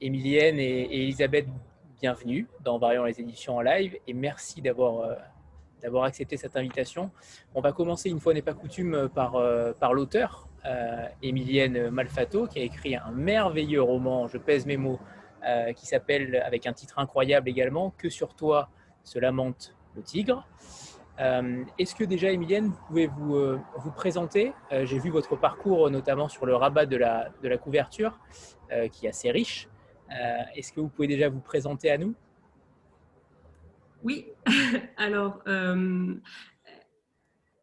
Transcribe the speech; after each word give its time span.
Émilienne 0.00 0.58
et, 0.58 1.02
Elisabeth, 1.02 1.46
bienvenue 2.00 2.48
dans 2.64 2.78
Variant 2.78 3.04
les 3.04 3.20
éditions 3.20 3.56
en 3.56 3.60
live 3.60 3.96
et 4.06 4.12
merci 4.12 4.60
d'avoir 4.60 5.16
d'avoir 5.80 6.04
accepté 6.04 6.36
cette 6.36 6.56
invitation. 6.56 7.10
On 7.54 7.60
va 7.60 7.72
commencer, 7.72 8.08
une 8.08 8.20
fois 8.20 8.34
n'est 8.34 8.42
pas 8.42 8.54
coutume, 8.54 9.08
par, 9.12 9.36
par 9.80 9.92
l'auteur, 9.92 10.46
Émilienne 11.22 11.90
Malfato, 11.90 12.46
qui 12.46 12.60
a 12.60 12.62
écrit 12.62 12.94
un 12.94 13.10
merveilleux 13.10 13.82
roman, 13.82 14.28
je 14.28 14.38
pèse 14.38 14.64
mes 14.64 14.76
mots, 14.76 15.00
qui 15.74 15.86
s'appelle, 15.86 16.36
avec 16.46 16.68
un 16.68 16.72
titre 16.72 17.00
incroyable 17.00 17.48
également, 17.48 17.92
Que 17.98 18.08
sur 18.10 18.36
toi 18.36 18.68
se 19.02 19.18
lamente 19.18 19.74
le 19.96 20.02
tigre. 20.02 20.46
Euh, 21.22 21.64
est-ce 21.78 21.94
que 21.94 22.04
déjà, 22.04 22.32
Emilienne, 22.32 22.66
vous 22.68 22.78
pouvez 22.88 23.06
vous, 23.06 23.36
euh, 23.36 23.60
présenter? 23.94 24.52
Euh, 24.72 24.84
J'ai 24.84 24.98
vu 24.98 25.10
votre 25.10 25.36
parcours 25.36 25.90
notamment 25.90 26.28
sur 26.28 26.46
le 26.46 26.56
rabat 26.56 26.86
de 26.86 26.96
la, 26.96 27.28
de 27.42 27.48
la 27.48 27.58
couverture, 27.58 28.18
qui 28.90 29.04
est 29.04 29.10
assez 29.10 29.30
riche. 29.30 29.68
Est-ce 30.56 30.72
que 30.72 30.80
vous 30.80 30.88
pouvez 30.88 31.06
déjà 31.06 31.28
vous 31.28 31.40
présenter 31.40 31.90
à 31.90 31.98
nous? 31.98 32.14
Oui, 34.02 34.28
alors 34.96 35.42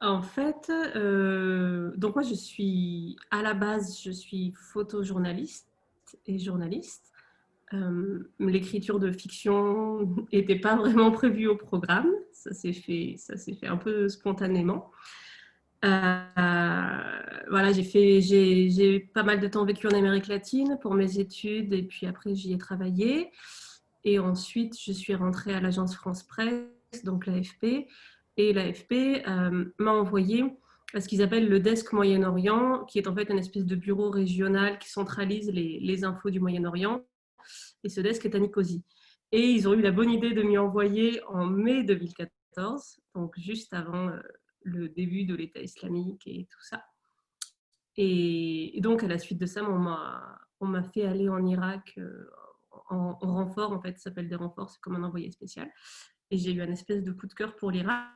en 0.01 0.21
fait, 0.21 0.71
donc 1.97 2.15
moi 2.15 2.23
je 2.23 2.35
suis 2.35 3.17
à 3.31 3.41
la 3.41 3.55
base, 3.55 3.99
je 4.03 4.11
suis 4.11 4.53
photojournaliste 4.55 5.67
et 6.27 6.37
journaliste. 6.37 7.08
Euh, 7.73 8.31
l'écriture 8.39 8.99
de 8.99 9.11
fiction 9.11 10.15
n'était 10.33 10.59
pas 10.59 10.75
vraiment 10.75 11.11
prévue 11.11 11.47
au 11.47 11.55
programme. 11.55 12.09
Ça 12.31 12.53
s'est 12.53 12.73
fait, 12.73 13.15
ça 13.17 13.35
fait 13.37 13.67
un 13.67 13.77
peu 13.77 14.09
spontanément. 14.09 14.91
Euh, 15.85 16.21
voilà, 17.49 17.71
j'ai 17.71 17.83
fait, 17.83 18.21
j'ai 18.21 18.99
pas 18.99 19.23
mal 19.23 19.39
de 19.39 19.47
temps 19.47 19.65
vécu 19.65 19.87
en 19.87 19.91
Amérique 19.91 20.27
latine 20.27 20.77
pour 20.81 20.93
mes 20.93 21.19
études 21.19 21.73
et 21.73 21.83
puis 21.83 22.05
après 22.05 22.35
j'y 22.35 22.53
ai 22.53 22.57
travaillé. 22.57 23.31
Et 24.03 24.19
ensuite, 24.19 24.79
je 24.79 24.91
suis 24.91 25.15
rentrée 25.15 25.53
à 25.53 25.59
l'agence 25.59 25.95
France 25.95 26.23
Presse, 26.23 27.03
donc 27.03 27.25
l'AFP. 27.25 27.87
Et 28.37 28.53
l'AFP 28.53 29.23
euh, 29.27 29.65
m'a 29.77 29.91
envoyé 29.91 30.45
à 30.93 31.01
ce 31.01 31.07
qu'ils 31.07 31.21
appellent 31.21 31.49
le 31.49 31.59
desk 31.59 31.93
Moyen-Orient, 31.93 32.85
qui 32.85 32.97
est 32.97 33.07
en 33.07 33.13
fait 33.13 33.29
une 33.29 33.37
espèce 33.37 33.65
de 33.65 33.75
bureau 33.75 34.09
régional 34.09 34.79
qui 34.79 34.89
centralise 34.89 35.51
les 35.51 36.03
infos 36.03 36.29
du 36.29 36.39
Moyen-Orient 36.39 37.03
et 37.83 37.89
ce 37.89 38.01
desk 38.01 38.25
est 38.25 38.35
à 38.35 38.39
Nicosie. 38.39 38.83
Et 39.31 39.51
ils 39.51 39.67
ont 39.67 39.73
eu 39.73 39.81
la 39.81 39.91
bonne 39.91 40.09
idée 40.09 40.33
de 40.33 40.41
m'y 40.41 40.57
envoyer 40.57 41.21
en 41.25 41.45
mai 41.45 41.83
2014, 41.83 42.99
donc 43.15 43.37
juste 43.37 43.73
avant 43.73 44.09
euh, 44.09 44.19
le 44.63 44.89
début 44.89 45.25
de 45.25 45.35
l'État 45.35 45.61
islamique 45.61 46.23
et 46.25 46.47
tout 46.49 46.61
ça. 46.61 46.83
Et, 47.95 48.79
donc, 48.81 49.03
à 49.03 49.07
la 49.07 49.19
suite 49.19 49.39
de 49.39 49.45
ça, 49.45 49.61
on 49.63 50.67
m'a 50.67 50.83
fait 50.93 51.03
aller 51.03 51.27
en 51.27 51.45
Irak 51.45 51.93
euh, 51.97 52.29
en, 52.89 53.13
renfort, 53.13 53.71
en 53.71 53.81
fait, 53.81 53.97
ça 53.97 54.05
s'appelle 54.05 54.29
des 54.29 54.35
renforts, 54.35 54.69
c'est 54.69 54.79
comme 54.79 54.95
un 54.95 55.03
envoyé 55.03 55.29
spécial. 55.31 55.69
Et 56.31 56.37
j'ai 56.37 56.53
eu 56.53 56.61
un 56.61 56.71
espèce 56.71 57.03
de 57.03 57.11
coup 57.11 57.27
de 57.27 57.33
cœur 57.33 57.55
pour 57.55 57.71
l'Irak. 57.71 58.07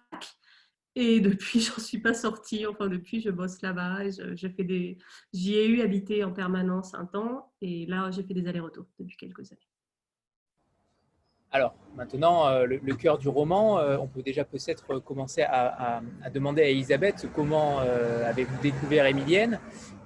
Et 0.96 1.20
depuis, 1.22 1.60
j'en 1.62 1.80
suis 1.80 2.00
pas 2.00 2.14
sortie. 2.14 2.66
Enfin, 2.66 2.88
depuis, 2.88 3.22
je 3.22 3.30
bosse 3.30 3.62
là-bas. 3.62 4.10
Je, 4.10 4.48
fais 4.48 4.64
des. 4.64 4.98
J'y 5.34 5.56
ai 5.56 5.68
eu 5.68 5.82
habité 5.82 6.24
en 6.24 6.32
permanence 6.32 6.94
un 6.94 7.06
temps, 7.06 7.52
et 7.62 7.86
là, 7.86 8.12
j'ai 8.12 8.24
fait 8.24 8.34
des 8.34 8.48
allers-retours 8.48 8.86
depuis 9.00 9.18
quelques 9.18 9.52
années. 9.52 9.68
Alors, 11.52 11.76
maintenant, 11.96 12.48
euh, 12.48 12.66
le, 12.66 12.96
cœur 12.96 13.20
du 13.20 13.30
roman, 13.30 13.78
euh, 13.78 13.96
on 14.00 14.08
peut 14.08 14.24
déjà 14.24 14.44
peut-être 14.44 14.98
commencer 14.98 15.44
à, 15.44 16.02
demander 16.34 16.64
à 16.64 16.70
Elisabeth 16.70 17.28
comment 17.36 17.80
euh, 17.82 18.28
avez-vous 18.28 18.60
découvert 18.60 19.06
Émilienne 19.06 19.60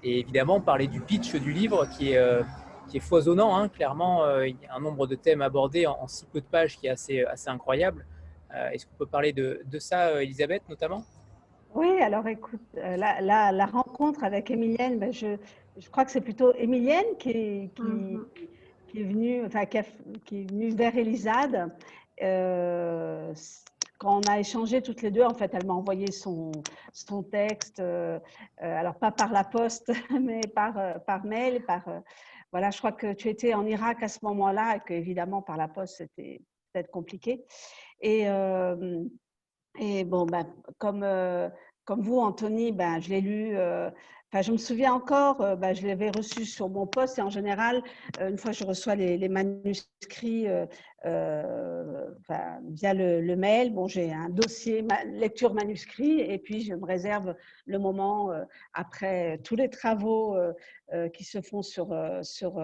Et 0.03 0.19
évidemment, 0.19 0.59
parler 0.59 0.87
du 0.87 0.99
pitch 0.99 1.35
du 1.35 1.53
livre 1.53 1.87
qui 1.97 2.11
est, 2.11 2.99
foisonnant. 2.99 3.55
Hein. 3.55 3.69
Clairement, 3.69 4.41
il 4.41 4.57
y 4.61 4.65
a 4.65 4.75
un 4.75 4.81
nombre 4.81 5.07
de 5.07 5.15
thèmes 5.15 5.41
abordés 5.41 5.87
en, 5.87 6.05
si 6.09 6.25
peu 6.25 6.41
de 6.41 6.45
pages 6.45 6.77
qui 6.77 6.87
est 6.87 6.89
assez 6.89 7.49
incroyable. 7.49 8.05
Euh, 8.53 8.69
est-ce 8.69 8.85
qu'on 8.85 8.95
peut 8.95 9.05
parler 9.05 9.33
de, 9.33 9.61
ça, 9.79 10.09
euh, 10.09 10.21
Elisabeth, 10.21 10.63
notamment? 10.69 11.03
Oui, 11.75 12.01
alors 12.01 12.27
écoute, 12.27 12.61
euh, 12.77 12.95
la, 12.95 13.65
rencontre 13.65 14.23
avec 14.23 14.49
Émilienne, 14.49 14.99
ben, 14.99 15.11
je, 15.11 15.37
crois 15.91 16.05
que 16.05 16.11
c'est 16.11 16.21
plutôt 16.21 16.53
Émilienne 16.55 17.17
qui, 17.19 17.29
est, 17.31 17.79
mhm. 17.79 18.25
venue, 18.93 19.45
enfin, 19.45 19.65
qui, 19.65 19.77
est 19.77 20.49
venue 20.49 20.69
vers 20.69 20.97
Elisade. 20.97 21.71
quand 23.99 24.19
on 24.19 24.21
a 24.29 24.39
échangé 24.39 24.81
toutes 24.81 25.01
les 25.01 25.11
deux, 25.11 25.23
en 25.23 25.33
fait, 25.33 25.53
elle 25.53 25.65
m'a 25.65 25.73
envoyé 25.73 26.11
son, 26.11 26.51
son 26.93 27.21
texte, 27.21 27.83
alors 28.59 28.95
pas 28.95 29.11
par 29.11 29.31
la 29.31 29.43
poste, 29.43 29.91
mais 30.21 30.41
par, 30.55 31.03
par 31.03 31.25
mail. 31.25 31.63
Par, 31.65 31.83
voilà, 32.51 32.71
je 32.71 32.77
crois 32.77 32.93
que 32.93 33.13
tu 33.13 33.27
étais 33.27 33.53
en 33.53 33.65
Irak 33.65 34.01
à 34.01 34.07
ce 34.07 34.19
moment-là 34.23 34.77
et 34.77 34.79
qu'évidemment, 34.87 35.41
par 35.41 35.57
la 35.57 35.67
poste, 35.67 35.97
c'était 35.97 36.41
peut-être 36.71 36.91
compliqué. 36.91 37.43
Et, 38.01 38.25
bon, 40.05 40.25
ben, 40.25 40.45
comme, 40.77 42.01
vous, 42.01 42.19
Anthony, 42.19 42.71
ben, 42.71 42.99
je 42.99 43.09
l'ai 43.09 43.21
lu. 43.21 43.57
Enfin, 44.29 44.41
je 44.41 44.51
me 44.51 44.57
souviens 44.57 44.93
encore, 44.93 45.37
ben, 45.57 45.73
je 45.73 45.87
l'avais 45.87 46.09
reçu 46.09 46.43
sur 46.43 46.67
mon 46.67 46.85
poste 46.85 47.17
et 47.17 47.21
en 47.21 47.29
général, 47.29 47.81
une 48.19 48.37
fois 48.37 48.51
que 48.51 48.57
je 48.57 48.65
reçois 48.65 48.95
les, 48.95 49.29
manuscrits 49.29 50.47
via 51.05 52.93
le, 52.93 53.35
mail, 53.35 53.73
bon, 53.73 53.87
j'ai 53.87 54.11
un 54.11 54.27
dossier 54.27 54.85
lecture 55.13 55.53
manuscrit 55.53 56.19
et 56.19 56.37
puis 56.39 56.61
je 56.61 56.73
me 56.73 56.85
réserve 56.85 57.35
le 57.65 57.79
moment 57.79 58.31
après 58.73 59.39
tous 59.45 59.55
les 59.55 59.69
travaux 59.69 60.35
qui 61.13 61.23
se 61.23 61.39
font 61.39 61.61
sur, 61.61 61.97
sur 62.21 62.61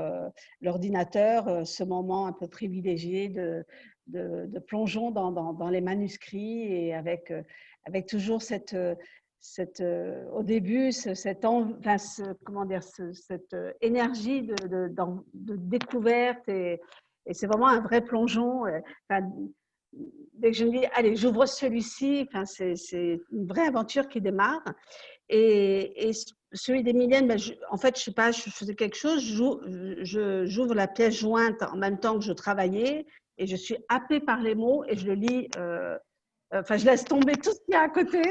l'ordinateur, 0.59 1.65
ce 1.65 1.85
moment 1.85 2.27
un 2.27 2.33
peu 2.33 2.47
privilégié 2.47 3.29
de, 3.29 3.65
de, 4.07 4.59
plongeon 4.59 5.11
dans, 5.11 5.31
dans, 5.31 5.69
les 5.69 5.81
manuscrits 5.81 6.63
et 6.63 6.93
avec, 6.93 7.31
euh, 7.31 7.41
avec 7.85 8.07
toujours 8.07 8.41
cette, 8.41 8.73
euh, 8.73 8.95
cette, 9.39 9.81
euh, 9.81 10.25
au 10.31 10.43
début 10.43 10.91
cette, 10.91 11.45
enfin, 11.45 11.97
comment 12.43 12.65
dire, 12.65 12.83
cette 12.83 13.55
énergie 13.81 14.43
de, 14.43 14.55
de, 14.67 14.93
de 15.33 15.55
découverte 15.55 16.47
et, 16.49 16.81
et 17.25 17.33
c'est 17.33 17.47
vraiment 17.47 17.67
un 17.67 17.81
vrai 17.81 18.01
plongeon. 18.01 18.63
Dès 20.33 20.51
que 20.51 20.57
je 20.57 20.65
me 20.65 20.71
dis, 20.71 20.85
allez, 20.95 21.15
j'ouvre 21.15 21.45
celui-ci, 21.45 22.27
enfin, 22.27 22.45
c'est 22.45 23.19
une 23.31 23.47
vraie 23.47 23.67
aventure 23.67 24.07
qui 24.07 24.19
démarre. 24.19 24.63
Et, 25.29 26.09
et 26.09 26.11
celui 26.51 26.83
d'Emilienne, 26.83 27.27
ben, 27.27 27.39
en 27.69 27.77
fait, 27.77 27.97
je 27.97 28.03
sais 28.03 28.11
pas, 28.13 28.31
je 28.31 28.49
faisais 28.49 28.75
quelque 28.75 28.97
chose, 28.97 29.23
j'ouvre 29.23 30.73
la 30.73 30.87
pièce 30.87 31.15
jointe 31.15 31.61
en 31.63 31.77
même 31.77 31.99
temps 31.99 32.17
que 32.17 32.25
je 32.25 32.33
travaillais, 32.33 33.05
et 33.37 33.47
je 33.47 33.55
suis 33.55 33.77
happée 33.89 34.19
par 34.19 34.41
les 34.41 34.55
mots 34.55 34.83
et 34.85 34.95
je 34.95 35.07
le 35.07 35.13
lis. 35.13 35.49
Euh, 35.57 35.97
enfin, 36.53 36.77
je 36.77 36.85
laisse 36.85 37.05
tomber 37.05 37.33
tout 37.33 37.51
ce 37.51 37.59
qu'il 37.65 37.73
y 37.73 37.77
a 37.77 37.81
à 37.81 37.89
côté, 37.89 38.21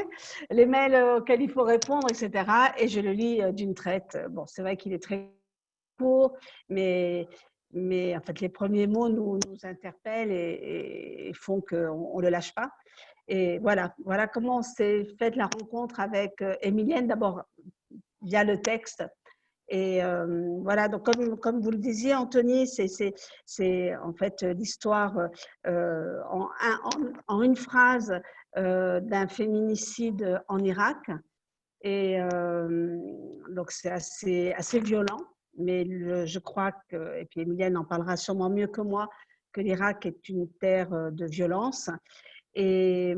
les 0.49 0.65
mails 0.65 0.95
auxquels 1.17 1.41
il 1.41 1.49
faut 1.49 1.63
répondre, 1.63 2.07
etc. 2.09 2.45
Et 2.77 2.87
je 2.87 2.99
le 2.99 3.11
lis 3.11 3.41
euh, 3.41 3.51
d'une 3.51 3.73
traite. 3.73 4.17
Bon, 4.29 4.45
c'est 4.47 4.61
vrai 4.61 4.77
qu'il 4.77 4.93
est 4.93 5.03
très 5.03 5.29
court, 5.97 6.37
mais, 6.69 7.27
mais 7.71 8.15
en 8.15 8.21
fait, 8.21 8.39
les 8.39 8.49
premiers 8.49 8.87
mots 8.87 9.09
nous, 9.09 9.39
nous 9.47 9.57
interpellent 9.63 10.31
et, 10.31 11.31
font 11.35 11.61
qu'on 11.61 12.17
ne 12.17 12.21
le 12.21 12.29
lâche 12.29 12.53
pas. 12.53 12.69
Et 13.27 13.59
voilà, 13.59 13.93
voilà 14.03 14.27
comment 14.27 14.61
s'est 14.61 15.05
faite 15.17 15.35
la 15.35 15.45
rencontre 15.45 15.99
avec 15.99 16.41
euh, 16.41 16.55
Emilienne, 16.61 17.07
d'abord 17.07 17.43
via 18.21 18.43
le 18.43 18.59
texte, 18.61 19.03
et 19.69 20.03
euh, 20.03 20.59
voilà, 20.61 20.87
donc 20.87 21.05
comme, 21.05 21.37
comme, 21.39 21.61
vous 21.61 21.71
le 21.71 21.77
disiez, 21.77 22.13
Anthony, 22.13 22.67
c'est 22.67 23.95
en 23.97 24.13
fait 24.13 24.43
l'histoire 24.43 25.17
euh, 25.67 26.19
en, 26.29 26.49
en, 27.27 27.41
une 27.41 27.55
phrase 27.55 28.13
euh, 28.57 28.99
d'un 28.99 29.27
féminicide 29.27 30.41
en 30.47 30.59
Irak. 30.59 31.09
Et 31.85 32.17
donc 33.49 33.71
c'est 33.71 33.91
assez, 33.91 34.53
assez 34.53 34.79
violent, 34.79 35.19
mais 35.57 35.85
je 36.25 36.39
crois 36.39 36.71
que, 36.87 37.17
et 37.19 37.25
puis 37.25 37.41
Emilienne 37.41 37.75
en 37.75 37.83
parlera 37.83 38.15
sûrement 38.15 38.49
mieux 38.49 38.67
que 38.67 38.79
moi, 38.79 39.09
que 39.51 39.59
l'Irak 39.59 40.05
est 40.05 40.29
une 40.29 40.49
terre 40.61 41.11
de 41.11 41.25
violence. 41.25 41.89
Et, 42.55 43.15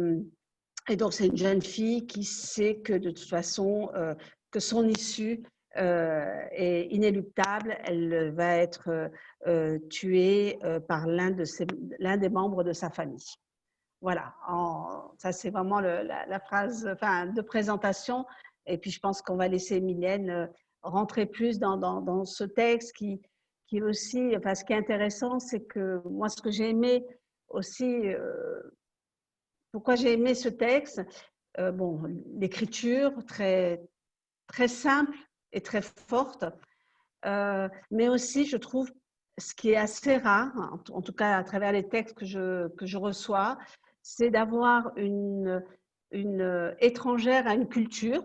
et 0.89 0.95
donc 0.95 1.13
c'est 1.13 1.27
une 1.27 1.37
jeune 1.37 1.61
fille 1.61 2.07
qui 2.07 2.23
sait 2.23 2.77
que 2.77 2.93
de 2.93 3.11
toute 3.11 3.29
façon, 3.29 3.91
que 4.49 4.59
son 4.59 4.87
issue 4.87 5.43
est 5.75 6.87
inéluctable. 6.91 7.77
Elle 7.83 8.33
va 8.33 8.55
être 8.57 9.09
euh, 9.47 9.79
tuée 9.89 10.57
euh, 10.63 10.79
par 10.79 11.05
l'un 11.05 11.31
de 11.31 11.43
l'un 11.99 12.17
des 12.17 12.29
membres 12.29 12.63
de 12.63 12.73
sa 12.73 12.89
famille. 12.89 13.25
Voilà, 14.01 14.33
ça 15.17 15.31
c'est 15.31 15.49
vraiment 15.49 15.79
la, 15.79 16.39
phrase 16.39 16.83
de 16.83 17.41
présentation. 17.41 18.25
Et 18.65 18.77
puis 18.77 18.91
je 18.91 18.99
pense 18.99 19.21
qu'on 19.21 19.35
va 19.35 19.47
laisser 19.47 19.81
Mylène 19.81 20.49
rentrer 20.81 21.25
plus 21.25 21.59
dans, 21.59 21.77
dans, 21.77 22.25
ce 22.25 22.43
texte 22.43 22.95
qui, 22.95 23.21
qui 23.67 23.81
aussi, 23.81 24.35
enfin, 24.37 24.53
ce 24.53 24.63
qui 24.63 24.73
est 24.73 24.77
intéressant, 24.77 25.39
c'est 25.39 25.61
que 25.61 26.01
moi 26.07 26.29
ce 26.29 26.41
que 26.41 26.51
j'ai 26.51 26.69
aimé 26.69 27.03
aussi, 27.47 28.03
pourquoi 29.71 29.95
j'ai 29.95 30.13
aimé 30.13 30.35
ce 30.35 30.49
texte, 30.49 31.01
bon, 31.57 32.03
l'écriture 32.37 33.11
très, 33.25 33.81
très 34.47 34.67
simple, 34.67 35.17
est 35.55 35.65
très 35.65 35.81
forte. 35.81 36.45
Euh, 37.25 37.67
mais 37.91 38.07
aussi, 38.09 38.45
je 38.45 38.57
trouve, 38.57 38.91
ce 39.37 39.53
qui 39.53 39.71
est 39.71 39.77
assez 39.77 40.17
rare, 40.17 40.53
en 40.91 41.01
tout 41.01 41.13
cas 41.13 41.37
à 41.37 41.43
travers 41.43 41.71
les 41.71 41.87
textes 41.87 42.15
que 42.15 42.25
je, 42.25 42.67
que 42.69 42.85
je 42.85 42.97
reçois, 42.97 43.57
c'est 44.01 44.29
d'avoir 44.29 44.91
une, 44.97 45.63
une 46.11 46.75
étrangère 46.79 47.47
à 47.47 47.55
une 47.55 47.67
culture, 47.67 48.23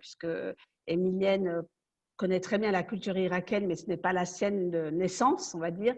puisque 0.00 0.26
Emilienne 0.86 1.62
connaît 2.16 2.40
très 2.40 2.58
bien 2.58 2.70
la 2.70 2.82
culture 2.82 3.16
irakienne, 3.16 3.66
mais 3.66 3.76
ce 3.76 3.86
n'est 3.86 3.96
pas 3.96 4.12
la 4.12 4.24
sienne 4.24 4.70
de 4.70 4.90
naissance, 4.90 5.54
on 5.54 5.58
va 5.58 5.70
dire, 5.70 5.94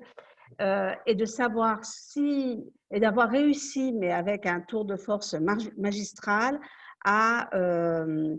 euh, 0.60 0.92
et 1.06 1.14
de 1.14 1.24
savoir 1.24 1.84
si, 1.84 2.64
et 2.90 3.00
d'avoir 3.00 3.30
réussi, 3.30 3.92
mais 3.92 4.12
avec 4.12 4.46
un 4.46 4.60
tour 4.60 4.84
de 4.84 4.96
force 4.96 5.34
magistral, 5.76 6.58
à, 7.04 7.54
euh, 7.56 8.36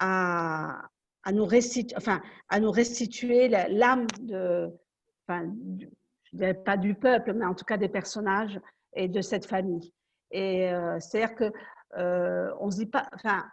à, 0.00 0.82
à, 1.24 1.32
nous 1.32 1.44
restituer, 1.44 1.96
enfin, 1.96 2.20
à 2.48 2.60
nous 2.60 2.70
restituer 2.70 3.48
l'âme 3.48 4.06
de, 4.20 4.70
enfin, 5.26 5.52
pas 6.64 6.76
du 6.76 6.94
peuple, 6.94 7.34
mais 7.34 7.44
en 7.44 7.54
tout 7.54 7.64
cas 7.64 7.76
des 7.76 7.88
personnages 7.88 8.60
et 8.94 9.08
de 9.08 9.20
cette 9.20 9.46
famille. 9.46 9.92
Et 10.30 10.72
euh, 10.72 10.98
c'est-à-dire 11.00 11.34
que 11.34 11.52
on 12.60 12.70
se 12.70 12.78
dit 12.78 12.86
pas, 12.86 13.08
enfin, 13.12 13.44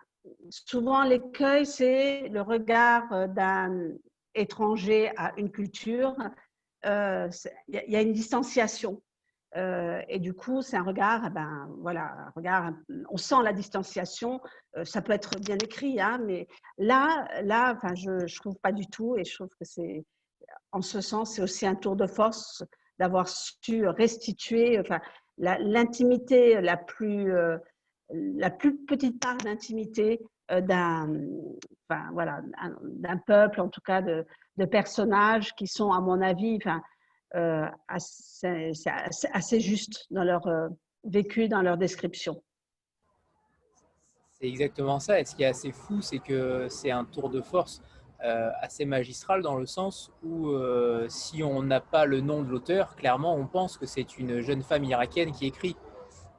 souvent 0.50 1.04
l'écueil, 1.04 1.66
c'est 1.66 2.30
le 2.30 2.42
regard 2.42 3.28
d'un 3.30 3.90
étranger 4.34 5.12
à 5.18 5.34
une 5.38 5.52
culture 5.52 6.16
euh, 6.86 7.30
il 7.68 7.84
y, 7.88 7.96
a 7.96 8.02
une 8.02 8.14
distanciation. 8.14 9.02
Euh, 9.56 10.02
et 10.08 10.20
du 10.20 10.34
coup, 10.34 10.62
c'est 10.62 10.78
un 10.78 10.84
regard, 10.84 11.24
eh 11.26 11.30
ben, 11.30 11.68
voilà, 11.80 12.32
regard, 12.36 12.72
on 13.10 13.18
sent 13.18 13.42
la 13.44 13.54
distanciation. 13.54 14.42
Euh, 14.78 14.86
ça 14.86 15.02
peut 15.02 15.14
être 15.14 15.40
bien 15.40 15.58
écrit, 15.58 16.00
hein, 16.00 16.20
mais 16.24 16.48
là, 16.78 17.28
là 17.44 17.78
je 17.96 18.12
ne 18.12 18.40
trouve 18.40 18.58
pas 18.62 18.72
du 18.72 18.86
tout. 18.88 19.16
Et 19.18 19.24
je 19.24 19.34
trouve 19.34 19.50
que 19.50 19.66
c'est, 19.66 20.06
en 20.72 20.82
ce 20.82 21.02
sens, 21.02 21.36
c'est 21.36 21.42
aussi 21.42 21.66
un 21.66 21.76
tour 21.76 21.96
de 21.96 22.08
force 22.08 22.64
d'avoir 23.00 23.28
su 23.28 23.88
restituer 23.88 24.82
l'intimité 25.38 26.60
la, 26.60 26.76
plus, 26.76 27.34
la 28.10 28.50
plus 28.50 28.78
petite 28.86 29.22
part 29.22 29.38
d'intimité 29.38 30.20
d'un, 30.50 31.08
voilà, 32.12 32.42
peuple, 33.26 33.62
en 33.62 33.70
tout 33.70 33.80
cas 33.80 34.02
de, 34.02 34.26
de 34.58 34.66
personnages 34.66 35.56
qui 35.56 35.66
sont, 35.66 35.94
à 35.94 36.02
mon 36.02 36.22
avis, 36.22 36.60
euh, 37.36 37.68
assez, 37.88 38.72
assez, 39.34 39.60
justes 39.60 40.08
dans 40.10 40.24
leur 40.24 40.48
euh, 40.48 40.68
vécu, 41.04 41.48
dans 41.48 41.62
leur 41.62 41.78
description. 41.78 42.42
C'est 44.32 44.48
exactement 44.48 45.00
ça. 45.00 45.20
Et 45.20 45.26
ce 45.26 45.36
qui 45.36 45.44
est 45.44 45.48
assez 45.48 45.72
fou, 45.72 46.02
c'est 46.02 46.20
que 46.20 46.68
c'est 46.70 46.90
un 46.90 47.06
tour 47.06 47.30
de 47.30 47.42
force 47.42 47.84
euh, 48.24 48.50
assez 48.62 48.86
magistral 48.86 49.44
dans 49.44 49.58
le 49.58 49.66
sens 49.68 50.12
où 50.24 50.52
si 51.08 51.44
on 51.44 51.62
n'a 51.62 51.82
pas 51.82 52.06
le 52.06 52.22
nom 52.22 52.42
de 52.42 52.50
l'auteur, 52.50 52.96
clairement, 52.96 53.36
on 53.36 53.46
pense 53.46 53.78
que 53.78 53.86
c'est 53.86 54.18
une 54.18 54.42
jeune 54.42 54.64
femme 54.64 54.84
irakienne 54.86 55.32
qui 55.32 55.46
écrit 55.46 55.76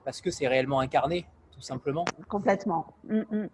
parce 0.05 0.21
que 0.21 0.31
c'est 0.33 0.49
réellement 0.49 0.81
incarné, 0.81 1.27
tout 1.53 1.61
simplement. 1.61 2.05
Complètement. 2.29 2.95
Mm, 3.05 3.21
mm. 3.31 3.49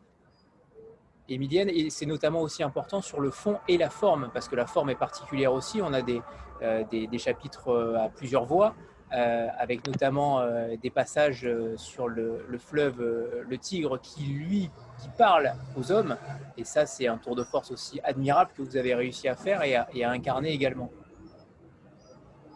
Emilienne, 1.28 1.68
et 1.68 1.90
c'est 1.90 2.06
notamment 2.06 2.40
aussi 2.40 2.62
important 2.62 3.02
sur 3.02 3.20
le 3.20 3.30
fond 3.30 3.58
et 3.68 3.76
la 3.76 3.90
forme, 3.90 4.30
parce 4.32 4.48
que 4.48 4.56
la 4.56 4.66
forme 4.66 4.90
est 4.90 4.96
particulière 4.96 5.52
aussi. 5.52 5.82
On 5.82 5.92
a 5.92 6.02
des, 6.02 6.22
euh, 6.62 6.84
des, 6.90 7.18
chapitres 7.18 7.68
euh, 7.68 7.98
à 7.98 8.08
plusieurs 8.08 8.44
voix, 8.44 8.74
euh, 9.12 9.46
avec 9.58 9.86
notamment 9.86 10.44
des 10.82 10.90
passages 10.90 11.48
sur 11.76 12.08
le, 12.08 12.44
fleuve, 12.58 13.44
le 13.48 13.58
Tigre, 13.58 14.00
qui 14.00 14.24
lui, 14.24 14.70
qui 15.00 15.08
parle 15.16 15.52
aux 15.76 15.92
hommes. 15.92 16.16
Et 16.56 16.64
ça, 16.64 16.86
c'est 16.86 17.06
un 17.06 17.18
tour 17.18 17.36
de 17.36 17.44
force 17.44 17.70
aussi 17.70 18.00
admirable 18.02 18.50
que 18.56 18.62
vous 18.62 18.76
avez 18.76 18.94
réussi 18.94 19.28
à 19.28 19.36
faire 19.36 19.62
et 19.62 19.74
à, 19.76 20.10
incarner 20.10 20.50
également. 20.52 20.90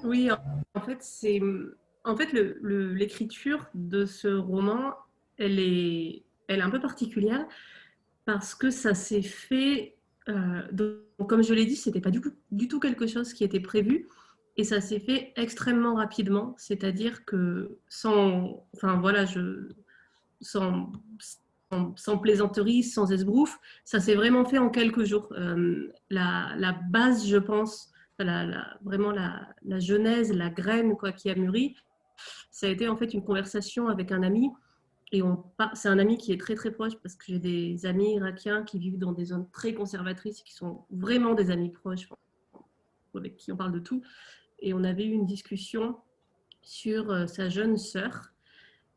Oui, 0.02 0.30
en 0.74 0.80
fait, 0.80 0.98
c'est 1.00 1.40
en 2.04 2.16
fait 2.16 2.32
l'écriture 2.32 3.66
de 3.74 4.06
ce 4.06 4.28
roman, 4.28 4.94
elle 5.38 5.58
est, 5.58 6.24
elle 6.48 6.60
est 6.60 6.62
un 6.62 6.70
peu 6.70 6.80
particulière 6.80 7.46
parce 8.24 8.54
que 8.54 8.70
ça 8.70 8.94
s'est 8.94 9.22
fait, 9.22 9.96
euh, 10.28 10.62
donc, 10.72 11.28
comme 11.28 11.42
je 11.42 11.54
l'ai 11.54 11.66
dit, 11.66 11.76
c'était 11.76 12.00
pas 12.00 12.10
du, 12.10 12.20
tout 12.68 12.80
quelque 12.80 13.06
chose 13.06 13.32
qui 13.32 13.44
était 13.44 13.60
prévu 13.60 14.06
et 14.56 14.64
ça 14.64 14.80
s'est 14.80 15.00
fait 15.00 15.32
extrêmement 15.36 15.94
rapidement, 15.94 16.54
c'est-à-dire 16.58 17.24
que 17.24 17.78
sans, 17.88 18.66
enfin 18.74 18.96
voilà, 19.00 19.24
je, 19.24 19.68
sans, 20.40 20.92
sans, 21.96 22.18
plaisanterie, 22.18 22.82
sans 22.82 23.10
esbrouf, 23.12 23.58
ça 23.84 24.00
s'est 24.00 24.14
vraiment 24.14 24.44
fait 24.44 24.58
en 24.58 24.68
quelques 24.68 25.04
jours. 25.04 25.32
Euh, 25.32 25.90
la, 26.10 26.78
base, 26.90 27.26
je 27.26 27.38
pense, 27.38 27.90
la, 28.18 28.76
vraiment 28.82 29.12
la, 29.12 29.48
la, 29.62 29.78
genèse, 29.78 30.32
la 30.32 30.50
graine 30.50 30.96
quoi, 30.96 31.12
qui 31.12 31.30
a 31.30 31.34
mûri, 31.34 31.76
ça 32.50 32.66
a 32.66 32.70
été 32.70 32.88
en 32.88 32.96
fait 32.96 33.14
une 33.14 33.24
conversation 33.24 33.88
avec 33.88 34.12
un 34.12 34.22
ami 34.22 34.50
c'est 35.74 35.88
un 35.88 35.98
ami 35.98 36.18
qui 36.18 36.32
est 36.32 36.40
très 36.40 36.54
très 36.54 36.70
proche 36.70 36.94
parce 37.02 37.16
que 37.16 37.24
j'ai 37.26 37.38
des 37.38 37.84
amis 37.86 38.14
irakiens 38.14 38.62
qui 38.62 38.78
vivent 38.78 38.98
dans 38.98 39.12
des 39.12 39.26
zones 39.26 39.48
très 39.50 39.74
conservatrices, 39.74 40.42
qui 40.42 40.54
sont 40.54 40.84
vraiment 40.90 41.34
des 41.34 41.50
amis 41.50 41.70
proches, 41.70 42.08
avec 43.14 43.36
qui 43.36 43.50
on 43.50 43.56
parle 43.56 43.72
de 43.72 43.80
tout. 43.80 44.02
Et 44.60 44.72
on 44.74 44.84
avait 44.84 45.04
eu 45.04 45.12
une 45.12 45.26
discussion 45.26 45.96
sur 46.62 47.10
euh, 47.10 47.26
sa 47.26 47.48
jeune 47.48 47.76
sœur, 47.76 48.32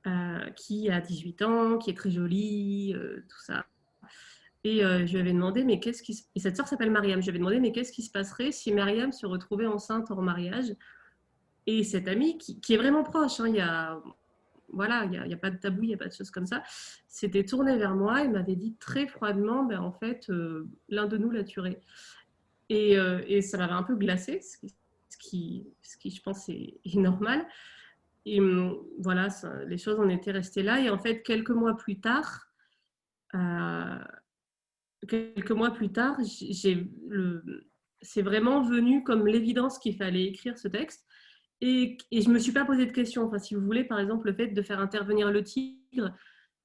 euh, 0.05 0.49
qui 0.51 0.89
a 0.89 0.99
18 0.99 1.41
ans, 1.41 1.77
qui 1.77 1.89
est 1.89 1.97
très 1.97 2.11
jolie, 2.11 2.93
euh, 2.93 3.23
tout 3.29 3.41
ça. 3.41 3.65
Et 4.65 4.79
je 4.79 5.11
lui 5.11 5.19
avais 5.19 5.33
demandé, 5.33 5.65
mais 5.65 5.81
qu'est-ce 5.81 6.01
qui 6.01 6.25
Et 6.35 6.39
cette 6.39 6.55
sœur 6.55 6.69
s'appelle 6.69 6.89
Mariam. 6.89 7.19
Je 7.19 7.25
lui 7.25 7.31
avais 7.31 7.39
demandé, 7.39 7.59
mais 7.59 7.73
qu'est-ce 7.73 7.91
qui 7.91 8.01
se 8.01 8.09
passerait 8.09 8.53
si 8.53 8.71
Mariam 8.71 9.11
se 9.11 9.25
retrouvait 9.25 9.67
enceinte 9.67 10.09
en 10.09 10.21
mariage? 10.21 10.73
Et 11.67 11.83
cette 11.83 12.07
amie, 12.07 12.37
qui, 12.37 12.61
qui 12.61 12.73
est 12.73 12.77
vraiment 12.77 13.03
proche, 13.03 13.41
hein, 13.41 13.47
il 13.49 13.55
y 13.55 13.59
a 13.59 14.01
voilà, 14.73 15.05
il 15.05 15.11
n'y 15.11 15.33
a, 15.33 15.37
pas 15.37 15.51
de 15.51 15.57
tabou, 15.57 15.83
il 15.83 15.87
n'y 15.87 15.93
a 15.93 15.97
pas 15.97 16.07
de 16.07 16.13
choses 16.13 16.31
comme 16.31 16.45
ça, 16.45 16.63
s'était 17.07 17.45
tourné 17.45 17.77
vers 17.77 17.95
moi 17.95 18.23
et 18.23 18.27
m'avait 18.27 18.55
dit 18.55 18.75
très 18.79 19.07
froidement, 19.07 19.63
ben, 19.63 19.79
en 19.79 19.91
fait, 19.91 20.29
euh, 20.29 20.67
l'un 20.89 21.07
de 21.07 21.17
nous 21.17 21.31
l'a 21.31 21.43
tué. 21.43 21.79
Et, 22.69 22.97
euh, 22.97 23.41
ça 23.41 23.57
m'avait 23.57 23.73
un 23.73 23.83
peu 23.83 23.95
glacé, 23.95 24.41
ce 24.41 24.57
qui, 25.17 25.67
ce 25.81 25.97
qui, 25.97 26.09
je 26.09 26.21
pense, 26.21 26.49
est, 26.49 26.79
normal. 26.95 27.45
Et 28.25 28.39
hum, 28.39 28.77
voilà, 28.99 29.27
les 29.67 29.77
choses 29.77 29.99
en 29.99 30.09
étaient 30.09 30.31
restées 30.31 30.63
là. 30.63 30.79
Et 30.79 30.89
en 30.89 30.97
fait, 30.97 31.21
quelques 31.23 31.51
mois 31.51 31.75
plus 31.75 31.99
tard, 31.99 32.47
euh, 33.35 33.99
quelques 35.07 35.51
mois 35.51 35.71
plus 35.71 35.91
tard, 35.91 36.17
c'est 38.01 38.21
vraiment 38.21 38.61
venu 38.61 39.03
comme 39.03 39.27
l'évidence 39.27 39.77
qu'il 39.77 39.95
fallait 39.95 40.25
écrire 40.25 40.57
ce 40.57 40.67
texte. 40.67 41.05
Et, 41.65 41.97
je 42.11 42.27
ne 42.27 42.33
me 42.33 42.39
suis 42.39 42.51
pas 42.51 42.65
posé 42.65 42.85
de 42.85 42.91
questions. 42.91 43.23
Enfin, 43.23 43.39
si 43.39 43.55
vous 43.55 43.61
voulez, 43.61 43.85
par 43.85 43.97
exemple, 43.97 44.27
le 44.27 44.33
fait 44.33 44.47
de 44.47 44.61
faire 44.61 44.81
intervenir 44.81 45.31
le 45.31 45.45
tigre, 45.45 46.13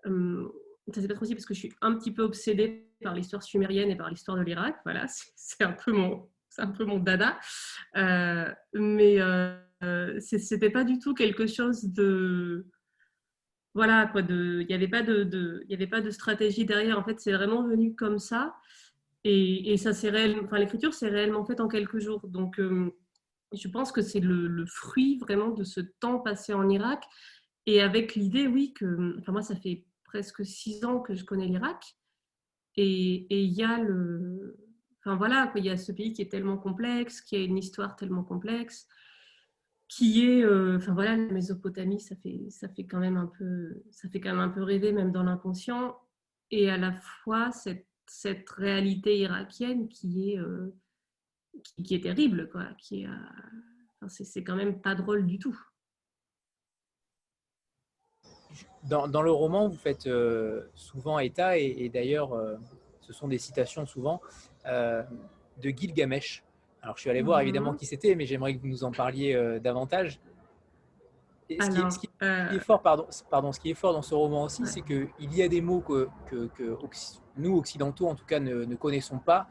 euh, 0.06 0.48
ça 0.92 1.00
c'est 1.00 1.06
pas 1.06 1.14
possible 1.14 1.36
parce 1.36 1.46
que 1.46 1.54
je 1.54 1.60
suis 1.60 1.72
un 1.82 1.94
petit 1.94 2.10
peu 2.10 2.22
obsédée 2.22 2.90
par 3.00 3.14
l'histoire 3.14 3.44
sumérienne 3.44 3.90
et 3.90 3.96
par 3.96 4.10
l'histoire 4.10 4.36
de 4.36 4.42
l'Irak. 4.42 4.76
Voilà, 4.84 5.06
c'est 5.36 5.62
un 5.62 5.72
peu 5.72 5.92
mon, 5.92 6.28
c'est 6.48 6.62
un 6.62 6.72
peu 6.72 6.84
mon 6.84 6.98
dada. 6.98 7.38
Euh, 7.96 8.52
mais 8.74 9.20
euh, 9.20 10.18
c'était 10.18 10.70
pas 10.70 10.82
du 10.82 10.98
tout 10.98 11.14
quelque 11.14 11.46
chose 11.46 11.84
de 11.84 12.66
voilà 13.74 14.08
quoi 14.10 14.22
de 14.22 14.62
il 14.62 14.66
n'y 14.66 14.74
avait 14.74 14.88
pas 14.88 15.02
de, 15.02 15.64
il 15.68 15.74
avait 15.74 15.86
pas 15.86 16.00
de 16.00 16.10
stratégie 16.10 16.64
derrière 16.64 16.98
en 16.98 17.04
fait 17.04 17.20
c'est 17.20 17.32
vraiment 17.32 17.62
venu 17.62 17.94
comme 17.94 18.18
ça 18.18 18.56
et, 19.22 19.76
ça 19.76 19.92
c'est 19.92 20.10
réellement 20.10 20.42
enfin 20.44 20.58
l'écriture 20.58 20.92
c'est 20.94 21.08
réellement 21.08 21.44
fait 21.44 21.60
en 21.60 21.68
quelques 21.68 22.00
jours 22.00 22.26
donc 22.26 22.58
euh, 22.58 22.90
je 23.52 23.68
pense 23.68 23.92
que 23.92 24.02
c'est 24.02 24.20
le, 24.20 24.64
fruit 24.66 25.18
vraiment 25.18 25.50
de 25.50 25.64
ce 25.64 25.80
temps 25.80 26.18
passé 26.18 26.52
en 26.52 26.68
Irak 26.68 27.04
et 27.66 27.80
avec 27.80 28.14
l'idée, 28.14 28.46
oui, 28.46 28.72
que 28.74 29.18
enfin 29.18 29.32
moi, 29.32 29.42
ça 29.42 29.56
fait 29.56 29.84
presque 30.04 30.44
six 30.44 30.84
ans 30.84 31.00
que 31.00 31.14
je 31.14 31.24
connais 31.24 31.46
l'Irak 31.46 31.96
et 32.76 33.44
il 33.44 33.52
y 33.52 33.62
a 33.62 33.78
le. 33.78 34.56
Enfin 35.00 35.16
voilà, 35.16 35.52
il 35.56 35.64
y 35.64 35.70
a 35.70 35.76
ce 35.76 35.92
pays 35.92 36.12
qui 36.12 36.22
est 36.22 36.30
tellement 36.30 36.58
complexe, 36.58 37.20
qui 37.20 37.36
a 37.36 37.40
une 37.40 37.58
histoire 37.58 37.96
tellement 37.96 38.24
complexe, 38.24 38.86
qui 39.88 40.28
est, 40.28 40.44
euh, 40.44 40.76
enfin 40.76 40.92
voilà, 40.92 41.16
la 41.16 41.32
Mésopotamie, 41.32 42.00
ça 42.00 42.14
fait, 42.16 42.46
ça 42.50 42.68
fait 42.68 42.84
quand 42.84 42.98
même 42.98 43.16
un 43.16 43.26
peu, 43.26 43.82
ça 43.90 44.08
fait 44.08 44.20
quand 44.20 44.30
même 44.30 44.40
un 44.40 44.50
peu 44.50 44.62
rêver, 44.62 44.92
même 44.92 45.12
dans 45.12 45.22
l'inconscient, 45.22 45.96
et 46.50 46.68
à 46.70 46.76
la 46.76 46.92
fois 46.92 47.50
cette, 47.52 47.86
cette 48.06 48.48
réalité 48.50 49.18
irakienne 49.18 49.88
qui 49.88 50.30
est, 50.32 50.38
euh, 50.38 50.74
qui, 51.62 51.94
est 51.94 52.02
terrible, 52.02 52.48
quoi. 52.50 52.66
Qui 52.78 53.06
euh, 53.06 54.08
c'est 54.08 54.42
quand 54.42 54.56
même 54.56 54.80
pas 54.80 54.94
drôle 54.94 55.26
du 55.26 55.38
tout. 55.38 55.58
Dans, 58.84 59.08
dans 59.08 59.22
le 59.22 59.30
roman, 59.30 59.68
vous 59.68 59.76
faites 59.76 60.06
euh, 60.06 60.62
souvent 60.74 61.18
état, 61.18 61.58
et, 61.58 61.88
d'ailleurs, 61.88 62.32
euh, 62.32 62.56
ce 63.00 63.12
sont 63.12 63.28
des 63.28 63.38
citations 63.38 63.86
souvent, 63.86 64.20
de 64.64 65.70
Gilgamesh. 65.70 66.44
Alors, 66.82 66.96
je 66.96 67.02
suis 67.02 67.10
allé 67.10 67.22
voir 67.22 67.40
évidemment 67.40 67.72
mhm. 67.72 67.78
qui 67.78 67.86
c'était, 67.86 68.14
mais 68.14 68.26
j'aimerais 68.26 68.54
que 68.54 68.60
vous 68.60 68.68
nous 68.68 68.84
en 68.84 68.92
parliez 68.92 69.58
davantage. 69.60 70.20
ce, 71.50 71.98
qui, 71.98 72.08
est 72.22 72.58
fort, 72.60 72.82
pardon, 72.82 73.06
pardon, 73.30 73.52
ce 73.52 73.58
qui 73.58 73.70
est 73.70 73.74
fort 73.74 73.92
dans 73.92 74.02
ce 74.02 74.14
roman 74.14 74.44
aussi, 74.44 74.64
c'est 74.66 74.82
qu'il 74.82 75.34
y 75.34 75.42
a 75.42 75.48
des 75.48 75.60
mots 75.60 75.80
que, 75.80 76.08
que, 76.26 76.46
que, 76.46 76.76
nous, 77.36 77.56
occidentaux, 77.56 78.06
en 78.06 78.14
tout 78.14 78.26
cas, 78.26 78.38
ne, 78.38 78.64
ne 78.64 78.76
connaissons 78.76 79.18
pas, 79.18 79.48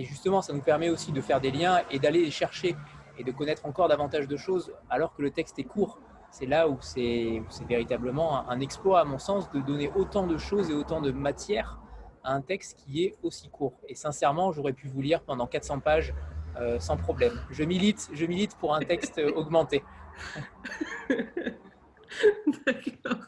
et 0.00 0.04
justement, 0.04 0.40
ça 0.40 0.54
nous 0.54 0.62
permet 0.62 0.88
aussi 0.88 1.12
de 1.12 1.20
faire 1.20 1.42
des 1.42 1.50
liens 1.50 1.82
et 1.90 1.98
d'aller 1.98 2.24
les 2.24 2.30
chercher. 2.30 2.74
et 3.18 3.22
de 3.22 3.32
connaître 3.32 3.66
encore 3.66 3.86
davantage 3.86 4.26
de 4.28 4.36
choses 4.38 4.72
alors 4.88 5.12
que 5.14 5.20
le 5.20 5.30
texte 5.30 5.58
est 5.58 5.64
court. 5.64 6.00
C'est 6.30 6.46
là 6.46 6.70
où 6.70 6.78
c'est 6.80 7.42
véritablement 7.68 8.48
un, 8.48 8.60
exploit, 8.60 9.00
à 9.00 9.04
mon 9.04 9.18
sens, 9.18 9.50
de 9.52 9.60
donner 9.60 9.90
autant 9.94 10.26
de 10.26 10.38
choses 10.38 10.70
et 10.70 10.72
autant 10.72 11.02
de 11.02 11.10
matière 11.10 11.78
à 12.24 12.32
un 12.32 12.40
texte 12.40 12.78
qui 12.78 13.04
est 13.04 13.14
aussi 13.22 13.50
court. 13.50 13.78
Et 13.88 13.94
sincèrement, 13.94 14.52
j'aurais 14.52 14.72
pu 14.72 14.88
vous 14.88 15.02
lire 15.02 15.20
pendant 15.22 15.46
400 15.46 15.80
pages 15.80 16.14
euh, 16.58 16.80
sans 16.80 16.96
problème. 16.96 17.38
Je 17.50 17.62
milite, 17.62 18.08
je 18.14 18.24
milite 18.24 18.56
pour 18.56 18.74
un 18.74 18.80
texte 18.80 19.20
augmenté. 19.36 19.84
D'accord. 22.66 23.26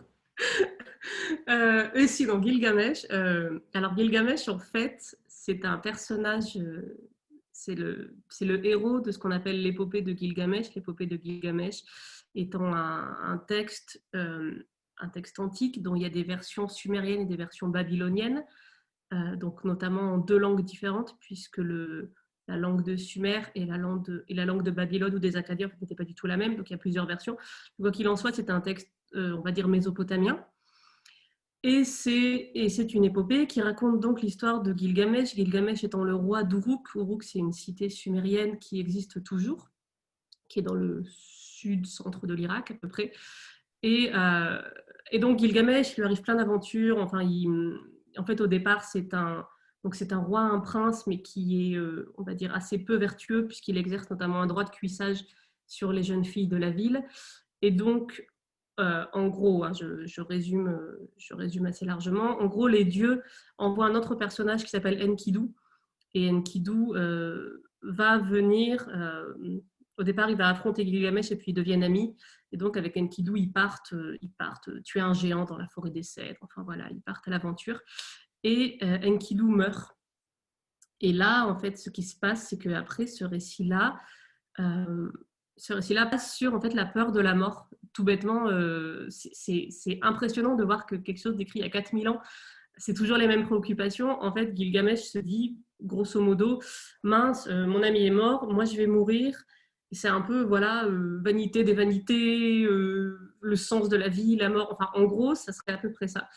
Euh, 1.49 1.91
et 1.95 2.07
sinon, 2.07 2.43
Gilgamesh. 2.43 3.07
Euh, 3.11 3.61
alors, 3.75 3.97
Gilgamesh, 3.97 4.49
en 4.49 4.59
fait, 4.59 5.17
c'est 5.45 5.65
un 5.65 5.77
personnage, 5.77 6.57
euh, 6.57 7.11
c'est 7.51 7.75
le, 7.75 8.17
le 8.43 8.65
héros 8.65 9.01
de 9.01 9.11
ce 9.11 9.19
qu'on 9.19 9.33
appelle 9.33 9.61
l'épopée 9.61 10.01
de 10.01 10.17
Gilgamesh. 10.17 10.73
L'épopée 10.77 11.07
de 11.07 11.19
Gilgamesh 11.21 11.83
étant 12.37 12.73
un, 12.73 13.39
texte, 13.49 14.01
un 14.15 15.09
texte 15.13 15.41
antique 15.41 15.83
dont 15.83 15.97
il 15.97 16.03
y 16.03 16.05
a 16.05 16.11
des 16.11 16.23
versions 16.23 16.69
sumériennes 16.69 17.23
et 17.23 17.27
des 17.27 17.37
versions 17.37 17.69
babyloniennes, 17.69 18.45
donc 19.35 19.65
notamment 19.65 20.15
en 20.15 20.19
deux 20.19 20.39
langues 20.39 20.65
différentes, 20.65 21.17
puisque 21.19 21.59
la 21.59 22.57
langue 22.57 22.85
de 22.85 22.97
Sumer 22.97 23.43
et 23.57 23.67
la 23.67 23.77
langue 23.77 24.07
de, 24.07 24.25
et 24.29 24.35
la 24.35 24.47
langue 24.47 24.63
de 24.63 24.71
Babylone 24.71 25.15
ou 25.15 25.19
des 25.19 25.37
Acadiens 25.37 25.71
n'étaient 25.81 25.97
pas 25.97 26.05
du 26.05 26.15
tout 26.15 26.27
la 26.27 26.39
même, 26.39 26.57
donc 26.57 26.71
il 26.71 26.73
y 26.73 26.77
a 26.77 26.79
plusieurs 26.79 27.07
versions. 27.07 27.37
Quoi 27.79 27.91
qu'il 27.91 28.09
en 28.09 28.17
soit, 28.17 28.33
c'est 28.33 28.49
un 28.49 28.61
texte, 28.61 28.91
on 29.15 29.41
va 29.41 29.51
dire, 29.51 29.69
mésopotamien. 29.69 30.43
Et 31.65 31.85
c'est 31.85 32.95
une 32.95 33.05
épopée 33.05 33.47
qui 33.47 33.61
raconte 33.61 34.01
donc 34.01 34.21
l'histoire 34.21 34.63
de 34.63 34.77
Gilgamesh, 34.77 35.37
Gilgamesh 35.37 35.85
étant 35.85 36.03
le 36.03 36.15
roi 36.15 36.43
d'Uruk. 36.43 36.95
Uruk, 36.97 37.23
c'est 37.23 37.39
une 37.39 37.53
cité 37.53 37.89
sumérienne 37.89 38.59
qui 38.59 38.81
existe 38.81 39.23
toujours, 39.23 39.71
qui 40.49 40.59
est 40.59 40.63
dans 40.63 40.75
le 40.75 41.05
sud-centre 41.05 42.27
de 42.27 42.35
l'Irak 42.35 42.73
à 42.73 42.75
peu 42.75 42.89
près. 42.89 43.13
Et, 43.85 44.11
euh, 44.13 44.61
donc 45.21 45.39
Gilgamesh, 45.39 45.93
il 45.93 46.01
lui 46.01 46.05
arrive 46.05 46.23
plein 46.23 46.35
d'aventures. 46.35 46.99
Enfin, 46.99 47.21
en 47.21 48.25
fait, 48.25 48.41
au 48.41 48.49
départ, 48.49 48.83
c'est 48.83 49.15
un, 49.15 49.47
donc 49.85 49.95
c'est 49.95 50.13
un 50.13 50.19
roi, 50.19 50.41
un 50.41 50.59
prince, 50.59 51.07
mais 51.07 51.23
qui 51.23 51.75
est, 51.75 51.77
euh, 51.77 52.13
on 52.19 52.25
va 52.25 52.35
dire, 52.35 52.53
assez 52.55 52.79
peu 52.79 52.97
vertueux, 52.97 53.47
puisqu'il 53.47 53.79
exerce 53.79 54.11
notamment 54.11 54.43
un 54.43 54.47
droit 54.47 54.65
de 54.65 54.71
cuissage 54.71 55.25
sur 55.69 55.93
les 55.93 56.03
jeunes 56.03 56.25
filles 56.25 56.49
de 56.49 56.57
la 56.57 56.71
ville. 56.71 57.05
Et 57.63 57.71
donc, 57.71 58.27
euh, 58.81 59.05
en 59.13 59.29
gros, 59.29 59.65
hein, 59.65 59.73
je, 59.73 60.21
résume, 60.21 60.69
euh, 60.69 61.11
je 61.19 61.35
résume 61.35 61.67
assez 61.67 61.85
largement. 61.85 62.41
En 62.41 62.47
gros, 62.47 62.69
les 62.69 62.85
dieux 62.85 63.23
envoient 63.59 63.87
un 63.87 63.95
autre 63.95 64.15
personnage 64.15 64.65
qui 64.65 64.71
s'appelle 64.71 65.03
Enkidu. 65.03 65.51
Et 66.15 66.31
Enkidu 66.31 66.95
euh, 66.95 67.63
va 67.83 68.19
venir, 68.19 68.89
au 69.99 70.03
départ, 70.03 70.31
il 70.31 70.37
va 70.37 70.49
affronter 70.49 70.87
Gilgamesh 70.87 71.33
et 71.33 71.37
puis 71.37 71.53
ils 71.53 71.55
deviennent 71.55 71.83
amis. 71.83 72.17
Et 72.51 72.57
donc, 72.57 72.77
avec 72.77 72.97
Enkidu, 72.97 73.33
ils 73.37 73.53
partent, 73.53 73.95
ils 74.21 74.33
partent 74.33 74.83
tuer 74.85 75.01
un 75.01 75.15
géant 75.15 75.45
dans 75.45 75.59
la 75.59 75.69
forêt 75.69 75.91
des 75.91 76.03
cèdres. 76.03 76.39
Enfin 76.43 76.63
voilà, 76.63 76.89
ils 76.91 77.03
partent 77.03 77.27
à 77.29 77.31
l'aventure. 77.31 77.81
Et 78.43 78.79
Enkidu 78.83 79.45
meurt. 79.45 79.97
Et 81.01 81.13
là, 81.13 81.47
en 81.47 81.59
fait, 81.59 81.79
ce 81.79 81.91
qui 81.91 82.03
se 82.03 82.17
passe, 82.17 82.49
c'est 82.49 82.59
qu'après 82.59 83.07
ce 83.07 83.25
récit-là, 83.25 83.99
ce 85.57 85.73
récit-là 85.73 86.07
passe 86.07 86.35
sur 86.35 86.55
en 86.55 86.61
fait, 86.61 86.75
la 86.75 86.87
peur 86.87 87.13
de 87.13 87.21
la 87.21 87.35
mort. 87.35 87.69
Tout 87.93 88.05
bêtement, 88.05 88.49
euh, 88.49 89.07
c'est 89.11 89.99
impressionnant 90.03 90.55
de 90.55 90.65
voir 90.65 90.87
que 90.87 90.97
quelque 90.97 91.21
chose 91.21 91.37
décrit 91.37 91.61
il 91.61 91.63
y 91.63 91.67
a 91.67 91.71
4000 91.71 92.09
ans, 92.09 92.21
c'est 92.79 92.95
toujours 92.95 93.19
les 93.19 93.27
mêmes 93.27 93.45
préoccupations. 93.45 94.23
En 94.23 94.33
fait, 94.33 94.57
Gilgamesh 94.57 95.03
se 95.03 95.19
dit, 95.19 95.59
grosso 95.83 96.21
modo, 96.21 96.61
mince, 97.03 97.47
euh, 97.49 97.67
mon 97.67 97.83
ami 97.83 98.07
est 98.07 98.11
mort, 98.11 98.51
moi 98.53 98.65
je 98.65 98.77
vais 98.77 98.87
mourir. 98.87 99.37
C'est 99.91 100.09
un 100.09 100.23
peu, 100.23 100.43
voilà, 100.43 100.87
euh, 100.87 101.21
vanité 101.23 101.65
des 101.65 101.75
vanités, 101.75 102.63
le 102.65 103.57
sens 103.57 103.91
de 103.91 103.97
la 103.97 104.09
vie, 104.09 104.37
la 104.37 104.49
mort. 104.49 104.69
Enfin, 104.73 104.91
en 104.95 105.05
gros, 105.05 105.35
ça 105.35 105.53
serait 105.53 105.73
à 105.73 105.79
peu 105.79 105.93
près 105.93 106.09
ça. 106.09 106.29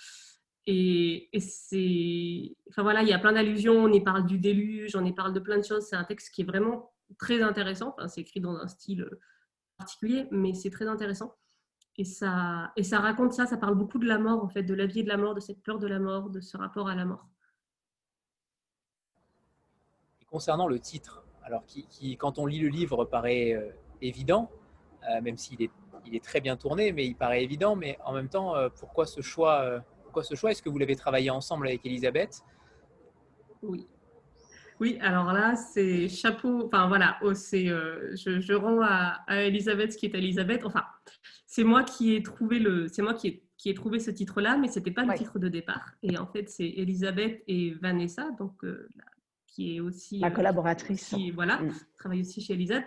Et, 0.67 1.29
et 1.31 1.39
c'est. 1.39 2.55
Enfin 2.69 2.81
voilà, 2.81 3.01
il 3.01 3.07
y 3.07 3.13
a 3.13 3.19
plein 3.19 3.33
d'allusions, 3.33 3.75
on 3.75 3.93
y 3.93 4.03
parle 4.03 4.25
du 4.25 4.39
déluge, 4.39 4.95
on 4.95 5.05
y 5.05 5.13
parle 5.13 5.31
de 5.31 5.39
plein 5.39 5.57
de 5.57 5.63
choses. 5.63 5.85
C'est 5.87 5.95
un 5.95 6.03
texte 6.03 6.33
qui 6.33 6.41
est 6.41 6.45
vraiment 6.45 6.91
très 7.17 7.41
intéressant. 7.41 7.95
c'est 8.07 8.21
écrit 8.21 8.39
dans 8.39 8.55
un 8.55 8.67
style 8.67 9.01
euh, 9.01 9.19
particulier, 9.77 10.27
mais 10.31 10.53
c'est 10.53 10.69
très 10.69 10.87
intéressant. 10.87 11.35
Et 11.97 12.03
ça, 12.03 12.73
et 12.75 12.83
ça 12.83 12.99
raconte 12.99 13.33
ça, 13.33 13.45
ça 13.45 13.57
parle 13.57 13.75
beaucoup 13.75 13.99
de 13.99 14.07
la 14.07 14.17
mort, 14.17 14.43
en 14.43 14.49
fait, 14.49 14.63
de 14.63 14.73
la 14.73 14.85
vie 14.85 14.99
et 14.99 15.03
de 15.03 15.09
la 15.09 15.17
mort, 15.17 15.33
de 15.33 15.39
cette 15.39 15.63
peur 15.63 15.79
de 15.79 15.87
la 15.87 15.99
mort, 15.99 16.29
de 16.29 16.41
ce 16.41 16.57
rapport 16.57 16.89
à 16.89 16.95
la 16.95 17.05
mort. 17.05 17.25
Et 20.21 20.25
concernant 20.25 20.67
le 20.67 20.79
titre, 20.79 21.23
alors 21.43 21.65
qui, 21.65 22.17
quand 22.17 22.37
on 22.37 22.45
lit 22.45 22.59
le 22.59 22.67
livre, 22.67 23.05
paraît 23.05 23.53
euh, 23.53 23.69
évident, 24.01 24.51
euh, 25.09 25.21
même 25.21 25.37
s'il 25.37 25.61
est, 25.61 25.71
il 26.05 26.15
est 26.15 26.23
très 26.23 26.41
bien 26.41 26.57
tourné, 26.57 26.91
mais 26.91 27.05
il 27.05 27.15
paraît 27.15 27.43
évident, 27.43 27.75
mais 27.75 27.97
en 28.03 28.13
même 28.13 28.29
temps, 28.29 28.53
pourquoi 28.77 29.07
ce 29.07 29.21
choix 29.21 29.83
pourquoi 30.15 30.29
ce 30.29 30.35
choix? 30.35 30.51
Est-ce 30.51 30.61
que 30.61 30.69
vous 30.69 30.77
l'avez 30.77 30.95
travaillé 30.95 31.29
ensemble 31.29 31.67
avec 31.67 31.85
Elisabeth? 31.85 32.41
Oui. 33.61 33.85
Oui, 34.79 34.97
alors 35.01 35.31
là, 35.31 35.55
c'est 35.55 36.09
chapeau. 36.09 36.65
Enfin 36.65 36.87
voilà, 36.87 37.17
oh, 37.21 37.33
c'est, 37.33 37.69
euh, 37.69 38.13
je, 38.15 38.53
rends 38.53 38.81
à, 38.81 39.23
Elisabeth 39.29 39.93
ce 39.93 39.97
qui 39.97 40.05
est 40.05 40.15
Elisabeth. 40.15 40.65
Enfin, 40.65 40.83
c'est 41.45 41.63
moi 41.63 41.83
qui 41.83 42.13
ai 42.15 42.23
trouvé 42.23 42.59
le, 42.59 42.87
c'est 42.87 43.01
moi 43.01 43.13
qui 43.13 43.27
ai, 43.27 43.43
qui 43.57 43.69
ai 43.69 43.73
trouvé 43.73 43.99
ce 43.99 44.11
titre-là, 44.11 44.57
mais 44.57 44.67
c'était 44.67 44.91
pas 44.91 45.05
le 45.05 45.13
titre 45.17 45.39
de 45.39 45.47
départ. 45.47 45.91
Et 46.03 46.17
en 46.17 46.27
fait, 46.27 46.49
c'est 46.49 46.67
Elisabeth 46.67 47.41
et 47.47 47.73
Vanessa, 47.81 48.29
donc 48.37 48.63
euh, 48.65 48.89
qui 49.47 49.77
est 49.77 49.79
aussi 49.79 50.19
ma 50.19 50.27
euh, 50.27 50.31
collaboratrice, 50.31 51.09
qui 51.09 51.31
voilà, 51.31 51.61
mm. 51.61 51.73
travaille 51.97 52.21
aussi 52.21 52.41
chez 52.41 52.53
Elisabeth, 52.53 52.85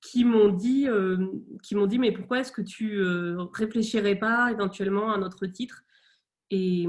qui 0.00 0.24
m'ont 0.24 0.48
dit, 0.48 0.86
qui 1.62 1.74
m'ont 1.74 1.86
dit, 1.86 1.98
mais 1.98 2.12
pourquoi 2.12 2.40
est-ce 2.40 2.52
que 2.52 2.62
tu 2.62 3.02
réfléchirais 3.52 4.14
pas 4.14 4.50
éventuellement 4.52 5.12
à 5.12 5.18
notre 5.18 5.46
titre? 5.46 5.82
Et, 6.50 6.86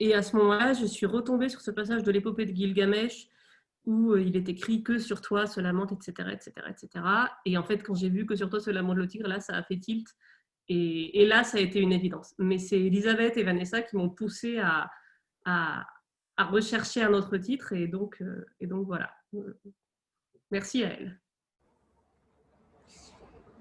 et 0.00 0.14
à 0.14 0.22
ce 0.22 0.36
moment-là, 0.36 0.72
je 0.74 0.86
suis 0.86 1.06
retombée 1.06 1.48
sur 1.48 1.60
ce 1.60 1.70
passage 1.70 2.02
de 2.02 2.10
l'épopée 2.10 2.46
de 2.46 2.54
Gilgamesh 2.54 3.28
où 3.84 4.12
euh, 4.12 4.20
il 4.20 4.36
est 4.36 4.48
écrit 4.48 4.82
que 4.82 4.98
sur 4.98 5.20
toi 5.20 5.46
se 5.46 5.60
lamente, 5.60 5.92
etc., 5.92 6.30
etc., 6.32 6.52
etc. 6.68 7.04
Et 7.46 7.56
en 7.56 7.64
fait, 7.64 7.82
quand 7.82 7.94
j'ai 7.94 8.10
vu 8.10 8.26
que 8.26 8.36
sur 8.36 8.50
toi 8.50 8.60
se 8.60 8.70
lamente 8.70 8.96
le 8.96 9.08
tigre, 9.08 9.28
là, 9.28 9.40
ça 9.40 9.56
a 9.56 9.62
fait 9.62 9.78
tilt. 9.78 10.06
Et, 10.68 11.24
là, 11.26 11.44
ça 11.44 11.56
a 11.56 11.60
été 11.62 11.80
une 11.80 11.92
évidence. 11.92 12.34
Mais 12.38 12.58
c'est 12.58 12.78
Elisabeth 12.78 13.38
et 13.38 13.42
Vanessa 13.42 13.80
qui 13.80 13.96
m'ont 13.96 14.10
poussé 14.10 14.58
à, 14.58 14.90
à, 15.46 15.86
rechercher 16.38 17.02
un 17.02 17.14
autre 17.14 17.38
titre. 17.38 17.72
Et 17.72 17.88
donc, 17.88 18.20
euh, 18.20 18.44
et 18.60 18.66
donc 18.66 18.86
voilà. 18.86 19.10
Merci 20.50 20.84
à 20.84 20.92
elle. 20.92 21.18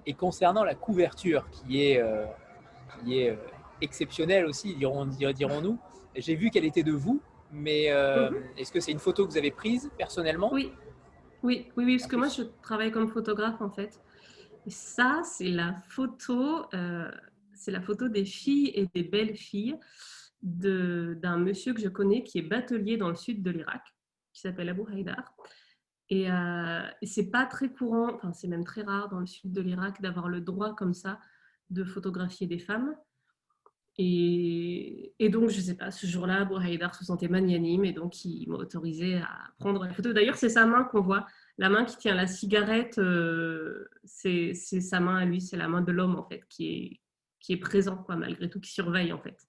Et 0.05 0.13
concernant 0.13 0.65
la 0.65 0.75
couverture, 0.75 1.49
qui 1.49 1.83
est, 1.83 2.01
euh, 2.01 2.25
qui 2.99 3.19
est 3.19 3.39
exceptionnelle 3.79 4.45
aussi, 4.45 4.75
dirons-nous, 4.75 5.79
j'ai 6.17 6.35
vu 6.35 6.49
qu'elle 6.49 6.65
était 6.65 6.83
de 6.83 6.91
vous, 6.91 7.21
mais 7.51 7.91
euh, 7.91 8.31
mhm. 8.31 8.43
est-ce 8.57 8.71
que 8.71 8.79
c'est 8.79 8.91
une 8.91 8.99
photo 8.99 9.25
que 9.25 9.31
vous 9.31 9.37
avez 9.37 9.51
prise 9.51 9.89
personnellement? 9.97 10.51
Oui. 10.53 10.71
oui. 11.43 11.67
Oui, 11.75 11.85
oui, 11.85 11.97
parce 11.97 12.09
que 12.09 12.15
moi 12.15 12.27
je 12.27 12.43
travaille 12.61 12.91
comme 12.91 13.07
photographe 13.07 13.61
en 13.61 13.69
fait. 13.69 14.01
Et 14.65 14.69
ça, 14.69 15.21
c'est 15.23 15.49
la 15.49 15.73
photo, 15.87 16.65
euh, 16.73 17.09
c'est 17.53 17.71
la 17.71 17.81
photo 17.81 18.09
des 18.09 18.25
filles 18.25 18.71
et 18.75 18.87
des 18.93 19.03
belles 19.03 19.35
filles 19.35 19.77
d'un 20.41 21.37
monsieur 21.37 21.73
que 21.73 21.81
je 21.81 21.87
connais 21.87 22.23
qui 22.23 22.37
est 22.39 22.43
batelier 22.43 22.97
dans 22.97 23.09
le 23.09 23.15
sud 23.15 23.41
de 23.41 23.49
l'Irak, 23.49 23.81
qui 24.33 24.41
s'appelle 24.41 24.69
Abu 24.69 24.81
Haïdar. 24.91 25.33
Et, 26.09 26.31
euh, 26.31 26.81
et 27.01 27.05
c'est 27.05 27.31
pas 27.31 27.45
très 27.45 27.69
courant, 27.69 28.13
enfin 28.13 28.33
c'est 28.33 28.47
même 28.47 28.63
très 28.63 28.81
rare 28.81 29.09
dans 29.09 29.19
le 29.19 29.25
sud 29.25 29.51
de 29.51 29.61
l'Irak 29.61 30.01
d'avoir 30.01 30.29
le 30.29 30.41
droit 30.41 30.75
comme 30.75 30.93
ça 30.93 31.19
de 31.69 31.83
photographier 31.83 32.47
des 32.47 32.59
femmes. 32.59 32.95
Et, 33.99 35.29
donc, 35.31 35.49
je 35.49 35.57
ne 35.57 35.61
sais 35.61 35.75
pas, 35.75 35.89
ce 35.89 36.05
jour-là, 36.05 36.45
Bouhaïdar 36.45 36.93
se 36.93 37.03
sentait 37.03 37.27
magnanime 37.27 37.83
et 37.83 37.93
donc 37.93 38.23
il 38.25 38.47
m'a 38.47 38.57
autorisé 38.57 39.17
à 39.17 39.29
prendre 39.57 39.83
la 39.83 39.91
photo. 39.91 40.13
D'ailleurs, 40.13 40.35
c'est 40.35 40.49
sa 40.49 40.65
main 40.67 40.83
qu'on 40.83 41.01
voit. 41.01 41.25
La 41.57 41.69
main 41.69 41.83
qui 41.83 41.97
tient 41.97 42.13
la 42.13 42.27
cigarette, 42.27 42.99
euh, 42.99 43.89
c'est 44.03 44.53
sa 44.53 44.99
main 44.99 45.17
à 45.17 45.25
lui, 45.25 45.41
c'est 45.41 45.57
la 45.57 45.67
main 45.67 45.81
de 45.81 45.91
l'homme 45.91 46.15
en 46.15 46.23
fait, 46.23 46.43
qui 46.47 46.67
est, 46.69 46.99
qui 47.39 47.53
est 47.53 47.57
présent, 47.57 47.97
quoi, 47.97 48.15
malgré 48.15 48.49
tout, 48.49 48.59
qui 48.59 48.71
surveille 48.71 49.11
en 49.11 49.17
fait. 49.19 49.47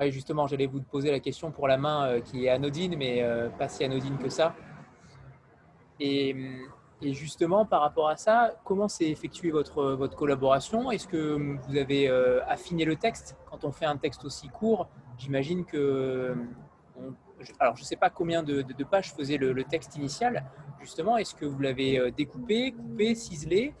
Oui, 0.00 0.10
justement, 0.10 0.48
j'allais 0.48 0.66
vous 0.66 0.82
poser 0.82 1.10
la 1.12 1.20
question 1.20 1.52
pour 1.52 1.68
la 1.68 1.78
main 1.78 2.08
euh, 2.08 2.20
qui 2.20 2.46
est 2.46 2.48
anodine, 2.48 2.96
mais 2.96 3.22
euh, 3.22 3.48
pas 3.48 3.68
si 3.68 3.84
anodine 3.84 4.18
que 4.18 4.28
ça. 4.28 4.54
Et 6.00 6.34
hum, 6.34 6.68
et 7.02 7.12
justement, 7.12 7.66
par 7.66 7.82
rapport 7.82 8.08
à 8.08 8.16
ça, 8.16 8.54
comment 8.64 8.88
s'est 8.88 9.10
effectuée 9.10 9.50
votre, 9.50 9.92
votre 9.92 10.16
collaboration? 10.16 10.90
Est-ce 10.90 11.06
que 11.06 11.58
vous 11.68 11.76
avez 11.76 12.08
euh, 12.08 12.40
affiné 12.46 12.84
le 12.84 12.96
texte? 12.96 13.36
Quand 13.50 13.64
on 13.64 13.72
fait 13.72 13.84
un 13.84 13.98
texte 13.98 14.24
aussi 14.24 14.48
court, 14.48 14.88
j'imagine 15.18 15.66
que... 15.66 16.34
alors, 17.60 17.76
je 17.76 17.82
ne 17.82 17.86
sais 17.86 17.96
pas 17.96 18.08
combien 18.08 18.42
de, 18.42 18.64
pages 18.90 19.12
faisait 19.12 19.36
le, 19.36 19.62
texte 19.64 19.96
initial. 19.96 20.44
Justement, 20.80 21.18
est-ce 21.18 21.34
que 21.34 21.44
vous 21.44 21.60
l'avez 21.60 21.98
euh, 21.98 22.10
découpé, 22.10 22.72
coupé, 22.72 23.14
ciselé? 23.14 23.74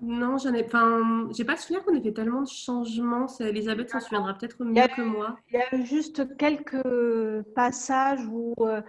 Non, 0.00 0.38
j'en 0.38 0.54
ai, 0.54 0.64
enfin, 0.64 1.28
j'ai 1.32 1.44
pas 1.44 1.54
le 1.54 1.58
souvenir 1.58 1.84
qu'on 1.84 1.94
ait 1.94 2.02
fait 2.02 2.12
tellement 2.12 2.42
de 2.42 2.48
changements. 2.48 3.26
Elisabeth 3.40 3.90
s'en 3.90 4.00
souviendra 4.00 4.34
peut-être 4.34 4.62
mieux 4.62 4.86
que 4.94 5.02
moi. 5.02 5.36
Il 5.50 5.58
y 5.58 5.62
a 5.62 5.84
juste 5.84 6.36
quelques 6.36 7.42
passages 7.54 8.24
où 8.30 8.54
euh, 8.60 8.80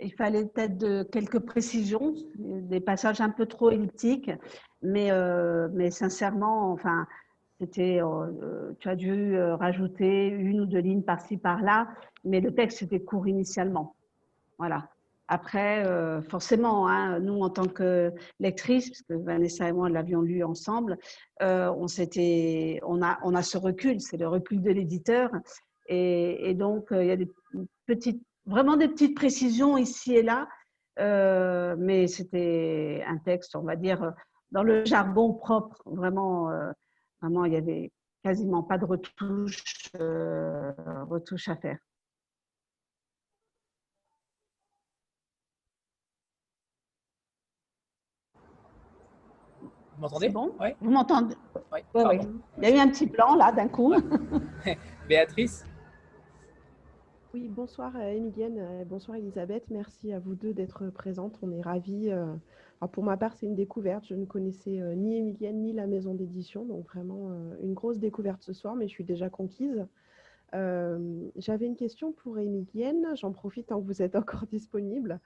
il 0.00 0.12
fallait 0.14 0.44
peut-être 0.46 0.76
de, 0.76 1.02
quelques 1.02 1.38
précisions, 1.38 2.14
des 2.36 2.80
passages 2.80 3.20
un 3.20 3.30
peu 3.30 3.46
trop 3.46 3.70
elliptiques, 3.70 4.30
mais, 4.82 5.10
euh, 5.10 5.68
mais 5.72 5.90
sincèrement, 5.90 6.72
enfin, 6.72 7.06
c'était, 7.60 8.00
euh, 8.02 8.72
tu 8.80 8.88
as 8.88 8.96
dû 8.96 9.38
rajouter 9.38 10.28
une 10.28 10.60
ou 10.60 10.66
deux 10.66 10.80
lignes 10.80 11.02
par-ci, 11.02 11.36
par-là, 11.36 11.88
mais 12.24 12.40
le 12.40 12.54
texte 12.54 12.82
était 12.82 13.00
court 13.00 13.28
initialement. 13.28 13.94
Voilà. 14.58 14.88
Après, 15.26 15.82
forcément, 16.28 16.86
hein, 16.86 17.18
nous, 17.18 17.40
en 17.40 17.48
tant 17.48 17.64
que 17.64 18.12
lectrices, 18.40 18.90
parce 18.90 19.02
que 19.02 19.14
Vanessa 19.14 19.66
et 19.66 19.72
moi 19.72 19.88
l'avions 19.88 20.20
lu 20.20 20.44
ensemble, 20.44 20.98
on, 21.40 21.86
on, 21.86 23.02
a, 23.02 23.18
on 23.22 23.34
a 23.34 23.42
ce 23.42 23.56
recul, 23.56 24.02
c'est 24.02 24.18
le 24.18 24.28
recul 24.28 24.60
de 24.60 24.70
l'éditeur. 24.70 25.30
Et, 25.86 26.50
et, 26.50 26.54
donc, 26.54 26.88
il 26.90 27.06
y 27.06 27.10
a 27.10 27.16
des 27.16 27.30
petites 27.86 28.22
vraiment 28.46 28.76
des 28.76 28.88
petites 28.88 29.16
précisions 29.16 29.76
ici 29.76 30.14
et 30.14 30.22
là, 30.22 30.48
euh, 30.98 31.74
mais 31.78 32.06
c'était 32.06 33.04
un 33.06 33.18
texte, 33.18 33.56
on 33.56 33.62
va 33.62 33.76
dire, 33.76 34.12
dans 34.52 34.62
le 34.62 34.84
jargon 34.84 35.32
propre. 35.34 35.82
Vraiment, 35.86 36.50
euh, 36.50 36.70
vraiment, 37.20 37.44
il 37.44 37.52
y 37.52 37.56
avait 37.56 37.92
quasiment 38.22 38.62
pas 38.62 38.78
de 38.78 38.84
retouches, 38.84 39.90
euh, 40.00 40.72
retouches 41.08 41.48
à 41.48 41.56
faire. 41.56 41.78
Vous 49.96 50.00
m'entendez? 50.00 50.28
Bon? 50.28 50.52
Vous 50.80 50.90
m'entendez? 50.90 51.36
Oui. 51.72 51.80
Il 52.58 52.64
y 52.64 52.66
a 52.66 52.76
eu 52.76 52.78
un 52.78 52.88
petit 52.88 53.06
plan 53.06 53.36
là 53.36 53.52
d'un 53.52 53.68
coup. 53.68 53.94
Béatrice? 55.08 55.64
Oui, 57.34 57.48
bonsoir 57.48 58.00
Emilienne, 58.00 58.58
euh, 58.60 58.84
bonsoir 58.84 59.16
Elisabeth. 59.16 59.64
Merci 59.68 60.12
à 60.12 60.20
vous 60.20 60.36
deux 60.36 60.54
d'être 60.54 60.86
présentes. 60.90 61.36
On 61.42 61.50
est 61.50 61.62
ravis. 61.62 62.12
Euh, 62.12 62.26
pour 62.92 63.02
ma 63.02 63.16
part, 63.16 63.34
c'est 63.34 63.46
une 63.46 63.56
découverte. 63.56 64.04
Je 64.06 64.14
ne 64.14 64.24
connaissais 64.24 64.80
euh, 64.80 64.94
ni 64.94 65.16
Emilienne 65.16 65.60
ni 65.60 65.72
la 65.72 65.88
maison 65.88 66.14
d'édition, 66.14 66.64
donc 66.64 66.86
vraiment 66.86 67.32
une 67.60 67.74
grosse 67.74 67.98
découverte 67.98 68.44
ce 68.44 68.52
soir, 68.52 68.76
mais 68.76 68.86
je 68.86 68.92
suis 68.92 69.02
déjà 69.02 69.30
conquise. 69.30 69.84
J'avais 71.36 71.66
une 71.66 71.76
question 71.76 72.12
pour 72.12 72.38
Emilienne. 72.38 73.06
J'en 73.16 73.32
profite 73.32 73.66
tant 73.66 73.80
que 73.80 73.86
vous 73.86 74.02
êtes 74.02 74.16
encore 74.16 74.46
disponible. 74.50 75.20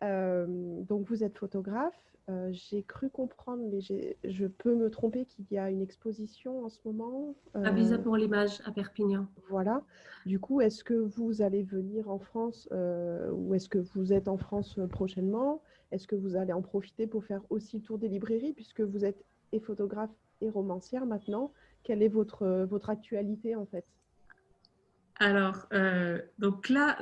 donc, 0.00 1.06
vous 1.06 1.24
êtes 1.24 1.38
photographe. 1.38 2.14
Euh, 2.30 2.48
j'ai 2.52 2.82
cru 2.82 3.10
comprendre, 3.10 3.62
mais 3.70 3.80
je 3.80 4.46
peux 4.46 4.74
me 4.74 4.88
tromper, 4.88 5.26
qu'il 5.26 5.44
y 5.50 5.58
a 5.58 5.68
une 5.68 5.82
exposition 5.82 6.64
en 6.64 6.70
ce 6.70 6.78
moment. 6.86 7.34
À 7.52 7.70
Visa 7.70 7.98
pour 7.98 8.16
l'image 8.16 8.62
à 8.64 8.72
Perpignan. 8.72 9.26
Voilà. 9.50 9.82
Du 10.24 10.40
coup, 10.40 10.62
est-ce 10.62 10.84
que 10.84 10.94
vous 10.94 11.42
allez 11.42 11.62
venir 11.62 12.08
en 12.08 12.18
France 12.18 12.66
euh, 12.72 13.30
ou 13.30 13.54
est-ce 13.54 13.68
que 13.68 13.78
vous 13.78 14.12
êtes 14.12 14.28
en 14.28 14.38
France 14.38 14.80
prochainement? 14.90 15.62
Est-ce 15.90 16.06
que 16.06 16.16
vous 16.16 16.34
allez 16.36 16.54
en 16.54 16.62
profiter 16.62 17.06
pour 17.06 17.24
faire 17.24 17.42
aussi 17.50 17.76
le 17.76 17.82
tour 17.82 17.98
des 17.98 18.08
librairies 18.08 18.54
puisque 18.54 18.80
vous 18.80 19.04
êtes 19.04 19.22
et 19.52 19.60
photographe 19.60 20.10
et 20.40 20.48
romancière 20.48 21.04
maintenant? 21.04 21.52
Quelle 21.82 22.02
est 22.02 22.08
votre, 22.08 22.64
votre 22.64 22.88
actualité 22.88 23.54
en 23.54 23.66
fait? 23.66 23.84
Alors, 25.20 25.66
euh, 25.72 26.20
donc 26.38 26.68
là, 26.68 26.98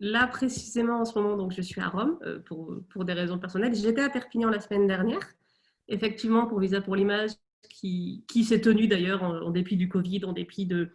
Là, 0.00 0.26
précisément, 0.26 1.00
en 1.00 1.04
ce 1.04 1.18
moment, 1.18 1.36
donc, 1.36 1.52
je 1.52 1.62
suis 1.62 1.80
à 1.80 1.88
Rome 1.88 2.18
euh, 2.22 2.40
pour, 2.40 2.74
pour, 2.90 3.04
des 3.04 3.12
raisons 3.12 3.38
personnelles. 3.38 3.74
J'étais 3.74 4.02
à 4.02 4.10
Perpignan 4.10 4.50
la 4.50 4.60
semaine 4.60 4.86
dernière, 4.86 5.22
effectivement, 5.88 6.46
pour 6.46 6.58
Visa 6.58 6.80
pour 6.80 6.96
l'image, 6.96 7.30
qui, 7.70 8.22
s'est 8.44 8.60
tenue 8.60 8.88
d'ailleurs 8.88 9.22
en, 9.22 9.50
dépit 9.50 9.76
du 9.76 9.88
Covid, 9.88 10.24
en 10.24 10.32
dépit 10.32 10.66
de, 10.66 10.90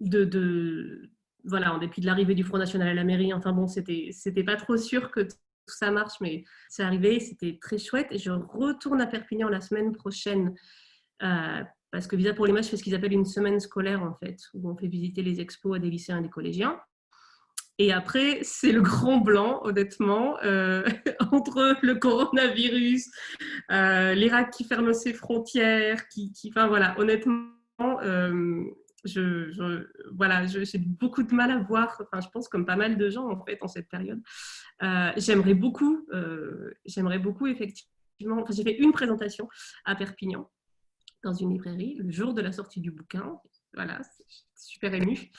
de, 0.00 0.24
de 0.24 1.10
voilà, 1.44 1.74
en 1.74 1.78
dépit 1.78 2.00
de 2.00 2.06
l'arrivée 2.06 2.34
du 2.34 2.42
Front 2.42 2.58
National 2.58 2.88
à 2.88 2.94
la 2.94 3.04
mairie. 3.04 3.32
Enfin 3.32 3.52
bon, 3.52 3.66
c'était, 3.66 4.08
c'était 4.12 4.44
pas 4.44 4.56
trop 4.56 4.76
sûr 4.76 5.10
que 5.10 5.20
tout 5.20 5.36
ça 5.66 5.90
marche, 5.90 6.14
mais 6.20 6.44
c'est 6.68 6.82
arrivé, 6.82 7.20
c'était 7.20 7.58
très 7.60 7.78
chouette. 7.78 8.08
Et 8.10 8.18
je 8.18 8.30
retourne 8.30 9.00
à 9.00 9.06
Perpignan 9.06 9.48
la 9.48 9.60
semaine 9.60 9.92
prochaine. 9.92 10.54
Parce 11.90 12.06
que 12.06 12.16
Visa 12.16 12.34
pour 12.34 12.46
l'image 12.46 12.66
fait 12.66 12.76
ce 12.76 12.82
qu'ils 12.82 12.94
appellent 12.94 13.12
une 13.12 13.24
semaine 13.24 13.60
scolaire, 13.60 14.02
en 14.02 14.14
fait, 14.14 14.38
où 14.54 14.70
on 14.70 14.76
fait 14.76 14.88
visiter 14.88 15.22
les 15.22 15.40
expos 15.40 15.76
à 15.76 15.78
des 15.78 15.90
lycéens 15.90 16.18
et 16.18 16.22
des 16.22 16.28
collégiens. 16.28 16.78
Et 17.80 17.92
après, 17.92 18.40
c'est 18.42 18.72
le 18.72 18.82
grand 18.82 19.18
blanc, 19.18 19.60
honnêtement, 19.62 20.36
euh, 20.42 20.84
entre 21.32 21.76
le 21.80 21.94
coronavirus, 21.94 23.08
euh, 23.70 24.14
l'Irak 24.14 24.50
qui 24.50 24.64
ferme 24.64 24.92
ses 24.92 25.14
frontières, 25.14 26.08
qui, 26.08 26.32
qui 26.32 26.50
enfin 26.50 26.66
voilà, 26.66 26.98
honnêtement, 26.98 27.46
euh, 28.02 28.64
je, 29.04 29.86
voilà, 30.12 30.44
j'ai 30.46 30.78
beaucoup 30.78 31.22
de 31.22 31.32
mal 31.32 31.52
à 31.52 31.58
voir. 31.58 32.02
Enfin, 32.02 32.20
je 32.20 32.28
pense 32.30 32.48
comme 32.48 32.66
pas 32.66 32.76
mal 32.76 32.98
de 32.98 33.10
gens 33.10 33.30
en 33.30 33.44
fait 33.44 33.58
en 33.62 33.68
cette 33.68 33.88
période. 33.88 34.20
j'aimerais 35.16 35.54
beaucoup, 35.54 36.04
j'aimerais 36.84 37.20
beaucoup 37.20 37.46
effectivement. 37.46 38.42
Enfin, 38.42 38.52
j'ai 38.52 38.64
fait 38.64 38.76
une 38.76 38.90
présentation 38.90 39.48
à 39.84 39.94
Perpignan 39.94 40.50
dans 41.22 41.32
une 41.32 41.52
librairie 41.52 41.94
le 41.96 42.10
jour 42.10 42.34
de 42.34 42.40
la 42.40 42.52
sortie 42.52 42.80
du 42.80 42.90
bouquin. 42.90 43.38
Voilà, 43.74 44.00
super 44.56 44.94
ému. 44.94 45.30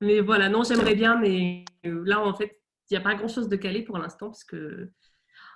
Mais 0.00 0.20
voilà, 0.20 0.48
non, 0.48 0.62
j'aimerais 0.62 0.94
bien, 0.94 1.18
mais 1.18 1.64
euh, 1.86 2.02
là, 2.04 2.20
en 2.20 2.34
fait, 2.34 2.60
il 2.90 2.94
n'y 2.94 2.98
a 2.98 3.00
pas 3.00 3.14
grand-chose 3.14 3.48
de 3.48 3.56
calé 3.56 3.82
pour 3.82 3.98
l'instant, 3.98 4.26
parce 4.26 4.44
que 4.44 4.90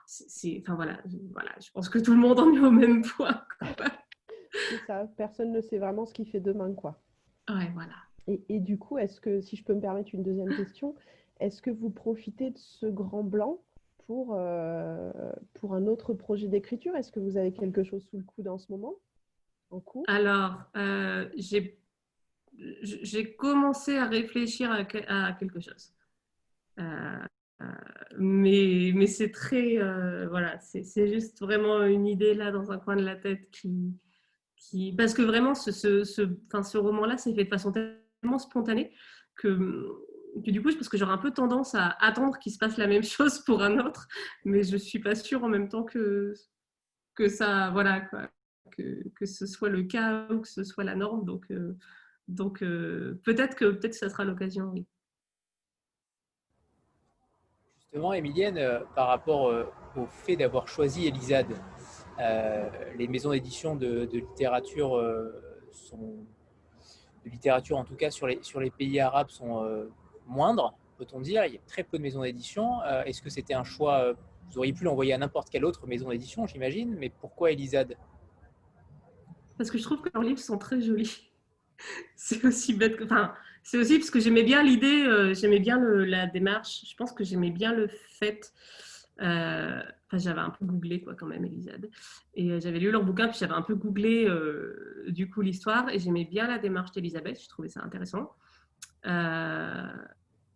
c'est, 0.07 0.61
enfin 0.63 0.75
voilà, 0.75 1.01
voilà, 1.33 1.53
je 1.61 1.71
pense 1.71 1.89
que 1.89 1.99
tout 1.99 2.13
le 2.13 2.19
monde 2.19 2.41
en 2.41 2.53
est 2.53 2.59
au 2.59 2.71
même 2.71 3.03
point. 3.03 3.45
c'est 3.61 4.87
ça, 4.87 5.07
personne 5.17 5.53
ne 5.53 5.61
sait 5.61 5.79
vraiment 5.79 6.07
ce 6.07 6.15
qu'il 6.15 6.29
fait 6.29 6.41
demain, 6.41 6.73
quoi. 6.73 7.03
Ouais, 7.49 7.71
voilà. 7.75 7.95
Et, 8.27 8.43
et 8.49 8.61
du 8.61 8.79
coup, 8.79 8.99
est-ce 8.99 9.21
que, 9.21 9.41
si 9.41 9.57
je 9.57 9.65
peux 9.65 9.75
me 9.75 9.81
permettre 9.81 10.11
une 10.15 10.23
deuxième 10.23 10.55
question, 10.57 10.97
est-ce 11.39 11.61
que 11.61 11.71
vous 11.71 11.91
profitez 11.91 12.51
de 12.51 12.59
ce 12.59 12.87
grand 12.87 13.23
blanc 13.23 13.63
pour, 14.11 14.35
euh, 14.37 15.13
pour 15.55 15.73
un 15.73 15.87
autre 15.87 16.15
projet 16.15 16.49
d'écriture? 16.49 16.97
Est-ce 16.97 17.13
que 17.13 17.21
vous 17.21 17.37
avez 17.37 17.53
quelque 17.53 17.85
chose 17.85 18.05
sous 18.11 18.19
le 18.19 18.25
coude 18.25 18.49
en 18.49 18.59
ce 18.59 18.73
moment 18.73 18.97
en 19.71 19.79
cours? 19.79 20.03
Alors, 20.09 20.65
euh, 20.77 21.29
j'ai 21.37 23.37
commencé 23.37 23.97
à 23.97 24.09
réfléchir 24.09 24.73
à, 24.73 25.33
quelque 25.35 25.61
chose. 25.61 25.95
Euh, 26.81 27.19
euh, 27.63 27.67
mais, 28.19 28.91
mais 28.97 29.07
c'est 29.07 29.31
très, 29.31 29.77
voilà, 30.27 30.59
c'est 30.59 31.07
juste 31.07 31.39
vraiment 31.39 31.85
une 31.85 32.09
idée 32.09 32.35
là 32.35 32.51
dans 32.51 32.73
un 32.73 32.79
coin 32.79 32.97
de 32.97 33.05
la 33.05 33.15
tête 33.15 33.49
qui, 33.53 33.95
qui 34.57 34.93
parce 34.93 35.15
que 35.15 35.23
vraiment 35.23 35.55
ce, 35.55 35.71
ce, 35.71 36.03
ce, 36.03 36.23
ce 36.65 36.79
roman-là 36.79 37.17
s'est 37.17 37.33
fait 37.33 37.45
de 37.45 37.49
façon 37.49 37.71
tellement 37.71 38.41
spontanée 38.41 38.93
que, 39.37 40.05
du 40.37 40.63
coup, 40.63 40.71
je 40.71 40.77
pense 40.77 40.89
que 40.89 40.97
j'aurais 40.97 41.13
un 41.13 41.19
peu 41.19 41.33
tendance 41.33 41.75
à 41.75 41.89
attendre 42.01 42.39
qu'il 42.39 42.53
se 42.53 42.59
passe 42.59 42.77
la 42.77 42.87
même 42.87 43.03
chose 43.17 43.41
pour 43.41 43.63
un 43.63 43.79
autre, 43.79 44.09
mais 44.45 44.63
je 44.63 44.77
suis 44.77 44.99
pas 44.99 45.15
sûre 45.15 45.45
en 45.45 45.49
même 45.49 45.69
temps 45.69 45.85
que 45.85 46.35
que 47.17 47.29
ça, 47.29 47.71
voilà, 47.71 48.01
quoi, 48.01 48.31
que, 48.71 49.07
que 49.17 49.27
ce 49.27 49.45
soit 49.45 49.69
le 49.69 49.83
cas 49.83 50.27
ou 50.31 50.41
que 50.41 50.49
ce 50.49 50.65
soit 50.65 50.85
la 50.85 50.95
norme, 50.95 51.25
donc. 51.25 51.47
Donc 52.31 52.63
euh, 52.63 53.21
peut-être 53.25 53.57
que 53.57 53.65
peut-être 53.73 53.95
ça 53.95 54.09
sera 54.09 54.25
l'occasion. 54.25 54.73
Justement, 57.81 58.13
Emilienne, 58.13 58.57
euh, 58.57 58.81
par 58.95 59.09
rapport 59.09 59.49
euh, 59.49 59.65
au 59.97 60.07
fait 60.07 60.37
d'avoir 60.37 60.69
choisi 60.69 61.07
Elisade, 61.07 61.53
les 62.97 63.09
maisons 63.09 63.31
d'édition 63.31 63.75
de, 63.75 64.09
littérature 64.13 64.91
sont 65.73 66.27
de 67.25 67.31
littérature 67.31 67.79
en 67.79 67.85
tout 67.85 67.97
cas 67.97 68.11
sur 68.11 68.27
les, 68.27 68.43
sur 68.43 68.61
les 68.61 68.71
pays 68.71 69.01
arabes 69.01 69.31
sont 69.31 69.65
moindres, 70.31 70.75
peut-on 70.99 71.21
dire. 71.21 71.45
Il 71.45 71.55
y 71.55 71.57
a 71.57 71.61
très 71.67 71.85
peu 71.85 71.99
de 71.99 72.03
maisons 72.03 72.23
d'édition. 72.23 72.83
Est-ce 73.05 73.21
que 73.21 73.31
c'était 73.31 73.55
un 73.55 73.65
choix 73.65 74.13
Vous 74.51 74.59
auriez 74.59 74.73
pu 74.73 74.85
l'envoyer 74.85 75.13
à 75.13 75.19
n'importe 75.19 75.51
quelle 75.51 75.65
autre 75.65 75.87
maison 75.87 76.09
d'édition, 76.09 76.47
j'imagine, 76.47 76.97
mais 76.99 77.11
pourquoi 77.11 77.53
Elisade? 77.53 77.97
Parce 79.59 79.71
que 79.71 79.79
je 79.79 79.83
trouve 79.83 80.01
que 80.01 80.09
leurs 80.15 80.23
livres 80.23 80.39
sont 80.39 80.57
très 80.57 80.81
jolis 80.81 81.31
c'est 82.17 82.45
aussi 82.45 82.75
bête 82.75 82.97
que. 82.97 83.05
C'est 83.63 83.79
aussi 83.79 83.99
parce 83.99 84.11
que 84.11 84.21
j'aimais 84.21 84.43
bien 84.43 84.63
l'idée, 84.63 85.05
euh, 85.05 85.35
j'aimais 85.35 85.59
bien 85.59 85.79
la 85.79 86.27
démarche. 86.27 86.85
Je 86.89 86.97
pense 86.97 87.13
que 87.13 87.25
j'aimais 87.25 87.51
bien 87.51 87.75
le 87.75 87.89
fait. 87.89 88.53
Euh, 89.21 89.83
enfin, 90.07 90.19
j'avais 90.19 90.41
un 90.41 90.51
peu 90.51 90.65
googlé 90.65 91.03
quoi 91.03 91.15
quand 91.15 91.27
même, 91.27 91.45
Elisade. 91.45 91.91
Et 92.35 92.51
euh, 92.51 92.61
j'avais 92.61 92.79
lu 92.79 92.91
leur 92.91 93.05
bouquin, 93.05 93.29
puis 93.29 93.39
j'avais 93.39 93.53
un 93.53 93.63
peu 93.63 93.75
googlé 93.75 94.29
du 95.09 95.29
coup 95.29 95.43
l'histoire, 95.43 95.89
et 95.91 95.99
j'aimais 95.99 96.25
bien 96.25 96.47
la 96.47 96.59
démarche 96.59 96.93
d'Elisabeth. 96.93 97.41
Je 97.43 97.49
trouvais 97.49 97.69
ça 97.69 97.83
intéressant. 97.83 98.33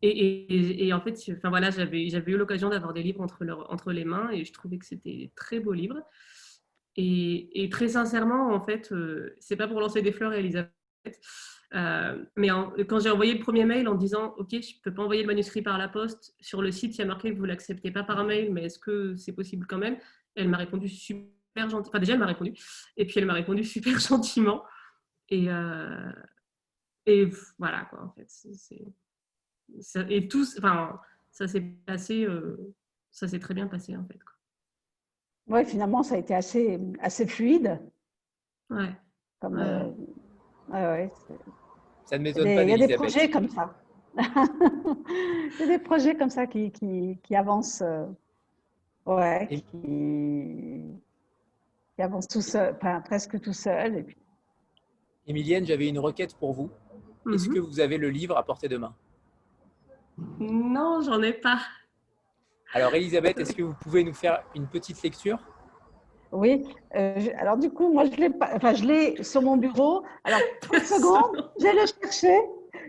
Et, 0.06 0.92
en 0.92 1.00
fait, 1.00 1.18
enfin 1.36 1.48
voilà, 1.48 1.70
j'avais 1.70 2.06
eu 2.06 2.36
l'occasion 2.36 2.68
d'avoir 2.68 2.92
des 2.92 3.02
livres 3.02 3.22
entre, 3.22 3.44
entre 3.70 3.92
les 3.92 4.04
mains, 4.04 4.30
et 4.30 4.44
je 4.44 4.52
trouvais 4.52 4.78
que 4.78 4.84
c'était 4.84 5.32
très 5.34 5.60
beaux 5.60 5.72
livres. 5.72 6.00
Et, 6.96 7.68
très 7.70 7.88
sincèrement, 7.88 8.52
en 8.52 8.60
fait, 8.60 8.92
c'est 9.38 9.56
pas 9.56 9.66
pour 9.66 9.80
lancer 9.80 10.02
des 10.02 10.12
fleurs 10.12 10.32
à 10.32 10.38
Elisabeth 10.38 10.70
euh, 11.74 12.24
mais 12.36 12.48
quand 12.88 13.00
j'ai 13.00 13.10
envoyé 13.10 13.34
le 13.34 13.40
premier 13.40 13.64
mail 13.64 13.88
en 13.88 13.94
disant 13.94 14.34
OK, 14.36 14.50
je 14.52 14.80
peux 14.82 14.94
pas 14.94 15.02
envoyer 15.02 15.22
le 15.22 15.26
manuscrit 15.26 15.62
par 15.62 15.76
la 15.76 15.88
poste, 15.88 16.34
sur 16.40 16.62
le 16.62 16.70
site, 16.70 16.96
il 16.96 16.98
y 17.00 17.02
a 17.02 17.06
marqué 17.06 17.32
que 17.32 17.38
vous 17.38 17.44
l'acceptez 17.44 17.90
pas 17.90 18.04
par 18.04 18.24
mail, 18.24 18.52
mais 18.52 18.64
est-ce 18.64 18.78
que 18.78 19.16
c'est 19.16 19.32
possible 19.32 19.66
quand 19.66 19.78
même? 19.78 19.98
Elle 20.36 20.48
m'a 20.48 20.56
répondu 20.56 20.88
super 20.88 21.34
gentiment. 21.56 21.88
Enfin, 21.88 21.98
déjà, 21.98 22.12
elle 22.12 22.20
m'a 22.20 22.26
répondu. 22.26 22.54
Et 22.96 23.06
puis, 23.06 23.18
elle 23.18 23.26
m'a 23.26 23.34
répondu 23.34 23.64
super 23.64 23.98
gentiment. 23.98 24.64
Et, 25.28 25.50
euh, 25.50 26.12
et 27.06 27.28
voilà, 27.58 27.86
quoi, 27.86 28.04
en 28.04 28.10
fait. 28.10 28.28
Et 30.08 30.28
tous, 30.28 30.56
enfin, 30.58 31.00
ça 31.30 31.48
s'est 31.48 31.60
passé, 31.60 32.26
ça 33.10 33.28
s'est 33.28 33.38
très 33.38 33.54
bien 33.54 33.66
passé 33.66 33.96
en 33.96 34.04
fait. 34.04 34.18
Oui, 35.46 35.64
finalement, 35.64 36.02
ça 36.02 36.14
a 36.14 36.18
été 36.18 36.34
assez, 36.34 36.80
assez 37.00 37.26
fluide. 37.26 37.80
Ouais. 38.70 38.94
Comme, 39.40 39.58
ouais. 40.72 41.10
ça 42.06 42.18
ne 42.18 42.22
m'étonne 42.22 42.44
pas. 42.44 42.64
Il 42.64 42.70
y 42.70 42.82
a 42.82 42.86
des 42.86 42.94
projets 42.94 43.30
comme 43.30 43.48
ça. 43.48 43.74
il 44.16 45.60
y 45.60 45.62
a 45.64 45.66
des 45.66 45.78
projets 45.78 46.16
comme 46.16 46.30
ça 46.30 46.46
qui, 46.46 46.70
qui, 46.70 47.18
qui 47.22 47.36
avancent. 47.36 47.82
ouais, 49.04 49.46
qui, 49.48 49.62
qui, 49.62 52.02
avancent 52.02 52.28
tout 52.28 52.40
seul, 52.40 52.74
enfin, 52.76 53.02
presque 53.02 53.38
tout 53.40 53.52
seul. 53.52 53.98
Et 53.98 54.02
puis... 54.02 54.16
Emilienne, 55.26 55.66
j'avais 55.66 55.88
une 55.88 55.98
requête 55.98 56.34
pour 56.36 56.54
vous. 56.54 56.70
Est-ce 57.32 57.48
mhm. 57.48 57.54
que 57.54 57.60
vous 57.60 57.80
avez 57.80 57.98
le 57.98 58.10
livre 58.10 58.36
à 58.36 58.44
portée 58.44 58.68
de 58.68 58.76
main? 58.76 58.94
Non, 60.38 61.00
j'en 61.02 61.22
ai 61.22 61.32
pas. 61.32 61.58
Alors, 62.72 62.94
Elisabeth, 62.94 63.38
est-ce 63.38 63.54
que 63.54 63.62
vous 63.62 63.74
pouvez 63.74 64.04
nous 64.04 64.14
faire 64.14 64.42
une 64.54 64.66
petite 64.66 65.02
lecture? 65.02 65.38
Oui. 66.32 66.66
Euh, 66.96 67.20
alors, 67.38 67.56
du 67.56 67.70
coup, 67.70 67.92
moi, 67.92 68.04
je 68.04 68.16
l'ai 68.16 68.30
enfin, 68.52 68.74
je 68.74 68.84
l'ai 68.84 69.22
sur 69.22 69.42
mon 69.42 69.56
bureau. 69.56 70.04
Alors, 70.24 70.40
30 70.62 70.82
secondes, 70.82 71.50
je 71.58 71.64
vais 71.64 71.72
le 71.72 71.86
chercher. 71.86 72.36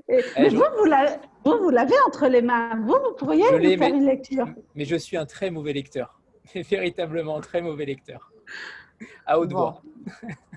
Et, 0.09 0.21
eh, 0.37 0.49
vous, 0.49 0.63
vous, 1.45 1.57
vous 1.63 1.69
l'avez 1.69 1.95
entre 2.07 2.27
les 2.27 2.41
mains. 2.41 2.75
Vous, 2.81 2.95
vous 3.03 3.15
pourriez 3.17 3.43
nous 3.51 3.77
faire 3.77 3.93
une 3.93 4.05
lecture. 4.05 4.47
Mais 4.73 4.85
je 4.85 4.95
suis 4.95 5.17
un 5.17 5.25
très 5.25 5.51
mauvais 5.51 5.73
lecteur. 5.73 6.19
Mais 6.53 6.61
véritablement 6.69 7.39
très 7.39 7.61
mauvais 7.61 7.85
lecteur. 7.85 8.31
À 9.25 9.39
haute 9.39 9.51
voix. 9.51 9.81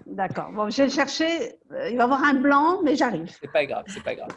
D'accord. 0.06 0.50
Bon, 0.52 0.70
je 0.70 0.78
vais 0.78 0.84
le 0.84 0.90
chercher. 0.92 1.58
Il 1.70 1.74
va 1.74 1.90
y 1.90 2.00
avoir 2.00 2.24
un 2.24 2.34
blanc, 2.34 2.80
mais 2.82 2.96
j'arrive. 2.96 3.36
C'est 3.40 3.52
pas 3.52 3.66
grave, 3.66 3.84
c'est 3.88 4.02
pas 4.02 4.14
grave. 4.14 4.30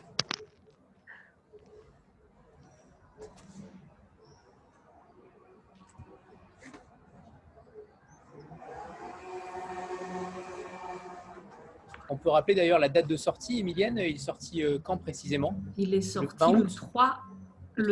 On 12.12 12.18
peut 12.18 12.30
rappeler 12.30 12.56
d'ailleurs 12.56 12.78
la 12.78 12.90
date 12.90 13.08
de 13.08 13.16
sortie, 13.16 13.60
Emilienne. 13.60 13.98
Il 13.98 14.16
est 14.16 14.18
sorti 14.18 14.62
euh, 14.62 14.80
quand 14.84 14.98
précisément? 14.98 15.58
Il 15.78 15.94
est 15.94 16.02
sorti 16.02 16.52
le, 16.52 16.66
3. 16.66 17.22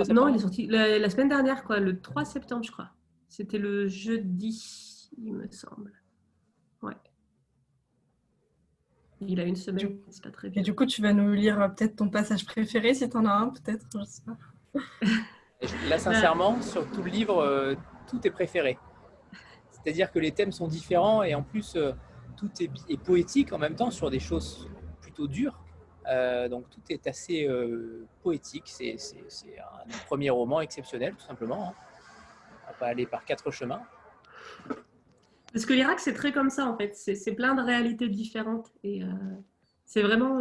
non, 0.09 0.27
il 0.27 0.35
est 0.35 0.39
sorti 0.39 0.67
la, 0.67 1.09
semaine 1.09 1.29
dernière, 1.29 1.63
quoi, 1.63 1.79
le 1.79 2.01
3 2.01 2.25
septembre, 2.25 2.65
je 2.65 2.71
crois. 2.71 2.89
C'était 3.29 3.57
le 3.57 3.87
jeudi, 3.87 5.09
il 5.17 5.33
me 5.35 5.49
semble. 5.49 5.93
Ouais. 6.81 6.97
Il 9.21 9.39
a 9.39 9.45
une 9.45 9.55
semaine, 9.55 9.99
c'est 10.09 10.23
pas 10.23 10.31
très 10.31 10.49
bien. 10.49 10.63
Et 10.63 10.65
du 10.65 10.75
coup, 10.75 10.85
tu 10.85 11.01
vas 11.01 11.13
nous 11.13 11.31
lire 11.31 11.61
euh, 11.61 11.69
peut-être 11.69 11.95
ton 11.95 12.09
passage 12.09 12.45
préféré, 12.45 12.93
si 12.93 13.09
tu 13.09 13.15
en 13.15 13.25
as 13.25 13.31
un, 13.31 13.47
peut-être, 13.47 13.85
je 13.97 14.03
sais 14.03 14.23
pas. 14.25 14.81
Là, 15.89 15.97
sincèrement, 15.97 16.61
sur 16.61 16.85
tout 16.91 17.03
le 17.03 17.09
livre, 17.09 17.37
euh, 17.37 17.73
tout 18.09 18.19
est 18.27 18.31
préféré. 18.31 18.77
C'est-à-dire 19.71 20.11
que 20.11 20.19
les 20.19 20.33
thèmes 20.33 20.51
sont 20.51 20.67
différents 20.67 21.23
et 21.23 21.35
en 21.35 21.43
plus, 21.43 21.77
tout 22.39 22.49
est, 22.61 22.97
poétique 22.97 23.51
en 23.51 23.57
même 23.57 23.75
temps 23.75 23.91
sur 23.91 24.09
des 24.09 24.19
choses 24.19 24.69
plutôt 25.01 25.27
dures. 25.27 25.61
Euh, 26.07 26.47
donc 26.47 26.69
tout 26.69 26.81
est 26.89 27.05
assez 27.07 27.45
euh, 27.45 28.05
poétique. 28.23 28.63
C'est 28.67 28.95
un 29.59 30.05
premier 30.05 30.29
roman 30.29 30.61
exceptionnel, 30.61 31.15
tout 31.15 31.25
simplement. 31.25 31.69
Hein. 31.69 31.73
On 32.63 32.67
va 32.67 32.73
pas 32.73 32.87
aller 32.87 33.05
par 33.05 33.25
quatre 33.25 33.51
chemins. 33.51 33.81
Parce 35.51 35.65
que 35.65 35.73
l'Irak, 35.73 35.99
c'est 35.99 36.13
très 36.13 36.31
comme 36.31 36.49
ça, 36.49 36.65
en 36.67 36.77
fait. 36.77 36.95
C'est 36.95 37.33
plein 37.33 37.55
de 37.55 37.61
réalités 37.61 38.07
différentes. 38.07 38.71
Et 38.83 39.03
euh, 39.03 39.07
c'est 39.85 40.01
vraiment... 40.01 40.39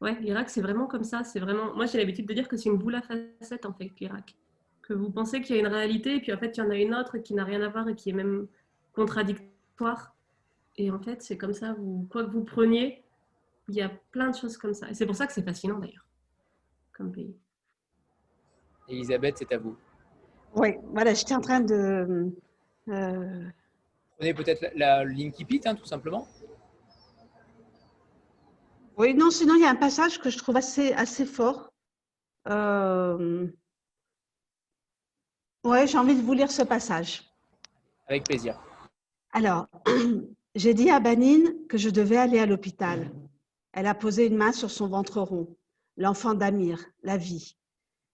Ouais, 0.00 0.18
l'Irak, 0.20 0.50
c'est 0.50 0.62
vraiment 0.62 0.86
comme 0.86 1.04
ça. 1.04 1.22
C'est 1.22 1.38
vraiment... 1.38 1.74
Moi, 1.74 1.86
j'ai 1.86 1.98
l'habitude 1.98 2.26
de 2.26 2.34
dire 2.34 2.48
que 2.48 2.56
c'est 2.56 2.70
une 2.70 2.78
boule 2.78 2.96
à 2.96 3.02
facettes, 3.02 3.66
en 3.66 3.72
fait, 3.72 3.90
l'Irak. 4.00 4.34
Que 4.80 4.94
vous 4.94 5.10
pensez 5.10 5.42
qu'il 5.42 5.54
y 5.54 5.58
a 5.58 5.62
une 5.62 5.68
réalité, 5.68 6.16
et 6.16 6.20
puis 6.20 6.32
en 6.32 6.38
fait, 6.38 6.56
il 6.56 6.60
y 6.60 6.62
en 6.62 6.70
a 6.70 6.76
une 6.76 6.94
autre 6.94 7.18
qui 7.18 7.34
n'a 7.34 7.44
rien 7.44 7.62
à 7.62 7.68
voir 7.68 7.88
et 7.88 7.94
qui 7.94 8.10
est 8.10 8.14
même 8.14 8.48
contradictoire 8.92 9.51
et 10.76 10.90
en 10.90 10.98
fait, 10.98 11.22
c'est 11.22 11.36
comme 11.36 11.52
ça, 11.52 11.74
vous, 11.74 12.06
quoi 12.10 12.24
que 12.24 12.30
vous 12.30 12.44
preniez, 12.44 13.02
il 13.68 13.74
y 13.74 13.82
a 13.82 13.90
plein 14.10 14.30
de 14.30 14.36
choses 14.36 14.56
comme 14.56 14.74
ça. 14.74 14.88
Et 14.90 14.94
c'est 14.94 15.06
pour 15.06 15.16
ça 15.16 15.26
que 15.26 15.32
c'est 15.32 15.42
fascinant 15.42 15.78
d'ailleurs, 15.78 16.06
comme 16.92 17.12
pays. 17.12 17.34
Elisabeth, 18.88 19.38
c'est 19.38 19.52
à 19.52 19.58
vous. 19.58 19.76
Oui, 20.54 20.76
voilà, 20.92 21.14
j'étais 21.14 21.34
en 21.34 21.40
train 21.40 21.60
de. 21.60 22.32
Euh... 22.88 23.44
Prenez 24.16 24.34
peut-être 24.34 24.72
la, 24.74 25.04
ligne 25.04 25.32
qui 25.32 25.46
hein, 25.64 25.74
tout 25.74 25.84
simplement. 25.84 26.26
Oui, 28.98 29.14
non, 29.14 29.30
sinon 29.30 29.54
il 29.54 29.62
y 29.62 29.64
a 29.64 29.70
un 29.70 29.76
passage 29.76 30.20
que 30.20 30.28
je 30.28 30.36
trouve 30.36 30.56
assez, 30.56 30.92
assez 30.92 31.24
fort. 31.24 31.72
Euh... 32.48 33.46
Oui, 35.64 35.86
j'ai 35.86 35.98
envie 35.98 36.16
de 36.16 36.22
vous 36.22 36.34
lire 36.34 36.50
ce 36.50 36.62
passage. 36.62 37.22
Avec 38.08 38.24
plaisir. 38.24 38.60
Alors, 39.32 39.66
j'ai 40.54 40.74
dit 40.74 40.90
à 40.90 41.00
Banine 41.00 41.54
que 41.68 41.78
je 41.78 41.88
devais 41.88 42.18
aller 42.18 42.38
à 42.38 42.46
l'hôpital. 42.46 43.10
Elle 43.72 43.86
a 43.86 43.94
posé 43.94 44.26
une 44.26 44.36
main 44.36 44.52
sur 44.52 44.70
son 44.70 44.88
ventre 44.88 45.22
rond. 45.22 45.56
L'enfant 45.96 46.34
d'Amir, 46.34 46.84
la 47.02 47.16
vie. 47.16 47.56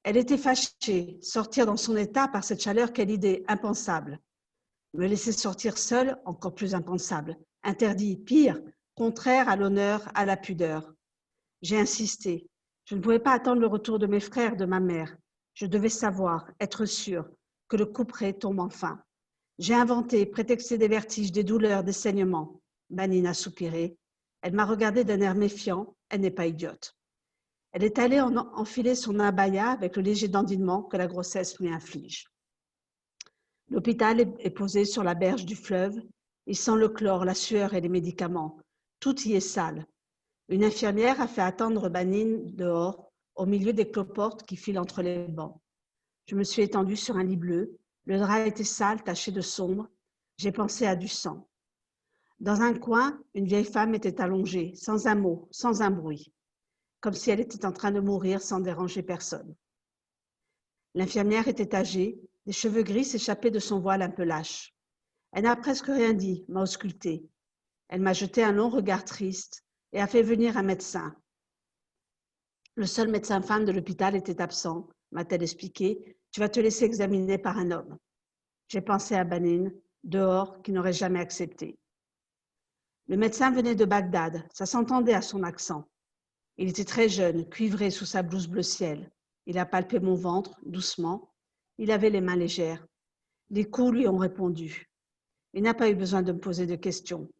Elle 0.05 0.17
était 0.17 0.39
fâchée. 0.39 1.19
Sortir 1.21 1.67
dans 1.67 1.77
son 1.77 1.97
état 1.97 2.29
par 2.29 2.45
cette 2.45 2.63
chaleur, 2.63 2.93
quelle 2.93 3.11
idée 3.11 3.45
impensable. 3.49 4.21
Me 4.95 5.07
laisser 5.07 5.33
sortir 5.33 5.77
seule, 5.77 6.17
encore 6.25 6.55
plus 6.55 6.75
impensable. 6.75 7.37
Interdit, 7.65 8.17
pire, 8.17 8.61
contraire 8.95 9.49
à 9.49 9.57
l'honneur, 9.57 10.09
à 10.15 10.25
la 10.25 10.37
pudeur. 10.37 10.95
J'ai 11.63 11.81
insisté. 11.81 12.49
Je 12.85 12.95
ne 12.95 13.01
pouvais 13.01 13.19
pas 13.19 13.33
attendre 13.33 13.61
le 13.61 13.67
retour 13.67 13.99
de 13.99 14.07
mes 14.07 14.21
frères, 14.21 14.57
de 14.57 14.65
ma 14.65 14.79
mère. 14.79 15.17
Je 15.55 15.67
devais 15.67 15.89
savoir, 15.89 16.49
être 16.61 16.85
sûre, 16.85 17.29
que 17.67 17.77
le 17.77 17.87
couperet 17.87 18.33
tombe 18.33 18.61
enfin. 18.61 19.03
J'ai 19.59 19.75
inventé, 19.75 20.25
prétexté 20.25 20.79
des 20.79 20.89
vertiges, 20.89 21.33
des 21.33 21.43
douleurs, 21.43 21.83
des 21.83 21.93
saignements. 21.93 22.61
Banine 22.91 23.27
a 23.27 23.35
soupiré. 23.35 23.97
Elle 24.41 24.55
m'a 24.55 24.65
regardé 24.65 25.05
d'un 25.05 25.21
air 25.21 25.35
méfiant. 25.35 25.97
Elle 26.09 26.21
n'est 26.21 26.31
pas 26.31 26.47
idiote. 26.47 26.97
Elle 27.73 27.85
est 27.85 27.99
allée 27.99 28.21
enfiler 28.21 28.95
son 28.95 29.19
abaya 29.19 29.71
avec 29.71 29.97
le 29.97 30.03
léger 30.03 30.29
dandinement 30.29 30.83
que 30.83 30.97
la 30.97 31.07
grossesse 31.07 31.59
lui 31.59 31.69
inflige. 31.69 32.27
L'hôpital 33.69 34.21
est 34.21 34.51
posé 34.51 34.85
sur 34.85 35.03
la 35.03 35.15
berge 35.15 35.45
du 35.45 35.57
fleuve. 35.57 36.01
Il 36.47 36.57
sent 36.57 36.77
le 36.77 36.89
chlore, 36.89 37.25
la 37.25 37.35
sueur 37.35 37.75
et 37.75 37.81
les 37.81 37.91
médicaments. 37.91 38.59
Tout 39.01 39.21
y 39.23 39.35
est 39.35 39.41
sale. 39.41 39.87
Une 40.49 40.65
infirmière 40.65 41.21
a 41.21 41.29
fait 41.29 41.43
attendre 41.43 41.91
Banine 41.91 42.55
dehors, 42.55 43.13
au 43.35 43.45
milieu 43.45 43.73
des 43.73 43.91
cloportes 43.91 44.45
qui 44.45 44.57
filent 44.57 44.79
entre 44.79 45.03
les 45.03 45.29
bancs. 45.29 45.61
Je 46.27 46.37
me 46.37 46.45
suis 46.45 46.63
étendue 46.63 46.97
sur 46.97 47.17
un 47.17 47.25
lit 47.25 47.37
bleu, 47.37 47.79
le 48.09 48.19
drap 48.19 48.47
était 48.47 48.65
sale, 48.65 49.05
taché 49.05 49.33
de 49.33 49.43
sombre. 49.43 49.87
J'ai 50.39 50.51
pensé 50.51 50.87
à 50.87 50.97
du 50.97 51.09
sang. 51.09 51.47
Dans 52.41 52.63
un 52.63 52.73
coin, 52.73 53.23
une 53.35 53.45
vieille 53.45 53.67
femme 53.67 53.95
était 53.95 54.23
allongée, 54.23 54.75
sans 54.75 55.07
un 55.07 55.15
mot, 55.15 55.47
sans 55.51 55.83
un 55.83 55.91
bruit, 55.91 56.33
comme 57.01 57.13
si 57.13 57.31
elle 57.31 57.41
était 57.41 57.67
en 57.67 57.73
train 57.73 57.91
de 57.91 58.01
mourir 58.01 58.41
sans 58.41 58.61
déranger 58.61 59.03
personne. 59.03 59.55
L'infirmière 60.95 61.49
était 61.49 61.75
âgée, 61.75 62.19
des 62.47 62.53
cheveux 62.53 62.83
gris 62.83 63.05
s'échappaient 63.05 63.51
de 63.51 63.59
son 63.59 63.79
voile 63.79 64.01
un 64.01 64.11
peu 64.11 64.25
lâche. 64.25 64.75
Elle 65.33 65.43
n'a 65.43 65.55
presque 65.55 65.89
rien 65.89 66.15
dit, 66.15 66.47
m'a 66.49 66.63
ausculté. 66.63 67.29
Elle 67.89 68.01
m'a 68.01 68.15
jeté 68.15 68.43
un 68.43 68.53
long 68.53 68.71
regard 68.71 69.05
triste 69.05 69.67
et 69.93 70.01
a 70.01 70.07
fait 70.07 70.23
venir 70.23 70.57
un 70.57 70.63
médecin. 70.63 71.15
Le 72.75 72.87
seul 72.87 73.09
médecin 73.09 73.43
femme 73.43 73.67
de 73.67 73.73
l'hôpital 73.73 74.17
était 74.17 74.41
absent, 74.41 74.89
m'a-t-elle 75.11 75.43
expliqué, 75.43 76.18
tu 76.31 76.41
vas 76.41 76.49
te 76.49 76.61
laisser 76.61 76.85
examiner 76.85 77.39
par 77.39 77.59
un 77.59 77.71
homme. 77.71 77.99
J'ai 78.69 78.81
pensé 78.81 79.15
à 79.15 79.25
Banin, 79.25 79.71
dehors, 80.05 80.61
qui 80.63 80.73
n'aurait 80.73 80.93
jamais 80.93 81.21
accepté. 81.21 81.79
Le 83.07 83.17
médecin 83.17 83.51
venait 83.51 83.75
de 83.75 83.87
Bagdad, 83.87 84.47
ça 84.53 84.67
s'entendait 84.67 85.15
à 85.15 85.23
son 85.23 85.43
accent. 85.43 85.89
Il 86.59 86.69
était 86.69 86.85
très 86.85 87.09
jeune, 87.09 87.49
cuivré 87.49 87.91
sous 87.91 88.05
sa 88.05 88.23
blouse 88.23 88.49
bleu 88.49 88.63
ciel. 88.63 89.11
Il 89.47 89.59
a 89.59 89.65
palpé 89.65 90.01
mon 90.01 90.15
ventre, 90.15 90.61
doucement. 90.67 91.33
Il 91.79 91.91
avait 91.91 92.11
les 92.11 92.21
mains 92.21 92.37
légères. 92.37 92.87
Les 93.51 93.65
coups 93.65 93.93
lui 93.93 94.09
ont 94.09 94.19
répondu. 94.19 94.91
Il 95.55 95.63
n'a 95.63 95.73
pas 95.73 95.89
eu 95.89 95.95
besoin 95.95 96.23
de 96.23 96.33
me 96.33 96.39
poser 96.39 96.67
de 96.67 96.77
questions. 96.77 97.31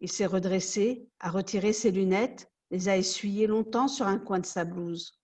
Il 0.00 0.10
s'est 0.10 0.26
redressé, 0.26 1.08
a 1.20 1.30
retiré 1.30 1.72
ses 1.72 1.90
lunettes, 1.90 2.50
les 2.70 2.88
a 2.88 2.96
essuyées 2.96 3.46
longtemps 3.46 3.88
sur 3.88 4.06
un 4.06 4.18
coin 4.18 4.40
de 4.40 4.46
sa 4.46 4.64
blouse. 4.64 5.18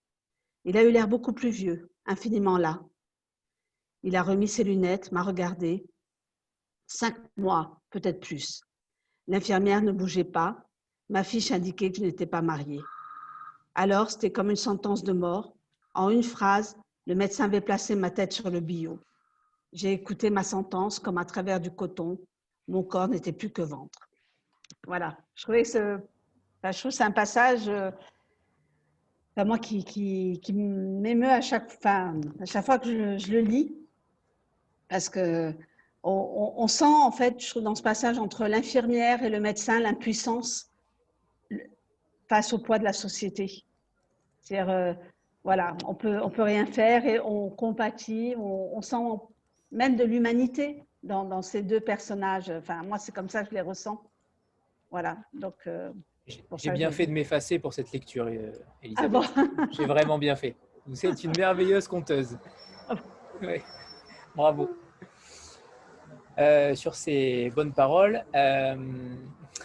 Il 0.65 0.77
a 0.77 0.83
eu 0.83 0.91
l'air 0.91 1.07
beaucoup 1.07 1.33
plus 1.33 1.51
vieux, 1.51 1.91
infiniment 2.05 2.57
là. 2.57 2.81
Il 4.03 4.15
a 4.15 4.23
remis 4.23 4.47
ses 4.47 4.63
lunettes, 4.63 5.11
m'a 5.11 5.23
regardé. 5.23 5.85
Cinq 6.87 7.15
mois, 7.37 7.81
peut-être 7.89 8.19
plus. 8.19 8.61
L'infirmière 9.27 9.81
ne 9.81 9.91
bougeait 9.91 10.25
pas. 10.25 10.67
Ma 11.09 11.23
fiche 11.23 11.51
indiquait 11.51 11.91
que 11.91 11.97
je 11.97 12.03
n'étais 12.03 12.25
pas 12.25 12.41
mariée. 12.41 12.81
Alors, 13.75 14.11
c'était 14.11 14.31
comme 14.31 14.49
une 14.49 14.55
sentence 14.55 15.03
de 15.03 15.13
mort. 15.13 15.55
En 15.93 16.09
une 16.09 16.23
phrase, 16.23 16.77
le 17.07 17.15
médecin 17.15 17.45
avait 17.45 17.61
placé 17.61 17.95
ma 17.95 18.11
tête 18.11 18.33
sur 18.33 18.49
le 18.49 18.59
billot. 18.59 18.99
J'ai 19.71 19.93
écouté 19.93 20.29
ma 20.29 20.43
sentence 20.43 20.99
comme 20.99 21.17
à 21.17 21.25
travers 21.25 21.59
du 21.59 21.71
coton. 21.71 22.19
Mon 22.67 22.83
corps 22.83 23.07
n'était 23.07 23.31
plus 23.31 23.51
que 23.51 23.61
ventre. 23.61 24.09
Voilà. 24.85 25.17
Je 25.35 25.43
trouvais 25.43 25.63
que 25.63 25.69
ce, 25.69 25.99
je 26.63 26.79
trouve 26.79 26.91
c'est 26.91 27.03
un 27.03 27.11
passage 27.11 27.67
euh, 27.67 27.91
moi 29.37 29.57
qui, 29.57 29.83
qui, 29.83 30.39
qui 30.41 30.53
m'émeut 30.53 31.29
à 31.29 31.41
chaque, 31.41 31.83
à 31.85 32.13
chaque 32.45 32.65
fois 32.65 32.77
que 32.77 33.17
je 33.17 33.31
le 33.31 33.39
lis, 33.39 33.75
parce 34.93 35.09
que 35.09 35.51
on, 36.03 36.53
on, 36.55 36.67
sent 36.67 36.85
en 36.85 37.11
fait, 37.11 37.41
je 37.41 37.49
trouve 37.49 37.63
dans 37.63 37.73
ce 37.73 37.81
passage 37.81 38.19
entre 38.19 38.45
l'infirmière 38.45 39.23
et 39.23 39.29
le 39.29 39.39
médecin, 39.39 39.79
l'impuissance 39.79 40.71
face 42.29 42.53
au 42.53 42.59
poids 42.59 42.77
de 42.77 42.83
la 42.83 42.93
société. 42.93 43.63
C'est-à-dire, 44.41 44.69
euh, 44.71 44.93
voilà, 45.43 45.75
on 45.87 45.95
peut, 45.95 46.21
on 46.21 46.29
peut 46.29 46.43
rien 46.43 46.67
faire 46.67 47.07
et 47.07 47.19
on 47.19 47.49
compatit, 47.49 48.35
on, 48.37 48.77
on 48.77 48.81
sent 48.83 48.97
même 49.71 49.95
de 49.95 50.03
l'humanité 50.03 50.83
dans, 51.01 51.25
dans, 51.25 51.41
ces 51.41 51.63
deux 51.63 51.79
personnages. 51.79 52.51
Enfin, 52.51 52.83
moi, 52.83 52.99
c'est 52.99 53.11
comme 53.11 53.29
ça 53.29 53.41
que 53.41 53.49
je 53.49 53.55
les 53.55 53.61
ressens. 53.61 53.99
Voilà, 54.91 55.17
donc. 55.33 55.55
Euh, 55.65 55.91
j'ai 56.27 56.71
bien 56.71 56.91
fait 56.91 57.07
de 57.07 57.11
m'effacer 57.11 57.57
pour 57.57 57.73
cette 57.73 57.91
lecture, 57.91 58.27
euh, 58.27 58.51
Elisabeth. 58.83 59.31
Ah 59.35 59.43
bon 59.43 59.67
J'ai 59.71 59.87
vraiment 59.87 60.19
bien 60.19 60.35
fait. 60.35 60.55
Vous 60.85 61.03
êtes 61.03 61.23
une 61.23 61.33
merveilleuse 61.35 61.87
conteuse. 61.87 62.37
Ah 62.87 62.95
ouais. 63.41 63.63
Bravo. 64.35 64.69
Euh, 66.39 66.73
sur 66.73 66.95
ces 66.95 67.51
bonnes 67.55 67.73
paroles, 67.73 68.23
euh, 68.35 68.75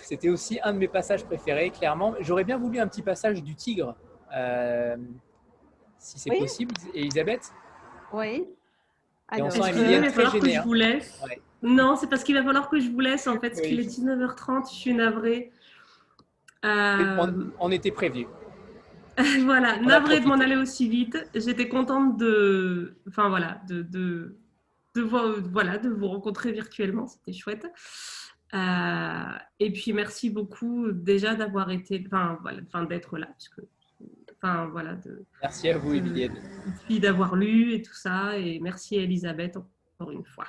c'était 0.03 0.29
aussi 0.29 0.61
un 0.63 0.75
de 0.75 0.79
mes 0.79 0.89
passages 0.89 1.25
préférés, 1.25 1.71
clairement. 1.71 2.15
J'aurais 2.21 2.45
bien 2.45 2.59
voulu 2.59 2.79
un 2.79 2.87
petit 2.87 3.01
passage 3.01 3.43
du 3.43 3.55
tigre, 3.55 3.97
euh, 4.37 4.97
si 5.99 6.19
c'est 6.19 6.37
possible, 6.37 6.75
Elisabeth. 6.95 7.53
Oui. 8.13 8.45
Et 9.35 9.43
on 9.43 9.51
sent 9.51 9.61
Emilia 9.71 10.11
très 10.11 10.31
gênée. 10.31 10.57
Hein. 10.57 10.65
Ouais. 10.67 11.41
Non, 11.63 11.97
c'est 11.97 12.07
parce 12.07 12.23
qu'il 12.23 12.35
va 12.35 12.43
falloir 12.43 12.69
que 12.69 12.79
je 12.79 12.91
vous 12.91 13.01
laisse, 13.01 13.27
en 13.27 13.41
fait, 13.41 13.51
parce 13.51 13.63
qu'il 13.63 13.81
est 13.81 13.85
19h30, 13.85 14.71
je 14.71 14.75
suis 14.75 14.93
navrée. 14.93 15.51
On, 16.63 17.71
était 17.71 17.91
prévenu. 17.93 18.27
voilà, 19.45 19.79
navré 19.79 20.21
de 20.21 20.27
m'en 20.27 20.35
aller 20.35 20.57
aussi 20.57 20.89
vite. 20.89 21.17
J'étais 21.35 21.69
contente 21.69 22.19
de, 22.19 22.97
enfin 23.09 23.31
voilà, 23.31 23.61
de, 23.69 23.83
de, 23.83 24.37
de, 24.95 25.03
voilà, 25.03 25.79
de 25.79 25.89
vous 25.89 26.09
rencontrer 26.09 26.53
virtuellement, 26.53 27.07
c'était 27.07 27.33
chouette. 27.33 27.67
Euh, 28.55 29.39
et 29.61 29.73
puis 29.73 29.93
merci 29.93 30.31
beaucoup 30.31 30.91
déjà 30.91 31.35
d'avoir 31.35 31.71
été, 31.71 32.03
enfin 32.07 32.39
voilà, 32.41 32.61
enfin 32.67 32.85
d'être 32.85 33.19
là, 33.19 33.29
puisque, 33.37 33.61
enfin 34.37 34.67
voilà. 34.67 34.95
De, 34.95 35.25
merci 35.43 35.69
à 35.69 35.77
vous, 35.77 35.95
Emilienne. 35.95 36.37
Puis 36.87 36.99
d'avoir 36.99 37.37
lu 37.37 37.75
et 37.75 37.83
tout 37.83 37.95
ça, 37.95 38.39
et 38.39 38.59
merci 38.61 38.99
à 38.99 39.03
Elisabeth 39.03 39.57
encore 39.57 40.13
une 40.13 40.25
fois. 40.25 40.47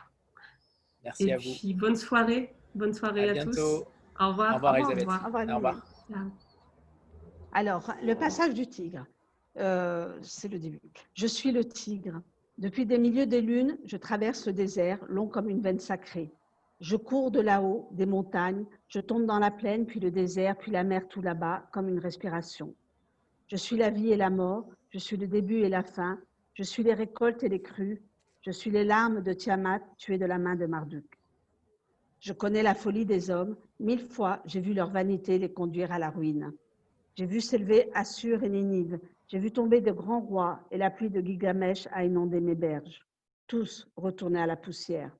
Merci 1.04 1.32
à 1.32 1.38
vous. 1.38 1.54
Puis 1.60 1.74
bonne 1.74 1.96
soirée, 1.96 2.56
bonne 2.74 2.94
soirée 2.94 3.38
à, 3.38 3.44
tous. 3.44 3.60
Au 3.60 4.30
revoir. 4.30 4.54
Au 4.54 4.56
revoir, 4.56 4.78
Elisabeth. 4.78 5.08
Au 5.08 5.26
revoir. 5.26 5.50
Au 5.50 5.56
revoir. 5.56 5.76
Alors, 7.52 7.94
le 8.04 8.14
passage 8.14 8.54
du 8.54 8.68
tigre, 8.68 9.06
euh, 9.58 10.18
c'est 10.22 10.48
le 10.48 10.60
début. 10.60 10.80
Je 11.14 11.28
suis 11.28 11.52
le 11.52 11.66
tigre. 11.66 12.22
Depuis 12.60 12.86
des 12.86 12.98
milieux 12.98 13.26
des 13.26 13.40
lunes, 13.40 13.78
je 13.86 13.96
traverse 13.96 14.46
le 14.46 14.52
désert, 14.52 15.00
long 15.08 15.28
comme 15.28 15.50
une 15.50 15.62
veine 15.62 15.80
sacrée. 15.80 16.30
Je 16.82 16.98
cours 16.98 17.32
de 17.32 17.40
là-haut, 17.40 17.88
des 17.92 18.06
montagnes, 18.06 18.66
je 18.90 19.00
tombe 19.00 19.26
dans 19.26 19.40
la 19.40 19.50
plaine, 19.50 19.86
puis 19.86 20.02
le 20.02 20.12
désert, 20.12 20.58
puis 20.58 20.70
la 20.70 20.84
mer 20.84 21.08
tout 21.08 21.22
là-bas, 21.22 21.70
comme 21.72 21.88
une 21.88 22.00
respiration. 22.00 22.76
Je 23.48 23.56
suis 23.56 23.78
la 23.78 23.90
vie 23.90 24.12
et 24.12 24.18
la 24.18 24.30
mort, 24.30 24.68
je 24.90 25.00
suis 25.00 25.16
le 25.16 25.26
début 25.26 25.60
et 25.60 25.70
la 25.70 25.84
fin, 25.84 26.20
je 26.54 26.64
suis 26.64 26.84
les 26.84 26.94
récoltes 26.94 27.44
et 27.44 27.50
les 27.50 27.62
crues, 27.62 28.02
je 28.42 28.52
suis 28.52 28.72
les 28.72 28.84
larmes 28.84 29.22
de 29.22 29.32
Tiamat 29.32 29.80
tuées 29.98 30.18
de 30.18 30.26
la 30.26 30.38
main 30.38 30.58
de 30.58 30.66
Marduk. 30.66 31.18
Je 32.20 32.34
connais 32.34 32.62
la 32.62 32.76
folie 32.76 33.06
des 33.06 33.30
hommes, 33.30 33.56
mille 33.80 34.06
fois 34.06 34.42
j'ai 34.46 34.60
vu 34.60 34.74
leur 34.74 34.90
vanité 34.90 35.38
les 35.38 35.54
conduire 35.54 35.94
à 35.94 36.00
la 36.00 36.10
ruine. 36.10 36.52
J'ai 37.16 37.26
vu 37.26 37.40
s'élever 37.40 37.90
Assur 37.94 38.44
et 38.44 38.50
Ninive, 38.50 39.00
j'ai 39.30 39.38
vu 39.38 39.52
tomber 39.52 39.80
de 39.80 39.92
grands 39.92 40.22
rois 40.22 40.60
et 40.72 40.78
la 40.78 40.90
pluie 40.90 41.12
de 41.12 41.22
Gigamesh 41.22 41.88
a 41.92 42.04
inondé 42.04 42.42
mes 42.42 42.56
berges. 42.56 43.00
Tous 43.46 43.88
retournés 43.96 44.42
à 44.42 44.48
la 44.48 44.58
poussière. 44.58 45.16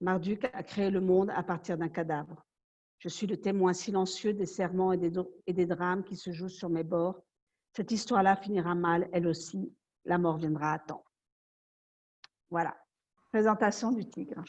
Marduk 0.00 0.44
a 0.52 0.62
créé 0.62 0.90
le 0.90 1.00
monde 1.00 1.30
à 1.30 1.42
partir 1.42 1.78
d'un 1.78 1.88
cadavre. 1.88 2.44
Je 2.98 3.08
suis 3.08 3.26
le 3.26 3.38
témoin 3.38 3.72
silencieux 3.72 4.34
des 4.34 4.46
serments 4.46 4.92
et 4.92 4.98
des, 4.98 5.12
et 5.46 5.54
des 5.54 5.64
drames 5.64 6.04
qui 6.04 6.14
se 6.14 6.30
jouent 6.30 6.50
sur 6.50 6.68
mes 6.68 6.84
bords. 6.84 7.22
Cette 7.72 7.90
histoire-là 7.90 8.36
finira 8.36 8.74
mal, 8.74 9.08
elle 9.12 9.26
aussi. 9.26 9.72
La 10.04 10.18
mort 10.18 10.36
viendra 10.36 10.74
à 10.74 10.78
temps. 10.78 11.04
Voilà. 12.50 12.76
Présentation 13.30 13.92
du 13.92 14.04
tigre. 14.04 14.42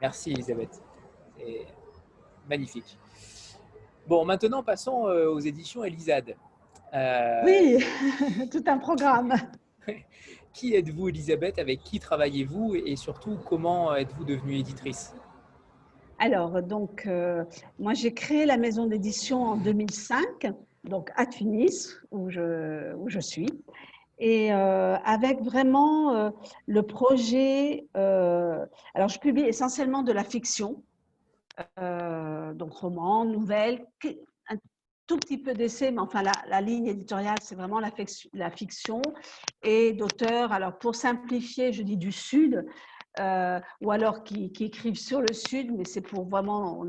Merci 0.00 0.30
Elisabeth. 0.32 0.80
C'est 1.36 1.66
magnifique. 2.48 2.98
Bon, 4.06 4.24
maintenant 4.24 4.62
passons 4.62 5.08
euh, 5.08 5.28
aux 5.28 5.40
éditions 5.40 5.82
Elisade. 5.82 6.36
Euh... 6.94 7.42
Oui, 7.44 7.84
tout 8.50 8.62
un 8.66 8.78
programme. 8.78 9.34
qui 10.52 10.74
êtes-vous 10.74 11.08
Elisabeth? 11.08 11.58
Avec 11.58 11.82
qui 11.82 11.98
travaillez-vous? 11.98 12.76
Et 12.76 12.96
surtout, 12.96 13.36
comment 13.44 13.94
êtes-vous 13.94 14.24
devenue 14.24 14.56
éditrice? 14.56 15.14
Alors, 16.18 16.62
donc, 16.62 17.06
euh, 17.06 17.44
moi 17.78 17.92
j'ai 17.94 18.14
créé 18.14 18.46
la 18.46 18.56
maison 18.56 18.86
d'édition 18.86 19.42
en 19.42 19.56
2005, 19.56 20.52
donc 20.84 21.10
à 21.16 21.26
Tunis, 21.26 21.96
où 22.12 22.30
je, 22.30 22.94
où 22.94 23.08
je 23.08 23.20
suis 23.20 23.48
et 24.20 24.52
euh, 24.52 24.94
avec 25.04 25.42
vraiment 25.42 26.14
euh, 26.14 26.30
le 26.66 26.82
projet. 26.84 27.88
Alors, 27.94 29.08
je 29.08 29.18
publie 29.18 29.42
essentiellement 29.42 30.04
de 30.04 30.12
la 30.12 30.22
fiction, 30.22 30.84
donc 31.76 32.72
romans, 32.72 33.24
nouvelles, 33.24 33.84
tout 35.06 35.18
petit 35.18 35.38
peu 35.38 35.52
d'essais, 35.54 35.90
mais 35.90 36.00
enfin, 36.00 36.22
la, 36.22 36.60
ligne 36.60 36.86
éditoriale, 36.86 37.38
c'est 37.42 37.54
vraiment 37.54 37.80
la, 37.80 38.50
fiction 38.50 39.02
et 39.62 39.92
d'auteurs. 39.92 40.52
Alors, 40.52 40.78
pour 40.78 40.94
simplifier, 40.94 41.72
je 41.72 41.82
dis 41.82 41.96
du 41.96 42.12
Sud, 42.12 42.64
euh, 43.20 43.60
ou 43.80 43.90
alors 43.90 44.24
qui, 44.24 44.50
écrivent 44.60 44.98
sur 44.98 45.20
le 45.20 45.32
Sud, 45.32 45.72
mais 45.76 45.84
c'est 45.84 46.00
pour 46.00 46.26
vraiment. 46.28 46.84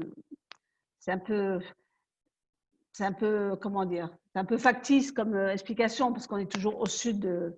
C'est 0.99 1.11
un 1.11 1.19
peu. 1.19 1.59
C'est 2.93 3.05
un 3.05 3.11
peu, 3.11 3.57
comment 3.61 3.83
dire, 3.83 4.09
c'est 4.31 4.39
un 4.39 4.45
peu 4.45 4.57
factice 4.57 5.11
comme 5.11 5.33
euh, 5.33 5.51
explication 5.51 6.13
parce 6.13 6.27
qu'on 6.27 6.37
est 6.37 6.49
toujours 6.49 6.79
au 6.79 6.85
sud 6.85 7.19
de, 7.19 7.53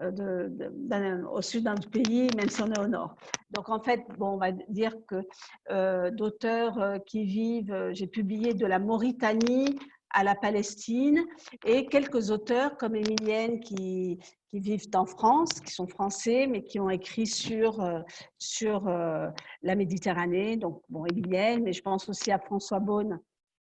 euh, 0.00 1.22
au 1.30 1.42
sud 1.42 1.62
d'un 1.62 1.76
pays, 1.76 2.28
même 2.36 2.48
si 2.48 2.60
on 2.60 2.72
est 2.72 2.80
au 2.80 2.88
nord. 2.88 3.14
Donc 3.52 3.68
en 3.68 3.80
fait, 3.80 4.04
bon, 4.18 4.30
on 4.30 4.36
va 4.36 4.50
dire 4.50 4.96
que 5.06 6.10
d'auteurs 6.10 6.98
qui 7.06 7.24
vivent, 7.24 7.90
j'ai 7.92 8.08
publié 8.08 8.52
de 8.52 8.66
la 8.66 8.80
Mauritanie 8.80 9.78
à 10.12 10.24
la 10.24 10.34
Palestine 10.34 11.24
et 11.64 11.86
quelques 11.86 12.30
auteurs 12.30 12.76
comme 12.76 12.96
Emilienne 12.96 13.60
qui, 13.60 14.18
qui 14.48 14.60
vivent 14.60 14.88
en 14.94 15.06
France, 15.06 15.60
qui 15.60 15.72
sont 15.72 15.86
français, 15.86 16.46
mais 16.46 16.62
qui 16.62 16.80
ont 16.80 16.90
écrit 16.90 17.26
sur, 17.26 17.80
euh, 17.80 18.00
sur 18.38 18.88
la 18.88 19.74
Méditerranée. 19.74 20.56
Donc, 20.56 20.82
bon, 20.88 21.06
Emilienne, 21.06 21.62
mais 21.62 21.72
je 21.72 21.82
pense 21.82 22.08
aussi 22.08 22.30
à 22.30 22.38
François 22.38 22.80
Beaune, 22.80 23.20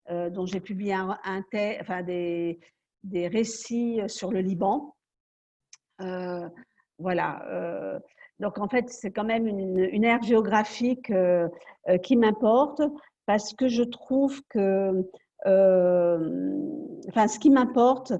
euh, 0.09 0.29
dont 0.29 0.45
j'ai 0.45 0.61
publié 0.61 0.93
un, 0.93 1.17
un 1.23 1.43
enfin 1.81 2.03
des, 2.03 2.59
des, 3.03 3.27
récits 3.27 4.01
sur 4.07 4.31
le 4.31 4.39
Liban. 4.39 4.95
Euh, 6.01 6.47
voilà. 6.99 7.45
Euh, 7.49 7.99
donc 8.39 8.57
en 8.57 8.67
fait, 8.67 8.89
c'est 8.89 9.11
quand 9.11 9.23
même 9.23 9.47
une, 9.47 9.79
une 9.79 10.03
ère 10.03 10.21
géographique 10.23 11.09
euh, 11.09 11.47
euh, 11.89 11.97
qui 11.97 12.15
m'importe 12.15 12.81
parce 13.25 13.53
que 13.53 13.67
je 13.67 13.83
trouve 13.83 14.41
que, 14.49 15.03
enfin, 15.45 17.27
ce 17.27 17.39
qui 17.39 17.49
m'importe, 17.49 18.13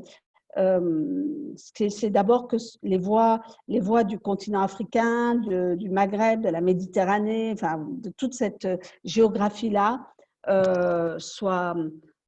c'est 1.78 2.10
d'abord 2.10 2.48
que 2.48 2.58
les 2.84 2.98
voix, 2.98 3.42
les 3.68 3.82
du 4.06 4.20
continent 4.20 4.62
africain, 4.62 5.36
du 5.36 5.90
Maghreb, 5.90 6.42
de 6.42 6.50
la 6.50 6.62
Méditerranée, 6.62 7.56
de 7.56 8.10
toute 8.18 8.34
cette 8.34 8.68
géographie-là, 9.04 10.08
euh, 10.50 11.20
soit, 11.20 11.76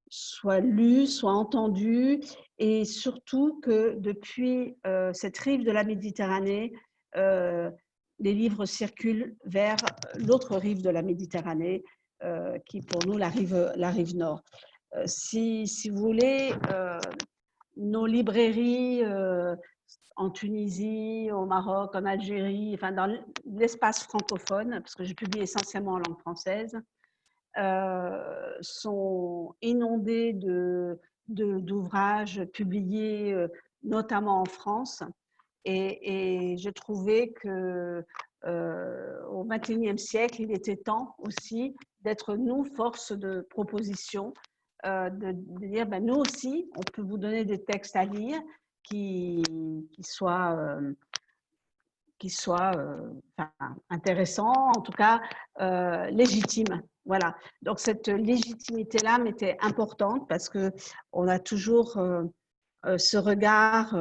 soit 0.10 0.60
lu, 0.60 1.08
soit 1.08 1.32
entendu, 1.32 2.19
et 2.58 2.84
surtout 2.86 3.60
que 3.62 3.95
depuis 3.97 4.75
euh, 4.86 5.12
cette 5.13 5.38
rive 5.38 5.63
de 5.63 5.71
la 5.71 5.84
Méditerranée, 5.84 6.73
euh, 7.15 7.71
les 8.19 8.34
livres 8.34 8.65
circulent 8.65 9.36
vers 9.45 9.78
l'autre 10.15 10.58
rive 10.58 10.82
de 10.82 10.89
la 10.89 11.02
Méditerranée, 11.02 11.84
euh, 12.23 12.58
qui 12.65 12.82
pour 12.82 13.06
nous 13.08 13.17
la 13.17 13.30
la 13.78 13.89
rive 13.91 14.17
nord. 14.17 14.41
Euh, 14.95 15.04
si, 15.06 15.65
vous 15.89 15.97
voulez, 15.97 16.54
euh, 16.71 16.99
nos 17.78 18.06
librairies 18.06 19.04
en 20.19 20.30
Tunisie, 20.30 21.30
au 21.32 21.45
Maroc, 21.45 21.95
en 21.95 22.06
Algérie, 22.06 22.73
enfin 22.73 22.91
dans 22.91 23.17
l'espace 23.45 24.04
francophone, 24.04 24.82
parce 24.82 24.93
que 24.93 25.06
je 25.06 25.13
publie 25.13 25.39
essentiellement 25.39 25.93
en 25.93 25.99
langue 25.99 26.19
française, 26.19 26.78
euh, 27.58 28.54
sont 28.60 29.56
inondés 29.62 30.34
de, 30.34 30.99
d'ouvrages 31.30 32.43
publiés 32.54 33.34
euh, 33.34 33.47
notamment 33.84 34.41
en 34.41 34.45
France. 34.45 35.04
Et, 35.63 36.52
et 36.54 36.58
je 36.58 36.69
trouvais 36.69 37.30
que 37.30 38.06
euh, 38.45 39.25
au 39.28 39.45
XXIe 39.45 39.97
siècle, 39.97 40.41
il 40.41 40.52
était 40.52 40.75
temps 40.75 41.15
aussi 41.19 41.75
d'être 42.02 42.36
nous 42.36 42.65
force 42.75 43.13
de 43.13 43.47
proposition 43.49 44.34
de, 44.84 45.32
dire, 45.68 45.86
ben, 45.86 46.06
nous 46.06 46.15
aussi, 46.15 46.70
on 46.76 46.82
peut 46.82 47.02
vous 47.02 47.18
donner 47.18 47.46
des 47.46 47.63
textes 47.63 47.96
à 47.96 48.06
lire 48.06 48.39
qui, 48.84 49.44
qui 49.92 50.04
soient, 50.04 50.80
qui 52.18 52.30
soient 52.30 52.72
intéressants, 53.89 54.72
en 54.76 54.82
tout 54.82 54.92
cas 54.92 55.22
légitimes. 56.12 56.82
Voilà. 57.06 57.36
Donc 57.62 57.80
cette 57.80 58.08
légitimité-là 58.08 59.18
m'était 59.20 59.58
importante 59.62 60.28
parce 60.30 60.48
que 60.48 60.72
on 61.12 61.28
a 61.28 61.39
toujours 61.39 62.00
ce 62.84 63.18
regard 63.18 63.96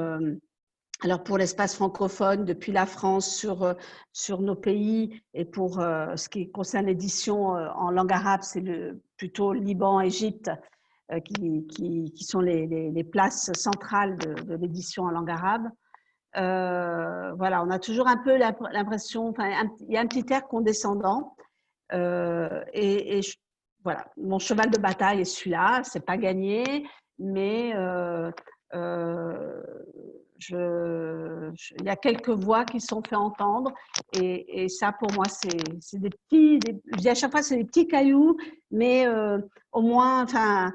alors 1.05 1.23
pour 1.23 1.39
l'espace 1.39 1.77
francophone, 1.77 2.45
depuis 2.45 2.73
la 2.73 2.85
France 2.85 3.33
sur, 3.33 3.63
euh, 3.63 3.75
sur 4.13 4.41
nos 4.41 4.57
pays, 4.57 5.23
et 5.33 5.45
pour 5.45 5.79
euh, 5.79 6.17
ce 6.17 6.29
qui 6.29 6.51
concerne 6.51 6.87
l'édition 6.87 7.57
euh, 7.57 7.69
en 7.77 7.91
langue 7.91 8.13
arabe, 8.13 8.41
c'est 8.43 8.65
plutôt 9.17 9.53
Liban, 9.53 10.01
Égypte, 10.01 10.51
qui, 11.25 11.67
qui, 11.69 12.13
qui, 12.13 12.25
sont 12.25 12.41
les, 12.41 12.67
les, 12.67 13.05
places 13.05 13.51
centrales 13.55 14.19
de, 14.19 14.57
l'édition 14.57 15.05
en 15.05 15.11
langue 15.11 15.31
arabe. 15.31 15.71
voilà, 16.35 17.63
on 17.65 17.71
a 17.71 17.79
toujours 17.79 18.09
un 18.09 18.19
peu 18.19 18.37
l'impression, 18.37 19.29
enfin, 19.29 19.49
il 19.81 19.95
y 19.95 19.97
a 19.97 20.01
un 20.01 20.07
petit 20.07 20.31
air 20.31 20.47
condescendant. 20.47 21.35
et 21.91 23.21
voilà, 23.85 24.05
mon 24.19 24.39
cheval 24.39 24.71
de 24.71 24.77
bataille 24.77 25.23
est 25.23 25.25
celui-là, 25.25 25.81
c'est 25.83 26.05
pas 26.05 26.19
gagné, 26.19 26.87
mais 27.19 27.73
il 30.51 31.85
y 31.85 31.89
a 31.89 31.97
quelques 31.97 32.31
voix 32.31 32.65
qui 32.65 32.81
sont 32.81 33.03
fait 33.03 33.17
entendre 33.17 33.73
et, 34.13 34.69
ça 34.69 34.93
pour 34.93 35.13
moi 35.13 35.25
c'est 35.29 35.99
des 35.99 36.11
petits, 36.11 36.61
à 37.09 37.15
chaque 37.15 37.31
fois 37.31 37.43
c'est 37.43 37.57
des 37.57 37.65
petits 37.65 37.89
cailloux, 37.89 38.37
mais 38.71 39.07
euh, 39.07 39.39
au 39.73 39.83
moins, 39.83 40.23
enfin, 40.23 40.73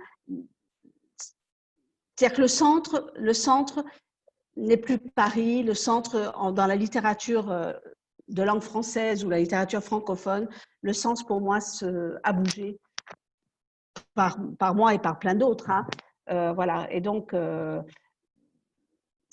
c'est-à-dire 2.15 2.35
que 2.35 2.41
le 2.41 2.47
centre, 2.47 3.11
le 3.15 3.33
centre 3.33 3.83
n'est 4.55 4.77
plus 4.77 4.99
Paris, 4.99 5.63
le 5.63 5.73
centre 5.73 6.33
dans 6.51 6.67
la 6.67 6.75
littérature 6.75 7.51
euh, 7.51 7.73
de 8.27 8.43
langue 8.43 8.61
française 8.61 9.25
ou 9.25 9.29
la 9.29 9.39
littérature 9.39 9.81
francophone, 9.81 10.47
le 10.81 10.93
sens 10.93 11.23
pour 11.23 11.41
moi 11.41 11.59
se, 11.59 12.15
a 12.23 12.33
bougé 12.33 12.77
par, 14.13 14.37
par 14.59 14.75
moi 14.75 14.93
et 14.93 14.99
par 14.99 15.19
plein 15.19 15.35
d'autres. 15.35 15.69
Hein. 15.69 15.87
Euh, 16.29 16.53
voilà, 16.53 16.87
et 16.91 17.01
donc 17.01 17.33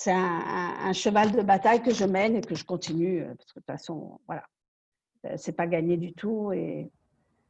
c'est 0.03 0.13
un, 0.13 0.95
cheval 0.95 1.31
de 1.31 1.43
bataille 1.43 1.83
que 1.83 1.93
je 1.93 2.07
mène 2.07 2.35
et 2.35 2.41
que 2.41 2.55
je 2.55 2.65
continue, 2.65 3.21
euh, 3.21 3.35
parce 3.35 3.53
que 3.53 3.61
de 3.61 3.65
toute 3.65 3.67
façon, 3.67 4.19
voilà, 4.27 4.45
euh, 5.27 5.35
c'est 5.37 5.53
pas 5.53 5.67
gagné 5.67 5.99
du 5.99 6.15
tout. 6.15 6.53
Et 6.53 6.91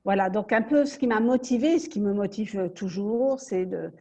voilà, 0.05 0.31
donc 0.31 0.53
un 0.53 0.63
peu 0.63 0.85
ce 0.85 0.99
qui 0.99 1.07
m'a 1.07 1.21
motivé, 1.21 1.79
ce 1.79 1.89
qui 1.89 2.01
me 2.01 2.13
motive 2.13 2.73
toujours, 2.75 3.39
c'est 3.39 3.67
de, 3.67 3.93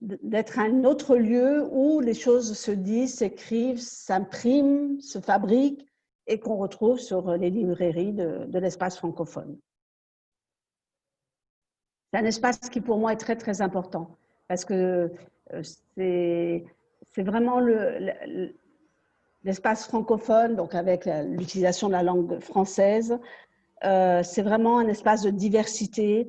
d'être 0.00 0.60
un 0.60 0.84
autre 0.84 1.16
lieu 1.16 1.66
où 1.72 1.98
les 1.98 2.14
choses 2.14 2.56
se 2.56 2.70
disent, 2.70 3.16
s'écrivent, 3.16 3.80
s'impriment, 3.80 5.00
se 5.00 5.18
fabriquent 5.18 5.84
et 6.28 6.38
qu'on 6.38 6.58
retrouve 6.58 7.00
sur 7.00 7.36
les 7.36 7.50
librairies 7.50 8.12
de, 8.12 8.44
de 8.46 8.58
l'espace 8.60 8.98
francophone. 8.98 9.58
C'est 12.12 12.20
un 12.20 12.24
espace 12.24 12.60
qui 12.70 12.80
pour 12.80 12.98
moi 12.98 13.12
est 13.14 13.16
très 13.16 13.34
très 13.34 13.62
important 13.62 14.16
parce 14.50 14.64
que 14.64 15.12
euh, 15.54 15.62
c'est 15.96 17.22
vraiment 17.22 17.60
l'espace 19.44 19.86
francophone, 19.86 20.56
donc 20.56 20.74
avec 20.74 21.06
l'utilisation 21.06 21.86
de 21.86 21.92
la 21.92 22.02
langue 22.02 22.40
française. 22.40 23.16
Euh, 23.84 24.24
c'est 24.24 24.42
vraiment 24.42 24.78
un 24.78 24.88
espace 24.88 25.22
de 25.22 25.30
diversité 25.30 26.26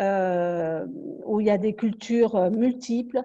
euh, 0.00 0.84
où 1.24 1.40
il 1.40 1.46
y 1.46 1.50
a 1.50 1.58
des 1.58 1.74
cultures 1.76 2.50
multiples, 2.50 3.22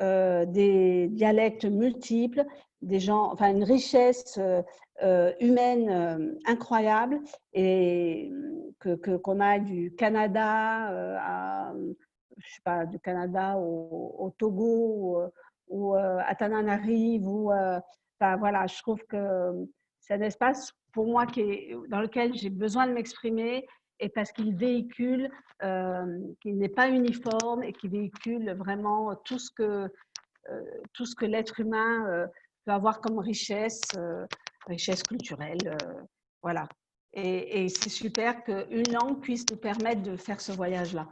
des 0.00 1.08
dialectes 1.10 1.64
multiples, 1.64 2.44
des 2.82 3.00
gens, 3.00 3.32
enfin 3.32 3.50
une 3.52 3.64
richesse 3.64 4.38
humaine 5.40 6.36
incroyable 6.44 7.20
et 7.54 8.30
que 8.80 9.16
qu'on 9.16 9.40
a 9.40 9.58
du 9.58 9.94
Canada 9.96 10.90
à 11.20 11.72
je 12.38 12.54
sais 12.54 12.62
pas, 12.64 12.86
du 12.86 12.98
Canada 12.98 13.56
au, 13.56 14.32
Togo 14.38 15.30
ou, 15.68 15.96
euh, 15.96 16.18
à 16.26 16.34
Tananarive. 16.34 17.26
Ou, 17.26 17.52
euh, 17.52 17.80
enfin, 18.20 18.36
voilà, 18.36 18.66
je 18.66 18.78
trouve 18.78 19.02
que 19.08 19.52
c'est 20.00 20.14
un 20.14 20.20
espace 20.20 20.72
pour 20.92 21.06
moi 21.06 21.26
qui 21.26 21.40
est, 21.40 21.76
dans 21.88 22.00
lequel 22.00 22.34
j'ai 22.34 22.50
besoin 22.50 22.86
de 22.86 22.92
m'exprimer 22.92 23.66
et 24.00 24.08
parce 24.08 24.32
qu'il 24.32 24.56
véhicule, 24.56 25.30
euh, 25.62 26.18
qu'il 26.40 26.56
n'est 26.58 26.68
pas 26.68 26.88
uniforme 26.88 27.62
et 27.62 27.72
qui 27.72 27.88
véhicule 27.88 28.52
vraiment 28.52 29.14
tout 29.24 29.38
ce 29.38 29.50
que, 29.50 29.88
que 30.46 31.26
l'être 31.26 31.60
humain 31.60 32.26
peut 32.64 32.72
avoir 32.72 33.00
comme 33.00 33.18
richesse, 33.18 33.82
richesse 34.66 35.02
culturelle. 35.02 35.76
voilà. 36.42 36.68
Et, 37.14 37.64
et 37.64 37.68
c'est 37.68 37.88
super 37.88 38.44
qu'une 38.44 38.92
langue 38.92 39.20
puisse 39.20 39.44
nous 39.50 39.56
permettre 39.56 40.02
de 40.02 40.16
faire 40.16 40.40
ce 40.40 40.52
voyage-là 40.52 41.08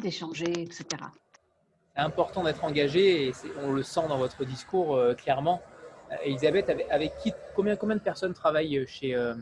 d'échanger, 0.00 0.50
etc. 0.62 0.84
C'est 1.94 2.02
important 2.02 2.42
d'être 2.42 2.64
engagé 2.64 3.28
et 3.28 3.32
on 3.62 3.72
le 3.72 3.82
sent 3.82 4.08
dans 4.08 4.18
votre 4.18 4.44
discours 4.44 4.96
euh, 4.96 5.14
clairement. 5.14 5.60
Euh, 6.10 6.16
Elisabeth, 6.24 6.70
avec, 6.90 7.16
qui, 7.18 7.32
combien, 7.54 7.76
combien 7.76 7.96
de 7.96 8.00
personnes 8.00 8.34
travaillent 8.34 8.84
chez, 8.88 9.14
euh, 9.14 9.34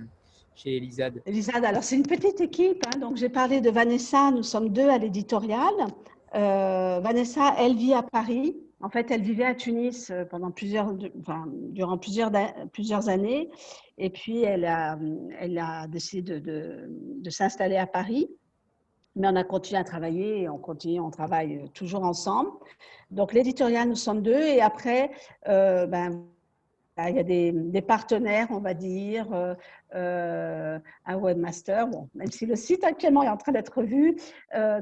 chez 0.55 0.77
Elisade? 0.77 1.23
Elisade, 1.25 1.65
alors 1.65 1.83
c'est 1.83 1.97
une 1.97 2.07
petite 2.07 2.41
équipe. 2.41 2.85
Hein, 2.87 2.99
donc 2.99 3.17
j'ai 3.17 3.31
parlé 3.31 3.61
de 3.63 3.71
Vanessa, 3.71 4.31
nous 4.31 4.43
sommes 4.43 4.69
deux 4.69 4.89
à 4.89 4.99
l'éditorial. 4.99 5.73
Vanessa, 6.35 7.55
elle 7.59 7.77
vit 7.77 7.93
à 7.93 8.03
Paris. 8.03 8.57
En 8.81 8.89
fait, 8.89 9.11
elle 9.11 9.23
vivait 9.23 9.45
à 9.45 9.55
Tunis 9.55 10.11
pendant 10.31 10.51
plusieurs, 10.51 10.95
enfin, 11.21 11.45
durant 11.71 11.99
plusieurs, 11.99 12.33
plusieurs 12.73 13.11
années. 13.11 13.51
Et 13.99 14.09
puis, 14.09 14.43
elle 14.43 14.65
a, 14.65 14.99
elle 15.39 15.59
a 15.59 15.87
décidé 15.89 16.23
de, 16.23 16.39
de, 16.39 16.87
de 16.89 17.31
s'installer 17.31 17.77
à 17.77 17.87
Paris 17.87 18.29
mais 19.17 19.29
on 19.29 19.37
a 19.37 19.45
continué 19.45 19.81
à 19.81 19.85
travailler 19.85 20.43
et 20.43 20.49
on 20.49 20.59
continue, 20.59 21.01
on 21.01 21.11
travaille 21.11 21.69
toujours 21.75 22.05
ensemble. 22.05 22.51
Donc 23.11 23.33
l'éditorial, 23.33 23.89
nous 23.89 23.97
sommes 23.97 24.23
deux 24.23 24.41
et 24.41 24.61
après, 24.61 25.11
euh, 25.49 25.87
ben, 25.87 26.25
il 26.99 27.17
y 27.17 27.19
a 27.19 27.23
des, 27.23 27.83
partenaires, 27.83 28.49
on 28.51 28.61
va 28.61 28.75
dire, 28.75 29.33
euh, 29.33 29.55
euh 29.95 30.79
un 31.07 31.17
webmaster, 31.17 31.89
même 32.15 32.31
si 32.31 32.47
le 32.47 32.55
site 32.55 32.85
actuellement 32.85 33.23
est 33.23 33.29
en 33.29 33.37
train 33.37 33.53
d'être 33.53 33.83
vu, 33.83 34.17
euh, 34.55 34.81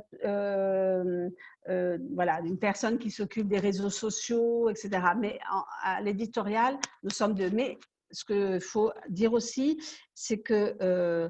voilà, 2.14 2.40
une 2.44 2.58
personne 2.58 2.98
qui 2.98 3.10
s'occupe 3.10 3.48
des 3.48 3.58
réseaux 3.58 3.90
sociaux, 3.90 4.68
etc. 4.70 4.90
Mais 5.18 5.38
à 5.82 6.00
l'éditorial, 6.00 6.78
nous 7.02 7.10
sommes 7.10 7.34
deux. 7.34 7.50
Mais 7.50 7.78
ce 8.12 8.24
qu'il 8.24 8.60
faut 8.60 8.92
dire 9.08 9.32
aussi, 9.32 9.80
c'est 10.14 10.38
que 10.38 10.76
euh, 10.82 11.28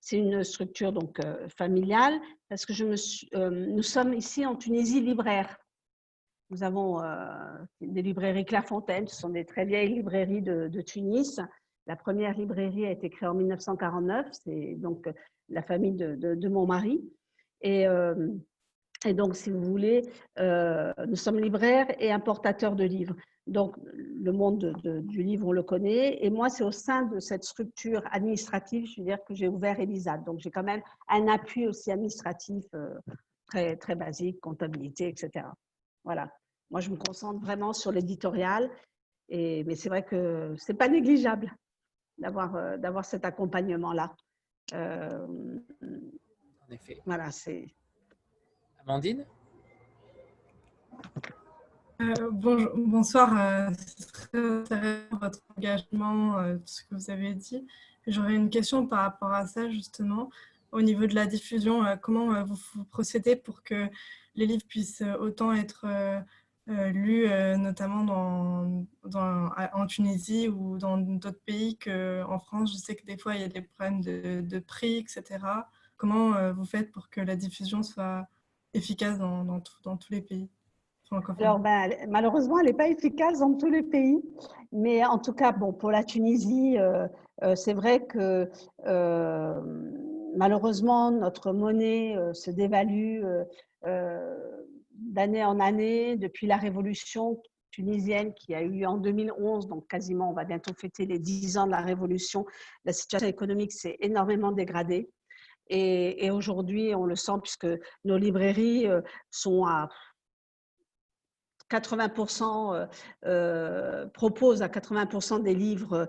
c'est 0.00 0.18
une 0.18 0.44
structure 0.44 0.92
donc 0.92 1.18
euh, 1.20 1.48
familiale, 1.48 2.14
parce 2.48 2.66
que 2.66 2.72
je 2.72 2.84
me 2.84 2.96
euh, 3.36 3.50
nous 3.50 3.82
sommes 3.82 4.14
ici 4.14 4.44
en 4.44 4.56
Tunisie 4.56 5.00
libraire. 5.00 5.56
Nous 6.50 6.62
avons 6.62 7.00
des 7.80 8.02
librairies 8.02 8.44
Clairefontaine, 8.44 9.08
ce 9.08 9.16
sont 9.16 9.30
des 9.30 9.46
très 9.46 9.64
vieilles 9.64 9.94
librairies 9.94 10.42
de, 10.42 10.80
Tunis. 10.82 11.40
La 11.86 11.96
première 11.96 12.36
librairie 12.36 12.84
a 12.86 12.90
été 12.90 13.08
créée 13.08 13.28
en 13.28 13.34
1949, 13.34 14.26
c'est 14.30 14.74
donc 14.74 15.08
la 15.48 15.62
famille 15.62 15.94
de, 15.94 16.48
mon 16.48 16.66
mari. 16.66 17.02
Et, 17.62 17.86
donc, 19.14 19.36
si 19.36 19.50
vous 19.50 19.62
voulez, 19.62 20.02
nous 20.38 21.16
sommes 21.16 21.40
libraires 21.40 21.88
et 21.98 22.12
importateurs 22.12 22.76
de 22.76 22.84
livres. 22.84 23.16
Donc, 23.46 23.76
le 23.92 24.32
monde 24.32 24.74
du 25.02 25.22
livre, 25.22 25.48
on 25.48 25.52
le 25.52 25.62
connaît. 25.62 26.24
Et 26.24 26.30
moi, 26.30 26.48
c'est 26.48 26.64
au 26.64 26.70
sein 26.70 27.02
de 27.02 27.20
cette 27.20 27.44
structure 27.44 28.02
administrative, 28.10 28.86
je 28.86 29.00
veux 29.00 29.06
dire, 29.06 29.22
que 29.24 29.34
j'ai 29.34 29.48
ouvert 29.48 29.78
Elisade. 29.80 30.24
Donc, 30.24 30.38
j'ai 30.38 30.50
quand 30.50 30.62
même 30.62 30.82
un 31.08 31.28
appui 31.28 31.66
aussi 31.66 31.90
administratif 31.90 32.64
euh, 32.74 32.94
très, 33.46 33.76
très 33.76 33.96
basique, 33.96 34.40
comptabilité, 34.40 35.08
etc. 35.08 35.46
Voilà. 36.04 36.32
Moi, 36.70 36.80
je 36.80 36.88
me 36.88 36.96
concentre 36.96 37.40
vraiment 37.40 37.74
sur 37.74 37.92
l'éditorial. 37.92 38.70
Et, 39.28 39.62
mais 39.64 39.74
c'est 39.74 39.90
vrai 39.90 40.04
que 40.04 40.54
ce 40.56 40.72
n'est 40.72 40.78
pas 40.78 40.88
négligeable 40.88 41.54
d'avoir, 42.16 42.56
euh, 42.56 42.76
d'avoir 42.78 43.04
cet 43.04 43.26
accompagnement-là. 43.26 44.14
Euh, 44.72 45.26
en 46.66 46.72
effet. 46.72 47.02
Voilà, 47.04 47.30
c'est. 47.30 47.66
Amandine? 48.78 49.26
Euh, 52.10 52.30
bonsoir, 52.74 53.32
euh, 53.38 53.70
c'est 53.86 54.12
très 54.12 54.38
intéressant 54.38 55.16
votre 55.18 55.40
engagement, 55.56 56.38
euh, 56.38 56.56
tout 56.56 56.66
ce 56.66 56.82
que 56.82 56.94
vous 56.94 57.10
avez 57.10 57.34
dit. 57.34 57.66
J'aurais 58.06 58.34
une 58.34 58.50
question 58.50 58.86
par 58.86 59.00
rapport 59.00 59.32
à 59.32 59.46
ça, 59.46 59.70
justement. 59.70 60.30
Au 60.72 60.82
niveau 60.82 61.06
de 61.06 61.14
la 61.14 61.26
diffusion, 61.26 61.84
comment 62.02 62.44
vous, 62.44 62.84
procédez 62.84 63.36
pour 63.36 63.62
que 63.62 63.88
les 64.34 64.46
livres 64.46 64.66
puissent 64.68 65.04
autant 65.20 65.52
être 65.52 65.86
lu 66.66 67.28
notamment 67.56 68.86
en 69.04 69.86
Tunisie 69.86 70.48
ou 70.48 70.76
dans 70.78 70.98
d'autres 70.98 71.40
pays 71.46 71.78
qu'en 71.78 72.38
France? 72.40 72.72
Je 72.72 72.78
sais 72.78 72.96
que 72.96 73.06
des 73.06 73.16
fois, 73.16 73.36
il 73.36 73.42
y 73.42 73.44
a 73.44 73.48
des 73.48 73.62
problèmes 73.62 74.00
de, 74.02 74.58
prix, 74.58 74.96
etc. 74.96 75.38
Comment 75.96 76.52
vous 76.52 76.64
faites 76.64 76.90
pour 76.90 77.08
que 77.08 77.20
la 77.20 77.36
diffusion 77.36 77.84
soit 77.84 78.26
efficace 78.74 79.18
dans 79.18 79.60
tous 79.60 80.10
les 80.10 80.22
pays? 80.22 80.50
Alors, 81.38 81.58
ben, 81.58 81.90
malheureusement, 82.08 82.58
elle 82.58 82.66
n'est 82.66 82.72
pas 82.72 82.88
efficace 82.88 83.40
dans 83.40 83.54
tous 83.54 83.70
les 83.70 83.82
pays. 83.82 84.22
Mais 84.72 85.04
en 85.04 85.18
tout 85.18 85.32
cas, 85.32 85.52
bon, 85.52 85.72
pour 85.72 85.90
la 85.90 86.02
Tunisie, 86.02 86.78
euh, 86.78 87.06
euh, 87.42 87.54
c'est 87.54 87.74
vrai 87.74 88.04
que 88.04 88.50
euh, 88.86 89.60
malheureusement, 90.36 91.10
notre 91.10 91.52
monnaie 91.52 92.16
se 92.32 92.50
dévalue 92.50 93.22
d'année 94.92 95.44
en 95.44 95.60
année 95.60 96.16
depuis 96.16 96.46
la 96.46 96.56
révolution 96.56 97.40
tunisienne 97.70 98.32
qui 98.34 98.54
a 98.54 98.62
eu 98.62 98.68
lieu 98.68 98.86
en 98.86 98.98
2011, 98.98 99.66
donc 99.66 99.88
quasiment, 99.88 100.30
on 100.30 100.32
va 100.32 100.44
bientôt 100.44 100.72
fêter 100.74 101.06
les 101.06 101.18
10 101.18 101.58
ans 101.58 101.66
de 101.66 101.72
la 101.72 101.80
révolution. 101.80 102.46
La 102.84 102.92
situation 102.92 103.28
économique 103.28 103.72
s'est 103.72 103.96
énormément 104.00 104.52
dégradée. 104.52 105.10
Et, 105.68 106.24
et 106.24 106.30
aujourd'hui, 106.30 106.94
on 106.94 107.04
le 107.04 107.16
sent 107.16 107.38
puisque 107.42 107.66
nos 108.04 108.16
librairies 108.16 108.86
sont 109.30 109.66
à 109.66 109.88
80% 111.74 112.74
euh, 112.74 112.86
euh, 113.26 114.06
propose 114.06 114.62
à 114.62 114.68
80% 114.68 115.42
des 115.42 115.54
livres 115.54 116.08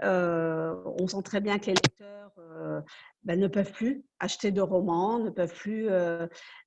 on 0.00 1.06
sent 1.06 1.22
très 1.22 1.40
bien 1.40 1.58
que 1.58 1.66
les 1.66 1.74
lecteurs 1.74 2.32
ben, 3.24 3.38
ne 3.38 3.46
peuvent 3.46 3.72
plus 3.72 4.04
acheter 4.18 4.50
de 4.50 4.60
romans, 4.60 5.18
ne 5.18 5.30
peuvent 5.30 5.54
plus, 5.54 5.86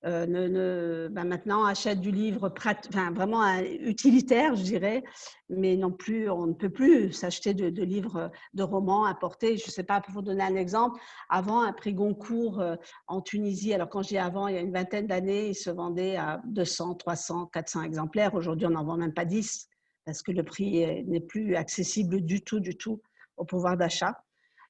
ne, 0.03 1.07
ben, 1.11 1.25
maintenant 1.25 1.65
achètent 1.65 2.01
du 2.01 2.11
livre 2.11 2.53
enfin, 2.57 3.11
vraiment 3.11 3.59
utilitaire, 3.59 4.55
je 4.55 4.63
dirais, 4.63 5.03
mais 5.49 5.75
non 5.75 5.91
plus, 5.91 6.29
on 6.29 6.47
ne 6.47 6.53
peut 6.53 6.69
plus 6.69 7.11
s'acheter 7.11 7.53
de, 7.53 7.83
livres 7.83 8.31
de 8.53 8.63
romans 8.63 9.05
importés. 9.05 9.57
Je 9.57 9.65
ne 9.67 9.71
sais 9.71 9.83
pas, 9.83 10.01
pour 10.01 10.13
vous 10.13 10.21
donner 10.21 10.43
un 10.43 10.55
exemple, 10.55 10.99
avant 11.29 11.61
un 11.61 11.73
prix 11.73 11.93
Goncourt 11.93 12.63
en 13.07 13.21
Tunisie, 13.21 13.73
alors 13.73 13.89
quand 13.89 14.03
j'ai 14.03 14.19
avant, 14.19 14.47
il 14.47 14.55
y 14.55 14.57
a 14.57 14.61
une 14.61 14.73
vingtaine 14.73 15.07
d'années, 15.07 15.49
il 15.49 15.55
se 15.55 15.69
vendait 15.69 16.15
à 16.15 16.41
200, 16.45 16.95
300, 16.95 17.47
400 17.47 17.83
exemplaires. 17.83 18.33
Aujourd'hui, 18.33 18.67
on 18.67 18.71
n'en 18.71 18.85
vend 18.85 18.97
même 18.97 19.13
pas 19.13 19.25
10 19.25 19.67
parce 20.05 20.21
que 20.21 20.31
le 20.31 20.43
prix 20.43 21.03
n'est 21.05 21.19
plus 21.19 21.55
accessible 21.55 22.21
du 22.21 22.41
tout, 22.41 22.59
du 22.59 22.77
tout 22.77 23.01
au 23.37 23.45
pouvoir 23.45 23.77
d'achat. 23.77 24.15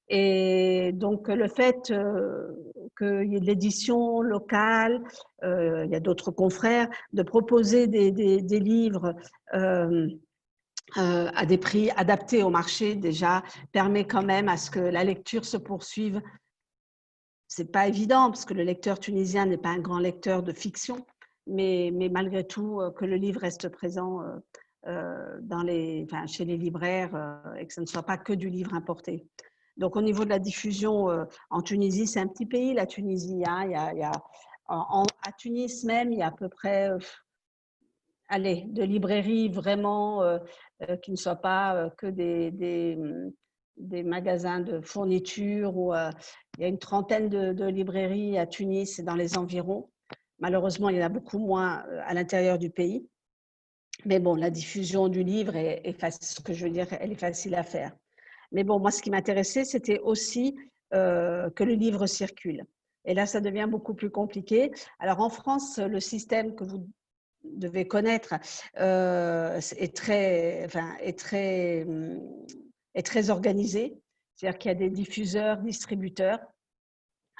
Et 0.07 0.91
donc, 0.93 1.27
le 1.29 1.47
fait 1.47 1.89
euh, 1.91 2.51
qu'il 2.97 3.31
y 3.31 3.35
ait 3.35 3.39
de 3.39 3.45
l'édition 3.45 4.21
locale, 4.21 5.03
euh, 5.43 5.85
il 5.85 5.91
y 5.91 5.95
a 5.95 5.99
d'autres 5.99 6.31
confrères, 6.31 6.87
de 7.13 7.23
proposer 7.23 7.87
des, 7.87 8.11
livres 8.59 9.15
euh, 9.53 10.07
à 10.95 11.45
des 11.45 11.57
prix 11.57 11.89
adaptés 11.91 12.43
au 12.43 12.49
marché, 12.49 12.95
déjà, 12.95 13.41
permet 13.71 14.05
quand 14.05 14.23
même 14.23 14.47
à 14.47 14.57
ce 14.57 14.69
que 14.69 14.79
la 14.79 15.03
lecture 15.03 15.45
se 15.45 15.57
poursuive. 15.57 16.21
C'est 17.47 17.71
pas 17.71 17.87
évident, 17.87 18.29
parce 18.29 18.45
que 18.45 18.53
le 18.53 18.63
lecteur 18.63 18.99
tunisien 18.99 19.47
n'est 19.47 19.57
pas 19.57 19.69
un 19.69 19.79
grand 19.79 19.99
lecteur 19.99 20.43
de 20.43 20.53
fiction, 20.53 21.05
mais, 21.47 21.91
mais 21.93 22.09
malgré 22.09 22.45
tout, 22.45 22.79
que 22.95 23.05
le 23.05 23.15
livre 23.15 23.41
reste 23.41 23.69
présent 23.69 24.21
enfin, 24.85 26.27
chez 26.27 26.45
les 26.45 26.57
libraires 26.57 27.41
et 27.57 27.65
que 27.65 27.73
ce 27.73 27.81
ne 27.81 27.85
soit 27.85 28.03
pas 28.03 28.17
que 28.17 28.33
du 28.33 28.49
livre 28.49 28.73
importé. 28.73 29.27
Donc, 29.77 29.97
au 29.97 30.01
niveau 30.01 30.23
de 30.23 30.29
la 30.29 30.39
diffusion 30.39 31.09
euh, 31.09 31.25
en 31.49 31.61
Tunisie, 31.61 32.07
c'est 32.07 32.19
un 32.19 32.27
petit 32.27 32.45
pays, 32.45 32.73
la 32.73 32.85
Tunisie. 32.85 33.43
Hein, 33.45 33.71
à 34.67 35.31
Tunis 35.37 35.83
même, 35.83 36.13
il 36.13 36.19
y 36.19 36.21
a 36.21 36.27
à 36.27 36.31
peu 36.31 36.47
près, 36.47 36.89
euh, 36.89 36.97
allez, 38.29 38.65
de 38.67 38.83
librairies 38.83 39.49
vraiment 39.49 40.23
euh, 40.23 40.39
qui 41.03 41.11
ne 41.11 41.17
soient 41.17 41.35
pas 41.35 41.89
que 41.97 42.07
des, 42.07 42.51
des, 42.51 44.03
magasins 44.03 44.61
de 44.61 44.79
fourniture. 44.79 45.75
Ou, 45.77 45.93
il 45.93 46.61
y 46.61 46.63
a 46.63 46.67
une 46.67 46.79
trentaine 46.79 47.29
de, 47.29 47.65
librairies 47.65 48.37
à 48.37 48.47
Tunis 48.47 48.97
et 48.99 49.03
dans 49.03 49.15
les 49.15 49.37
environs. 49.37 49.89
Malheureusement, 50.39 50.89
il 50.89 50.97
y 50.97 51.01
en 51.01 51.05
a 51.05 51.09
beaucoup 51.09 51.39
moins 51.39 51.85
à 52.05 52.13
l'intérieur 52.13 52.57
du 52.57 52.69
pays. 52.69 53.07
Mais 54.03 54.19
bon, 54.19 54.35
la 54.35 54.49
diffusion 54.49 55.07
du 55.07 55.23
livre 55.23 55.55
est, 55.55 55.97
facile, 55.99 56.27
ce 56.27 56.41
que 56.41 56.53
je 56.53 56.65
veux 56.65 56.71
dire, 56.71 56.87
elle 56.99 57.11
est 57.11 57.19
facile 57.19 57.55
à 57.55 57.63
faire. 57.63 57.95
Mais 58.51 58.63
bon, 58.63 58.79
moi, 58.79 58.91
ce 58.91 59.01
qui 59.01 59.09
m'intéressait, 59.09 59.63
c'était 59.63 59.99
aussi 59.99 60.55
euh, 60.93 61.49
que 61.51 61.63
le 61.63 61.73
livre 61.73 62.05
circule. 62.05 62.65
Et 63.05 63.13
là, 63.13 63.25
ça 63.25 63.39
devient 63.39 63.67
beaucoup 63.69 63.93
plus 63.93 64.09
compliqué. 64.09 64.71
Alors, 64.99 65.21
en 65.21 65.29
France, 65.29 65.77
le 65.77 65.99
système 65.99 66.55
que 66.55 66.63
vous 66.63 66.87
devez 67.43 67.87
connaître 67.87 68.35
euh, 68.79 69.59
est, 69.77 69.95
très, 69.95 70.63
enfin, 70.65 70.95
est, 70.99 71.17
très, 71.17 71.85
est 72.95 73.05
très 73.05 73.29
organisé. 73.29 73.97
C'est-à-dire 74.35 74.57
qu'il 74.57 74.69
y 74.69 74.71
a 74.71 74.75
des 74.77 74.89
diffuseurs, 74.89 75.57
distributeurs 75.57 76.39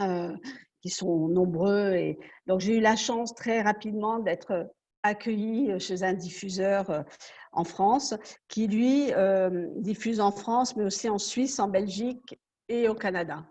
euh, 0.01 0.35
qui 0.81 0.89
sont 0.89 1.27
nombreux. 1.27 1.93
Et 1.93 2.19
donc, 2.47 2.61
j'ai 2.61 2.77
eu 2.77 2.81
la 2.81 2.95
chance 2.95 3.33
très 3.33 3.61
rapidement 3.61 4.19
d'être 4.19 4.69
accueillie 5.05 5.79
chez 5.79 6.03
un 6.03 6.13
diffuseur 6.13 7.05
en 7.55 7.63
France, 7.63 8.13
qui 8.47 8.67
lui 8.67 9.13
euh, 9.13 9.67
diffuse 9.77 10.19
en 10.19 10.31
France, 10.31 10.75
mais 10.75 10.83
aussi 10.83 11.09
en 11.09 11.17
Suisse, 11.17 11.59
en 11.59 11.69
Belgique 11.69 12.39
et 12.67 12.87
au 12.89 12.95
Canada. 12.95 13.45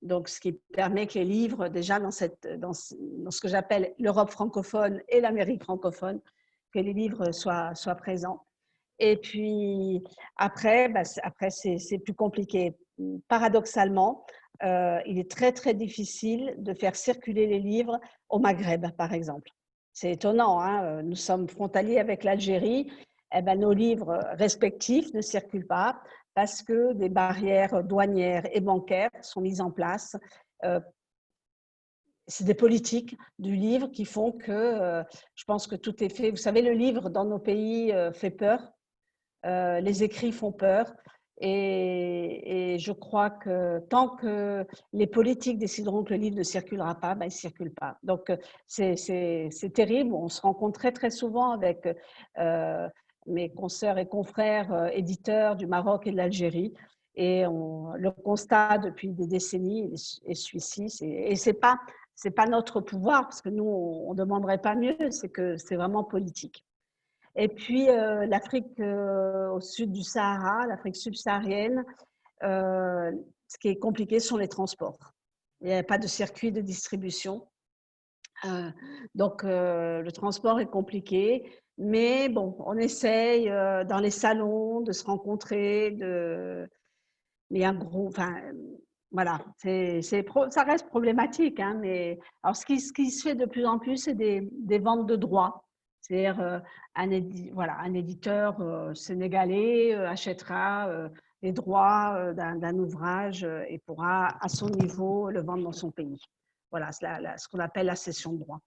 Donc, 0.00 0.28
ce 0.28 0.40
qui 0.40 0.52
permet 0.72 1.06
que 1.06 1.14
les 1.14 1.24
livres, 1.24 1.68
déjà 1.68 2.00
dans, 2.00 2.10
cette, 2.10 2.48
dans, 2.58 2.72
ce 2.72 3.40
que 3.40 3.48
j'appelle 3.48 3.94
l'Europe 3.98 4.30
francophone 4.30 5.00
et 5.08 5.20
l'Amérique 5.20 5.62
francophone, 5.62 6.20
que 6.72 6.80
les 6.80 6.92
livres 6.92 7.30
soient, 7.32 7.74
soient 7.74 7.94
présents. 7.94 8.44
Et 8.98 9.16
puis 9.16 10.02
après, 10.36 10.88
bah, 10.88 11.02
après 11.22 11.50
c'est 11.50 11.98
plus 11.98 12.14
compliqué. 12.14 12.76
Paradoxalement, 13.28 14.24
euh, 14.62 15.00
il 15.06 15.18
est 15.18 15.30
très 15.30 15.52
très 15.52 15.74
difficile 15.74 16.54
de 16.58 16.72
faire 16.72 16.94
circuler 16.94 17.46
les 17.46 17.58
livres 17.58 17.98
au 18.28 18.38
Maghreb, 18.38 18.86
par 18.96 19.12
exemple. 19.12 19.50
C'est 19.92 20.12
étonnant, 20.12 20.60
hein 20.60 21.02
nous 21.02 21.16
sommes 21.16 21.48
frontaliers 21.48 21.98
avec 21.98 22.24
l'Algérie 22.24 22.90
eh 23.34 23.42
ben, 23.42 23.58
nos 23.58 23.72
livres 23.72 24.20
respectifs 24.32 25.12
ne 25.14 25.22
circulent 25.22 25.66
pas 25.66 26.00
parce 26.34 26.62
que 26.62 26.92
des 26.92 27.08
barrières 27.08 27.82
douanières 27.84 28.44
et 28.52 28.60
bancaires 28.60 29.10
sont 29.22 29.40
mises 29.40 29.60
en 29.60 29.70
place. 29.70 30.16
Euh, 30.64 30.80
c'est 32.26 32.44
des 32.44 32.54
politiques 32.54 33.16
du 33.38 33.54
livre 33.54 33.88
qui 33.88 34.04
font 34.04 34.32
que 34.32 34.52
euh, 34.52 35.02
je 35.34 35.44
pense 35.44 35.66
que 35.66 35.74
tout 35.74 36.02
est 36.02 36.08
fait. 36.08 36.30
Vous 36.30 36.36
savez, 36.36 36.62
le 36.62 36.72
livre 36.72 37.10
dans 37.10 37.24
nos 37.24 37.38
pays 37.38 37.92
euh, 37.92 38.12
fait 38.12 38.30
peur. 38.30 38.72
les 39.44 40.02
écrits 40.02 40.32
font 40.32 40.52
peur. 40.52 40.94
Et, 41.44 42.76
je 42.78 42.92
crois 42.92 43.30
que 43.30 43.80
tant 43.90 44.08
que 44.08 44.66
les 44.92 45.06
politiques 45.06 45.58
décideront 45.58 46.04
que 46.04 46.14
le 46.14 46.20
livre 46.20 46.36
ne 46.36 46.42
circulera 46.42 46.94
pas, 46.94 47.14
ben, 47.14 47.26
il 47.26 47.28
ne 47.28 47.32
circule 47.32 47.72
pas. 47.72 47.98
Donc, 48.02 48.32
c'est 48.66 49.72
terrible. 49.74 50.14
On 50.14 50.28
se 50.28 50.40
rencontre 50.40 50.90
très, 50.90 51.10
souvent 51.10 51.50
avec 51.50 51.86
mes 53.26 53.50
consoeurs 53.50 53.98
et 53.98 54.06
confrères 54.06 54.72
euh, 54.72 54.88
éditeurs 54.88 55.56
du 55.56 55.66
Maroc 55.66 56.06
et 56.06 56.12
de 56.12 56.16
l'Algérie. 56.16 56.72
Et 57.14 57.46
on, 57.46 57.92
le 57.92 58.10
constat 58.10 58.78
depuis 58.78 59.12
des 59.12 59.26
décennies 59.26 59.92
est 60.24 60.34
celui-ci. 60.34 60.88
Et 61.02 61.36
ce 61.36 61.50
n'est 61.50 61.54
pas, 61.54 61.78
pas 62.34 62.46
notre 62.46 62.80
pouvoir, 62.80 63.22
parce 63.24 63.42
que 63.42 63.50
nous, 63.50 63.64
on 63.64 64.12
ne 64.12 64.18
demanderait 64.18 64.58
pas 64.58 64.74
mieux, 64.74 64.96
c'est 65.10 65.28
que 65.28 65.56
c'est 65.58 65.76
vraiment 65.76 66.04
politique. 66.04 66.64
Et 67.34 67.48
puis, 67.48 67.88
euh, 67.88 68.26
l'Afrique 68.26 68.78
euh, 68.80 69.50
au 69.50 69.60
sud 69.60 69.92
du 69.92 70.02
Sahara, 70.02 70.66
l'Afrique 70.66 70.96
subsaharienne, 70.96 71.84
ce 72.42 73.58
qui 73.60 73.68
est 73.68 73.78
compliqué 73.78 74.18
sont 74.18 74.36
les 74.36 74.48
transports. 74.48 74.98
Il 75.60 75.68
n'y 75.68 75.74
a 75.74 75.82
pas 75.82 75.98
de 75.98 76.08
circuit 76.08 76.50
de 76.50 76.60
distribution. 76.60 77.46
donc, 79.14 79.44
le 79.44 80.10
transport 80.10 80.58
est 80.58 80.66
compliqué. 80.66 81.62
Mais 81.78 82.28
bon, 82.28 82.56
on 82.60 82.76
essaye 82.76 83.48
euh, 83.48 83.84
dans 83.84 83.98
les 83.98 84.10
salons 84.10 84.80
de 84.82 84.92
se 84.92 85.04
rencontrer, 85.04 85.90
de... 85.92 86.68
mais 87.50 87.64
un 87.64 87.74
gros, 87.74 88.08
enfin, 88.08 88.40
voilà, 89.10 89.44
c'est, 89.56 90.00
ça 90.02 90.62
reste 90.64 90.88
problématique. 90.88 91.60
Hein, 91.60 91.78
mais 91.80 92.18
alors, 92.42 92.56
ce 92.56 92.66
qui, 92.66 92.80
ce 92.80 92.92
qui, 92.92 93.10
se 93.10 93.28
fait 93.28 93.34
de 93.34 93.46
plus 93.46 93.66
en 93.66 93.78
plus, 93.78 93.96
c'est 93.96 94.14
des, 94.14 94.48
des 94.52 94.78
ventes 94.78 95.06
de 95.06 95.16
droits. 95.16 95.64
C'est-à-dire, 96.02 96.40
euh, 96.40 96.58
un, 96.96 97.08
voilà, 97.52 97.78
un 97.78 97.94
éditeur 97.94 98.60
euh, 98.60 98.92
sénégalais 98.92 99.94
achètera 99.94 101.08
les 101.42 101.52
droits 101.52 102.32
d'un, 102.34 102.78
ouvrage 102.78 103.44
et 103.68 103.78
pourra, 103.78 104.36
à 104.40 104.48
son 104.48 104.68
niveau, 104.68 105.30
le 105.30 105.42
vendre 105.42 105.64
dans 105.64 105.72
son 105.72 105.90
pays. 105.90 106.20
Voilà, 106.70 106.90
ce 106.92 107.48
qu'on 107.48 107.58
appelle 107.58 107.86
la 107.86 107.96
cession 107.96 108.32
de 108.32 108.38
droits. 108.38 108.60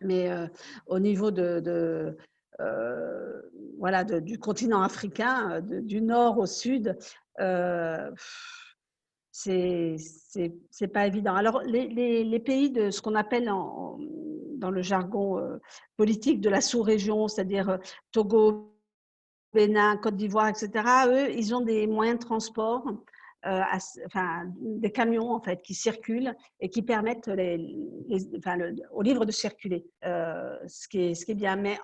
Mais 0.00 0.30
euh, 0.30 0.46
au 0.86 0.98
niveau 0.98 1.30
de, 1.30 2.16
euh, 2.60 3.42
voilà, 3.78 4.04
du 4.04 4.38
continent 4.38 4.82
africain, 4.82 5.60
du 5.60 6.00
nord 6.00 6.38
au 6.38 6.46
sud, 6.46 6.96
euh, 7.40 8.10
c'est 9.36 9.96
c'est 10.70 10.88
pas 10.88 11.08
évident. 11.08 11.34
Alors, 11.34 11.60
les, 11.62 11.88
les, 11.88 12.22
les, 12.22 12.38
pays 12.38 12.70
de 12.70 12.90
ce 12.90 13.02
qu'on 13.02 13.16
appelle 13.16 13.46
dans 13.46 14.70
le 14.70 14.80
jargon 14.80 15.38
euh, 15.38 15.58
politique 15.96 16.40
de 16.40 16.48
la 16.48 16.60
sous-région, 16.60 17.26
c'est-à-dire 17.26 17.68
euh, 17.68 17.78
Togo, 18.12 18.78
Bénin, 19.52 19.96
Côte 19.96 20.16
d'Ivoire, 20.16 20.48
etc., 20.48 20.70
eux, 21.08 21.32
ils 21.32 21.52
ont 21.52 21.62
des 21.62 21.88
moyens 21.88 22.20
de 22.20 22.24
transport, 22.24 22.86
euh, 23.46 23.60
enfin, 24.06 24.44
des 24.60 24.92
camions 24.92 25.32
en 25.32 25.40
fait, 25.40 25.62
qui 25.62 25.74
circulent 25.74 26.36
et 26.60 26.70
qui 26.70 26.82
permettent 26.82 27.26
les, 27.26 27.76
enfin, 28.38 28.56
aux 28.92 29.02
livres 29.02 29.24
de 29.24 29.32
circuler, 29.32 29.84
ce, 30.02 30.88
qui 30.88 30.98
est, 31.00 31.34
bien. 31.34 31.56
Mais 31.56 31.78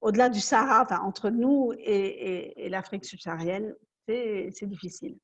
au-delà 0.00 0.30
du 0.30 0.40
Sahara, 0.40 0.82
enfin, 0.82 1.00
entre 1.04 1.28
nous 1.28 1.72
et 1.78 2.68
l'Afrique 2.70 3.04
subsaharienne, 3.04 3.74
c'est 4.06 4.66
difficile. 4.66 5.16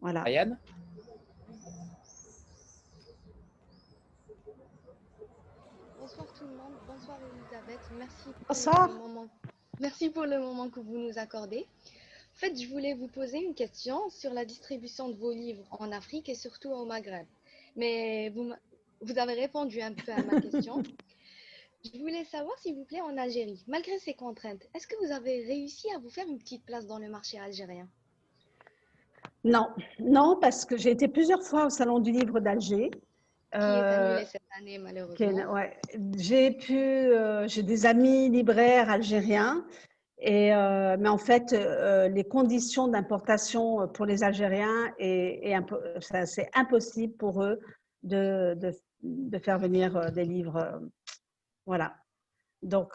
Voilà. 0.00 0.22
Ryan? 0.22 0.56
Merci 7.96 8.30
pour, 8.46 8.86
Le 8.86 8.98
moment... 8.98 9.28
Merci 9.80 10.10
pour 10.10 10.24
le 10.26 10.38
moment 10.38 10.68
que 10.68 10.80
vous 10.80 10.98
nous 10.98 11.18
accordez. 11.18 11.66
En 12.34 12.38
fait, 12.40 12.60
je 12.60 12.68
voulais 12.68 12.94
vous 12.94 13.08
poser 13.08 13.38
une 13.38 13.54
question 13.54 14.08
sur 14.10 14.32
la 14.32 14.44
distribution 14.44 15.08
de 15.08 15.16
vos 15.16 15.32
livres 15.32 15.66
en 15.70 15.92
Afrique 15.92 16.28
et 16.28 16.34
surtout 16.34 16.70
au 16.70 16.86
Maghreb. 16.86 17.26
Mais 17.76 18.30
vous, 18.30 18.52
vous 19.00 19.18
avez 19.18 19.34
répondu 19.34 19.80
un 19.82 19.92
peu 19.92 20.12
à 20.12 20.22
ma 20.22 20.40
question. 20.42 20.82
Je 21.84 21.98
voulais 21.98 22.24
savoir, 22.24 22.58
s'il 22.58 22.74
vous 22.74 22.84
plaît, 22.84 23.00
en 23.00 23.16
Algérie, 23.16 23.62
malgré 23.66 23.98
ces 23.98 24.14
contraintes, 24.14 24.66
est-ce 24.74 24.86
que 24.86 24.96
vous 25.04 25.12
avez 25.12 25.44
réussi 25.44 25.90
à 25.92 25.98
vous 25.98 26.10
faire 26.10 26.26
une 26.28 26.38
petite 26.38 26.64
place 26.64 26.86
dans 26.86 26.98
le 26.98 27.08
marché 27.08 27.38
algérien? 27.38 27.88
Non, 29.44 29.68
non, 29.98 30.38
parce 30.40 30.64
que 30.64 30.76
j'ai 30.76 30.90
été 30.90 31.08
plusieurs 31.08 31.42
fois 31.42 31.66
au 31.66 31.70
Salon 31.70 31.98
du 31.98 32.12
Livre 32.12 32.40
d'Alger. 32.40 32.90
Qui 33.52 33.58
est 33.58 33.60
annulé 33.60 34.22
euh, 34.22 34.24
cette 34.26 34.42
année, 34.58 34.78
malheureusement. 34.78 35.52
Ouais. 35.52 35.76
J'ai 36.16 36.52
pu, 36.52 36.76
euh, 36.76 37.48
j'ai 37.48 37.62
des 37.62 37.86
amis 37.86 38.28
libraires 38.28 38.90
algériens, 38.90 39.64
et, 40.18 40.54
euh, 40.54 40.96
mais 41.00 41.08
en 41.08 41.18
fait, 41.18 41.52
les 41.52 42.24
conditions 42.24 42.86
d'importation 42.88 43.88
pour 43.88 44.04
les 44.04 44.22
Algériens, 44.22 44.92
et, 44.98 45.56
c'est 46.26 46.50
impossible 46.54 47.14
pour 47.14 47.42
eux 47.42 47.58
de, 48.02 48.54
de, 48.54 48.72
de, 49.02 49.38
faire 49.38 49.58
venir 49.58 50.12
des 50.12 50.24
livres. 50.24 50.80
voilà. 51.64 51.94
Donc, 52.62 52.92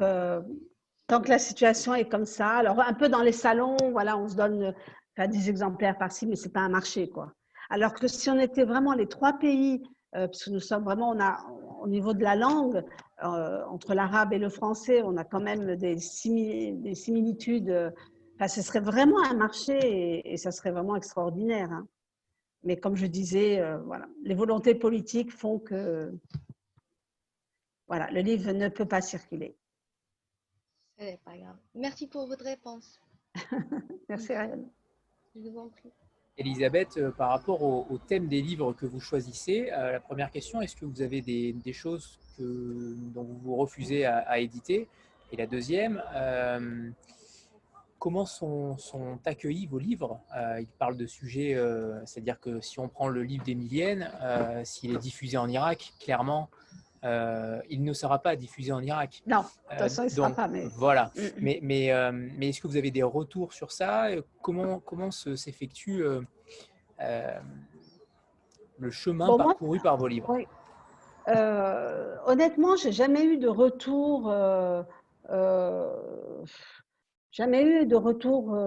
tant 1.07 1.21
que 1.21 1.29
la 1.29 1.39
situation 1.39 1.95
est 1.95 2.07
comme 2.07 2.25
ça, 2.25 2.49
alors 2.49 2.79
un 2.79 2.93
peu 2.93 3.09
dans 3.09 3.23
les 3.23 3.31
salons, 3.31 3.77
voilà, 3.91 4.15
on 4.17 4.27
se 4.27 4.35
donne 4.35 4.75
10 5.17 5.49
exemplaires 5.49 5.97
par-ci, 5.97 6.27
mais 6.27 6.35
c'est 6.35 6.51
pas 6.51 6.61
un 6.61 6.69
marché, 6.69 7.09
quoi. 7.09 7.33
Alors 7.69 7.93
que 7.93 8.07
si 8.07 8.29
on 8.29 8.39
était 8.39 8.63
vraiment 8.63 8.93
les 8.93 9.07
trois 9.07 9.33
pays 9.33 9.81
euh, 10.15 10.27
parce 10.27 10.45
que 10.45 10.49
nous 10.51 10.59
sommes 10.59 10.83
vraiment, 10.83 11.09
on 11.09 11.19
a, 11.19 11.43
au 11.81 11.87
niveau 11.87 12.13
de 12.13 12.21
la 12.21 12.35
langue, 12.35 12.83
euh, 13.23 13.65
entre 13.65 13.93
l'arabe 13.93 14.33
et 14.33 14.39
le 14.39 14.49
français, 14.49 15.01
on 15.01 15.17
a 15.17 15.23
quand 15.23 15.41
même 15.41 15.75
des, 15.75 15.95
des 15.95 16.95
similitudes. 16.95 17.93
Enfin, 18.35 18.47
ce 18.47 18.61
serait 18.61 18.81
vraiment 18.81 19.23
un 19.23 19.33
marché 19.33 20.31
et, 20.31 20.37
ça 20.37 20.51
serait 20.51 20.71
vraiment 20.71 20.95
extraordinaire. 20.95 21.71
Hein. 21.71 21.87
Mais 22.63 22.77
comme 22.77 22.95
je 22.95 23.05
disais, 23.05 23.59
euh, 23.59 23.77
voilà, 23.79 24.07
les 24.23 24.35
volontés 24.35 24.75
politiques 24.75 25.31
font 25.31 25.59
que 25.59 26.11
voilà, 27.87 28.09
le 28.11 28.21
livre 28.21 28.51
ne 28.51 28.67
peut 28.67 28.87
pas 28.87 29.01
circuler. 29.01 29.55
C'est 30.97 31.19
pas 31.23 31.37
grave. 31.37 31.57
Merci 31.75 32.07
pour 32.07 32.27
votre 32.27 32.43
réponse. 32.43 32.99
Merci, 34.09 34.33
Ariane. 34.33 34.69
Elisabeth, 36.37 36.97
euh, 36.97 37.11
par 37.11 37.29
rapport 37.29 37.61
au, 37.61 37.97
thème 38.07 38.27
des 38.27 38.41
livres 38.41 38.73
que 38.73 38.85
vous 38.85 38.99
choisissez, 38.99 39.69
euh, 39.71 39.93
la 39.93 39.99
première 39.99 40.31
question, 40.31 40.61
est-ce 40.61 40.75
que 40.75 40.85
vous 40.85 41.01
avez 41.01 41.21
des, 41.21 41.73
choses 41.73 42.19
dont 42.39 43.23
vous 43.23 43.37
vous 43.43 43.55
refusez 43.55 44.05
à, 44.05 44.39
éditer? 44.39 44.87
Et 45.31 45.37
la 45.37 45.47
deuxième, 45.47 46.03
euh, 46.13 46.89
comment 47.99 48.25
sont, 48.25 48.77
accueillis 49.25 49.65
vos 49.65 49.79
livres? 49.79 50.19
Il 50.59 50.67
parle 50.77 50.97
de 50.97 51.05
sujets, 51.05 51.57
c'est-à-dire 52.05 52.39
que 52.39 52.59
si 52.59 52.79
on 52.79 52.89
prend 52.89 53.07
le 53.07 53.23
livre 53.23 53.45
d'Emilienne, 53.45 54.11
s'il 54.63 54.93
est 54.93 54.99
diffusé 54.99 55.37
en 55.37 55.47
Irak, 55.47 55.93
clairement, 55.99 56.49
euh, 57.05 57.61
il 57.69 57.83
ne 57.83 57.93
sera 57.93 58.19
pas 58.19 58.35
diffusé 58.35 58.71
en 58.71 58.81
Irak. 58.81 59.21
Non, 59.27 59.41
de 59.41 59.69
toute 59.69 59.79
façon, 59.79 60.01
il 60.01 60.05
ne 60.05 60.09
sera 60.09 60.31
pas. 60.31 60.47
Mais... 60.47 60.65
Voilà. 60.75 61.11
Mm, 61.15 61.21
mm. 61.21 61.31
Mais, 61.39 61.59
mais, 61.61 61.91
euh, 61.91 62.11
mais 62.11 62.49
est-ce 62.49 62.59
que 62.59 62.67
vous 62.67 62.77
avez 62.77 62.91
des 62.91 63.03
retours 63.03 63.53
sur 63.53 63.71
ça? 63.71 64.07
Comment, 64.41 64.79
comment 64.79 65.11
s'effectue 65.11 66.03
euh, 66.03 66.21
le 68.79 68.91
chemin 68.91 69.37
parcouru 69.37 69.79
par 69.79 69.97
vos 69.97 70.07
livres? 70.07 70.35
Honnêtement, 72.25 72.75
j'ai 72.75 72.91
jamais 72.91 73.23
eu 73.23 73.37
de 73.37 73.47
retour. 73.47 74.33
jamais 77.31 77.63
eu 77.63 77.85
de 77.85 77.95
retour 77.95 78.57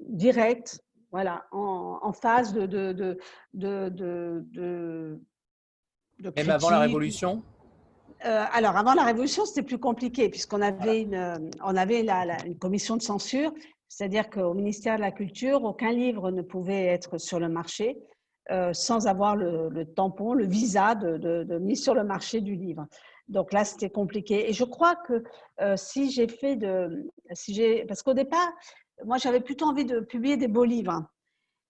direct, 0.00 0.80
voilà, 1.10 1.44
en, 1.52 1.98
en 2.02 2.12
phase 2.12 2.52
de, 2.54 2.66
de, 2.66 2.92
de, 2.92 3.18
de, 3.52 4.44
de 4.50 6.32
Même 6.36 6.50
avant 6.50 6.70
la 6.70 6.78
Révolution? 6.80 7.42
Euh, 8.24 8.44
alors, 8.52 8.76
avant 8.76 8.94
la 8.94 9.04
Révolution, 9.04 9.44
c'était 9.44 9.62
plus 9.62 9.78
compliqué 9.78 10.28
puisqu'on 10.28 10.62
avait, 10.62 11.02
une, 11.02 11.14
euh, 11.14 11.34
on 11.62 11.76
avait 11.76 12.00
une 12.46 12.58
commission 12.58 12.96
de 12.96 13.02
censure, 13.02 13.52
c'est-à-dire 13.88 14.30
qu'au 14.30 14.54
ministère 14.54 14.96
de 14.96 15.02
la 15.02 15.12
Culture, 15.12 15.62
aucun 15.62 15.92
livre 15.92 16.30
ne 16.30 16.40
pouvait 16.40 16.86
être 16.86 17.18
sur 17.18 17.38
le 17.38 17.48
marché 17.48 17.98
euh, 18.50 18.72
sans 18.72 19.06
avoir 19.06 19.36
le, 19.36 19.84
tampon, 19.94 20.32
le 20.32 20.46
visa 20.46 20.94
de, 20.94 21.58
mise 21.58 21.82
sur 21.82 21.94
le 21.94 22.04
marché 22.04 22.40
du 22.40 22.54
livre. 22.54 22.86
Donc 23.28 23.52
là, 23.52 23.64
c'était 23.64 23.90
compliqué. 23.90 24.48
Et 24.48 24.52
je 24.52 24.64
crois 24.64 24.96
que 24.96 25.22
si 25.76 26.10
j'ai 26.10 26.28
fait 26.28 26.56
de, 26.56 27.10
si 27.32 27.54
j'ai, 27.54 27.84
parce 27.86 28.02
qu'au 28.02 28.14
départ, 28.14 28.52
moi, 29.04 29.18
j'avais 29.18 29.40
plutôt 29.40 29.66
envie 29.66 29.84
de 29.84 30.00
publier 30.00 30.36
des 30.36 30.48
beaux 30.48 30.64
livres. 30.64 31.04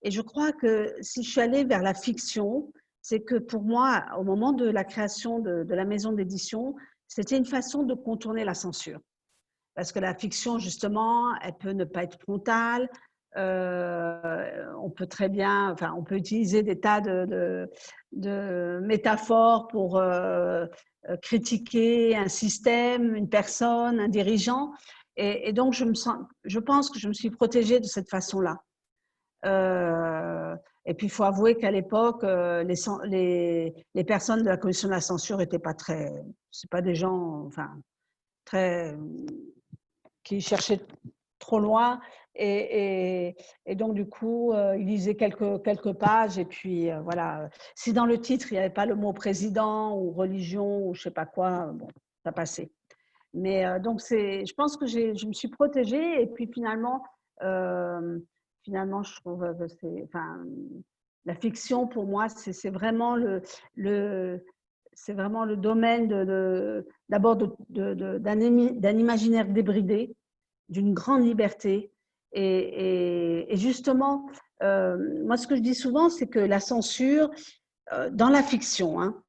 Et 0.02 0.10
je 0.10 0.20
crois 0.20 0.52
que 0.52 0.94
si 1.00 1.22
je 1.22 1.30
suis 1.30 1.40
allée 1.40 1.64
vers 1.64 1.82
la 1.82 1.94
fiction, 1.94 2.70
c'est 3.04 3.20
que 3.20 3.34
pour 3.34 3.62
moi, 3.62 4.02
au 4.16 4.24
moment 4.24 4.54
de 4.54 4.66
la 4.66 4.82
création 4.82 5.38
de, 5.38 5.66
la 5.68 5.84
maison 5.84 6.12
d'édition, 6.12 6.74
c'était 7.06 7.36
une 7.36 7.44
façon 7.44 7.82
de 7.82 7.92
contourner 7.92 8.44
la 8.44 8.54
censure. 8.54 8.98
Parce 9.74 9.92
que 9.92 9.98
la 9.98 10.14
fiction, 10.14 10.58
justement, 10.58 11.34
elle 11.42 11.52
peut 11.52 11.72
ne 11.72 11.84
pas 11.84 12.04
être 12.04 12.18
frontale. 12.18 12.88
Euh, 13.36 14.72
on 14.80 14.88
peut 14.88 15.06
très 15.06 15.28
bien, 15.28 15.70
enfin, 15.70 15.92
on 15.98 16.02
peut 16.02 16.16
utiliser 16.16 16.62
des 16.62 16.80
tas 16.80 17.02
de, 17.02 17.68
métaphores 18.80 19.68
pour 19.68 19.98
euh, 19.98 20.64
critiquer 21.20 22.16
un 22.16 22.28
système, 22.28 23.14
une 23.14 23.28
personne, 23.28 24.00
un 24.00 24.08
dirigeant. 24.08 24.72
Et, 25.18 25.52
donc, 25.52 25.74
je, 25.74 26.58
pense 26.58 26.88
que 26.88 26.98
je 26.98 27.08
me 27.08 27.12
suis 27.12 27.30
protégée 27.30 27.80
de 27.80 27.86
cette 27.86 28.08
façon-là. 28.08 28.56
Euh, 29.44 30.56
et 30.86 30.94
puis, 30.94 31.06
il 31.06 31.10
faut 31.10 31.24
avouer 31.24 31.56
qu'à 31.56 31.70
l'époque, 31.70 32.24
euh, 32.24 32.62
les, 32.62 32.74
les, 33.04 33.86
les, 33.94 34.04
personnes 34.04 34.42
de 34.42 34.48
la 34.48 34.56
commission 34.56 34.88
de 34.88 34.92
la 34.92 35.00
censure 35.00 35.38
n'étaient 35.38 35.58
pas 35.58 35.74
très. 35.74 36.12
C'est 36.50 36.70
pas 36.70 36.82
des 36.82 36.94
gens, 36.94 37.44
enfin, 37.46 37.70
très. 38.44 38.94
qui 40.22 40.40
cherchaient 40.40 40.80
trop 41.38 41.58
loin. 41.58 42.00
Et, 42.36 43.34
et, 43.64 43.74
donc, 43.76 43.94
du 43.94 44.06
coup, 44.06 44.52
euh, 44.52 44.76
ils 44.76 44.86
lisaient 44.86 45.14
quelques, 45.14 45.62
quelques 45.62 45.92
pages. 45.94 46.38
Et 46.38 46.44
puis, 46.44 46.90
euh, 46.90 47.00
voilà. 47.00 47.48
Si 47.74 47.92
dans 47.92 48.06
le 48.06 48.20
titre, 48.20 48.48
il 48.50 48.54
n'y 48.54 48.58
avait 48.58 48.70
pas 48.70 48.86
le 48.86 48.94
mot 48.94 49.12
président 49.12 49.96
ou 49.96 50.10
religion 50.10 50.88
ou 50.88 50.94
je 50.94 51.02
sais 51.02 51.10
pas 51.10 51.26
quoi, 51.26 51.66
bon, 51.72 51.88
ça 52.24 52.32
passait. 52.32 52.70
Mais 53.32 53.80
donc, 53.80 54.00
je 54.00 54.52
pense 54.54 54.76
que 54.76 54.86
je 54.86 55.26
me 55.26 55.32
suis 55.32 55.48
protégée. 55.48 56.22
Et 56.22 56.26
puis, 56.26 56.48
finalement, 56.52 57.02
finalement, 58.64 59.02
je 59.02 59.14
trouve 59.20 59.54
que 59.58 59.68
c'est, 59.68 60.02
enfin, 60.04 60.44
la 61.26 61.34
fiction 61.34 61.86
pour 61.86 62.06
moi, 62.06 62.28
c'est 62.28 62.70
vraiment 62.70 63.16
le, 63.16 63.42
domaine 65.56 66.08
d'abord 67.08 67.36
d'un 67.68 68.98
imaginaire 68.98 69.48
débridé, 69.48 70.14
d'une 70.68 70.94
grande 70.94 71.24
liberté. 71.24 71.90
Et, 72.32 73.46
justement, 73.52 74.28
euh, 74.62 75.22
moi, 75.24 75.36
ce 75.36 75.46
que 75.46 75.56
je 75.56 75.60
dis 75.60 75.74
souvent, 75.74 76.08
c'est 76.08 76.26
que 76.26 76.38
la 76.38 76.60
censure, 76.60 77.30
euh, 77.92 78.10
dans 78.10 78.30
la 78.30 78.42
fiction, 78.42 79.00
hein, 79.00 79.22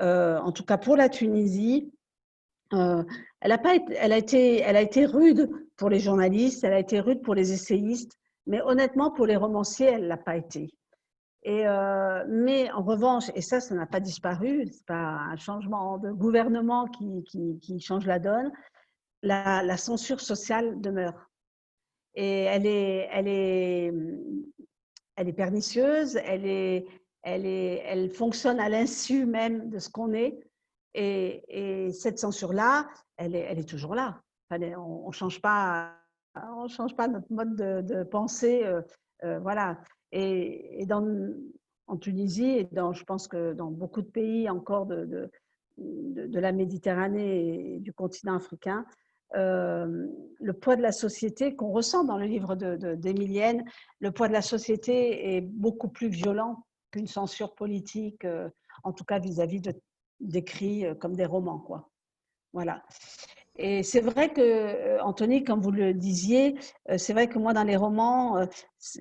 euh, 0.00 0.38
en 0.38 0.52
tout 0.52 0.64
cas 0.64 0.78
pour 0.78 0.96
la 0.96 1.08
Tunisie, 1.08 1.92
elle, 2.70 3.52
a 3.52 3.58
pas 3.58 3.76
elle, 3.96 4.12
a 4.12 4.18
été, 4.18 4.60
elle 4.60 4.76
a 4.76 4.82
été 4.82 5.06
rude 5.06 5.50
pour 5.76 5.88
les 5.88 6.00
journalistes, 6.00 6.64
elle 6.64 6.74
a 6.74 6.78
été 6.78 7.00
rude 7.00 7.22
pour 7.22 7.34
les 7.34 7.52
essayistes, 7.52 8.17
mais 8.48 8.62
honnêtement, 8.62 9.10
pour 9.10 9.26
les 9.26 9.36
romanciers, 9.36 9.86
elle 9.86 10.02
ne 10.04 10.08
l'a 10.08 10.16
pas 10.16 10.36
été. 10.36 10.70
Euh, 11.46 12.24
mais 12.28 12.70
en 12.72 12.82
revanche, 12.82 13.30
et 13.34 13.42
ça, 13.42 13.60
ça 13.60 13.74
n'a 13.74 13.86
pas 13.86 14.00
disparu, 14.00 14.66
ce 14.66 14.78
n'est 14.78 14.84
pas 14.86 14.94
un 15.30 15.36
changement 15.36 15.98
de 15.98 16.10
gouvernement 16.10 16.86
qui, 16.86 17.80
change 17.80 18.06
la 18.06 18.18
donne, 18.18 18.50
la, 19.22 19.76
censure 19.76 20.20
sociale 20.20 20.80
demeure. 20.80 21.28
Et 22.14 22.42
elle 22.44 22.66
est, 22.66 23.08
elle 23.12 23.28
est, 23.28 23.92
elle 25.16 25.28
est 25.28 25.32
pernicieuse, 25.32 26.16
elle, 26.16 26.46
est, 26.46 26.86
elle, 27.22 27.46
est, 27.46 27.82
elle 27.86 28.10
fonctionne 28.10 28.58
à 28.60 28.68
l'insu 28.68 29.26
même 29.26 29.68
de 29.68 29.78
ce 29.78 29.90
qu'on 29.90 30.12
est. 30.14 30.40
Et, 30.94 31.90
cette 31.92 32.18
censure-là, 32.18 32.88
elle 33.16 33.34
est 33.34 33.68
toujours 33.68 33.94
là. 33.94 34.20
on 34.50 35.06
ne 35.06 35.12
change, 35.12 35.40
pas, 35.40 35.97
on 36.56 36.68
change 36.68 36.94
pas 36.96 37.08
notre 37.08 37.32
mode 37.32 37.56
de, 37.56 38.02
pensée. 38.04 38.62
Euh, 38.64 38.82
euh, 39.24 39.38
voilà. 39.40 39.78
Et, 40.12 40.84
dans, 40.86 41.06
en 41.86 41.96
Tunisie, 41.96 42.58
et 42.58 42.68
dans, 42.72 42.92
je 42.92 43.04
pense 43.04 43.28
que 43.28 43.52
dans 43.52 43.70
beaucoup 43.70 44.02
de 44.02 44.10
pays 44.10 44.48
encore 44.48 44.86
de, 44.86 45.30
la 45.76 46.52
Méditerranée 46.52 47.74
et 47.74 47.78
du 47.80 47.92
continent 47.92 48.36
africain, 48.36 48.84
euh, 49.36 50.06
le 50.40 50.52
poids 50.54 50.76
de 50.76 50.82
la 50.82 50.92
société 50.92 51.54
qu'on 51.54 51.70
ressent 51.70 52.04
dans 52.04 52.16
le 52.16 52.24
livre 52.24 52.54
d'Emilienne, 52.54 53.58
de, 53.58 53.70
le 54.00 54.10
poids 54.10 54.28
de 54.28 54.32
la 54.32 54.42
société 54.42 55.36
est 55.36 55.42
beaucoup 55.42 55.88
plus 55.88 56.08
violent 56.08 56.64
qu'une 56.90 57.06
censure 57.06 57.54
politique, 57.54 58.26
en 58.82 58.92
tout 58.92 59.04
cas 59.04 59.18
vis-à-vis 59.18 59.60
d'écrits 60.20 60.86
euh, 60.86 60.94
comme 60.94 61.16
des 61.16 61.26
romans. 61.26 61.58
Quoi. 61.58 61.90
Voilà. 62.52 62.82
Et 63.60 63.82
c'est 63.82 64.00
vrai 64.00 64.32
que, 64.32 65.00
Anthony, 65.00 65.42
comme 65.42 65.60
vous 65.60 65.72
le 65.72 65.92
disiez, 65.92 66.56
c'est 66.96 67.12
vrai 67.12 67.26
que 67.26 67.38
moi, 67.38 67.52
dans 67.52 67.64
les 67.64 67.76
romans, 67.76 68.46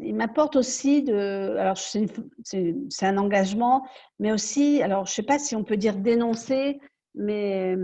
il 0.01 0.15
m'apporte 0.15 0.55
aussi 0.55 1.03
de. 1.03 1.55
Alors, 1.57 1.77
c'est 1.77 3.05
un 3.05 3.17
engagement, 3.17 3.87
mais 4.19 4.31
aussi, 4.31 4.81
alors, 4.81 5.05
je 5.05 5.11
ne 5.11 5.13
sais 5.15 5.23
pas 5.23 5.37
si 5.37 5.55
on 5.55 5.63
peut 5.63 5.77
dire 5.77 5.95
dénoncer, 5.95 6.79
mais 7.13 7.75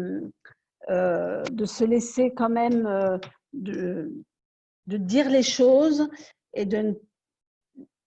euh, 0.89 1.43
de 1.43 1.65
se 1.65 1.85
laisser 1.85 2.33
quand 2.33 2.49
même 2.49 2.85
euh, 2.85 3.17
de, 3.53 4.11
de, 4.87 4.97
dire 4.97 5.29
les 5.29 5.43
choses 5.43 6.09
et 6.53 6.65
de, 6.65 6.99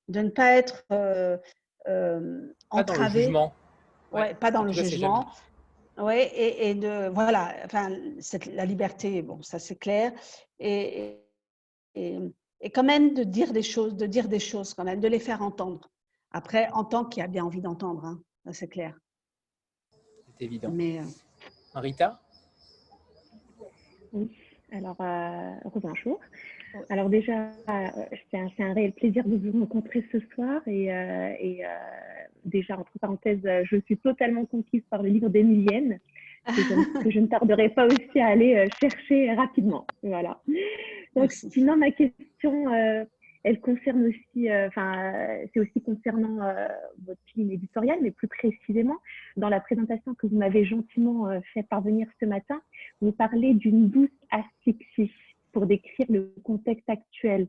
de 0.09 0.21
ne 0.21 0.29
pas 0.29 0.53
être 0.53 0.85
euh, 0.93 1.39
pas 2.71 2.85
Dans 2.85 3.03
le 3.03 3.09
jugement. 3.09 3.55
Ouais, 4.13 4.35
pas 4.35 4.51
dans 4.51 4.63
le 4.63 4.73
jugement. 4.73 5.27
Ouais, 5.99 6.27
et, 6.35 6.71
et, 6.71 6.75
de 6.75 7.09
voilà, 7.09 7.55
enfin, 7.65 7.91
cette, 8.21 8.47
la 8.47 8.67
liberté, 8.67 9.23
bon, 9.23 9.43
ça 9.43 9.59
c'est 9.59 9.77
clair, 9.77 10.13
et, 10.59 11.17
et, 11.95 12.19
et, 12.61 12.71
quand 12.71 12.85
même 12.85 13.15
de 13.15 13.25
dire 13.25 13.53
des 13.53 13.63
choses, 13.63 13.97
de 13.97 14.05
dire 14.05 14.29
des 14.29 14.39
choses 14.39 14.75
quand 14.75 14.85
même, 14.85 15.01
de 15.01 15.09
les 15.09 15.19
faire 15.19 15.41
entendre. 15.41 15.91
Après, 16.33 16.69
en 16.73 16.85
tant 16.85 17.07
qu'il 17.07 17.23
a 17.23 17.29
bien 17.29 17.47
envie 17.47 17.63
d'entendre, 17.63 18.05
hein, 18.05 18.21
c'est 18.53 18.69
clair. 18.69 18.95
C'est 20.39 20.45
évident. 20.45 20.71
Mais, 20.71 21.01
Rita 21.75 22.21
oui, 24.13 24.31
alors 24.73 24.97
euh, 25.01 25.55
bonjour. 25.75 26.21
Alors 26.89 27.09
déjà, 27.09 27.51
euh, 27.69 27.89
c'est 28.31 28.63
un, 28.63 28.73
réel 28.73 28.93
plaisir 28.93 29.25
de 29.25 29.37
vous 29.37 29.61
rencontrer 29.61 30.05
ce 30.13 30.21
soir 30.35 30.61
et, 30.67 30.95
euh, 30.95 31.33
déjà, 32.47 32.79
entre 32.79 32.99
parenthèses, 33.01 33.47
je 33.65 33.77
suis 33.85 33.97
totalement 33.97 34.45
conquise 34.47 34.83
par 34.91 35.03
le 35.03 35.11
livre 35.11 35.29
d'Emilienne 35.29 35.99
que, 36.47 37.11
je 37.11 37.21
ne 37.21 37.27
tarderai 37.29 37.69
pas 37.71 37.87
aussi 37.87 38.21
à 38.21 38.29
aller 38.29 38.67
chercher 38.81 39.33
rapidement. 39.35 39.87
Voilà. 40.03 40.41
Donc, 41.15 41.33
sinon, 41.33 41.77
ma 41.77 41.91
question 41.91 43.07
elle 43.47 43.61
concerne 43.61 44.07
aussi, 44.07 44.51
euh, 44.51 44.67
enfin, 44.67 45.15
c'est 45.55 45.61
aussi 45.61 45.81
concernant 45.81 46.43
euh, 46.43 46.67
votre 47.07 47.21
ligne 47.37 47.53
éditoriale, 47.53 48.01
mais 48.03 48.11
plus 48.11 48.27
précisément, 48.27 48.97
dans 49.37 49.49
la 49.49 49.61
présentation 49.61 50.17
que 50.17 50.27
vous 50.27 50.37
m'avez 50.37 50.65
gentiment 50.65 51.29
euh, 51.29 51.39
fait 51.55 51.63
parvenir 51.63 52.09
ce 52.19 52.27
matin, 52.27 52.61
vous 53.01 53.13
parlez 53.13 53.55
d'une 53.55 53.89
douce 53.89 54.11
asphyxie 54.33 55.13
pour 55.53 55.67
décrire 55.67 56.07
le 56.11 56.35
contexte 56.43 56.91
actuel. 56.91 57.47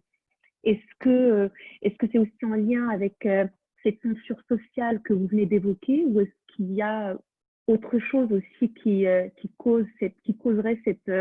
Est-ce 0.64 0.96
que 1.00 1.50
est-ce 1.82 1.96
que 1.96 2.06
c'est 2.12 2.20
aussi 2.20 2.46
en 2.46 2.54
lien 2.54 2.90
avec 2.90 3.28
cette 3.88 4.02
censure 4.02 4.42
sociale 4.50 5.02
que 5.02 5.14
vous 5.14 5.28
venez 5.28 5.46
d'évoquer, 5.46 6.04
ou 6.06 6.20
est-ce 6.20 6.56
qu'il 6.56 6.74
y 6.74 6.82
a 6.82 7.18
autre 7.68 8.00
chose 8.00 8.30
aussi 8.32 8.74
qui, 8.74 9.06
qui, 9.38 9.50
cause 9.58 9.86
cette, 10.00 10.16
qui 10.24 10.38
causerait 10.38 10.80
cette, 10.84 11.12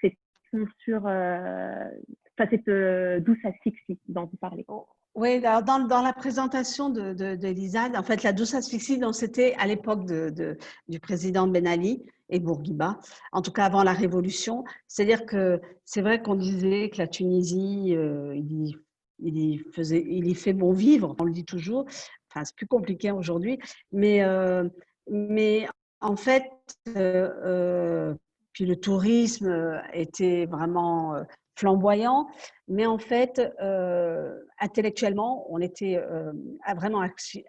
cette 0.00 0.18
censure 0.50 1.06
enfin, 1.06 2.50
cette 2.50 2.68
euh, 2.68 3.20
douce 3.20 3.44
asphyxie 3.44 3.98
dont 4.08 4.26
vous 4.26 4.36
parlez? 4.38 4.64
Oh, 4.68 4.86
oui, 5.14 5.44
alors 5.44 5.62
dans, 5.62 6.02
la 6.02 6.12
présentation 6.12 6.88
de, 6.88 7.12
de, 7.12 7.98
en 7.98 8.02
fait, 8.02 8.22
la 8.22 8.32
douce 8.32 8.54
asphyxie, 8.54 9.00
c'était 9.12 9.54
à 9.58 9.66
l'époque 9.66 10.06
de, 10.06 10.56
du 10.88 11.00
président 11.00 11.46
Ben 11.46 11.66
Ali 11.66 12.02
et 12.30 12.40
Bourguiba, 12.40 12.98
en 13.32 13.42
tout 13.42 13.52
cas 13.52 13.66
avant 13.66 13.82
la 13.82 13.92
Révolution. 13.92 14.64
C'est-à-dire 14.88 15.26
que 15.26 15.60
c'est 15.84 16.00
vrai 16.00 16.22
qu'on 16.22 16.34
disait 16.34 16.88
que 16.88 16.96
la 16.96 17.06
Tunisie, 17.08 17.94
euh, 17.94 18.34
il, 18.34 18.78
il, 19.22 19.38
y 19.38 19.58
faisait, 19.72 20.04
il 20.06 20.26
y 20.26 20.34
fait 20.34 20.52
bon 20.52 20.72
vivre, 20.72 21.14
on 21.18 21.24
le 21.24 21.32
dit 21.32 21.44
toujours. 21.44 21.86
Enfin, 22.30 22.44
c'est 22.44 22.56
plus 22.56 22.66
compliqué 22.66 23.10
aujourd'hui, 23.10 23.58
mais, 23.92 24.22
euh, 24.22 24.68
mais 25.10 25.66
en 26.00 26.16
fait, 26.16 26.44
puis 26.84 28.66
le 28.66 28.76
tourisme 28.76 29.80
était 29.92 30.46
vraiment 30.46 31.24
flamboyant, 31.56 32.26
mais 32.68 32.86
en 32.86 32.98
fait, 32.98 33.40
euh, 33.60 34.34
intellectuellement, 34.60 35.46
on 35.50 35.60
était 35.60 35.96
euh, 35.96 36.32
vraiment 36.76 37.04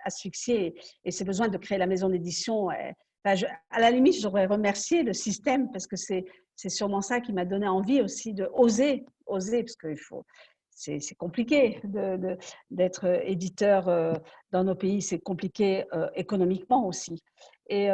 asphyxié 0.05 0.76
et, 1.05 1.11
ces 1.11 1.24
besoins 1.24 1.47
de 1.47 1.57
créer 1.57 1.78
la 1.78 1.88
maison 1.88 2.09
d'édition, 2.09 2.69
à 2.69 3.80
la 3.80 3.91
limite, 3.91 4.19
j'aurais 4.19 4.45
remercié 4.45 5.03
le 5.03 5.13
système 5.13 5.71
parce 5.71 5.88
que 5.88 5.95
c'est 5.95 6.26
sûrement 6.67 7.01
ça 7.01 7.21
qui 7.21 7.32
m'a 7.32 7.45
donné 7.45 7.67
envie 7.67 8.01
aussi 8.01 8.34
de 8.34 8.49
oser, 8.53 9.05
oser, 9.26 9.63
parce 9.63 9.78
qu'il 9.78 9.97
faut, 9.97 10.26
c'est 10.76 11.15
compliqué 11.15 11.82
d'être 12.71 13.05
éditeur 13.26 13.88
euh, 13.88 14.13
dans 14.51 14.63
nos 14.63 14.76
pays, 14.76 15.01
c'est 15.01 15.19
compliqué 15.19 15.86
économiquement 16.15 16.88
aussi. 16.88 17.21
Et, 17.69 17.89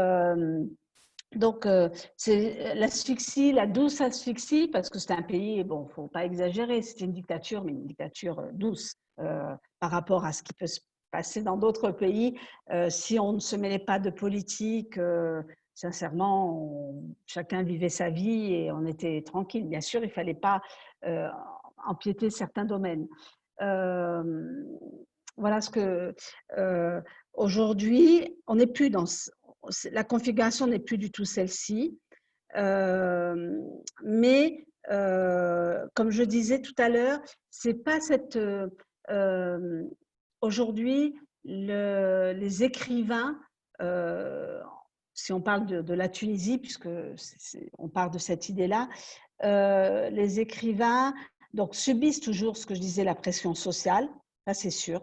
donc, 1.35 1.67
euh, 1.67 1.89
c'est 2.17 2.73
l'asphyxie, 2.73 3.51
la 3.51 3.67
douce 3.67 4.01
asphyxie, 4.01 4.67
parce 4.67 4.89
que 4.89 4.97
c'est 4.97 5.13
un 5.13 5.21
pays, 5.21 5.63
bon, 5.63 5.87
faut 5.87 6.07
pas 6.07 6.25
exagérer, 6.25 6.81
c'est 6.81 7.01
une 7.01 7.13
dictature, 7.13 7.63
mais 7.63 7.71
une 7.71 7.85
dictature 7.85 8.39
euh, 8.39 8.49
douce 8.53 8.95
euh, 9.19 9.55
par 9.79 9.91
rapport 9.91 10.25
à 10.25 10.31
ce 10.31 10.41
qui 10.41 10.53
peut 10.53 10.67
se 10.67 10.79
passer 11.11 11.41
dans 11.41 11.57
d'autres 11.57 11.89
pays. 11.89 12.37
si 12.89 13.19
on 13.19 13.33
ne 13.33 13.39
se 13.39 13.55
mêlait 13.55 13.79
pas 13.79 13.97
de 13.97 14.11
politique, 14.11 14.99
sincèrement, 15.73 16.93
chacun 17.25 17.63
vivait 17.63 17.89
sa 17.89 18.11
vie 18.11 18.53
et 18.53 18.71
on 18.71 18.85
était 18.85 19.23
tranquille. 19.23 19.67
Bien 19.67 19.81
sûr, 19.81 20.01
il 20.03 20.09
ne 20.09 20.11
fallait 20.11 20.35
pas 20.35 20.61
empiéter 21.85 22.29
certains 22.29 22.65
domaines. 22.65 23.07
voilà 25.37 25.61
ce 25.61 25.69
que. 25.69 26.13
Aujourd'hui, 27.33 28.35
on 28.47 28.55
n'est 28.55 28.67
plus 28.67 28.89
dans, 28.89 29.05
la 29.91 30.03
configuration 30.03 30.67
n'est 30.67 30.79
plus 30.79 30.97
du 30.97 31.11
tout 31.11 31.25
celle-ci. 31.25 31.97
Euh, 32.55 33.61
mais 34.03 34.65
euh, 34.89 35.85
comme 35.93 36.09
je 36.09 36.23
disais 36.23 36.61
tout 36.61 36.73
à 36.77 36.89
l'heure, 36.89 37.19
c'est 37.49 37.83
pas 37.83 37.99
cette. 37.99 38.37
Euh, 39.09 39.83
aujourd'hui, 40.41 41.15
les 41.43 42.63
écrivains, 42.63 43.39
si 45.13 45.33
on 45.33 45.41
parle 45.41 45.65
de, 45.65 45.93
la 45.93 46.09
Tunisie, 46.09 46.57
puisque 46.57 46.89
on 47.77 47.89
parle 47.89 48.11
de 48.11 48.19
cette 48.19 48.49
idée-là, 48.49 48.89
les 50.09 50.39
écrivains 50.39 51.13
donc 51.53 51.75
subissent 51.75 52.19
toujours 52.19 52.57
ce 52.57 52.65
que 52.65 52.75
je 52.75 52.79
disais, 52.79 53.03
la 53.03 53.15
pression 53.15 53.55
sociale, 53.55 54.09
ça 54.45 54.53
c'est 54.53 54.69
sûr. 54.69 55.01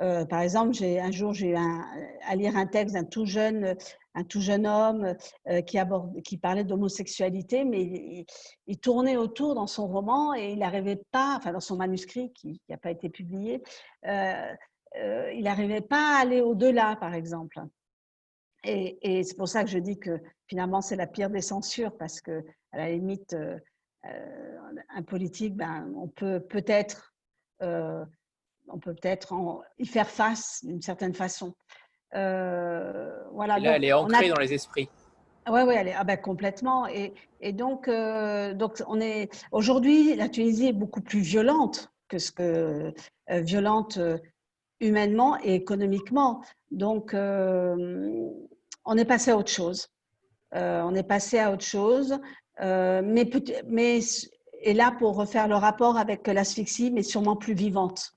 Euh, 0.00 0.24
par 0.24 0.40
exemple, 0.40 0.76
un 0.82 1.10
jour 1.10 1.32
j'ai 1.32 1.50
eu 1.50 1.56
à 1.56 2.36
lire 2.36 2.56
un 2.56 2.66
texte 2.66 2.94
d'un 2.94 3.04
tout 3.04 3.26
jeune, 3.26 3.76
un 4.14 4.24
tout 4.24 4.40
jeune 4.40 4.66
homme 4.66 5.14
euh, 5.48 5.60
qui, 5.62 5.78
aborde, 5.78 6.20
qui 6.22 6.38
parlait 6.38 6.64
d'homosexualité, 6.64 7.64
mais 7.64 8.26
il, 8.66 8.78
tournait 8.78 9.16
autour 9.16 9.54
dans 9.54 9.66
son 9.66 9.86
roman 9.86 10.34
et 10.34 10.52
il 10.52 10.58
n'arrivait 10.58 11.02
pas, 11.12 11.36
enfin 11.36 11.52
dans 11.52 11.60
son 11.60 11.76
manuscrit 11.76 12.32
qui 12.32 12.60
n'a 12.68 12.78
pas 12.78 12.90
été 12.90 13.10
publié, 13.10 13.62
euh, 14.06 14.52
il 15.34 15.42
n'arrivait 15.44 15.80
pas 15.80 16.16
à 16.16 16.22
aller 16.22 16.40
au-delà, 16.40 16.96
par 16.96 17.14
exemple. 17.14 17.60
Et, 18.64 18.98
et 19.02 19.22
c'est 19.24 19.36
pour 19.36 19.48
ça 19.48 19.62
que 19.64 19.70
je 19.70 19.78
dis 19.78 19.98
que 19.98 20.20
finalement 20.46 20.80
c'est 20.80 20.96
la 20.96 21.06
pire 21.06 21.30
des 21.30 21.40
censures 21.40 21.96
parce 21.96 22.20
que 22.20 22.44
à 22.72 22.78
la 22.78 22.90
limite, 22.90 23.36
un 24.04 25.02
politique, 25.02 25.56
ben, 25.56 25.92
on 25.96 26.08
peut 26.08 26.40
peut-être 26.40 27.14
on 28.68 28.78
peut 28.78 28.94
peut-être 28.94 29.34
y 29.78 29.86
faire 29.86 30.08
face 30.08 30.60
d'une 30.64 30.82
certaine 30.82 31.14
façon. 31.14 31.54
Euh, 32.14 33.10
voilà. 33.32 33.58
là, 33.58 33.76
elle 33.76 33.84
est 33.84 33.92
ancrée 33.92 34.28
dans 34.28 34.40
les 34.40 34.52
esprits. 34.52 34.88
Oui, 35.50 35.62
oui, 35.66 35.74
ah 35.96 36.04
ben, 36.04 36.16
complètement. 36.16 36.86
Et, 36.86 37.52
donc, 37.52 37.88
euh, 37.88 38.54
donc, 38.54 38.82
on 38.86 39.00
est 39.00 39.28
aujourd'hui, 39.50 40.14
la 40.14 40.28
Tunisie 40.28 40.68
est 40.68 40.72
beaucoup 40.72 41.00
plus 41.00 41.20
violente 41.20 41.90
que 42.08 42.18
ce 42.18 42.30
que 42.30 42.92
euh, 43.30 43.40
violente 43.40 43.98
humainement 44.80 45.38
et 45.42 45.54
économiquement. 45.54 46.44
Donc, 46.70 47.14
on 47.14 48.96
est 48.96 49.04
passé 49.04 49.30
à 49.32 49.36
autre 49.36 49.50
chose. 49.50 49.88
on 50.52 50.94
est 50.94 51.02
passé 51.02 51.38
à 51.38 51.50
autre 51.50 51.64
chose, 51.64 52.20
mais, 52.60 53.30
mais 53.66 54.00
et 54.64 54.74
là 54.74 54.94
pour 54.98 55.16
refaire 55.16 55.48
le 55.48 55.56
rapport 55.56 55.96
avec 55.96 56.26
l'asphyxie, 56.26 56.90
mais 56.90 57.02
sûrement 57.02 57.36
plus 57.36 57.54
vivante. 57.54 58.14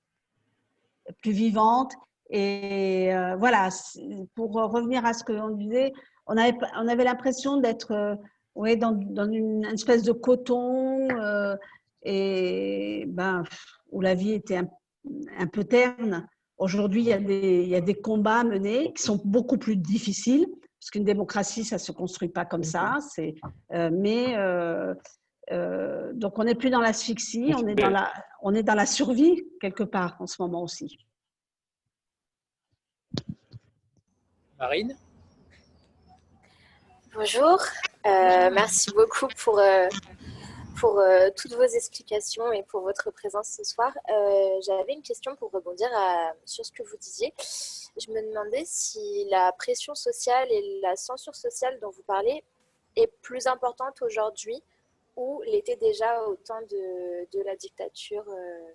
plus 1.22 1.32
vivante. 1.32 1.94
Et 2.30 3.12
voilà, 3.38 3.70
pour 4.36 4.54
revenir 4.54 5.06
à 5.06 5.14
ce 5.14 5.24
que 5.24 5.34
l'on 5.34 5.50
disait, 5.50 5.94
on 6.28 6.38
avait, 6.38 6.58
on 6.76 6.88
avait 6.88 7.04
l'impression 7.04 7.58
d'être 7.58 8.18
ouais, 8.56 8.76
dans, 8.76 8.98
une, 9.32 9.66
espèce 9.66 10.04
de 10.04 10.12
coton 10.12 11.08
ben, 12.04 13.44
où 13.92 14.02
la 14.02 14.16
vie 14.16 14.34
était 14.34 14.58
un, 14.58 14.68
un 15.38 15.48
peu 15.48 15.64
terne. 15.64 16.28
Aujourd'hui, 16.58 17.10
il, 17.10 17.30
il, 17.30 17.68
y 17.68 17.76
a 17.76 17.82
des 17.82 17.96
combats 17.96 18.44
menés 18.44 18.94
qui 18.94 19.04
sont 19.04 19.22
beaucoup 19.24 19.58
plus 19.58 19.76
difficiles, 19.76 20.48
parce 20.86 20.92
qu'une 20.92 21.04
démocratie, 21.04 21.64
ça 21.66 21.78
ne 21.78 21.82
se 21.82 21.92
construit 21.92 22.30
pas 22.30 22.46
comme 22.46 22.64
ça. 22.64 23.00
Euh, 23.72 23.90
mais 23.92 24.38
euh, 24.38 24.94
euh, 25.52 26.14
donc, 26.14 26.38
on 26.38 26.44
n'est 26.44 26.54
plus 26.54 26.70
dans 26.70 26.80
l'asphyxie, 26.80 27.56
on, 27.58 27.66
est 27.66 27.74
dans 27.74 27.90
la, 27.90 28.14
on 28.44 28.54
est 28.54 28.62
dans 28.62 28.76
la 28.76 28.86
survie 28.86 29.44
quelque 29.60 29.82
part 29.82 30.16
en 30.20 30.28
ce 30.28 30.40
moment 30.40 30.62
aussi. 30.62 31.00
Marine? 34.60 34.96
Bonjour, 37.16 37.58
merci 38.04 38.92
beaucoup 38.92 39.28
pour 39.44 39.60
pour 40.80 41.00
euh, 41.00 41.30
toutes 41.36 41.54
vos 41.54 41.64
explications 41.64 42.52
et 42.52 42.64
pour 42.64 42.82
votre 42.82 43.12
présence 43.12 43.50
ce 43.50 43.64
soir. 43.64 43.92
Euh, 44.10 44.62
j'avais 44.66 44.94
une 44.94 45.02
question 45.02 45.36
pour 45.36 45.52
rebondir 45.52 45.90
sur 46.46 46.66
ce 46.66 46.72
que 46.72 46.84
vous 46.84 46.98
disiez. 46.98 47.34
Je 47.98 48.12
me 48.12 48.22
demandais 48.22 48.64
si 48.66 49.26
la 49.30 49.52
pression 49.54 49.96
sociale 49.96 50.48
et 50.52 50.80
la 50.82 50.96
censure 50.96 51.36
sociale 51.36 51.80
dont 51.82 51.92
vous 51.92 52.04
parlez 52.04 52.44
est 52.96 53.08
plus 53.22 53.48
importante 53.48 54.02
aujourd'hui 54.02 54.62
ou 55.16 55.42
l'était 55.46 55.78
déjà 55.78 56.24
au 56.24 56.36
temps 56.36 56.62
de, 56.70 57.44
la 57.46 57.56
dictature. 57.56 58.26
Euh, 58.28 58.72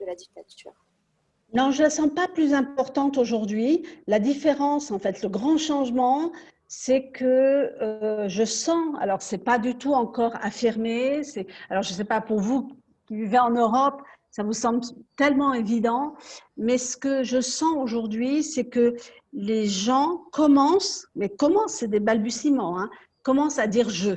de 0.00 0.06
la 0.06 0.14
dictature. 0.14 0.72
Non, 1.52 1.70
je 1.70 1.78
ne 1.78 1.84
la 1.84 1.90
sens 1.90 2.10
pas 2.14 2.28
plus 2.28 2.54
importante 2.54 3.18
aujourd'hui. 3.18 3.86
La 4.06 4.18
différence, 4.18 4.90
en 4.90 4.98
fait, 4.98 5.22
le 5.22 5.28
grand 5.28 5.56
changement, 5.56 6.32
c'est 6.68 7.10
que 7.10 7.24
euh, 7.24 8.28
je 8.28 8.44
sens, 8.44 8.94
alors 9.00 9.22
c'est 9.22 9.38
pas 9.38 9.58
du 9.58 9.76
tout 9.76 9.94
encore 9.94 10.34
affirmé, 10.42 11.22
alors 11.70 11.82
je 11.82 11.92
ne 11.92 11.96
sais 11.96 12.04
pas 12.04 12.20
pour 12.20 12.40
vous 12.40 12.70
qui 13.06 13.16
vivez 13.16 13.38
en 13.38 13.50
Europe, 13.50 14.02
ça 14.30 14.42
vous 14.42 14.52
semble 14.52 14.82
tellement 15.16 15.54
évident, 15.54 16.14
mais 16.58 16.76
ce 16.76 16.96
que 16.98 17.22
je 17.22 17.40
sens 17.40 17.74
aujourd'hui, 17.76 18.42
c'est 18.42 18.66
que 18.66 18.96
les 19.32 19.66
gens 19.66 20.18
commencent, 20.30 21.06
mais 21.16 21.30
commencent, 21.30 21.76
c'est 21.76 21.88
des 21.88 22.00
balbutiements, 22.00 22.78
hein, 22.78 22.90
commencent 23.22 23.58
à 23.58 23.66
dire 23.66 23.88
je, 23.88 24.10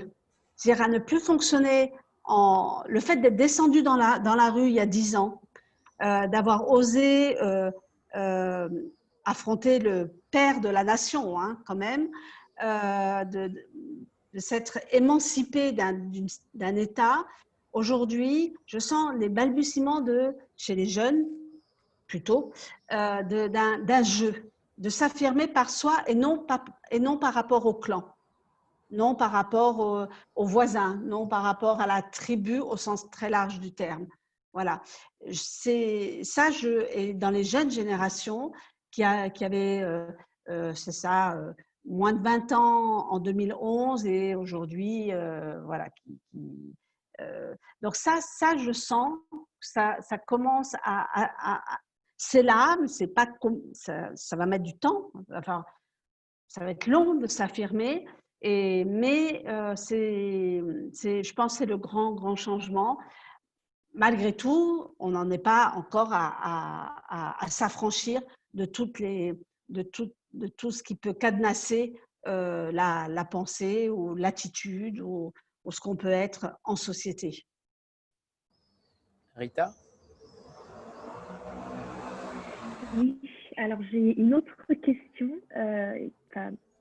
c'est-à-dire 0.58 0.84
à 0.84 0.89
ne 0.89 0.99
plus 0.99 1.22
fonctionner 1.22 1.93
en 2.26 2.84
le 2.86 2.99
fait 2.99 3.16
d'être 3.16 3.38
descendu 3.38 3.82
dans 3.82 3.95
la, 3.95 4.20
dans 4.20 4.36
la 4.36 4.52
rue 4.52 4.68
il 4.68 4.74
y 4.74 4.80
a 4.82 4.86
dix 4.86 5.16
ans, 5.16 5.41
euh, 6.04 6.28
d'avoir 6.28 6.70
osé 6.70 7.38
euh, 7.41 7.72
affronter 9.24 9.80
le 9.80 10.14
père 10.32 10.60
de 10.60 10.70
la 10.70 10.84
nation, 10.84 11.39
hein, 11.39 11.58
quand 11.66 11.76
même, 11.76 12.10
euh, 12.64 13.24
de, 13.26 13.51
s'être 14.39 14.80
émancipé 14.91 15.72
d'un 15.72 16.76
État, 16.76 17.26
aujourd'hui, 17.74 18.55
je 18.66 18.80
sens 18.80 19.14
les 19.18 19.30
balbutiements 19.30 20.01
de, 20.01 20.36
chez 20.55 20.76
les 20.76 20.86
jeunes, 20.88 21.26
plutôt, 22.07 22.51
euh, 22.91 23.24
d'un 23.24 24.03
jeu, 24.03 24.51
de 24.78 24.89
s'affirmer 24.89 25.47
par 25.47 25.70
soi 25.70 25.97
et 26.07 26.16
non, 26.16 26.45
et 26.91 26.99
non 26.99 27.18
par 27.18 27.34
rapport 27.34 27.66
au 27.66 27.74
clan, 27.74 28.05
non 28.89 29.16
par 29.16 29.32
rapport 29.32 30.07
aux 30.36 30.45
voisins, 30.45 30.99
non 31.03 31.28
par 31.28 31.43
rapport 31.43 31.82
à 31.82 31.88
la 31.88 32.01
tribu 32.01 32.59
au 32.59 32.78
sens 32.78 33.09
très 33.09 33.30
large 33.30 33.59
du 33.59 33.72
terme. 33.72 34.07
Voilà. 34.53 34.82
C'est 35.32 36.22
ça, 36.24 36.51
je, 36.51 36.86
et 36.93 37.14
dans 37.14 37.30
les 37.30 37.43
jeunes 37.43 37.72
générations 37.72 38.51
qui, 38.91 39.03
a, 39.03 39.30
qui 39.30 39.45
avaient, 39.45 39.82
euh, 39.82 40.74
c'est 40.74 40.91
ça, 40.91 41.38
moins 41.86 42.14
de 42.14 42.22
20 42.22 42.52
ans 42.52 43.12
en 43.12 43.20
2011 43.20 44.06
et 44.06 44.36
aujourd'hui, 44.36 45.12
euh, 45.12 45.62
voilà. 45.64 45.88
Euh, 47.20 47.56
donc 47.82 47.96
ça, 47.96 48.20
ça, 48.22 48.58
je 48.58 48.72
sens, 48.72 49.18
ça, 49.60 49.98
ça 50.02 50.18
commence 50.18 50.76
à, 50.84 51.06
c'est 52.18 52.44
là, 52.44 52.78
c'est 52.88 53.08
pas 53.08 53.28
ça, 53.74 54.36
va 54.36 54.46
mettre 54.46 54.64
du 54.64 54.78
temps. 54.78 55.12
Enfin, 55.34 55.66
ça 56.48 56.64
va 56.64 56.72
être 56.72 56.88
long 56.88 57.16
de 57.16 57.28
s'affirmer. 57.28 58.06
Et, 58.44 58.86
mais 58.86 59.44
euh, 59.48 59.76
c'est, 59.76 60.62
je 60.94 61.34
pense, 61.34 61.58
c'est 61.58 61.66
le 61.66 61.78
grand, 61.78 62.14
grand 62.14 62.36
changement. 62.36 62.98
Malgré 63.94 64.36
tout, 64.36 64.96
on 65.00 65.10
n'en 65.10 65.30
est 65.30 65.38
pas 65.38 65.74
encore 65.76 66.14
à, 66.14 66.38
à, 67.10 67.44
à 67.44 67.50
s'affranchir 67.50 68.22
de 68.54 68.66
toutes 68.66 69.00
les, 69.00 69.34
de 69.70 69.82
toutes 69.82 70.16
de 70.34 70.48
tout 70.48 70.72
ce 70.72 70.84
qui 70.84 70.96
peut 70.96 71.14
cadenasser 71.14 72.00
euh, 72.28 72.72
la, 72.72 73.26
pensée 73.30 73.90
ou 73.90 74.16
l'attitude 74.16 75.00
ou, 75.02 75.34
ce 75.70 75.80
qu'on 75.80 75.96
peut 75.96 76.08
être 76.08 76.58
en 76.64 76.76
société. 76.76 77.46
Rita? 79.36 79.74
Oui, 82.98 83.20
alors 83.58 83.82
j'ai 83.92 84.20
une 84.20 84.34
autre 84.34 84.56
question. 84.82 85.32
Euh, 85.56 86.10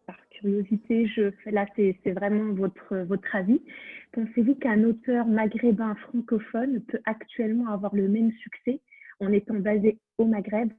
par 0.07 0.29
curiosité, 0.31 1.07
je, 1.07 1.31
là 1.51 1.67
c'est 1.77 2.13
vraiment 2.13 2.53
votre, 2.53 2.97
votre 2.97 3.37
avis. 3.37 3.63
Pensez-vous 4.13 4.57
qu'un 4.57 4.83
auteur 4.85 5.27
maghrébin 5.27 5.95
francophone 5.95 6.83
peut 6.83 7.01
actuellement 7.05 7.73
avoir 7.73 7.95
le 7.95 8.09
même 8.09 8.33
succès 8.33 8.81
en 9.21 9.33
étant 9.33 9.55
basé 9.55 9.99
au 10.19 10.25
Maghreb? 10.25 10.73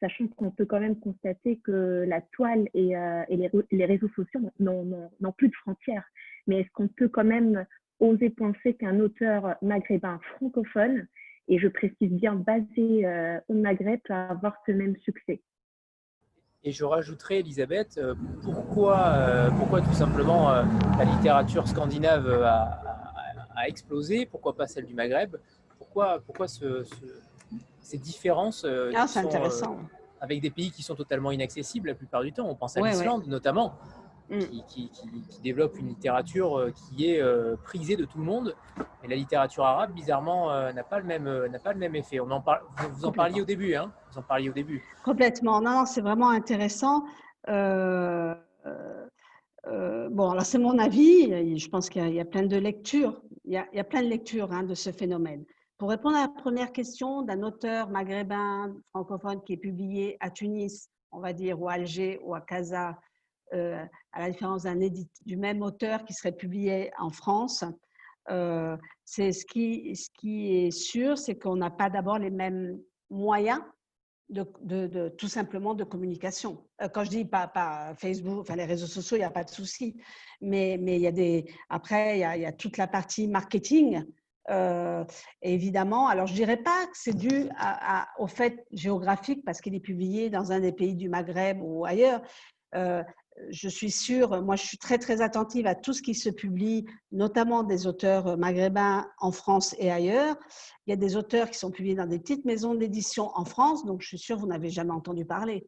Sachant 0.00 0.26
qu'on 0.28 0.50
peut 0.50 0.66
quand 0.66 0.80
même 0.80 0.98
constater 0.98 1.58
que 1.58 2.04
la 2.06 2.20
toile 2.20 2.68
et, 2.74 2.96
euh, 2.96 3.22
les, 3.70 3.84
réseaux 3.84 4.10
sociaux 4.14 4.40
n'ont 4.58 5.32
plus 5.36 5.48
de 5.48 5.54
frontières. 5.54 6.04
Mais 6.46 6.60
est-ce 6.60 6.70
qu'on 6.72 6.88
peut 6.88 7.08
quand 7.08 7.24
même 7.24 7.64
oser 8.00 8.30
penser 8.30 8.74
qu'un 8.74 9.00
auteur 9.00 9.56
maghrébin 9.62 10.20
francophone, 10.36 11.06
et 11.48 11.58
je 11.58 11.68
précise 11.68 12.10
bien 12.10 12.34
basé 12.34 13.06
euh, 13.06 13.38
au 13.48 13.54
Maghreb, 13.54 14.00
peut 14.04 14.12
avoir 14.12 14.56
ce 14.66 14.72
même 14.72 14.96
succès? 14.96 15.40
Et 16.64 16.72
je 16.72 16.84
rajouterais, 16.84 17.40
Elisabeth, 17.40 17.96
euh, 17.96 18.14
pourquoi, 18.42 19.50
pourquoi 19.56 19.80
tout 19.80 19.92
simplement 19.92 20.50
la 20.50 21.04
littérature 21.04 21.68
scandinave 21.68 22.28
a, 22.42 22.82
explosé, 23.68 24.26
pourquoi 24.26 24.54
pas 24.54 24.66
celle 24.66 24.84
du 24.84 24.94
Maghreb? 24.94 25.36
Pourquoi, 25.78 26.20
pourquoi 26.26 26.46
ce 26.46 26.84
ces 27.86 27.98
différences 27.98 28.64
euh, 28.64 28.92
ah, 28.96 29.06
intéressant. 29.16 29.74
Euh, 29.74 29.82
avec 30.20 30.40
des 30.40 30.50
pays 30.50 30.70
qui 30.70 30.82
sont 30.82 30.94
totalement 30.94 31.30
inaccessibles 31.30 31.88
la 31.88 31.94
plupart 31.94 32.22
du 32.22 32.32
temps. 32.32 32.48
On 32.48 32.54
pense 32.54 32.76
à 32.76 32.80
l'Islande 32.80 33.26
notamment, 33.26 33.74
mm. 34.30 34.40
qui, 34.66 34.90
développe 35.42 35.78
une 35.78 35.88
littérature 35.88 36.58
euh, 36.58 36.72
qui 36.72 37.08
est 37.08 37.22
prisée 37.62 37.96
de 37.96 38.04
tout 38.04 38.18
le 38.18 38.24
monde. 38.24 38.56
Mais 39.02 39.08
la 39.08 39.16
littérature 39.16 39.64
arabe, 39.64 39.92
bizarrement, 39.92 40.72
n'a 40.72 40.82
pas, 40.82 40.98
le 40.98 41.04
même, 41.04 41.46
n'a 41.46 41.58
pas 41.58 41.72
le 41.72 41.78
même 41.78 41.94
effet. 41.94 42.18
On 42.18 42.30
en 42.30 42.40
parle, 42.40 42.62
vous, 42.92 43.04
en 43.04 43.12
parliez 43.12 43.40
au 43.40 43.44
début. 43.44 43.74
Hein 43.74 43.92
vous 44.10 44.18
en 44.18 44.22
parliez 44.22 44.48
au 44.48 44.54
début. 44.54 44.82
Complètement. 45.04 45.60
Non, 45.60 45.70
non 45.70 45.86
c'est 45.86 46.00
vraiment 46.00 46.30
intéressant. 46.30 47.04
bon, 47.46 48.34
alors 50.30 50.44
c'est 50.44 50.58
mon 50.58 50.78
avis. 50.78 51.56
Je 51.58 51.68
pense 51.68 51.88
qu'il 51.88 52.08
y, 52.08 52.20
a 52.20 52.24
plein 52.24 52.46
de 52.46 52.56
lectures. 52.56 53.20
Il 53.44 53.52
y 53.52 53.58
a, 53.58 53.84
plein 53.84 54.02
de 54.02 54.08
lectures 54.08 54.50
hein, 54.50 54.64
de 54.64 54.74
ce 54.74 54.90
phénomène. 54.90 55.44
Pour 55.78 55.90
répondre 55.90 56.16
à 56.16 56.22
la 56.22 56.28
première 56.28 56.72
question 56.72 57.20
d'un 57.20 57.42
auteur 57.42 57.90
maghrébin 57.90 58.74
francophone 58.90 59.42
qui 59.44 59.52
est 59.52 59.58
publié 59.58 60.16
à 60.20 60.30
Tunis, 60.30 60.88
on 61.12 61.20
va 61.20 61.34
dire, 61.34 61.60
ou 61.60 61.68
à 61.68 61.74
Alger 61.74 62.18
ou 62.24 62.34
à 62.34 62.40
Casa, 62.40 62.98
euh, 63.52 63.84
à 64.12 64.20
la 64.20 64.30
différence 64.30 64.62
d'un 64.62 64.76
du 64.76 65.36
même 65.36 65.60
auteur 65.60 66.04
qui 66.04 66.14
serait 66.14 66.32
publié 66.32 66.90
en 66.98 67.10
France, 67.10 67.62
euh, 68.30 68.76
c'est 69.04 69.32
ce 69.32 69.44
qui, 69.44 69.94
ce 69.94 70.08
qui 70.18 70.56
est 70.56 70.70
sûr, 70.70 71.18
c'est 71.18 71.38
qu'on 71.38 71.56
n'a 71.56 71.70
pas 71.70 71.90
d'abord 71.90 72.18
les 72.18 72.30
mêmes 72.30 72.80
moyens 73.10 73.60
de, 74.30 75.08
tout 75.10 75.28
simplement 75.28 75.74
de 75.74 75.84
communication. 75.84 76.66
Euh, 76.80 76.88
quand 76.88 77.04
je 77.04 77.10
dis 77.10 77.24
pas, 77.26 77.48
pas 77.48 77.94
Facebook, 77.96 78.40
enfin 78.40 78.56
les 78.56 78.64
réseaux 78.64 78.86
sociaux, 78.86 79.18
il 79.18 79.20
n'y 79.20 79.26
a 79.26 79.30
pas 79.30 79.44
de 79.44 79.50
souci, 79.50 79.94
mais, 80.40 80.78
mais 80.80 80.96
il 80.96 81.02
y 81.02 81.06
a 81.06 81.12
des, 81.12 81.44
après, 81.68 82.16
il 82.16 82.40
y 82.40 82.46
a 82.46 82.52
toute 82.52 82.78
la 82.78 82.88
partie 82.88 83.28
marketing 83.28 84.04
euh, 84.50 85.04
évidemment, 85.42 86.08
alors 86.08 86.26
je 86.26 86.34
dirais 86.34 86.56
pas 86.56 86.86
que 86.86 86.96
c'est 86.96 87.16
dû 87.16 87.48
au 88.18 88.26
fait 88.26 88.64
géographique 88.72 89.44
parce 89.44 89.60
qu'il 89.60 89.74
est 89.74 89.80
publié 89.80 90.30
dans 90.30 90.52
un 90.52 90.60
des 90.60 90.72
pays 90.72 90.94
du 90.94 91.08
Maghreb 91.08 91.60
ou 91.60 91.84
ailleurs. 91.84 92.22
Euh, 92.74 93.02
je 93.50 93.68
suis 93.68 93.90
sûre, 93.90 94.42
moi 94.42 94.56
je 94.56 94.64
suis 94.64 94.78
très 94.78 94.98
très 94.98 95.20
attentive 95.20 95.66
à 95.66 95.74
tout 95.74 95.92
ce 95.92 96.00
qui 96.00 96.14
se 96.14 96.30
publie, 96.30 96.86
notamment 97.12 97.64
des 97.64 97.86
auteurs 97.86 98.38
maghrébins 98.38 99.06
en 99.18 99.30
France 99.30 99.74
et 99.78 99.90
ailleurs. 99.90 100.36
Il 100.86 100.90
y 100.90 100.92
a 100.94 100.96
des 100.96 101.16
auteurs 101.16 101.50
qui 101.50 101.58
sont 101.58 101.70
publiés 101.70 101.94
dans 101.94 102.06
des 102.06 102.18
petites 102.18 102.44
maisons 102.44 102.74
d'édition 102.74 103.30
en 103.34 103.44
France, 103.44 103.84
donc 103.84 104.00
je 104.00 104.08
suis 104.08 104.18
sûre 104.18 104.36
que 104.36 104.40
vous 104.42 104.48
n'avez 104.48 104.70
jamais 104.70 104.92
entendu 104.92 105.26
parler. 105.26 105.66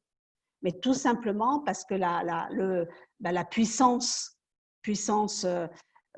Mais 0.63 0.73
tout 0.73 0.95
simplement 0.95 1.61
parce 1.61 1.85
que 1.85 1.95
la, 1.95 2.23
la, 2.25 2.85
bah, 3.21 3.45
puissance, 3.45 4.39
puissance 4.83 5.45
euh, 5.45 5.67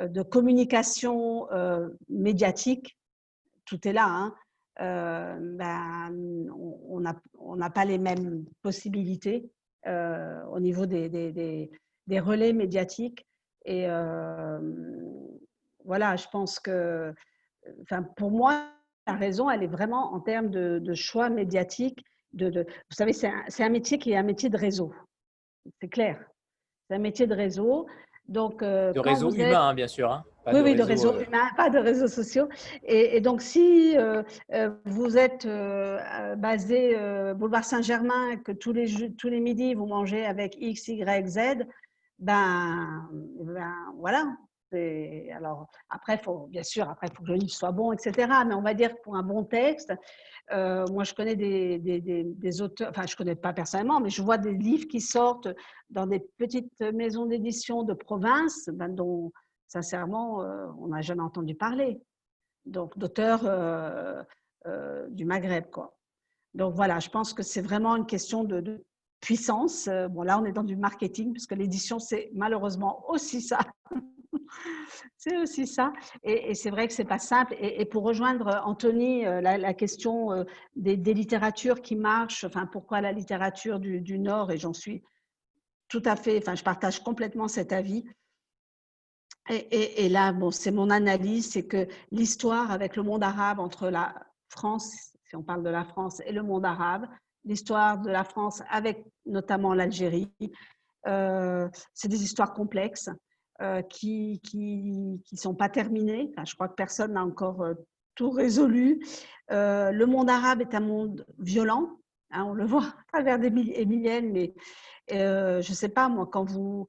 de 0.08 0.22
communication 0.22 1.50
euh, 1.52 1.88
médiatique, 2.08 2.98
tout 3.64 3.86
est 3.86 3.92
là, 3.92 4.06
hein, 4.08 4.34
ben, 4.78 6.48
on 6.50 7.56
n'a 7.56 7.70
pas 7.70 7.84
les 7.84 7.98
mêmes 7.98 8.46
possibilités 8.62 9.50
au 9.86 10.60
niveau 10.60 10.86
des, 10.86 11.70
relais 12.08 12.52
médiatiques. 12.52 13.26
Et 13.66 13.86
voilà, 15.84 16.16
je 16.16 16.26
pense 16.32 16.58
que, 16.58 17.12
pour 18.16 18.30
moi, 18.30 18.70
la 19.06 19.14
raison, 19.14 19.50
elle 19.50 19.62
est 19.62 19.68
vraiment 19.68 20.14
en 20.14 20.20
termes 20.20 20.50
de, 20.50 20.94
choix 20.94 21.28
de, 21.30 22.60
vous 22.60 22.96
savez, 22.96 23.12
c'est 23.12 23.62
un, 23.62 23.68
métier 23.68 23.98
qui 23.98 24.12
est 24.12 24.16
un 24.16 24.22
métier 24.22 24.48
de 24.48 24.56
réseau. 24.56 24.92
C'est 25.80 25.88
clair. 25.88 26.24
C'est 26.88 26.96
un 26.96 27.00
métier 27.00 27.26
de 27.26 27.34
réseau. 27.34 27.86
Donc, 28.30 28.62
euh, 28.62 28.92
de 28.92 29.00
réseau 29.00 29.32
humain, 29.32 29.70
hein, 29.70 29.74
bien 29.74 29.88
sûr. 29.88 30.10
Hein. 30.10 30.24
oui, 30.46 30.60
oui, 30.62 30.74
de 30.76 30.84
réseau 30.84 31.12
euh, 31.12 31.24
humain, 31.24 31.48
pas 31.56 31.68
de 31.68 31.80
réseaux 31.80 32.06
sociaux. 32.06 32.48
Et, 32.84 33.20
donc, 33.20 33.42
si 33.42 33.96
euh, 33.98 34.22
vous 34.84 35.18
êtes 35.18 35.48
basé 36.36 36.96
boulevard 37.34 37.64
Saint-Germain, 37.64 38.36
que 38.36 38.52
tous 38.52 38.72
les, 38.72 39.12
tous 39.16 39.28
les 39.28 39.40
midis, 39.40 39.74
vous 39.74 39.86
mangez 39.86 40.24
avec 40.24 40.56
X, 40.60 40.86
Y, 40.86 41.26
Z, 41.26 41.66
ben, 42.20 43.08
ben 43.40 43.74
voilà, 43.98 44.24
alors, 45.34 45.66
après, 45.88 46.16
faut, 46.18 46.46
bien 46.48 46.62
sûr, 46.62 46.88
après, 46.88 47.08
il 47.08 47.16
faut 47.16 47.24
que 47.24 47.28
le 47.30 47.34
livre 47.34 47.52
soit 47.52 47.72
bon, 47.72 47.92
etc. 47.92 48.28
Mais 48.46 48.54
on 48.54 48.62
va 48.62 48.74
dire 48.74 48.94
que 48.94 49.00
pour 49.02 49.16
un 49.16 49.24
bon 49.24 49.42
texte, 49.42 49.92
euh, 50.52 50.86
moi, 50.88 51.04
je 51.04 51.14
connais 51.14 51.36
des, 51.36 52.62
auteurs, 52.62 52.90
enfin, 52.90 53.06
je 53.06 53.14
ne 53.14 53.16
connais 53.16 53.34
pas 53.34 53.52
personnellement, 53.52 54.00
mais 54.00 54.10
je 54.10 54.22
vois 54.22 54.38
des 54.38 54.52
livres 54.52 54.88
qui 54.88 55.00
sortent 55.00 55.48
dans 55.90 56.06
des 56.06 56.20
petites 56.38 56.80
maisons 56.80 57.26
d'édition 57.26 57.82
de 57.82 57.94
province, 57.94 58.68
ben, 58.72 58.88
dont, 58.88 59.32
sincèrement, 59.68 60.42
euh, 60.42 60.66
on 60.78 60.88
n'a 60.88 61.02
jamais 61.02 61.22
entendu 61.22 61.54
parler. 61.54 62.00
Donc, 62.66 62.98
d'auteurs 62.98 63.42
euh, 63.44 64.22
du 65.08 65.24
Maghreb, 65.24 65.70
quoi. 65.70 65.96
Donc, 66.54 66.74
voilà, 66.74 66.98
je 66.98 67.08
pense 67.08 67.32
que 67.32 67.42
c'est 67.42 67.62
vraiment 67.62 67.94
une 67.96 68.06
question 68.06 68.44
de, 68.44 68.60
de 68.60 68.84
puissance. 69.20 69.88
Bon, 70.10 70.22
là, 70.22 70.40
on 70.40 70.44
est 70.44 70.52
dans 70.52 70.64
du 70.64 70.76
marketing, 70.76 71.32
puisque 71.32 71.52
l'édition, 71.52 71.98
c'est 71.98 72.30
malheureusement 72.34 73.08
aussi 73.08 73.40
ça. 73.40 73.60
c'est 75.16 75.36
aussi 75.38 75.66
ça. 75.66 75.92
Et, 76.22 76.54
c'est 76.54 76.70
vrai 76.70 76.86
que 76.86 76.92
c'est 76.92 77.04
pas 77.04 77.18
simple. 77.18 77.54
Et, 77.60 77.84
pour 77.84 78.04
rejoindre 78.04 78.62
Anthony, 78.64 79.26
euh, 79.26 79.40
la, 79.40 79.74
question 79.74 80.32
euh, 80.32 80.44
des, 80.76 80.96
littératures 80.96 81.82
qui 81.82 81.96
marchent, 81.96 82.44
enfin 82.44 82.66
pourquoi 82.66 83.00
la 83.00 83.12
littérature 83.12 83.80
du, 83.80 84.18
Nord, 84.18 84.50
et 84.52 84.58
j'en 84.58 84.72
suis 84.72 85.02
tout 85.88 86.02
à 86.04 86.14
fait, 86.14 86.38
enfin 86.38 86.54
je 86.54 86.62
partage 86.62 87.02
complètement 87.02 87.48
cet 87.48 87.72
avis. 87.72 88.04
Et, 89.48 90.08
là, 90.08 90.32
bon, 90.32 90.52
c'est 90.52 90.70
mon 90.70 90.90
analyse, 90.90 91.50
c'est 91.50 91.66
que 91.66 91.88
l'histoire 92.12 92.70
avec 92.70 92.94
le 92.94 93.02
monde 93.02 93.24
arabe 93.24 93.58
entre 93.58 93.88
la 93.88 94.14
France, 94.48 94.92
si 95.24 95.34
on 95.34 95.42
parle 95.42 95.64
de 95.64 95.70
la 95.70 95.84
France, 95.84 96.22
et 96.24 96.30
le 96.30 96.42
monde 96.42 96.64
arabe, 96.64 97.08
l'histoire 97.44 97.98
de 97.98 98.10
la 98.10 98.22
France 98.22 98.62
avec 98.70 99.04
notamment 99.26 99.74
l'Algérie, 99.74 100.30
euh, 101.06 101.68
c'est 101.94 102.08
des 102.08 102.22
histoires 102.22 102.52
complexes. 102.52 103.10
Euh, 103.62 103.82
qui 103.82 104.40
ne 104.54 105.18
qui, 105.18 105.36
sont 105.36 105.54
pas 105.54 105.68
terminées. 105.68 106.32
je 106.46 106.54
crois 106.54 106.66
que 106.66 106.74
personne 106.74 107.12
n'a 107.12 107.22
encore 107.22 107.60
euh, 107.60 107.74
tout 108.14 108.30
résolu. 108.30 109.04
Euh, 109.50 109.90
le 109.90 110.06
monde 110.06 110.30
arabe 110.30 110.62
est 110.62 110.74
un 110.74 110.80
monde 110.80 111.26
violent. 111.38 111.98
Hein, 112.30 112.44
on 112.44 112.54
le 112.54 112.64
voit 112.66 112.84
à 112.86 113.04
travers 113.12 113.38
des 113.38 113.48
Émilienne, 113.48 114.32
mais 114.32 114.54
je 115.10 115.72
sais 115.74 115.90
pas, 115.90 116.08
moi, 116.08 116.26
quand 116.26 116.44
vous. 116.44 116.88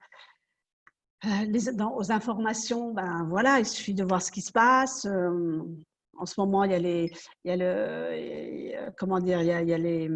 Les, 1.46 1.74
dans, 1.74 1.94
aux 1.98 2.10
informations, 2.14 2.94
ben 2.94 3.26
voilà, 3.30 3.60
il 3.60 3.66
suffit 3.66 3.94
de 3.94 4.06
voir 4.06 4.22
ce 4.22 4.32
qui 4.32 4.42
se 4.42 4.54
passe. 4.54 5.06
en 5.06 6.26
ce 6.26 6.40
moment, 6.40 6.64
il 6.64 6.72
y 6.72 6.76
a 6.76 6.80
les, 6.80 7.12
il 7.44 7.50
y 7.50 7.52
a 7.52 7.58
le, 7.58 8.92
comment 8.98 9.20
dire, 9.20 9.42
il 9.42 9.48
y 9.48 9.74
a, 9.74 9.78
les, 9.78 10.10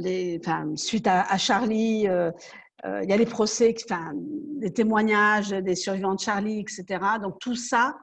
les 0.00 0.40
suite 0.76 1.06
à, 1.06 1.36
Charlie, 1.36 2.08
il 2.84 3.08
y 3.08 3.12
a 3.12 3.16
les 3.16 3.26
procès, 3.26 3.74
enfin, 3.84 4.12
des 4.14 4.72
témoignages 4.72 5.50
des 5.50 5.74
survivants 5.74 6.14
de 6.14 6.20
Charlie, 6.20 6.60
etc. 6.60 6.84
Donc 7.20 7.38
tout 7.40 7.56
ça, 7.56 7.96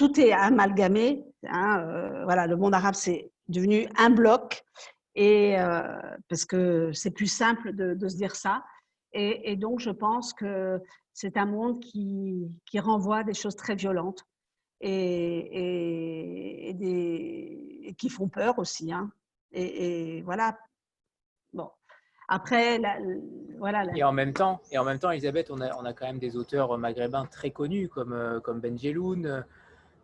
tout 0.00 0.18
est 0.18 0.32
amalgamé. 0.32 1.24
Hein, 1.46 1.80
euh, 1.80 2.24
voilà, 2.24 2.46
le 2.46 2.56
monde 2.56 2.74
arabe, 2.74 2.94
c'est 2.94 3.30
devenu 3.48 3.86
un 3.98 4.10
bloc, 4.10 4.62
et, 5.14 5.58
euh, 5.58 5.82
parce 6.28 6.44
que 6.44 6.90
c'est 6.92 7.10
plus 7.10 7.26
simple 7.26 7.74
de, 7.74 8.08
se 8.08 8.16
dire 8.16 8.34
ça. 8.34 8.64
Et, 9.12 9.56
donc, 9.56 9.80
je 9.80 9.90
pense 9.90 10.32
que 10.32 10.80
c'est 11.12 11.36
un 11.36 11.44
monde 11.44 11.80
qui, 11.80 12.48
qui, 12.64 12.78
renvoie 12.78 13.24
des 13.24 13.34
choses 13.34 13.56
très 13.56 13.74
violentes 13.74 14.24
et, 14.80 16.76
qui 17.98 18.08
font 18.08 18.28
peur 18.28 18.58
aussi. 18.58 18.92
Hein. 18.92 19.10
Et, 19.52 20.22
voilà. 20.22 20.56
Après, 22.30 22.80
voilà. 23.58 23.84
Et 23.94 24.04
en 24.04 24.12
même 24.12 24.32
temps, 24.32 24.60
et 24.70 24.78
en 24.78 24.84
même 24.84 25.00
temps, 25.00 25.10
Elisabeth, 25.10 25.50
on 25.50 25.60
a, 25.60 25.76
on 25.76 25.84
a 25.84 25.92
quand 25.92 26.06
même 26.06 26.20
des 26.20 26.36
auteurs 26.36 26.78
maghrébins 26.78 27.26
très 27.26 27.50
connus 27.50 27.88
comme 27.88 28.12
euh, 28.12 28.38
comme 28.40 28.60
Benjeloun, 28.60 29.44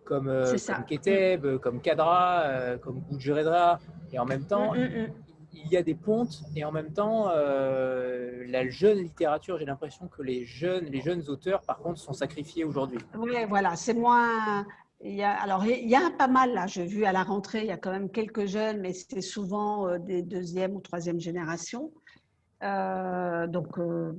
comme, 0.05 0.29
euh, 0.29 0.57
comme 0.66 0.85
Keteb, 0.85 1.59
comme 1.59 1.81
Kadra, 1.81 2.41
euh, 2.43 2.79
comme 2.79 3.01
Boudjeredra. 3.01 3.79
Et 4.12 4.18
en 4.18 4.27
même 4.27 4.45
temps, 4.45 4.74
mm, 4.74 4.79
mm, 4.79 5.03
mm. 5.05 5.12
il 5.55 5.68
y 5.68 5.77
a 5.77 5.85
des 5.85 5.95
pontes. 5.95 6.43
Et 6.57 6.64
en 6.64 6.72
même 6.72 6.93
temps, 6.93 7.29
la 7.29 8.68
jeune 8.68 8.99
littérature, 8.99 9.57
j'ai 9.59 9.64
l'impression 9.64 10.09
que 10.09 10.22
les 10.22 10.45
jeunes, 10.45 10.87
les 10.87 11.01
jeunes 11.01 11.22
auteurs, 11.29 11.62
par 11.62 11.79
contre, 11.79 12.01
sont 12.01 12.12
sacrifiés 12.12 12.64
aujourd'hui. 12.64 12.99
Oui, 13.16 13.37
voilà, 13.49 13.77
c'est 13.77 13.95
moins. 13.95 14.66
Il 15.01 15.14
y 15.14 15.22
a, 15.22 15.33
alors, 15.33 15.64
il 15.64 15.89
y 15.89 15.95
a 15.95 16.11
pas 16.18 16.27
mal 16.29 16.55
là. 16.55 16.66
J'ai 16.66 16.87
vu 16.87 17.05
à 17.05 17.12
la 17.12 17.22
rentrée, 17.22 17.61
il 17.61 17.66
y 17.66 17.70
a 17.70 17.77
quand 17.77 17.93
même 17.93 18.11
quelques 18.11 18.47
jeunes, 18.47 18.81
mais 18.81 18.93
c'est 18.93 19.20
souvent 19.20 19.97
des 19.99 20.22
deuxième 20.22 20.74
ou 20.74 20.81
troisième 20.81 21.20
générations. 21.20 21.93
Euh, 22.62 23.46
donc, 23.46 23.78
euh, 23.78 24.12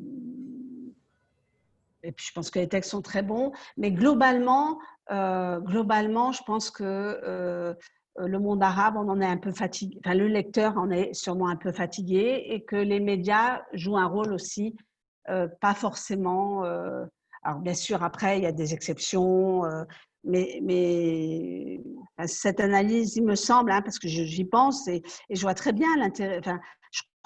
et 2.03 2.11
puis 2.11 2.25
je 2.27 2.33
pense 2.33 2.51
que 2.51 2.59
les 2.59 2.67
textes 2.67 2.91
sont 2.91 3.01
très 3.01 3.23
bons, 3.23 3.51
mais 3.77 3.91
globalement, 3.91 4.79
euh, 5.11 5.59
globalement, 5.59 6.31
je 6.31 6.43
pense 6.43 6.69
que 6.69 7.75
le 8.19 8.39
monde 8.39 8.63
arabe, 8.63 8.95
on 8.97 9.09
en 9.09 9.21
est 9.21 9.27
un 9.27 9.37
peu 9.37 9.51
fatigué, 9.51 9.99
enfin 10.03 10.15
le 10.15 10.27
lecteur 10.27 10.77
en 10.77 10.89
est 10.89 11.13
sûrement 11.13 11.49
un 11.49 11.55
peu 11.55 11.71
fatigué 11.71 12.45
et 12.47 12.63
que 12.63 12.75
les 12.75 12.99
médias 12.99 13.61
jouent 13.73 13.97
un 13.97 14.07
rôle 14.07 14.33
aussi, 14.33 14.75
pas 15.25 15.73
forcément. 15.75 16.63
alors 17.43 17.59
bien 17.59 17.75
sûr, 17.75 18.03
après, 18.03 18.39
il 18.39 18.43
y 18.43 18.47
a 18.47 18.51
des 18.51 18.73
exceptions, 18.73 19.63
mais, 20.23 20.59
mais 20.63 21.79
cette 22.25 22.59
analyse, 22.59 23.15
il 23.15 23.23
me 23.23 23.35
semble, 23.35 23.71
hein, 23.71 23.81
parce 23.81 23.99
que 23.99 24.07
j'y 24.07 24.45
pense 24.45 24.87
et, 24.87 25.03
je 25.29 25.41
vois 25.41 25.53
très 25.53 25.73
bien 25.73 25.95
l'intérêt. 25.97 26.41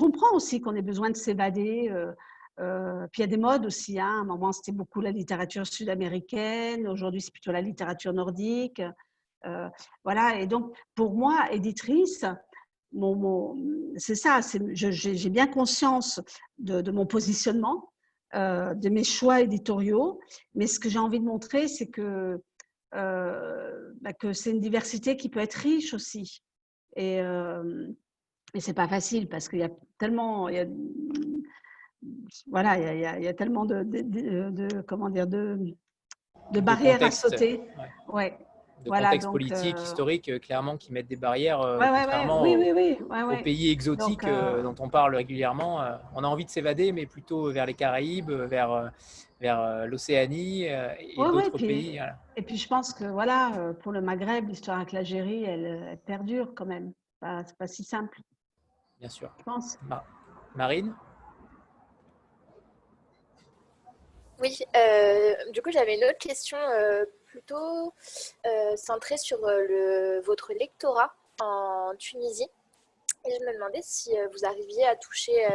Comprends 0.01 0.35
aussi 0.35 0.61
qu'on 0.61 0.75
ait 0.75 0.81
besoin 0.81 1.11
de 1.11 1.15
s'évader. 1.15 1.89
Euh, 1.91 2.11
euh, 2.59 3.07
puis 3.11 3.21
il 3.21 3.25
y 3.25 3.29
a 3.29 3.35
des 3.35 3.37
modes 3.37 3.65
aussi. 3.67 3.99
Hein. 3.99 4.07
À 4.07 4.21
un 4.21 4.23
moment, 4.23 4.51
c'était 4.51 4.71
beaucoup 4.71 4.99
la 4.99 5.11
littérature 5.11 5.67
sud-américaine. 5.67 6.87
Aujourd'hui, 6.87 7.21
c'est 7.21 7.31
plutôt 7.31 7.51
la 7.51 7.61
littérature 7.61 8.11
nordique. 8.11 8.81
Euh, 9.45 9.69
voilà. 10.03 10.39
Et 10.39 10.47
donc, 10.47 10.75
pour 10.95 11.13
moi, 11.13 11.51
éditrice, 11.51 12.25
c'est 13.95 14.15
ça. 14.15 14.39
J'ai 14.73 15.29
bien 15.29 15.47
conscience 15.47 16.19
de, 16.57 16.91
mon 16.91 17.05
positionnement, 17.05 17.91
de 18.33 18.89
mes 18.89 19.03
choix 19.03 19.41
éditoriaux. 19.41 20.19
Mais 20.55 20.65
ce 20.65 20.79
que 20.79 20.89
j'ai 20.89 20.99
envie 20.99 21.19
de 21.19 21.25
montrer, 21.25 21.67
c'est 21.67 21.87
que, 21.87 22.41
bah, 22.91 24.13
que 24.19 24.33
c'est 24.33 24.51
une 24.51 24.59
diversité 24.59 25.15
qui 25.15 25.29
peut 25.29 25.39
être 25.39 25.55
riche 25.55 25.93
aussi. 25.93 26.41
Et, 26.95 27.21
mais 28.53 28.59
c'est 28.59 28.73
pas 28.73 28.87
facile 28.87 29.27
parce 29.27 29.47
qu'il 29.47 29.59
y 29.59 29.63
a 29.63 29.69
tellement, 29.97 30.49
il 30.49 30.55
y 30.55 30.59
a, 30.59 30.65
voilà, 32.49 32.77
il 32.77 32.99
y 32.99 33.05
a, 33.05 33.17
il 33.17 33.23
y 33.23 33.27
a 33.27 33.33
tellement 33.33 33.65
de, 33.65 33.83
de, 33.83 34.81
comment 34.81 35.09
dire, 35.09 35.27
de, 35.27 35.75
barrières 36.61 37.01
à 37.03 37.11
sauter. 37.11 37.61
Ouais. 38.11 38.37
De 38.83 38.87
voilà, 38.87 39.09
contexte 39.09 39.29
politique, 39.29 39.77
euh, 39.77 39.83
historique, 39.83 40.29
euh, 40.29 40.39
clairement, 40.39 40.75
qui 40.75 40.91
mettent 40.91 41.07
des 41.07 41.15
barrières 41.15 41.61
euh, 41.61 41.77
oui, 42.41 42.57
oui, 42.73 42.97
aux 42.99 43.43
pays 43.43 43.69
exotiques 43.69 44.25
dont 44.25 44.73
on 44.79 44.89
parle 44.89 45.15
régulièrement. 45.15 45.81
on 46.15 46.23
a 46.23 46.27
envie 46.27 46.45
de 46.45 46.49
s'évader, 46.49 46.91
mais 46.91 47.05
plutôt 47.05 47.51
vers 47.51 47.67
les 47.67 47.75
Caraïbes, 47.75 48.31
vers, 48.31 48.91
vers 49.39 49.85
l'Océanie 49.85 50.63
et 50.63 51.15
d'autres 51.15 51.59
pays. 51.59 52.01
Et 52.35 52.41
puis, 52.41 52.57
je 52.57 52.67
pense 52.67 52.91
que 52.91 53.03
voilà, 53.03 53.73
pour 53.81 53.91
le 53.91 54.01
Maghreb, 54.01 54.49
l'histoire 54.49 54.77
avec 54.77 54.93
l'Algérie, 54.93 55.43
elle, 55.43 55.83
elle, 55.91 55.99
perdure 55.99 56.53
quand 56.55 56.65
même. 56.65 56.91
C'est 57.21 57.57
pas 57.57 57.67
si 57.67 57.83
simple 57.83 58.19
bien 59.01 59.09
sûr. 59.09 59.31
Je 59.39 59.43
pense. 59.43 59.77
Marine? 60.55 60.95
Oui, 64.39 64.59
euh, 64.75 65.51
du 65.51 65.61
coup, 65.61 65.71
j'avais 65.71 65.97
une 65.97 66.03
autre 66.03 66.19
question 66.19 66.57
euh, 66.57 67.05
plutôt 67.25 67.93
euh, 68.45 68.75
centrée 68.77 69.17
sur 69.17 69.39
le, 69.41 70.21
votre 70.21 70.53
lectorat 70.53 71.15
en 71.39 71.93
Tunisie. 71.97 72.47
Et 73.25 73.31
je 73.31 73.45
me 73.45 73.53
demandais 73.53 73.81
si 73.81 74.11
vous 74.31 74.45
arriviez 74.45 74.85
à 74.85 74.95
toucher 74.95 75.47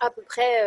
à 0.00 0.10
peu 0.10 0.22
près 0.22 0.66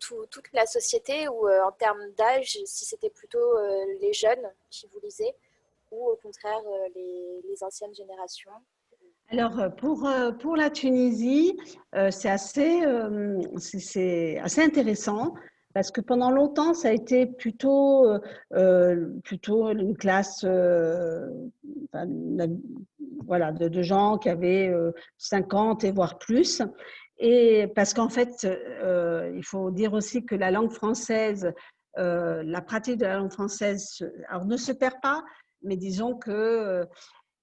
toute 0.00 0.52
la 0.52 0.66
société 0.66 1.28
ou 1.28 1.48
en 1.48 1.70
termes 1.70 2.10
d'âge, 2.16 2.58
si 2.64 2.84
c'était 2.84 3.10
plutôt 3.10 3.56
les 4.00 4.12
jeunes 4.12 4.52
qui 4.70 4.88
vous 4.92 4.98
lisaient 5.00 5.36
ou 5.92 6.08
au 6.08 6.16
contraire 6.16 6.60
les, 6.96 7.42
les 7.48 7.62
anciennes 7.62 7.94
générations 7.94 8.50
alors, 9.30 9.74
pour, 9.76 10.08
pour 10.40 10.56
la 10.56 10.70
Tunisie, 10.70 11.56
c'est 12.10 12.28
assez, 12.28 12.82
c'est 13.58 14.38
assez 14.38 14.62
intéressant 14.62 15.34
parce 15.74 15.90
que 15.90 16.00
pendant 16.00 16.30
longtemps, 16.30 16.74
ça 16.74 16.88
a 16.88 16.92
été 16.92 17.26
plutôt, 17.26 18.06
plutôt 19.24 19.70
une 19.70 19.96
classe 19.96 20.44
voilà, 23.26 23.52
de, 23.52 23.68
de, 23.68 23.82
gens 23.82 24.16
qui 24.16 24.28
avaient 24.28 24.72
50 25.18 25.82
et 25.84 25.90
voire 25.90 26.18
plus. 26.18 26.62
Et 27.18 27.68
parce 27.74 27.94
qu'en 27.94 28.08
fait, 28.08 28.44
euh, 28.44 29.32
il 29.34 29.44
faut 29.44 29.70
dire 29.70 29.94
aussi 29.94 30.24
que 30.24 30.34
la 30.34 30.50
langue 30.50 30.70
française, 30.70 31.52
euh, 31.98 32.42
la 32.44 32.60
pratique 32.60 32.98
de 32.98 33.06
la 33.06 33.16
langue 33.16 33.32
française, 33.32 34.06
alors 34.28 34.44
ne 34.44 34.56
se 34.56 34.72
perd 34.72 34.96
pas, 35.00 35.24
mais 35.62 35.76
disons 35.76 36.14
que 36.14 36.30
euh, 36.30 36.84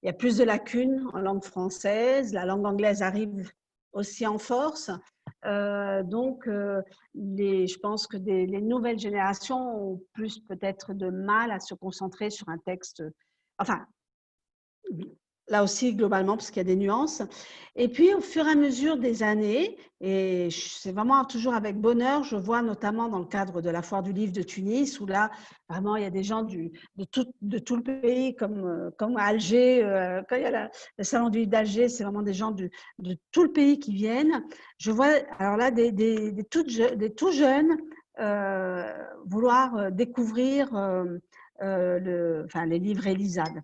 il 0.04 0.08
y 0.08 0.10
a 0.10 0.12
plus 0.12 0.36
de 0.36 0.44
lacunes 0.44 1.08
en 1.14 1.18
langue 1.18 1.42
française. 1.42 2.32
La 2.32 2.44
langue 2.44 2.66
anglaise 2.66 3.02
arrive 3.02 3.50
aussi 3.92 4.26
en 4.26 4.38
force. 4.38 4.90
donc, 5.44 6.46
les, 7.14 7.66
je 7.66 7.78
pense 7.78 8.06
que 8.06 8.18
les 8.18 8.60
nouvelles 8.60 8.98
générations 8.98 9.92
ont 9.92 10.02
plus 10.12 10.40
peut-être 10.40 10.92
de 10.92 11.08
mal 11.08 11.50
à 11.50 11.58
se 11.58 11.74
concentrer 11.74 12.28
sur 12.28 12.48
un 12.50 12.58
texte. 12.58 13.02
Enfin, 13.58 13.86
là 15.48 15.62
aussi 15.62 15.94
globalement 15.94 16.36
parce 16.36 16.50
qu'il 16.50 16.58
y 16.58 16.60
a 16.60 16.64
des 16.64 16.76
nuances. 16.76 17.22
Et 17.76 17.88
puis 17.88 18.14
au 18.14 18.20
fur 18.20 18.46
et 18.46 18.52
à 18.52 18.54
mesure 18.54 18.96
des 18.96 19.22
années, 19.22 19.76
et 20.00 20.48
c'est 20.50 20.92
vraiment 20.92 21.24
toujours 21.24 21.54
avec 21.54 21.80
bonheur, 21.80 22.22
je 22.22 22.36
vois 22.36 22.62
notamment 22.62 23.08
dans 23.08 23.18
le 23.18 23.24
cadre 23.24 23.60
de 23.60 23.70
la 23.70 23.82
foire 23.82 24.02
du 24.02 24.12
livre 24.12 24.32
de 24.32 24.42
Tunis, 24.42 25.00
où 25.00 25.06
là 25.06 25.30
vraiment 25.68 25.96
il 25.96 26.04
y 26.04 26.06
a 26.06 26.10
des 26.10 26.22
gens 26.22 26.44
de, 26.44 26.70
tout, 27.04 27.26
le 27.76 27.82
pays, 27.82 28.36
comme, 28.36 28.64
euh, 28.64 28.90
comme 28.96 29.16
à 29.16 29.24
Alger, 29.24 29.82
euh, 29.82 30.22
quand 30.28 30.36
il 30.36 30.42
y 30.42 30.46
a 30.46 30.70
le 30.98 31.04
salon 31.04 31.30
du 31.30 31.38
livre 31.40 31.50
d'Alger, 31.50 31.88
c'est 31.88 32.04
vraiment 32.04 32.22
des 32.22 32.34
gens 32.34 32.52
de 32.52 32.70
tout 33.32 33.42
le 33.42 33.52
pays 33.52 33.78
qui 33.80 33.92
viennent. 33.92 34.44
Je 34.78 34.92
vois 34.92 35.12
alors 35.38 35.56
là 35.56 35.70
des, 35.70 36.34
tout 36.50 37.32
jeunes 37.32 37.76
euh, 38.20 38.92
vouloir 39.26 39.90
découvrir 39.90 40.68
enfin, 41.60 42.66
les 42.66 42.78
livres 42.78 43.06
Elisade. 43.06 43.62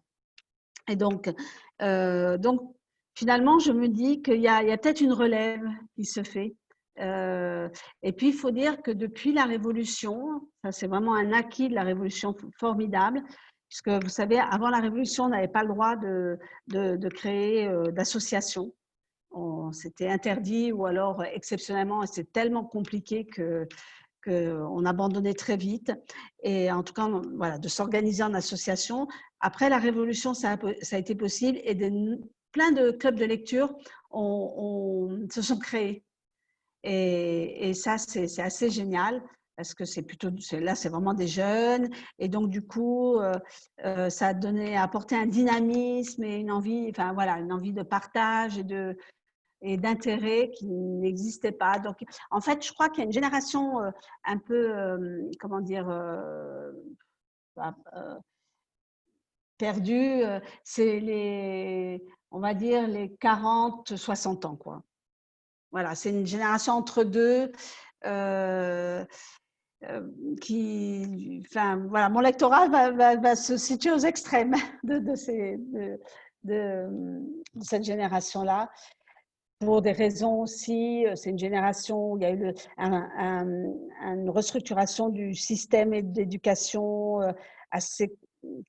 Et 0.89 0.97
donc, 0.97 1.31
euh, 1.83 2.39
donc, 2.39 2.75
finalement, 3.15 3.59
je 3.59 3.73
me 3.73 3.89
dis 3.89 4.23
qu'il 4.23 4.41
y 4.41 4.49
a, 4.49 4.63
peut-être 4.79 5.01
une 5.01 5.13
relève 5.13 5.63
qui 5.97 6.05
se 6.05 6.23
fait. 6.23 6.55
Euh, 7.01 7.69
et 8.03 8.13
puis, 8.13 8.29
il 8.29 8.35
faut 8.35 8.51
dire 8.51 8.83
que 8.83 8.91
depuis 8.91 9.33
la 9.33 9.45
Révolution, 9.45 10.43
ça 10.63 10.73
c'est 10.73 10.87
vraiment 10.87 11.15
un 11.15 11.33
acquis 11.33 11.69
de 11.69 11.75
la 11.75 11.83
Révolution 11.83 12.35
formidable, 12.59 13.23
puisque 13.69 13.89
vous 13.89 14.09
savez, 14.09 14.39
avant 14.39 14.69
la 14.69 14.81
Révolution, 14.81 15.25
on 15.25 15.29
n'avait 15.29 15.49
pas 15.49 15.63
le 15.63 15.69
droit 15.69 15.97
de, 15.97 16.39
créer 17.09 17.69
euh, 17.69 17.85
d'associations. 17.85 18.73
C'était 19.73 20.09
interdit 20.09 20.73
ou 20.73 20.87
alors 20.87 21.23
exceptionnellement, 21.23 22.05
c'est 22.05 22.33
tellement 22.33 22.65
compliqué 22.65 23.25
que 23.25 23.69
qu'on 24.25 24.85
abandonnait 24.85 25.35
très 25.35 25.57
vite. 25.57 25.93
Et 26.43 26.71
en 26.71 26.83
tout 26.83 26.93
cas, 26.93 27.09
voilà, 27.37 27.59
de 27.59 27.69
s'organiser 27.69 28.23
en 28.23 28.35
association. 28.35 29.09
Après 29.41 29.69
la 29.69 29.79
Révolution, 29.79 30.35
ça 30.35 30.57
a, 30.93 30.99
été 30.99 31.15
possible 31.15 31.59
et 31.65 31.75
plein 32.53 32.73
de 32.73 32.91
clubs 32.91 33.17
de 33.17 33.25
lecture 33.25 33.75
se 34.13 35.43
sont 35.43 35.59
créés. 35.59 36.05
Et, 36.83 37.75
ça, 37.75 37.99
c'est 37.99 38.41
assez 38.41 38.71
génial 38.71 39.23
parce 39.57 39.75
que 39.75 39.85
c'est 39.85 40.03
plutôt 40.03 40.31
là, 40.53 40.75
c'est 40.75 40.89
vraiment 40.89 41.13
des 41.13 41.27
jeunes. 41.27 41.91
Et 42.19 42.29
donc, 42.29 42.49
du 42.49 42.63
coup, 42.63 43.19
euh, 43.19 43.35
euh, 43.85 44.09
ça 44.09 44.29
a 44.29 44.35
donné, 44.35 44.75
apporté 44.77 45.15
un 45.15 45.27
dynamisme 45.27 46.25
et 46.25 46.37
une 46.37 46.51
envie, 46.51 46.89
enfin 46.89 47.13
voilà, 47.13 47.39
une 47.39 47.53
envie 47.53 47.75
de 47.75 47.83
partage 47.83 48.57
et 48.57 48.65
de, 48.65 48.97
et 49.63 49.77
d'intérêt 49.77 50.51
qui 50.51 50.67
n'existait 50.67 51.53
pas. 51.53 51.79
Donc, 51.79 52.05
en 52.31 52.41
fait, 52.41 52.65
je 52.65 52.73
crois 52.73 52.89
qu'il 52.89 52.99
y 52.99 53.03
a 53.03 53.05
une 53.05 53.13
génération 53.13 53.81
euh, 53.81 53.91
un 54.25 54.39
peu, 54.39 54.77
euh, 54.77 55.31
comment 55.39 55.61
dire, 55.61 55.89
euh, 55.89 56.73
bah, 57.57 57.75
perdue. 59.59 60.23
C'est 60.65 61.01
les, 61.01 62.03
on 62.31 62.41
va 62.41 62.55
dire, 62.55 62.89
les 62.89 63.15
40, 63.17 63.97
60 63.97 64.45
ans, 64.47 64.57
quoi. 64.57 64.83
Voilà, 65.73 65.95
c'est 65.95 66.11
une 66.11 66.27
génération 66.27 66.73
entre 66.75 67.05
deux. 67.05 67.53
qui, 70.41 71.43
enfin, 71.47 71.77
voilà, 71.89 72.09
mon 72.09 72.21
lectorat 72.21 72.69
va, 72.69 73.37
se 73.37 73.57
situer 73.57 73.93
aux 73.93 73.99
extrêmes 73.99 74.55
de, 74.85 75.15
ces, 75.15 75.59
de 75.59 77.21
cette 77.61 77.85
génération-là 77.85 78.71
pour 79.61 79.83
des 79.83 79.93
raisons 79.93 80.41
aussi, 80.41 81.07
euh, 81.07 81.15
c'est 81.17 81.31
une 81.31 81.39
génération 81.39 82.13
où 82.13 82.17
il 82.17 82.23
y 82.23 82.27
a 82.27 82.33
eu 82.33 82.55
une 82.79 84.31
restructuration 84.31 85.11
du 85.11 85.35
système 85.35 86.01
d'éducation 86.01 87.21
euh, 87.21 87.33
assez 87.71 88.17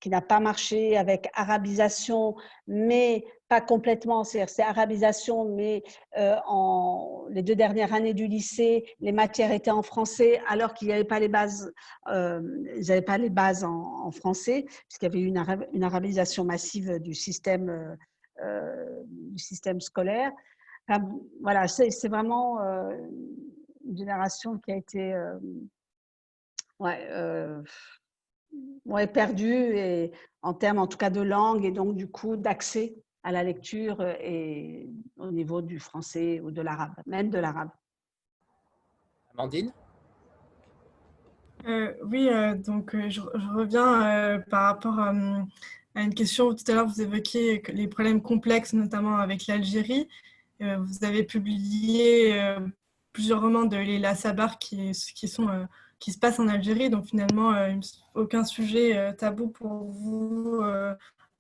qui 0.02 0.10
n'a 0.10 0.20
pas 0.20 0.42
marché 0.42 0.98
avec 0.98 1.30
arabisation, 1.34 2.36
mais 2.68 3.24
pas 3.48 3.62
complètement, 3.62 4.26
c'est 4.26 4.46
arabisation, 4.60 5.46
mais 5.46 5.82
euh, 6.18 6.36
en 6.46 7.24
les 7.30 7.42
deux 7.42 7.56
dernières 7.56 7.94
années 7.94 8.14
du 8.14 8.28
lycée, 8.28 8.84
les 9.00 9.14
matières 9.14 9.54
étaient 9.54 9.72
en 9.72 9.82
français, 9.82 10.42
alors 10.50 10.74
qu'il 10.74 10.94
n'y 10.94 11.04
pas 11.06 11.22
les 11.22 11.30
bases, 11.30 11.72
ils 12.08 12.86
n'avaient 12.86 13.02
pas 13.02 13.18
les 13.18 13.30
bases 13.30 13.64
en, 13.64 14.12
français, 14.12 14.66
puisqu'il 14.90 15.06
y 15.06 15.08
avait 15.08 15.22
eu 15.22 15.28
une, 15.28 15.84
arabisation 15.86 16.44
massive 16.44 17.00
du 17.00 17.14
système 17.14 17.88
scolaire 19.80 20.34
voilà, 21.42 21.68
c'est 21.68 22.08
vraiment 22.08 22.62
euh, 22.62 22.96
une 23.86 23.98
génération 23.98 24.58
qui 24.58 24.72
a 24.72 24.76
été 24.76 25.14
euh, 25.14 25.38
euh, 26.82 27.62
ouais, 28.86 29.08
perdue 29.08 29.54
et, 29.54 30.12
en 30.42 30.54
termes 30.54 30.80
en 30.80 30.88
tout 30.88 30.98
cas 30.98 31.10
de 31.10 31.22
langue 31.22 31.66
et 31.66 31.72
donc 31.72 31.96
du 31.96 32.10
coup 32.10 32.36
d'accès 32.36 32.96
à 33.24 33.32
la 33.32 33.44
lecture 33.44 34.02
et 34.02 34.90
au 35.18 35.32
niveau 35.32 35.62
du 35.62 35.80
français 35.80 36.40
ou 36.42 36.50
de 36.50 36.62
l'arabe, 36.62 36.94
même 37.06 37.30
de 37.30 37.38
l'arabe. 37.38 37.70
Amandine? 39.36 39.72
Oui, 42.04 42.28
donc 42.66 42.96
je, 43.10 43.22
reviens 43.22 44.42
par 44.50 44.64
rapport 44.64 44.98
à, 44.98 45.14
à, 45.94 46.02
une 46.02 46.16
question. 46.16 46.56
Tout 46.56 46.64
à 46.70 46.74
l'heure, 46.74 46.88
vous 46.88 47.04
évoquiez 47.04 47.62
les 47.72 47.88
problèmes 47.88 48.24
complexes, 48.24 48.74
notamment 48.74 49.18
avec 49.18 49.46
l'Algérie. 49.46 50.10
Euh, 50.62 50.78
vous 50.78 51.04
avez 51.04 51.24
publié 51.24 52.40
euh, 52.40 52.60
plusieurs 53.14 53.42
romans 53.42 53.66
de 53.66 53.78
Leila 53.78 54.16
Sabar 54.16 54.60
qui, 54.60 54.94
sont, 54.94 55.50
euh, 55.50 55.66
qui 56.00 56.12
se 56.12 56.20
passent 56.20 56.40
en 56.40 56.48
Algérie. 56.48 56.90
Donc 56.90 57.06
finalement, 57.06 57.54
aucun 58.14 58.44
sujet 58.44 59.16
tabou 59.16 59.48
pour 59.48 59.86
vous. 59.86 60.62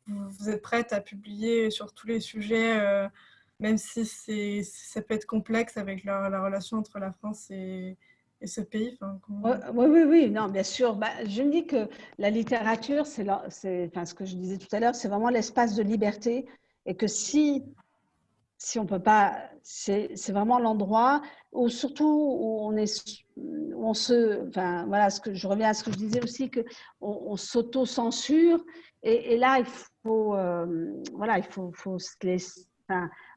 vous 0.08 0.50
êtes 0.50 0.62
prête 0.62 0.94
à 0.94 1.02
publier 1.02 1.70
sur 1.70 1.94
tous 1.94 2.08
les 2.08 2.20
sujets, 2.20 3.10
même 3.60 3.78
si 3.78 4.06
ça 4.64 5.02
peut 5.02 5.14
être 5.14 5.26
complexe 5.26 5.78
avec 5.78 6.04
la, 6.04 6.30
la 6.30 6.44
relation 6.44 6.78
entre 6.78 7.00
la 7.00 7.12
France 7.12 7.50
et, 7.52 7.98
ce 8.44 8.62
pays 8.62 8.98
oui, 9.44 9.86
oui, 9.88 10.04
oui, 10.04 10.32
non, 10.32 10.50
bien 10.50 10.64
sûr. 10.64 10.96
Bah, 10.96 11.12
je 11.28 11.44
me 11.44 11.52
dis 11.52 11.68
que 11.68 11.88
la 12.18 12.32
littérature, 12.32 13.06
c'est 13.06 13.24
ce 13.24 14.14
que 14.16 14.26
je 14.26 14.36
disais 14.36 14.58
tout 14.58 14.76
à 14.76 14.80
l'heure, 14.80 14.96
c'est 14.96 15.10
vraiment 15.10 15.30
l'espace 15.30 15.76
de 15.76 15.84
liberté 15.84 16.48
et 16.88 16.96
que 16.96 17.06
si 17.06 17.64
si 18.64 18.78
on 18.78 18.86
peut 18.86 19.02
pas, 19.02 19.40
c'est 19.64 20.14
vraiment 20.30 20.60
l'endroit 20.60 21.24
où 21.52 21.68
surtout 21.68 22.06
où 22.06 22.60
on 22.62 22.78
est, 22.78 23.26
on 23.76 23.96
se, 23.96 24.48
enfin 24.48 24.86
voilà, 24.86 25.10
ce 25.10 25.20
que 25.20 25.34
je 25.34 25.48
reviens 25.48 25.70
à 25.70 25.74
ce 25.74 25.84
que 25.84 25.92
je 25.92 25.98
disais 25.98 26.24
aussi 26.24 26.52
que 26.52 26.60
on, 27.02 27.36
s'auto-censure 27.38 28.64
et, 29.02 29.36
là 29.38 29.58
il 29.58 29.66
faut, 30.04 30.36
euh, 30.36 30.94
voilà, 31.14 31.40
il 31.40 31.44
faut, 31.44 31.98
se 31.98 32.14
laisser. 32.22 32.62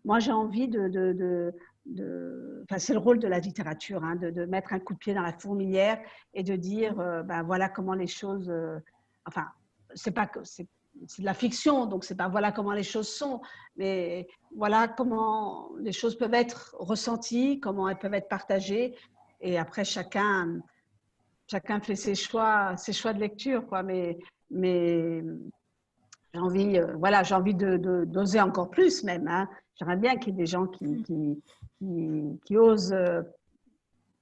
Moi 0.05 0.19
j'ai 0.19 0.33
envie 0.33 0.69
de, 0.69 0.89
de, 0.89 1.55
de, 1.87 2.63
enfin, 2.65 2.79
c'est 2.79 2.93
le 2.93 2.99
rôle 2.99 3.19
de 3.19 3.27
la 3.27 3.39
littérature, 3.39 4.05
hein, 4.05 4.17
de, 4.17 4.45
mettre 4.45 4.75
un 4.75 4.79
coup 4.79 4.93
de 4.93 4.99
pied 4.99 5.15
dans 5.15 5.23
la 5.23 5.33
fourmilière 5.33 5.99
et 6.35 6.43
de 6.43 6.55
dire, 6.55 7.01
euh, 7.01 7.23
ben 7.23 7.43
voilà 7.45 7.71
comment 7.71 7.95
les 7.95 8.09
choses, 8.09 8.51
euh, 8.51 8.79
enfin, 9.25 9.47
c'est 9.95 10.13
pas 10.13 10.27
que 10.27 10.41
c'est 11.07 11.23
de 11.23 11.27
la 11.27 11.35
fiction, 11.35 11.87
donc 11.87 12.05
c'est 12.05 12.17
pas 12.17 12.29
voilà 12.29 12.53
comment 12.53 12.73
les 12.73 12.83
choses 12.83 13.09
sont, 13.09 13.41
mais 13.77 14.27
voilà 14.57 14.89
comment 14.89 15.71
les 15.79 15.93
choses 15.93 16.17
peuvent 16.17 16.35
être 16.35 16.77
ressenties, 16.79 17.61
comment 17.61 17.89
elles 17.89 17.99
peuvent 17.99 18.15
être 18.15 18.29
partagées, 18.29 18.95
et 19.41 19.59
après 19.59 19.85
chacun 19.85 20.61
chacun 21.51 21.81
fait 21.81 21.97
ses 21.97 22.15
choix, 22.15 22.77
ses 22.77 22.93
choix 22.93 23.13
de 23.13 23.21
lecture, 23.21 23.67
quoi. 23.67 23.83
Mais 23.83 24.19
mais 24.51 25.23
j'ai 26.33 26.41
envie, 26.41 26.79
euh, 26.79 26.95
voilà, 26.97 27.23
j'ai 27.23 27.35
envie 27.35 27.55
de 27.55 28.05
d'oser 28.05 28.41
encore 28.41 28.71
plus 28.71 29.05
même. 29.05 29.29
Hein. 29.29 29.49
J'aimerais 29.77 29.97
bien 29.97 30.17
qu'il 30.17 30.33
y 30.33 30.37
ait 30.37 30.43
des 30.43 30.47
gens 30.47 30.67
qui 30.67 31.03
qui, 31.03 31.43
qui, 32.45 32.57
osent 32.57 32.93
euh, 32.93 33.23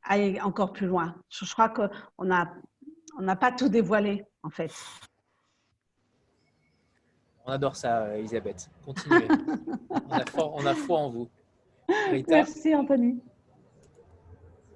aller 0.03 0.41
encore 0.41 0.73
plus 0.73 0.87
loin. 0.87 1.15
Je, 1.29 1.45
je 1.45 1.53
crois 1.53 1.69
qu'on 1.69 1.89
on 2.19 3.23
n'a 3.23 3.37
pas 3.37 3.53
tout 3.53 3.69
dévoilé 3.69 4.25
en 4.43 4.51
fait. 4.51 4.73
On 7.47 7.53
adore 7.53 7.77
ça, 7.77 8.17
Elisabeth. 8.17 8.71
Continuez. 8.85 9.27
on, 10.37 10.67
a 10.67 10.75
foi 10.75 10.99
en 10.99 11.11
vous. 11.11 11.29
Merci, 12.29 12.75
Anthony. 12.75 13.21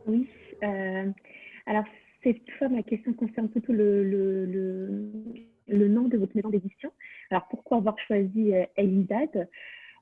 Oui. 0.06 0.28
Euh, 0.62 1.10
alors, 1.66 1.84
cette 2.22 2.50
fois, 2.58 2.68
ma 2.68 2.82
question 2.82 3.12
concerne 3.12 3.48
plutôt 3.48 3.72
le, 3.72 4.02
le, 4.02 5.10
le, 5.68 5.88
nom 5.88 6.08
de 6.08 6.16
votre 6.16 6.34
maison 6.34 6.48
d'édition. 6.48 6.90
Alors, 7.30 7.46
pourquoi 7.48 7.78
avoir 7.78 7.98
choisi 8.00 8.54
euh, 8.54 8.64
Elisade 8.76 9.48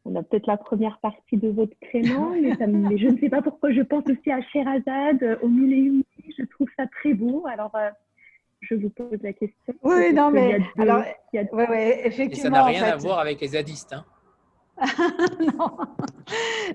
On 0.05 0.15
a 0.17 0.23
peut-être 0.23 0.47
la 0.47 0.57
première 0.57 0.99
partie 0.99 1.37
de 1.37 1.49
votre 1.49 1.77
prénom, 1.81 2.31
mais, 2.31 2.97
je 2.97 3.09
ne 3.09 3.19
sais 3.19 3.29
pas 3.29 3.43
pourquoi 3.43 3.73
je 3.73 3.83
pense 3.83 4.05
aussi 4.09 4.31
à 4.31 4.41
Sherazade, 4.41 5.39
au 5.43 5.49
mille 5.49 6.03
Je 6.39 6.45
trouve 6.45 6.69
ça 6.79 6.87
très 6.87 7.13
beau. 7.13 7.45
Alors, 7.47 7.75
euh, 7.75 7.91
je 8.69 8.75
vous 8.75 8.91
pose 8.91 9.19
la 9.23 9.33
question. 9.33 9.75
Oui, 9.83 10.13
non, 10.13 10.31
mais 10.31 10.61
alors, 10.79 11.03
effectivement. 11.33 12.31
Et 12.31 12.35
ça 12.35 12.51
n'a 12.51 12.65
rien 12.65 12.85
à 12.85 12.97
voir 12.97 13.19
avec 13.19 13.41
les 13.41 13.49
zadistes. 13.49 13.93
Hein. 13.93 14.05
non. 15.41 15.77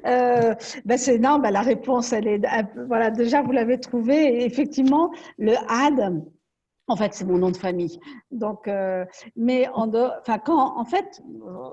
Euh, 0.06 0.56
ben 0.86 0.98
c'est 0.98 1.20
non, 1.20 1.40
ben 1.40 1.52
la 1.52 1.62
réponse, 1.62 2.14
elle 2.14 2.28
est 2.28 2.42
voilà. 2.88 3.12
Déjà, 3.12 3.42
vous 3.42 3.52
l'avez 3.52 3.80
trouvé. 3.80 4.46
effectivement, 4.46 5.12
le 5.38 5.54
ad, 5.68 6.24
en 6.88 6.96
fait, 6.96 7.14
c'est 7.14 7.26
mon 7.26 7.38
nom 7.38 7.52
de 7.52 7.58
famille. 7.58 8.00
Donc, 8.32 8.68
euh, 8.68 9.06
mais 9.36 9.68
en 9.74 9.92
enfin, 9.94 10.40
quand 10.40 10.78
en 10.80 10.86
fait, 10.86 11.22
euh, 11.46 11.70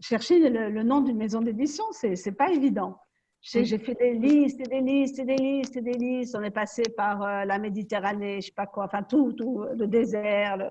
chercher 0.00 0.48
le, 0.48 0.70
le 0.70 0.82
nom 0.84 1.00
d'une 1.00 1.16
maison 1.16 1.40
d'édition, 1.40 1.84
c'est 1.90 2.14
c'est 2.14 2.32
pas 2.32 2.50
évident. 2.50 2.98
J'ai 3.44 3.76
fait 3.78 3.94
des 3.94 4.14
listes 4.14 4.60
et 4.60 4.68
des 4.68 4.80
listes 4.80 5.18
et 5.18 5.24
des 5.24 5.34
listes 5.36 5.76
et 5.76 5.80
des 5.80 5.94
listes. 5.94 6.36
On 6.38 6.42
est 6.44 6.52
passé 6.52 6.84
par 6.96 7.22
euh, 7.22 7.44
la 7.44 7.58
Méditerranée, 7.58 8.40
je 8.40 8.46
sais 8.46 8.52
pas 8.52 8.66
quoi, 8.66 8.84
enfin 8.84 9.02
tout, 9.02 9.32
tout 9.32 9.64
le 9.76 9.86
désert. 9.88 10.70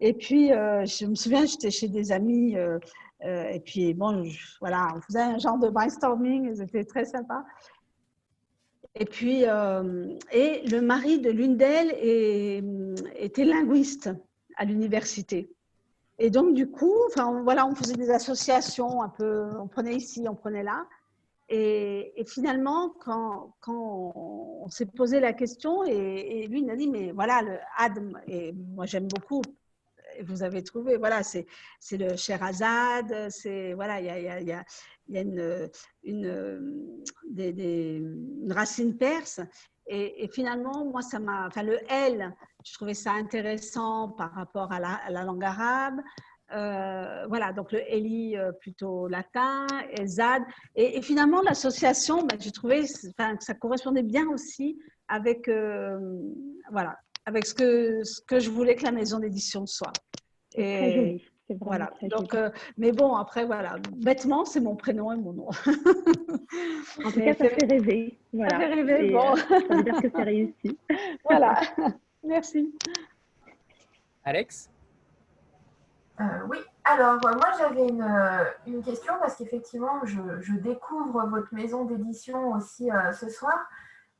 Et 0.00 0.14
puis, 0.14 0.50
euh, 0.52 0.86
je 0.86 1.04
me 1.04 1.14
souviens, 1.14 1.44
j'étais 1.44 1.70
chez 1.70 1.88
des 1.88 2.10
amis. 2.10 2.56
Euh, 2.56 2.78
et 3.20 3.60
puis, 3.60 3.92
bon, 3.92 4.24
voilà, 4.60 4.88
on 4.96 5.02
faisait 5.02 5.20
un 5.20 5.38
genre 5.38 5.58
de 5.58 5.68
brainstorming. 5.68 6.54
C'était 6.56 6.84
très 6.84 7.04
sympa. 7.04 7.44
Et 8.94 9.04
puis, 9.04 9.42
et 9.42 10.62
le 10.66 10.80
mari 10.80 11.20
de 11.20 11.30
l'une 11.30 11.56
d'elles 11.56 11.94
était 13.16 13.44
linguiste 13.44 14.10
à 14.56 14.64
l'université. 14.64 15.52
Et 16.18 16.30
donc, 16.30 16.54
du 16.54 16.68
coup, 16.70 16.94
enfin, 17.08 17.42
voilà, 17.42 17.66
on 17.66 17.74
faisait 17.74 17.94
des 17.94 18.10
associations 18.10 19.02
un 19.02 19.08
peu, 19.10 19.50
on 19.60 19.68
prenait 19.68 19.94
ici, 19.94 20.26
on 20.28 20.34
prenait 20.34 20.64
là. 20.64 20.84
Et, 21.50 22.24
finalement, 22.26 22.90
quand, 23.00 23.54
on 23.66 24.68
s'est 24.68 24.86
posé 24.86 25.18
la 25.18 25.32
question, 25.32 25.82
et, 25.84 26.46
lui, 26.46 26.60
il 26.62 26.70
a 26.70 26.76
dit, 26.76 26.88
mais 26.88 27.12
voilà, 27.12 27.40
le 27.42 27.58
Adm, 27.76 28.18
et 28.26 28.52
moi 28.52 28.84
j'aime 28.84 29.08
beaucoup, 29.08 29.42
vous 30.24 30.42
avez 30.42 30.62
trouvé, 30.62 30.96
voilà, 30.96 31.22
c'est 31.22 31.46
le 31.92 32.16
Sherazade, 32.16 33.30
c'est, 33.30 33.72
voilà, 33.74 34.00
il 34.00 34.06
y 34.06 34.10
a, 34.10 34.20
y 34.20 34.28
a, 34.28 34.40
y 34.40 34.64
y 35.10 35.16
a 35.16 35.22
une, 35.22 35.70
une, 36.04 37.02
des, 37.30 37.52
des, 37.52 37.96
une, 37.96 38.52
racine 38.52 38.96
perse. 38.98 39.40
Et, 39.86 40.28
finalement, 40.30 40.84
moi, 40.84 41.00
ça 41.00 41.18
m'a, 41.18 41.46
enfin, 41.46 41.62
le 41.62 41.78
L, 41.90 42.34
je 42.62 42.74
trouvais 42.74 42.92
ça 42.92 43.12
intéressant 43.12 44.10
par 44.10 44.32
rapport 44.34 44.70
à 44.70 44.80
la 44.80 45.24
langue 45.24 45.44
arabe. 45.44 46.00
Euh, 46.54 47.26
voilà, 47.28 47.52
donc 47.52 47.72
le 47.72 47.80
Eli 47.92 48.36
euh, 48.36 48.52
plutôt 48.52 49.06
latin, 49.08 49.66
et 49.96 50.06
Zad. 50.06 50.42
Et, 50.74 51.02
finalement, 51.02 51.42
l'association, 51.42 52.22
ben, 52.22 52.38
j'ai 52.40 52.52
trouvé 52.52 52.82
que 52.82 52.86
ça 53.40 53.54
correspondait 53.54 54.02
bien 54.02 54.28
aussi 54.28 54.78
avec, 55.08 55.48
euh, 55.48 55.98
voilà, 56.70 56.98
avec 57.26 57.46
ce 57.46 57.54
que, 57.54 58.02
ce 58.04 58.20
que 58.22 58.40
je 58.40 58.50
voulais 58.50 58.76
que 58.76 58.84
la 58.84 58.92
maison 58.92 59.18
d'édition 59.18 59.66
soit. 59.66 59.92
Et, 60.54 61.22
voilà. 61.60 61.90
Donc, 62.02 62.36
mais 62.76 62.92
bon, 62.92 63.14
après, 63.14 63.44
voilà, 63.46 63.76
bêtement, 63.96 64.44
c'est 64.44 64.60
mon 64.60 64.76
prénom 64.76 65.12
et 65.12 65.16
mon 65.16 65.32
nom. 65.32 65.48
en 67.04 67.10
tout 67.10 67.20
cas, 67.20 67.34
ça 67.34 67.48
fait 67.48 67.66
rêver. 67.66 68.18
Voilà. 68.32 68.50
Ça 68.50 68.58
fait 68.58 68.74
rêver, 68.74 69.10
bon. 69.10 69.36
ça 69.36 69.76
veut 69.76 69.82
dire 69.82 70.02
que 70.02 70.10
c'est 70.14 70.22
réussi. 70.22 70.78
voilà. 71.24 71.60
Merci. 72.22 72.74
Alex? 74.24 74.68
Euh, 76.20 76.24
oui, 76.48 76.58
alors 76.84 77.24
euh, 77.24 77.34
moi 77.34 77.46
j'avais 77.58 77.86
une, 77.86 78.02
euh, 78.02 78.44
une, 78.66 78.82
question 78.82 79.14
parce 79.20 79.36
qu'effectivement 79.36 80.00
je, 80.04 80.52
découvre 80.54 81.24
votre 81.26 81.54
maison 81.54 81.84
d'édition 81.84 82.52
aussi 82.52 82.90
ce 83.12 83.28
soir. 83.28 83.56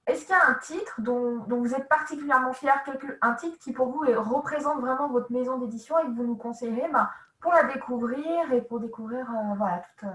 Est-ce 0.06 0.24
qu'il 0.24 0.34
y 0.34 0.38
a 0.38 0.48
un 0.48 0.54
titre 0.54 1.00
dont, 1.00 1.44
vous 1.48 1.74
êtes 1.74 1.88
particulièrement 1.88 2.52
fier, 2.52 2.72
un 3.20 3.34
titre 3.34 3.58
qui 3.58 3.72
pour 3.72 3.88
vous 3.88 4.04
représente 4.22 4.80
vraiment 4.80 5.08
votre 5.08 5.30
maison 5.32 5.58
d'édition 5.58 5.98
et 5.98 6.04
que 6.04 6.12
vous 6.12 6.24
nous 6.24 6.36
conseillerez 6.36 6.88
ben, 6.90 7.10
pour 7.40 7.52
la 7.52 7.64
découvrir 7.64 8.52
et 8.52 8.62
pour 8.62 8.80
découvrir 8.80 9.26
voilà, 9.56 9.82
toute, 9.98 10.08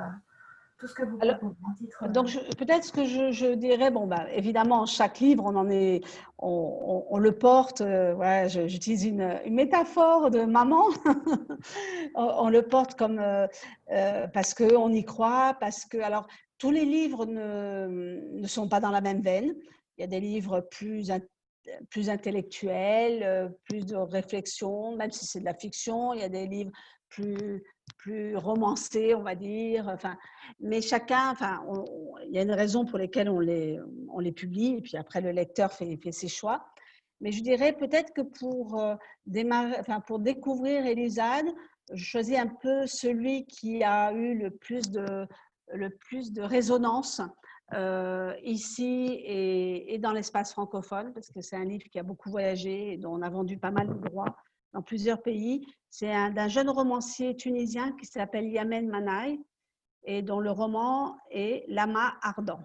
ce 0.82 0.93
que 0.93 1.03
vous 1.03 1.17
Alors, 1.21 1.38
Donc, 2.09 2.28
peut-être 2.57 2.84
ce 2.84 2.91
que 2.91 3.05
je, 3.05 3.32
je, 3.32 3.53
dirais, 3.53 3.91
bon, 3.91 4.07
bah, 4.07 4.26
évidemment, 4.34 4.86
chaque 4.86 5.19
livre, 5.19 5.43
on 5.45 5.55
en 5.55 5.69
est, 5.69 6.01
on, 6.38 7.05
on, 7.09 7.17
le 7.17 7.32
porte. 7.32 7.82
Euh, 7.82 8.47
j'utilise 8.67 9.05
une, 9.05 9.39
une, 9.45 9.53
métaphore 9.53 10.30
de 10.30 10.41
maman. 10.41 10.84
on, 12.15 12.49
le 12.49 12.61
porte 12.63 12.95
comme 12.95 13.19
euh, 13.19 13.47
euh, 13.91 14.28
parce 14.28 14.53
qu'on 14.53 14.91
y 14.91 15.03
croit, 15.03 15.55
parce 15.59 15.86
que, 15.86 15.97
alors, 15.97 16.28
tous 16.57 16.71
les 16.71 16.86
livres 16.86 17.26
ne, 17.26 18.19
ne, 18.34 18.47
sont 18.47 18.67
pas 18.67 18.80
dans 18.80 18.91
la 18.91 19.01
même 19.01 19.21
veine. 19.21 19.55
Il 19.97 20.01
y 20.01 20.03
a 20.03 20.07
des 20.07 20.19
livres 20.19 20.61
plus 20.71 21.11
plus 21.89 22.09
intellectuels, 22.09 23.55
plus 23.63 23.86
de 23.86 23.95
réflexion, 23.95 24.97
même 24.97 25.11
si 25.11 25.26
c'est 25.26 25.39
de 25.39 25.45
la 25.45 25.53
fiction. 25.53 26.13
Il 26.13 26.19
y 26.19 26.24
a 26.24 26.30
des 26.30 26.45
livres 26.45 26.71
plus, 27.07 27.63
plus 28.04 28.36
on 29.16 29.24
va 29.24 29.36
dire. 29.36 29.88
Enfin, 29.88 30.18
mais 30.60 30.82
chacun, 30.82 31.32
enfin, 31.32 31.64
il 32.28 32.34
y 32.34 32.38
a 32.38 32.41
une 32.41 32.51
raison 32.51 32.86
pour 32.86 32.99
laquelle 32.99 33.30
on 33.30 33.39
les, 33.39 33.80
on 34.10 34.20
les 34.20 34.34
publie, 34.34 34.76
et 34.78 34.82
puis 34.82 34.97
après 34.97 35.22
le 35.22 35.32
lecteur 35.32 35.72
fait, 35.72 35.97
fait 35.97 36.12
ses 36.12 36.28
choix. 36.28 36.66
Mais 37.22 37.32
je 37.32 37.41
dirais 37.41 37.72
peut-être 37.74 38.14
que 38.14 38.22
pour, 38.22 38.82
euh, 38.82 38.95
démarrer, 39.26 39.78
enfin, 39.80 40.01
pour 40.01 40.20
découvrir 40.20 40.86
Elisade, 40.86 41.45
je 41.93 42.04
choisis 42.04 42.38
un 42.38 42.47
peu 42.47 42.86
celui 42.88 43.45
qui 43.45 43.84
a 43.84 44.12
eu 44.12 44.38
le 44.38 44.51
plus 44.51 44.91
de, 44.91 45.26
le 45.74 45.89
plus 45.89 46.34
de 46.34 46.41
résonance 46.41 47.22
euh, 47.74 48.34
ici 48.43 49.22
et, 49.24 49.93
et 49.93 49.97
dans 49.97 50.12
l'espace 50.12 50.51
francophone, 50.51 51.14
parce 51.14 51.30
que 51.30 51.41
c'est 51.41 51.56
un 51.56 51.66
livre 51.66 51.86
qui 51.89 51.99
a 51.99 52.04
beaucoup 52.04 52.30
voyagé 52.30 52.93
et 52.93 52.97
dont 52.97 53.14
on 53.14 53.22
a 53.22 53.30
vendu 53.30 53.58
pas 53.58 53.72
mal 53.72 53.88
de 53.88 54.10
droits 54.10 54.36
dans 54.74 54.82
plusieurs 54.82 55.21
pays. 55.21 55.65
C'est 55.89 56.11
d'un 56.32 56.47
jeune 56.47 56.70
romancier 56.70 57.36
tunisien 57.36 57.91
qui 57.93 58.05
s'appelle 58.05 58.47
Yamen 58.47 58.87
Manaï 58.87 59.39
et 60.04 60.21
dont 60.21 60.39
le 60.39 60.51
roman 60.51 61.17
est 61.29 61.66
Lama 61.67 62.16
ardent. 62.21 62.62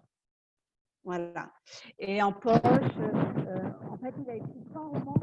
Voilà. 1.05 1.53
Et 1.99 2.23
en 2.23 2.33
poche, 2.33 2.55
euh, 2.63 3.71
en 3.91 3.97
fait, 3.99 4.15
il 4.21 4.31
a 4.31 4.35
écrit 4.35 4.65
trois 4.71 4.83
romans. 4.83 5.15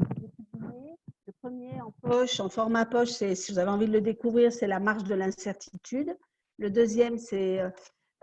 Le 1.26 1.32
premier 1.42 1.80
en 1.80 1.92
poche, 2.02 2.38
en 2.38 2.48
format 2.48 2.86
poche, 2.86 3.10
si 3.10 3.52
vous 3.52 3.58
avez 3.58 3.70
envie 3.70 3.86
de 3.86 3.92
le 3.92 4.00
découvrir, 4.00 4.52
c'est 4.52 4.68
La 4.68 4.78
marche 4.78 5.04
de 5.04 5.14
l'incertitude. 5.14 6.16
Le 6.58 6.70
deuxième, 6.70 7.18
c'est 7.18 7.60
euh, 7.60 7.70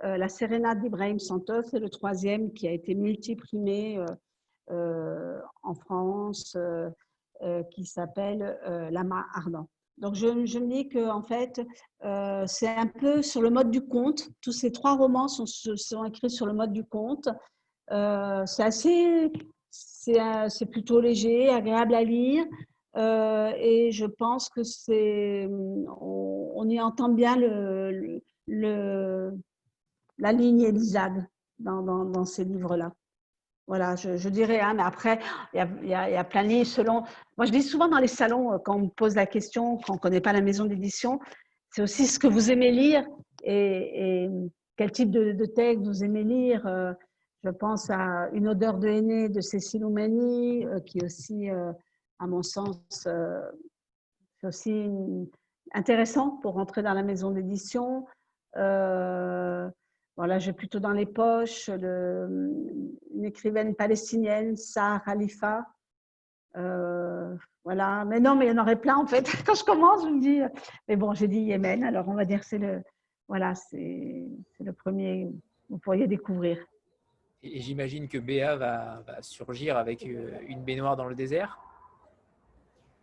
euh, 0.06 0.18
La 0.18 0.30
sérénade 0.30 0.82
d'Ibrahim 0.82 1.20
Santos. 1.20 1.74
Et 1.74 1.80
le 1.80 1.90
troisième, 1.90 2.54
qui 2.54 2.68
a 2.68 2.72
été 2.72 2.96
multiprimé 2.96 4.04
en 4.70 5.76
France, 5.76 6.56
euh, 6.58 6.90
qui 7.72 7.86
s'appelle 7.86 8.58
euh, 8.68 8.90
Lama 8.92 9.26
ardent. 9.34 9.68
Donc, 9.98 10.16
je, 10.16 10.28
me 10.28 10.68
dis 10.68 10.90
que 10.90 11.10
en 11.10 11.22
fait, 11.22 11.62
euh, 12.04 12.46
c'est 12.48 12.68
un 12.68 12.88
peu 12.88 13.22
sur 13.22 13.42
le 13.42 13.50
mode 13.52 13.70
du 13.70 13.82
conte. 13.82 14.30
Tous 14.42 14.52
ces 14.52 14.72
trois 14.72 14.96
romans 14.96 15.28
sont, 15.28 15.46
écrits 16.06 16.32
sur 16.32 16.46
le 16.48 16.54
mode 16.54 16.74
du 16.74 16.84
conte. 16.84 17.30
c'est 17.90 18.64
assez, 18.64 19.32
c'est 19.70 20.66
plutôt 20.72 21.00
léger, 21.00 21.50
agréable 21.50 21.94
à 21.94 22.04
lire, 22.04 22.44
et 22.96 23.92
je 23.92 24.06
pense 24.06 24.50
que 24.50 24.64
c'est, 24.64 25.48
on, 25.48 26.68
y 26.68 26.82
entend 26.82 27.10
bien 27.10 27.36
la 30.18 30.32
ligne 30.32 30.62
Elisade 30.62 31.28
dans, 31.60 31.84
dans, 31.84 32.06
dans 32.06 32.26
ces 32.26 32.46
livres-là. 32.46 32.92
Voilà, 33.68 33.96
je, 33.96 34.28
dirais, 34.28 34.60
hein, 34.60 34.74
mais 34.74 34.84
après, 34.84 35.20
il 35.54 35.88
y 35.88 35.94
a, 35.94 36.24
plein 36.26 36.44
de 36.44 36.50
livres 36.50 36.68
selon. 36.68 37.04
Moi, 37.38 37.46
je 37.46 37.52
dis 37.52 37.62
souvent 37.62 37.88
dans 37.88 37.98
les 37.98 38.08
salons, 38.08 38.54
euh, 38.54 38.58
quand 38.58 38.76
on 38.76 38.80
me 38.80 38.90
pose 38.90 39.16
la 39.16 39.26
question, 39.26 39.78
quand 39.78 39.94
on 39.94 39.96
ne 39.96 40.00
connaît 40.00 40.22
pas 40.22 40.34
la 40.34 40.42
maison 40.42 40.66
d'édition, 40.66 41.20
c'est 41.72 41.82
aussi 41.82 42.06
ce 42.06 42.20
que 42.20 42.28
vous 42.28 42.52
aimez 42.52 42.72
lire 42.72 43.06
et, 43.44 44.30
quel 44.76 44.92
type 44.92 45.12
de, 45.12 45.46
texte 45.46 45.86
vous 45.86 46.04
aimez 46.04 46.24
lire. 46.24 46.68
Euh, 46.68 46.94
je 47.44 47.50
pense 47.50 47.90
à 47.90 48.30
Une 48.34 48.50
odeur 48.50 48.80
de 48.80 48.88
aîné 48.88 49.30
de 49.30 49.40
Cécile 49.40 49.86
Oumani, 49.86 50.66
euh, 50.66 50.80
qui 50.82 51.00
est 51.00 51.06
aussi, 51.06 51.50
à 51.50 52.28
mon 52.28 52.44
sens, 52.44 52.82
c'est 52.90 54.48
aussi 54.48 54.90
intéressant 55.74 56.32
pour 56.42 56.56
rentrer 56.56 56.84
dans 56.84 56.94
la 56.94 57.04
maison 57.04 57.32
d'édition. 57.32 58.06
Voilà, 60.16 60.38
j'ai 60.38 60.54
plutôt 60.54 60.80
dans 60.80 60.92
les 60.92 61.08
poches 61.08 61.70
le, 61.70 62.52
une 63.16 63.26
écrivaine 63.26 63.76
palestinienne, 63.76 64.56
Sarah 64.56 65.00
Khalifa, 65.00 65.66
voilà, 67.64 68.04
mais 68.06 68.20
non, 68.20 68.36
mais 68.36 68.48
il 68.48 68.50
y 68.50 68.52
en 68.52 68.62
aurait 68.62 68.80
plein 68.80 68.98
en 68.98 69.08
fait. 69.08 69.24
Quand 69.46 69.56
je 69.56 69.64
commence, 69.64 70.04
je 70.04 70.10
me 70.10 70.20
dis, 70.20 70.42
mais 70.88 70.96
bon, 70.96 71.14
j'ai 71.14 71.28
dit 71.28 71.40
Yémen, 71.40 71.84
alors 71.84 72.08
on 72.10 72.14
va 72.14 72.26
dire 72.26 72.42
que 72.42 72.46
c'est 72.46 72.58
le, 72.58 72.82
voilà, 73.28 73.56
c'est 73.56 74.26
le 74.60 74.74
premier 74.74 75.28
que 75.28 75.34
vous 75.70 75.78
pourriez 75.78 76.08
découvrir. 76.08 76.58
Et 77.42 77.60
j'imagine 77.60 78.08
que 78.08 78.18
Béa 78.18 78.56
va, 78.56 79.04
surgir 79.22 79.78
avec 79.78 80.04
une 80.04 80.64
baignoire 80.64 80.96
dans 80.96 81.06
le 81.06 81.16
désert? 81.16 81.60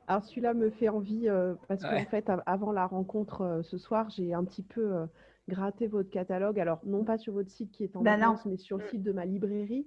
Alors 0.07 0.25
celui-là 0.25 0.55
me 0.55 0.71
fait 0.71 0.89
envie 0.89 1.29
parce 1.69 1.83
qu'en 1.83 2.05
fait, 2.07 2.31
avant 2.47 2.73
la 2.73 2.87
rencontre 2.87 3.61
ce 3.63 3.79
soir, 3.79 4.09
j'ai 4.11 4.35
un 4.35 4.45
petit 4.45 4.63
peu 4.63 5.07
gratté 5.51 5.87
votre 5.87 6.11
catalogue. 6.11 6.59
Alors 6.59 6.81
non 6.85 7.05
pas 7.05 7.19
sur 7.19 7.35
votre 7.35 7.51
site 7.51 7.71
qui 7.71 7.85
est 7.85 7.97
en 7.97 8.03
ben 8.03 8.37
mais 8.47 8.57
sur 8.57 8.79
le 8.79 8.85
site 8.89 9.03
de 9.03 9.13
ma 9.13 9.25
librairie. 9.25 9.87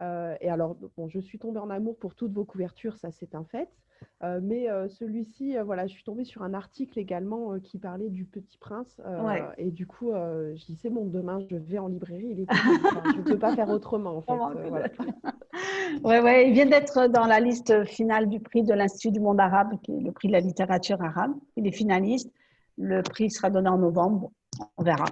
et 0.00 0.48
alors, 0.48 0.76
bon, 0.96 1.08
je 1.08 1.20
suis 1.20 1.38
tombée 1.38 1.60
en 1.60 1.70
amour 1.70 1.98
pour 1.98 2.14
toutes 2.14 2.32
vos 2.32 2.44
couvertures, 2.44 2.96
ça 2.96 3.10
c'est 3.10 3.34
un 3.34 3.44
fait. 3.44 3.68
Euh, 4.22 4.40
mais 4.42 4.68
euh, 4.68 4.88
celui-ci, 4.88 5.56
euh, 5.56 5.64
voilà, 5.64 5.86
je 5.86 5.92
suis 5.92 6.04
tombée 6.04 6.24
sur 6.24 6.42
un 6.42 6.52
article 6.52 6.98
également 6.98 7.58
qui 7.60 7.78
parlait 7.78 8.10
du 8.10 8.24
Petit 8.24 8.58
Prince. 8.58 9.00
Et 9.58 9.70
du 9.70 9.86
coup, 9.86 10.12
je 10.12 10.64
dis, 10.64 10.76
c'est 10.76 10.90
bon, 10.90 11.06
demain, 11.06 11.40
je 11.50 11.56
vais 11.56 11.78
en 11.78 11.88
librairie. 11.88 12.28
Il 12.30 12.40
est 12.40 12.46
je 12.50 13.18
ne 13.18 13.22
peux 13.22 13.38
pas 13.38 13.54
faire 13.54 13.68
autrement, 13.68 14.16
en 14.16 14.20
fait. 14.20 14.98
Oui, 16.04 16.18
ouais, 16.18 16.48
il 16.48 16.54
vient 16.54 16.66
d'être 16.66 17.08
dans 17.08 17.26
la 17.26 17.40
liste 17.40 17.84
finale 17.84 18.28
du 18.28 18.40
prix 18.40 18.62
de 18.62 18.72
l'Institut 18.72 19.10
du 19.10 19.20
monde 19.20 19.40
arabe, 19.40 19.72
qui 19.82 19.92
est 19.92 20.00
le 20.00 20.12
prix 20.12 20.28
de 20.28 20.32
la 20.32 20.40
littérature 20.40 21.02
arabe. 21.02 21.32
Il 21.56 21.66
est 21.66 21.72
finaliste. 21.72 22.30
Le 22.78 23.02
prix 23.02 23.30
sera 23.30 23.50
donné 23.50 23.68
en 23.68 23.78
novembre. 23.78 24.30
On 24.76 24.82
verra 24.82 25.06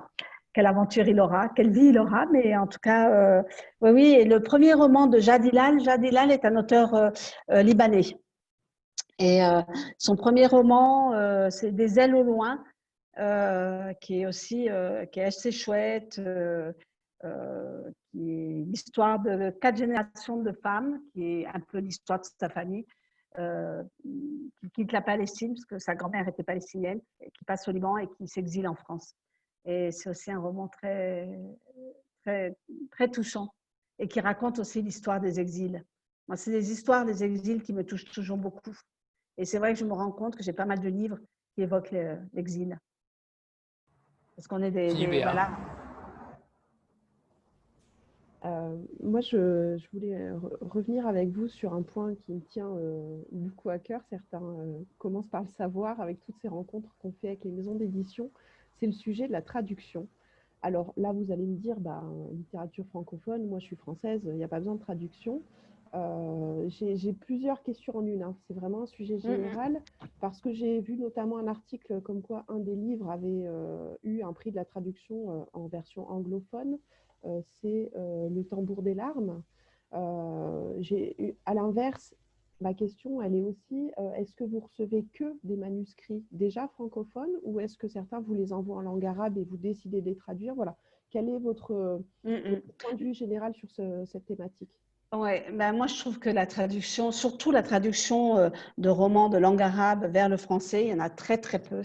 quelle 0.55 0.67
aventure 0.67 1.07
il 1.07 1.21
aura, 1.21 1.49
quelle 1.51 1.71
vie 1.71 1.89
il 1.89 1.99
aura, 1.99 2.27
mais 2.33 2.57
en 2.57 2.67
tout 2.67 2.81
cas, 2.81 3.43
oui, 3.81 3.91
oui. 3.93 4.25
Le 4.25 4.41
premier 4.41 4.75
roman 4.75 5.07
de 5.07 5.19
Jadilal, 5.19 5.79
Jadilal 5.81 6.33
est 6.33 6.45
un 6.45 6.57
auteur 6.57 7.13
libanais. 7.49 8.17
Et 9.19 9.45
euh, 9.45 9.63
son 9.99 10.17
premier 10.17 10.47
roman, 10.47 11.13
euh, 11.13 11.51
c'est 11.51 11.73
Des 11.73 11.99
ailes 11.99 12.15
au 12.15 12.23
loin, 12.23 12.63
euh, 13.19 13.93
qui 13.95 14.21
est 14.21 14.27
aussi 14.27 14.69
qui 15.13 15.21
est 15.21 15.25
assez 15.25 15.51
chouette, 15.51 16.21
qui 17.21 18.31
est 18.31 18.65
l'histoire 18.67 19.19
de 19.19 19.51
quatre 19.51 19.77
générations 19.77 20.37
de 20.37 20.53
femmes, 20.53 21.01
qui 21.13 21.25
est 21.25 21.47
un 21.47 21.61
peu 21.61 21.79
l'histoire 21.79 22.21
de 22.21 22.27
sa 22.39 22.49
famille, 22.49 22.87
qui 23.35 24.71
quitte 24.75 24.93
la 24.93 25.03
Palestine, 25.03 25.55
parce 25.55 25.65
que 25.65 25.79
sa 25.79 25.97
grand-mère 25.97 26.29
était 26.29 26.45
palestinienne, 26.45 27.01
qui 27.21 27.45
passe 27.45 27.67
au 27.67 27.73
Liban 27.73 27.99
et 27.99 28.09
qui 28.17 28.29
s'exile 28.29 28.69
en 28.69 28.77
France. 28.77 29.15
Et 29.69 29.93
c'est 29.93 30.09
aussi 30.09 30.31
un 30.33 30.41
roman 30.41 30.67
très, 30.67 31.29
très, 32.23 32.57
très 32.91 33.09
touchant 33.09 33.53
et 33.99 34.09
qui 34.09 34.19
raconte 34.19 34.59
aussi 34.59 34.81
l'histoire 34.81 35.21
des 35.21 35.41
exils. 35.41 35.85
Moi, 36.27 36.37
c'est 36.37 36.51
des 36.51 36.73
histoires 36.73 37.05
des 37.05 37.23
exils 37.23 37.63
qui 37.63 37.75
me 37.75 37.85
touchent 37.85 38.11
toujours 38.11 38.39
beaucoup. 38.39 38.75
Et 39.37 39.45
c'est 39.45 39.59
vrai 39.59 39.75
que 39.75 39.79
je 39.79 39.85
me 39.85 39.93
rends 39.93 40.11
compte 40.11 40.37
que 40.37 40.43
j'ai 40.43 40.55
pas 40.55 40.65
mal 40.65 40.81
de 40.81 40.89
livres 40.89 41.19
qui 41.55 41.63
évoquent 41.63 41.95
l'exil. 42.33 42.79
Parce 44.35 44.49
qu'on 44.49 44.63
est 44.63 44.71
des. 44.71 44.89
voilà. 45.23 45.51
Euh, 48.45 48.77
moi, 49.03 49.21
je, 49.21 49.77
voulais 49.93 50.31
revenir 50.61 51.07
avec 51.07 51.29
vous 51.29 51.49
sur 51.49 51.75
un 51.75 51.83
point 51.83 52.15
qui 52.15 52.33
me 52.33 52.41
tient 52.41 52.69
euh, 52.69 53.21
beaucoup 53.33 53.69
à 53.69 53.79
cœur. 53.79 54.01
Certains 54.09 54.43
euh, 54.43 54.79
commencent 54.97 55.29
par 55.29 55.43
le 55.43 55.49
savoir 55.49 56.01
avec 56.01 56.21
toutes 56.21 56.37
ces 56.41 56.49
rencontres 56.49 56.95
qu'on 57.01 57.13
fait 57.13 57.29
avec 57.29 57.45
les 57.45 57.51
maisons 57.51 57.75
d'édition. 57.75 58.31
C'est 58.79 58.87
le 58.87 58.93
sujet 58.93 59.27
de 59.27 59.33
la 59.33 59.43
traduction. 59.43 60.07
Alors 60.63 60.93
là, 60.97 61.13
vous 61.13 61.31
allez 61.31 61.47
me 61.47 61.57
dire, 61.57 61.79
bah, 61.79 62.03
littérature 62.33 62.87
francophone, 62.87 63.47
moi 63.47 63.59
je 63.61 63.67
suis 63.67 63.77
française, 63.77 64.23
il 64.25 64.35
n'y 64.35 64.45
a 64.45 64.49
pas 64.49 64.59
besoin 64.59 64.75
de 64.75 64.81
traduction. 64.81 65.43
Euh, 65.95 66.69
j'ai 66.69 67.13
plusieurs 67.13 67.63
questions 67.63 67.97
en 67.97 68.07
une. 68.07 68.23
Hein. 68.23 68.37
C'est 68.47 68.55
vraiment 68.55 68.83
un 68.83 68.87
sujet 68.87 69.15
mmh, 69.15 69.19
mmh. 69.19 69.21
général 69.21 69.83
parce 70.21 70.41
que 70.41 70.53
j'ai 70.53 70.81
vu 70.81 70.97
notamment 70.97 71.39
un 71.39 71.47
article 71.47 72.01
comme 72.03 72.23
quoi 72.23 72.45
un 72.49 72.59
des 72.59 72.75
livres 72.75 73.11
avait 73.11 73.45
euh, 73.47 73.95
eu 74.05 74.23
un 74.23 74.33
prix 74.33 74.51
de 74.51 74.57
la 74.57 74.65
traduction 74.65 75.31
euh, 75.31 75.45
en 75.53 75.67
version 75.67 76.09
anglophone. 76.11 76.79
C'est 77.61 77.91
Le 77.97 78.43
tambour 78.43 78.83
des 78.83 78.95
larmes. 78.95 79.43
à 79.93 81.55
l'inverse, 81.55 82.15
ma 82.61 82.75
question, 82.75 83.23
elle 83.23 83.35
est 83.35 83.43
aussi, 83.43 83.93
est-ce 84.17 84.35
que 84.35 84.45
vous 84.45 84.61
recevez 84.61 85.05
que 85.15 85.37
des 85.45 85.57
manuscrits 85.57 86.25
déjà 86.33 86.69
francophones 86.69 87.31
ou 87.43 87.61
est-ce 87.61 87.77
que 87.77 87.89
certains 87.89 88.21
vous 88.21 88.35
les 88.35 88.53
envoient 88.53 88.77
en 88.77 88.83
langue 88.83 89.05
arabe 89.05 89.39
et 89.39 89.45
vous 89.45 89.57
décidez 89.57 90.01
de 90.01 90.07
les 90.07 90.17
traduire? 90.17 90.55
Voilà. 90.55 90.77
Quel 91.11 91.29
est 91.29 91.39
votre, 91.39 92.03
mmh, 92.25 92.61
point 92.79 92.95
de 92.95 93.05
vue 93.05 93.15
général 93.15 93.55
sur 93.55 93.71
cette 93.71 94.27
thématique? 94.27 94.71
Ouais, 95.15 95.47
ben 95.53 95.73
moi 95.73 95.87
je 95.87 95.99
trouve 95.99 96.19
que 96.19 96.29
la 96.29 96.47
traduction, 96.47 97.13
surtout 97.13 97.51
la 97.51 97.63
traduction 97.63 98.37
euh, 98.37 98.51
de 98.77 98.91
romans 98.91 99.31
de 99.31 99.39
langue 99.39 99.63
arabe 99.63 100.05
vers 100.13 100.29
le 100.29 100.37
français, 100.37 100.85
il 100.85 100.91
y 100.91 100.93
en 100.93 101.01
a 101.01 101.09
très 101.09 101.39
très 101.39 101.59
peu. 101.59 101.81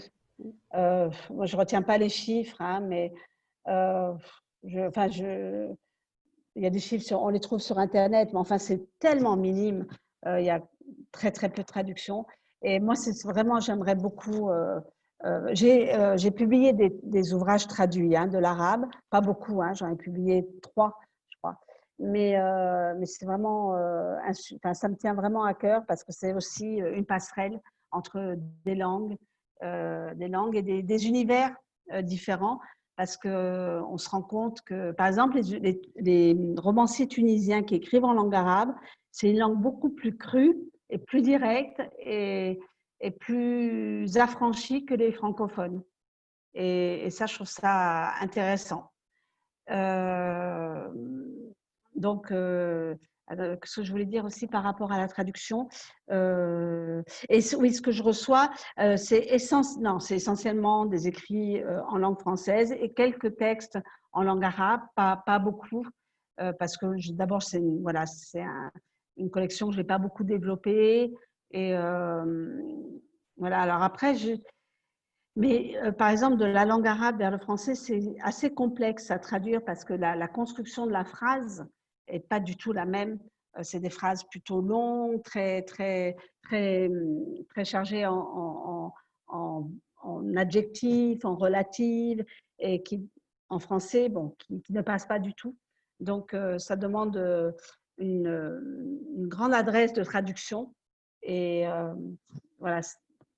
Euh, 0.74 1.08
moi 1.30 1.46
je 1.46 1.56
retiens 1.56 1.80
pas 1.80 1.96
les 1.96 2.10
chiffres, 2.10 2.60
hein, 2.60 2.80
mais 2.80 3.14
euh, 3.68 4.12
je, 4.64 4.80
enfin 4.80 5.08
je, 5.08 5.72
il 6.54 6.62
y 6.62 6.66
a 6.66 6.70
des 6.70 6.80
chiffres, 6.80 7.04
sur, 7.04 7.22
on 7.22 7.30
les 7.30 7.40
trouve 7.40 7.60
sur 7.60 7.78
internet, 7.78 8.28
mais 8.34 8.38
enfin 8.38 8.58
c'est 8.58 8.86
tellement 8.98 9.38
minime. 9.38 9.86
Euh, 10.26 10.40
il 10.40 10.46
y 10.46 10.50
a 10.50 10.60
très 11.12 11.30
très 11.30 11.48
peu 11.48 11.62
de 11.62 11.66
traduction. 11.66 12.26
Et 12.62 12.80
moi 12.80 12.94
c'est 12.94 13.14
vraiment, 13.24 13.60
j'aimerais 13.60 13.94
beaucoup. 13.94 14.50
j'ai 15.52 16.30
publié 16.30 16.72
des, 16.72 16.96
des, 17.02 17.34
ouvrages 17.34 17.66
traduits 17.66 18.16
hein, 18.16 18.26
de 18.26 18.38
l'arabe, 18.38 18.86
pas 19.10 19.20
beaucoup, 19.20 19.62
hein, 19.62 19.72
j'en 19.74 19.88
ai 19.88 19.96
publié 19.96 20.46
trois 20.62 20.98
mais, 21.98 22.36
euh, 22.36 22.94
mais 22.98 23.06
c'est 23.06 23.24
vraiment, 23.24 23.76
euh, 23.76 24.16
ça 24.72 24.88
me 24.88 24.96
tient 24.96 25.14
vraiment 25.14 25.44
à 25.44 25.54
cœur 25.54 25.84
parce 25.86 26.02
que 26.02 26.12
c'est 26.12 26.32
aussi 26.34 26.82
euh, 26.82 26.94
une 26.94 27.06
passerelle 27.06 27.60
entre 27.90 28.36
des 28.64 28.74
langues, 28.74 29.16
des 29.62 30.28
langues 30.28 30.56
et 30.56 30.62
des, 30.62 30.82
des 30.82 31.06
univers 31.06 31.54
différents 32.02 32.60
parce 32.96 33.16
qu'on 33.16 33.96
se 33.96 34.10
rend 34.10 34.20
compte 34.20 34.60
que, 34.62 34.90
par 34.92 35.06
exemple, 35.06 35.38
les, 35.38 36.36
romanciers 36.58 37.06
tunisiens 37.06 37.62
qui 37.62 37.76
écrivent 37.76 38.04
en 38.04 38.12
langue 38.12 38.34
arabe, 38.34 38.74
c'est 39.14 39.30
une 39.30 39.38
langue 39.38 39.60
beaucoup 39.60 39.90
plus 39.90 40.16
crue 40.16 40.56
et 40.90 40.98
plus 40.98 41.22
directe 41.22 41.80
et, 42.00 42.58
plus 43.20 44.16
affranchie 44.16 44.84
que 44.84 44.94
les 44.94 45.12
francophones. 45.12 45.84
Et, 46.54 47.08
ça, 47.10 47.26
je 47.26 47.34
trouve 47.36 47.46
ça 47.46 48.14
intéressant. 48.20 48.90
Euh, 49.70 50.88
donc, 51.94 52.32
euh, 52.32 52.96
ce 53.30 53.76
que 53.76 53.82
je 53.84 53.92
voulais 53.92 54.04
dire 54.04 54.24
aussi 54.24 54.48
par 54.48 54.64
rapport 54.64 54.90
à 54.90 54.98
la 54.98 55.06
traduction, 55.06 55.68
euh, 56.10 57.00
et 57.28 57.38
oui, 57.56 57.72
ce 57.72 57.82
que 57.82 57.92
je 57.92 58.02
reçois, 58.02 58.50
c'est 58.96 59.28
essentiellement 59.28 60.86
des 60.86 61.06
écrits 61.06 61.62
en 61.88 61.98
langue 61.98 62.18
française 62.18 62.72
et 62.72 62.92
quelques 62.92 63.36
textes 63.36 63.78
en 64.12 64.24
langue 64.24 64.44
arabe, 64.44 64.80
pas, 64.96 65.22
pas 65.24 65.38
beaucoup, 65.38 65.86
parce 66.36 66.76
que 66.76 66.86
d'abord, 67.12 67.44
c'est 67.44 67.62
voilà, 67.80 68.06
c'est 68.06 68.42
une 69.16 69.30
collection 69.30 69.68
que 69.68 69.74
je 69.74 69.78
n'ai 69.78 69.86
pas 69.86 69.98
beaucoup 69.98 70.24
développée. 70.24 71.14
Et 71.50 71.72
voilà, 73.36 73.60
alors 73.60 73.82
après, 73.82 74.14
mais 75.36 75.74
par 75.98 76.10
exemple, 76.10 76.36
de 76.36 76.44
la 76.44 76.64
langue 76.64 76.86
arabe 76.86 77.18
vers 77.18 77.30
le 77.30 77.38
français, 77.38 77.74
c'est 77.74 78.14
assez 78.22 78.54
complexe 78.54 79.10
à 79.10 79.18
traduire 79.18 79.64
parce 79.64 79.84
que 79.84 79.92
la, 79.92 80.28
construction 80.28 80.86
de 80.86 80.92
la 80.92 81.04
phrase 81.04 81.66
et 82.08 82.20
pas 82.20 82.40
du 82.40 82.56
tout 82.56 82.72
la 82.72 82.84
même. 82.84 83.18
Euh, 83.56 83.62
c'est 83.62 83.80
des 83.80 83.90
phrases 83.90 84.24
plutôt 84.24 84.60
longues, 84.60 85.22
très, 85.22 85.62
très, 85.62 86.16
très, 86.42 86.90
très 87.50 87.64
chargées 87.64 88.06
en, 88.06 88.92
adjectifs, 90.36 91.24
en 91.24 91.34
relatives, 91.34 92.24
et 92.58 92.82
qui, 92.82 93.08
en 93.48 93.58
français, 93.58 94.08
bon, 94.08 94.34
qui, 94.38 94.62
ne 94.70 94.82
passent 94.82 95.06
pas 95.06 95.18
du 95.18 95.34
tout. 95.34 95.56
Donc, 96.00 96.34
euh, 96.34 96.58
ça 96.58 96.76
demande 96.76 97.16
euh, 97.16 97.52
une, 97.98 99.02
une, 99.16 99.28
grande 99.28 99.54
adresse 99.54 99.92
de 99.92 100.02
traduction. 100.02 100.74
Et 101.22 101.64
voilà, 102.58 102.80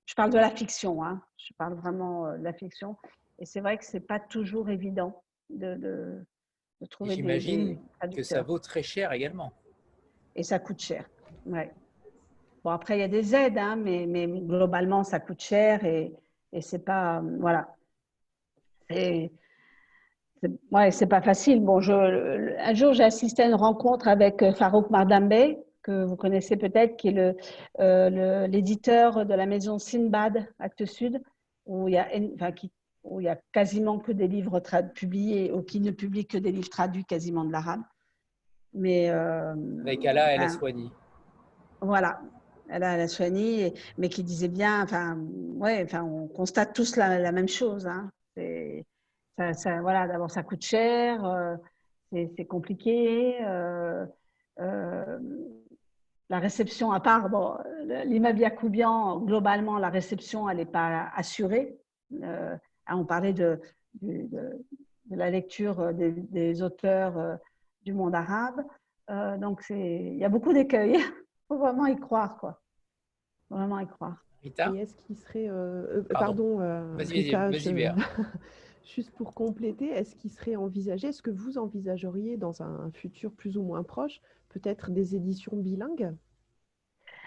je 0.05 0.13
parle 0.15 0.31
de 0.31 0.37
la 0.37 0.49
fiction, 0.49 1.03
hein. 1.03 1.21
je 1.37 1.53
parle 1.57 1.75
vraiment 1.75 2.31
de 2.37 2.43
la 2.43 2.53
fiction. 2.53 2.97
Et 3.39 3.45
c'est 3.45 3.61
vrai 3.61 3.77
que 3.77 3.85
ce 3.85 3.97
n'est 3.97 4.03
pas 4.03 4.19
toujours 4.19 4.69
évident 4.69 5.23
de, 5.49 5.75
de 5.75 6.25
J'imagine 7.01 7.79
que 8.15 8.23
ça 8.23 8.41
vaut 8.43 8.59
très 8.59 8.83
cher 8.83 9.11
également. 9.11 9.51
Et 10.35 10.43
ça 10.43 10.59
coûte 10.59 10.79
cher. 10.79 11.09
Ouais. 11.45 11.71
Bon, 12.63 12.69
après, 12.69 12.97
il 12.97 12.99
y 12.99 13.03
a 13.03 13.07
des 13.07 13.33
aides, 13.33 13.57
hein, 13.57 13.75
mais, 13.75 14.05
mais, 14.05 14.27
globalement, 14.27 15.03
ça 15.03 15.19
coûte 15.19 15.41
cher 15.41 15.83
et, 15.83 16.13
et 16.51 16.61
c'est 16.61 16.83
pas. 16.83 17.21
Voilà. 17.39 17.75
Et, 18.89 19.31
ouais, 20.71 20.91
c'est 20.91 21.07
pas 21.07 21.21
facile. 21.21 21.61
Bon, 21.61 21.79
je, 21.79 22.57
un 22.59 22.73
jour, 22.73 22.93
j'ai 22.93 23.03
assisté 23.03 23.43
à 23.43 23.47
une 23.47 23.55
rencontre 23.55 24.07
avec 24.07 24.41
euh, 24.41 24.53
Farouk 24.53 24.89
Mardambe, 24.89 25.57
que 25.81 26.03
vous 26.03 26.15
connaissez 26.15 26.57
peut-être, 26.57 26.97
qui 26.97 27.09
est 27.09 27.35
euh, 27.79 28.47
l'éditeur 28.47 29.25
de 29.25 29.33
la 29.33 29.45
maison 29.45 29.79
Sinbad, 29.79 30.47
Actes 30.59 30.85
Sud, 30.85 31.21
où 31.65 31.87
il 31.87 31.95
y 31.95 31.97
a, 31.97 32.07
enfin, 32.35 32.51
qui 32.51 32.71
où 33.09 33.19
il 33.21 33.23
n'y 33.23 33.29
a 33.29 33.39
quasiment 33.51 33.99
que 33.99 34.11
des 34.11 34.27
livres 34.27 34.61
publiés 34.93 35.51
ou 35.51 35.61
qui 35.61 35.79
ne 35.79 35.91
publient 35.91 36.27
que 36.27 36.37
des 36.37 36.51
livres 36.51 36.69
traduits 36.69 37.05
quasiment 37.05 37.45
de 37.45 37.51
l'arabe. 37.51 37.81
Mais, 38.73 39.09
euh, 39.09 39.55
Avec 39.81 40.05
Allah, 40.05 40.33
elle 40.33 40.41
est 40.43 40.49
soignée. 40.49 40.91
Voilà. 41.81 42.19
la, 42.67 42.97
la 42.97 43.07
Chouani, 43.07 43.73
mais 43.97 44.09
qui 44.09 44.23
disait 44.23 44.49
bien, 44.49 44.83
enfin, 44.83 45.17
ouais, 45.55 45.83
enfin, 45.83 46.03
on 46.03 46.27
constate 46.27 46.73
tous 46.73 46.95
la, 46.95 47.31
même 47.31 47.47
chose. 47.47 47.87
Hein. 47.87 48.09
Ça, 49.37 49.53
ça, 49.53 49.81
voilà, 49.81 50.07
d'abord, 50.07 50.31
ça 50.31 50.43
coûte 50.43 50.63
cher, 50.63 51.23
euh, 51.25 51.55
c'est 52.11 52.45
compliqué. 52.45 53.37
Euh, 53.41 54.05
euh, 54.59 55.19
la 56.29 56.39
réception, 56.39 56.91
à 56.91 56.99
part 56.99 57.29
bon, 57.29 57.57
l'immeuble 58.05 58.39
Yacoubian, 58.39 59.19
globalement, 59.19 59.77
la 59.77 59.89
réception, 59.89 60.49
elle 60.49 60.57
n'est 60.57 60.65
pas 60.65 61.09
assurée. 61.15 61.77
On 62.89 63.05
parlait 63.05 63.33
de, 63.33 63.61
de, 64.01 64.27
de 65.05 65.15
la 65.15 65.29
lecture 65.29 65.93
des, 65.93 66.11
des 66.11 66.61
auteurs 66.61 67.37
du 67.83 67.93
monde 67.93 68.15
arabe. 68.15 68.61
donc, 69.39 69.63
il 69.69 70.17
y 70.17 70.25
a 70.25 70.29
beaucoup 70.29 70.51
d'écueils. 70.51 70.99
faut 71.47 71.57
vraiment 71.57 71.85
y 71.85 71.97
croire, 71.97 72.37
quoi. 72.37 72.61
Vraiment 73.49 73.79
y 73.79 73.87
croire. 73.87 74.25
Rita? 74.43 74.71
Et 74.75 74.79
est-ce 74.79 74.95
qu'il 74.95 75.15
serait. 75.15 75.47
Euh, 75.49 75.99
euh, 75.99 76.03
pardon, 76.09 76.59
euh, 76.61 76.95
vas-y, 76.95 77.31
vas-y, 77.31 77.73
Juste 78.95 79.11
pour 79.11 79.33
compléter, 79.33 79.89
est-ce 79.89 80.15
qu'il 80.15 80.31
serait 80.31 80.55
envisagé, 80.55 81.09
est-ce 81.09 81.21
que 81.21 81.29
vous 81.29 81.57
envisageriez 81.57 82.37
dans 82.37 82.61
un 82.63 82.89
futur 82.91 83.31
plus 83.33 83.57
ou 83.57 83.63
moins 83.63 83.83
proche, 83.83 84.21
peut-être 84.49 84.91
des 84.91 85.15
éditions 85.15 85.57
bilingues? 85.57 86.13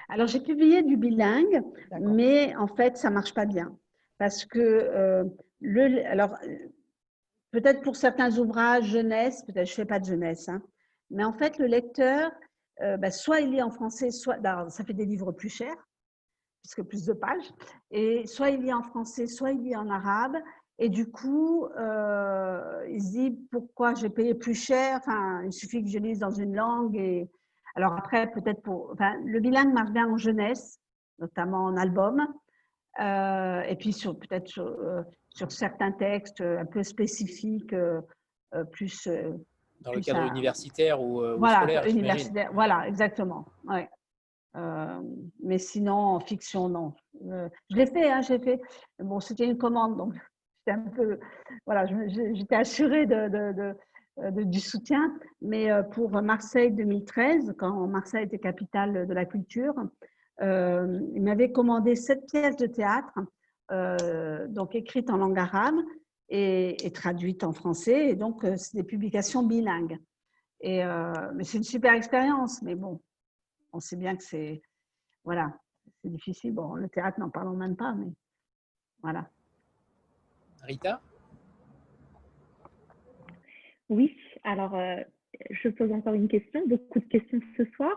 Alors, 0.09 0.27
j'ai 0.27 0.41
publié 0.41 0.82
du 0.82 0.97
bilingue, 0.97 1.62
mais 2.01 2.57
en 2.57 2.66
fait, 2.66 2.97
ça 2.97 3.11
ne 3.11 3.15
marche 3.15 3.35
pas 3.35 3.47
bien. 3.47 3.77
Parce 4.19 4.45
que, 4.45 5.24
le, 5.61 6.07
alors, 6.07 6.37
peut-être 7.51 7.82
pour 7.82 7.97
certains 7.97 8.39
ouvrages 8.39 8.87
jeunesse, 8.87 9.43
peut-être 9.45 9.66
je 9.66 9.73
ne 9.73 9.77
fais 9.77 9.85
pas 9.85 10.01
de 10.01 10.07
jeunesse, 10.07 10.49
hein, 10.49 10.62
mais 11.11 11.24
en 11.24 11.32
fait, 11.32 11.59
le 11.59 11.66
lecteur, 11.66 12.31
euh, 12.82 12.97
bah, 12.97 13.11
soit 13.11 13.41
il 13.41 13.51
lit 13.51 13.62
en 13.62 13.70
français, 13.70 14.11
soit 14.11 14.39
ça 14.69 14.85
fait 14.85 14.95
des 14.95 15.05
livres 15.05 15.32
plus 15.32 15.49
chers, 15.49 15.77
puisque 16.62 16.82
plus 16.82 17.05
de 17.07 17.12
pages, 17.12 17.53
et 17.91 18.27
soit 18.27 18.51
il 18.51 18.62
lit 18.62 18.73
en 18.73 18.82
français, 18.82 19.27
soit 19.27 19.53
il 19.53 19.62
lit 19.62 19.77
en 19.77 19.89
arabe, 19.91 20.37
et 20.81 20.89
du 20.89 21.11
coup, 21.11 21.66
euh, 21.78 22.86
il 22.90 23.01
se 23.02 23.11
dit 23.11 23.39
pourquoi 23.52 23.94
j'ai 23.94 24.11
payé 24.11 24.35
plus 24.35 24.55
cher, 24.55 24.98
enfin, 24.98 25.43
il 25.44 25.52
suffit 25.52 25.82
que 25.85 25.89
je 25.89 25.98
lise 25.98 26.19
dans 26.19 26.31
une 26.31 26.57
langue. 26.57 26.97
Et... 26.97 27.31
Alors 27.77 27.93
après, 27.93 28.31
peut-être 28.32 28.62
pour... 28.62 28.90
Enfin, 28.93 29.15
le 29.24 29.39
bilingue 29.39 29.73
marche 29.73 29.93
bien 29.93 30.09
en 30.09 30.16
jeunesse, 30.16 30.81
notamment 31.19 31.65
en 31.65 31.77
album, 31.77 32.27
euh, 33.01 33.61
et 33.62 33.77
puis 33.77 33.93
sur, 33.93 34.19
peut-être 34.19 34.48
sur, 34.48 34.77
sur, 35.28 35.52
certains 35.52 35.93
textes 35.93 36.40
un 36.40 36.66
peu 36.66 36.82
spécifiques, 36.82 37.74
plus 38.73 39.09
dans 39.81 39.93
le 39.93 40.01
cadre 40.01 40.31
universitaire 40.31 41.01
ou, 41.01 41.23
euh, 41.23 41.36
voilà, 41.36 41.59
scolaire 41.59 41.86
universitaire, 41.86 42.51
Voilà, 42.52 42.86
exactement. 42.86 43.47
Ouais. 43.65 43.89
Euh, 44.57 45.01
mais 45.43 45.59
sinon, 45.59 45.94
en 45.94 46.20
fiction, 46.20 46.69
non. 46.69 46.94
Euh, 47.28 47.48
je 47.70 47.77
l'ai 47.77 47.86
fait, 47.86 48.11
hein, 48.11 48.20
j'ai 48.20 48.39
fait. 48.39 48.61
Bon, 48.98 49.20
c'était 49.20 49.44
une 49.44 49.57
commande, 49.59 49.97
donc 49.97 50.15
j'étais 50.66 50.78
un 50.78 50.91
peu, 50.91 51.19
voilà, 51.66 51.87
j'étais 51.87 52.57
assurée 52.57 53.07
de, 53.07 53.28
de, 53.28 54.43
du 54.45 54.61
soutien. 54.61 55.15
Mais 55.43 55.69
pour 55.93 56.11
Marseille 56.23 56.70
2013, 56.73 57.55
quand 57.59 57.87
Marseille 57.87 58.24
était 58.24 58.39
capitale 58.39 59.07
de 59.07 59.15
la 59.15 59.24
culture, 59.24 59.74
il 60.41 61.23
m'avait 61.23 61.53
commandé 61.53 61.95
sept 61.95 62.27
pièces 62.27 62.57
de 62.57 62.66
théâtre, 62.66 63.19
donc 64.49 64.74
écrites 64.74 65.11
en 65.11 65.16
langue 65.16 65.39
arabe, 65.39 65.77
et, 66.31 66.91
traduite 66.95 67.45
en 67.45 67.53
français. 67.53 68.11
Et 68.11 68.15
donc, 68.16 68.45
euh, 68.45 68.57
des 68.74 68.85
publications 68.85 69.43
bilingues. 69.43 69.99
Et, 70.61 70.85
euh, 70.85 71.12
mais 71.35 71.45
c'est 71.45 71.59
une 71.59 71.65
super 71.65 71.93
expérience. 71.95 72.62
Mais 72.62 72.74
bon, 72.74 73.01
on 73.73 73.81
sait 73.81 73.97
bien 73.97 74.16
que 74.16 74.23
c'est 74.23 74.62
voilà, 75.24 75.53
c'est 76.03 76.11
difficile. 76.11 76.53
Bon, 76.53 76.74
le 76.74 76.89
théâtre, 76.89 77.20
n'en 77.20 77.31
parlons 77.31 77.57
même 77.57 77.77
pas, 77.77 77.93
mais 77.95 78.11
voilà. 79.03 79.28
Rita? 80.62 81.01
Oui, 83.89 84.16
alors 84.45 84.74
euh, 84.77 84.97
je 85.51 85.69
pose 85.69 85.93
encore 85.93 86.15
une 86.15 86.28
question, 86.28 86.66
beaucoup 86.66 87.01
de 87.01 87.05
questions 87.07 87.41
ce 87.57 87.65
soir. 87.77 87.93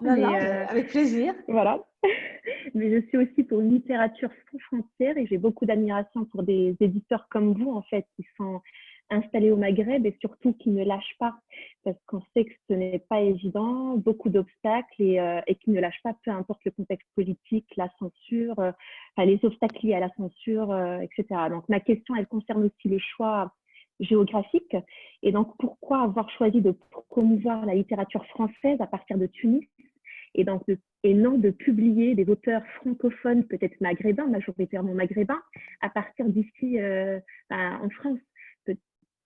avec 0.69 0.87
plaisir. 0.87 1.33
Voilà. 1.47 1.83
mais 2.73 2.91
je 2.91 3.07
suis 3.07 3.17
aussi 3.17 3.43
pour 3.43 3.61
une 3.61 3.71
littérature 3.71 4.29
sans 4.51 4.59
frontières 4.59 5.17
et 5.17 5.27
j'ai 5.27 5.37
beaucoup 5.37 5.65
d'admiration 5.65 6.25
pour 6.25 6.43
des 6.43 6.75
éditeurs 6.79 7.27
comme 7.29 7.53
vous, 7.53 7.71
en 7.71 7.81
fait, 7.83 8.05
qui 8.15 8.25
sont 8.37 8.61
installés 9.09 9.51
au 9.51 9.57
Maghreb 9.57 10.05
et 10.05 10.17
surtout 10.19 10.53
qui 10.53 10.69
ne 10.69 10.83
lâchent 10.83 11.15
pas, 11.19 11.35
parce 11.83 11.97
qu'on 12.07 12.21
sait 12.33 12.45
que 12.45 12.53
ce 12.69 12.73
n'est 12.73 13.03
pas 13.09 13.21
évident, 13.21 13.97
beaucoup 13.97 14.29
d'obstacles 14.29 15.01
et, 15.01 15.19
euh, 15.19 15.41
et, 15.47 15.55
qui 15.55 15.71
ne 15.71 15.79
lâchent 15.79 16.01
pas, 16.03 16.15
peu 16.23 16.31
importe 16.31 16.61
le 16.65 16.71
contexte 16.71 17.07
politique, 17.15 17.67
la 17.77 17.89
censure, 17.99 18.59
euh, 18.59 18.71
les 19.17 19.39
obstacles 19.43 19.85
liés 19.85 19.93
à 19.93 19.99
la 19.99 20.09
censure, 20.17 20.71
euh, 20.71 20.99
etc. 20.99 21.41
Donc 21.49 21.67
ma 21.69 21.79
question, 21.79 22.15
elle 22.15 22.27
concerne 22.27 22.63
aussi 22.63 22.89
le 22.89 22.99
choix 22.99 23.53
géographique. 23.99 24.75
Et 25.21 25.31
donc, 25.31 25.53
pourquoi 25.59 26.01
avoir 26.01 26.29
choisi 26.31 26.61
de 26.61 26.75
promouvoir 27.09 27.65
la 27.65 27.75
littérature 27.75 28.25
française 28.27 28.81
à 28.81 28.87
partir 28.87 29.17
de 29.17 29.27
Tunis 29.27 29.67
et, 30.35 30.43
donc 30.43 30.63
et 31.03 31.13
non 31.13 31.37
de 31.37 31.51
publier 31.51 32.15
des 32.15 32.27
auteurs 32.27 32.65
francophones, 32.81 33.43
peut-être 33.43 33.79
maghrébins, 33.81 34.25
majoritairement 34.25 34.95
maghrébins, 34.95 35.41
à 35.81 35.89
partir 35.89 36.25
d'ici 36.25 36.79
ben, 36.79 37.79
en 37.83 37.89
France, 37.91 38.19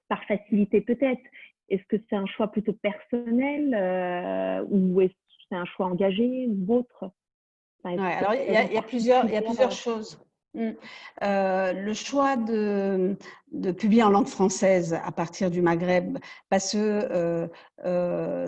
par 0.09 0.23
facilité 0.25 0.81
peut-être. 0.81 1.21
Est-ce 1.69 1.84
que 1.89 2.01
c'est 2.09 2.15
un 2.15 2.25
choix 2.25 2.47
plutôt 2.47 2.73
personnel 2.73 3.73
euh, 3.73 4.65
ou 4.69 5.01
est-ce 5.01 5.11
que 5.11 5.43
c'est 5.49 5.55
un 5.55 5.65
choix 5.65 5.88
engagé 5.88 6.47
ou 6.47 6.73
autre? 6.73 7.11
Alors 7.84 8.34
il 8.34 8.73
y, 8.73 8.77
a, 8.77 8.81
plusieurs, 8.81 9.25
il 9.25 9.34
y 9.34 9.38
a 9.38 9.41
plusieurs 9.41 9.71
choses. 9.71 10.19
Mm. 10.53 10.71
Euh, 11.23 11.73
le 11.73 11.93
choix 11.93 12.35
de, 12.35 13.15
de, 13.51 13.71
publier 13.71 14.03
en 14.03 14.09
langue 14.09 14.27
française 14.27 14.93
à 14.93 15.11
partir 15.11 15.51
du 15.51 15.61
Maghreb, 15.61 16.17
parce 16.49 16.73
que 16.73 17.49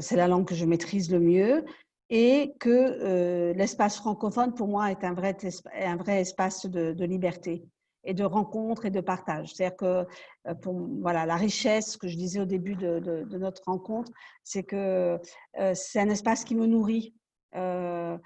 c'est 0.01 0.15
la 0.15 0.27
langue 0.27 0.45
que 0.45 0.55
je 0.55 0.65
maîtrise 0.65 1.11
le 1.11 1.19
mieux, 1.19 1.63
et 2.09 2.55
que 2.59 2.69
euh, 2.69 3.53
l'espace 3.53 3.97
francophone, 3.97 4.53
pour 4.53 4.67
moi, 4.67 4.91
est 4.91 5.03
un 5.03 5.13
vrai, 5.13 5.37
un 5.79 5.95
vrai 5.95 6.21
espace 6.21 6.65
de, 6.65 6.93
de, 6.93 7.05
liberté 7.05 7.63
et 8.03 8.13
de 8.13 8.23
rencontre 8.23 8.85
et 8.85 8.91
de 8.91 9.01
partage. 9.01 9.53
C'est-à-dire 9.53 9.77
que 9.77 10.07
euh, 10.47 10.53
voilà, 11.01 11.25
la 11.25 11.35
richesse 11.35 11.97
que 11.97 12.07
je 12.07 12.15
disais 12.15 12.39
au 12.39 12.45
début 12.45 12.75
de, 12.75 13.37
notre 13.37 13.63
rencontre, 13.65 14.11
c'est 14.43 14.63
que 14.63 15.19
euh, 15.59 15.73
c'est 15.73 15.99
un 15.99 16.09
espace 16.09 16.43
qui 16.43 16.55
me 16.55 16.65
nourrit. 16.65 17.13
Euh, 17.55 18.17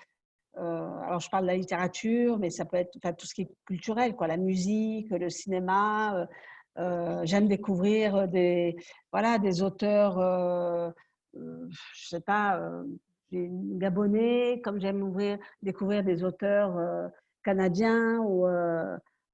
alors, 0.56 1.20
je 1.20 1.30
parle 1.30 1.44
de 1.44 1.48
la 1.48 1.58
littérature, 1.58 2.38
mais 2.38 2.52
ça 2.52 2.66
peut 2.66 2.78
être 2.78 3.18
tout 3.18 3.26
ce 3.26 3.34
qui 3.34 3.42
est 3.44 3.52
culturel, 3.66 4.16
quoi, 4.16 4.28
la 4.28 4.38
musique, 4.38 5.10
le 5.10 5.30
cinéma. 5.30 6.28
J'aime 7.24 7.48
découvrir 7.48 8.28
des, 8.28 8.76
voilà, 9.12 9.40
des 9.40 9.64
auteurs, 9.64 10.94
je 11.34 12.08
sais 12.08 12.22
pas, 12.22 12.62
gabonais, 13.32 14.62
comme 14.64 14.80
j'aime 14.80 15.02
ouvrir, 15.02 15.40
découvrir 15.64 16.04
des 16.04 16.24
auteurs 16.24 16.78
canadiens 17.44 18.20
ou, 18.20 18.46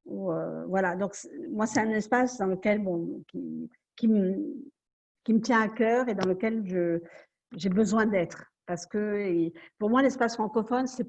euh, 0.07 0.65
voilà. 0.65 0.95
Donc 0.95 1.15
moi 1.49 1.65
c'est 1.67 1.79
un 1.79 1.89
espace 1.89 2.37
dans 2.37 2.47
lequel 2.47 2.79
bon 2.79 3.23
qui, 3.27 3.69
qui, 3.95 4.07
me, 4.07 4.35
qui 5.23 5.33
me 5.33 5.41
tient 5.41 5.61
à 5.61 5.69
cœur 5.69 6.07
et 6.09 6.15
dans 6.15 6.27
lequel 6.27 6.63
je 6.65 6.99
j'ai 7.55 7.69
besoin 7.69 8.05
d'être. 8.05 8.45
Parce 8.65 8.85
que 8.85 9.49
pour 9.77 9.89
moi 9.89 10.01
l'espace 10.01 10.35
francophone 10.35 10.87
c'est 10.87 11.07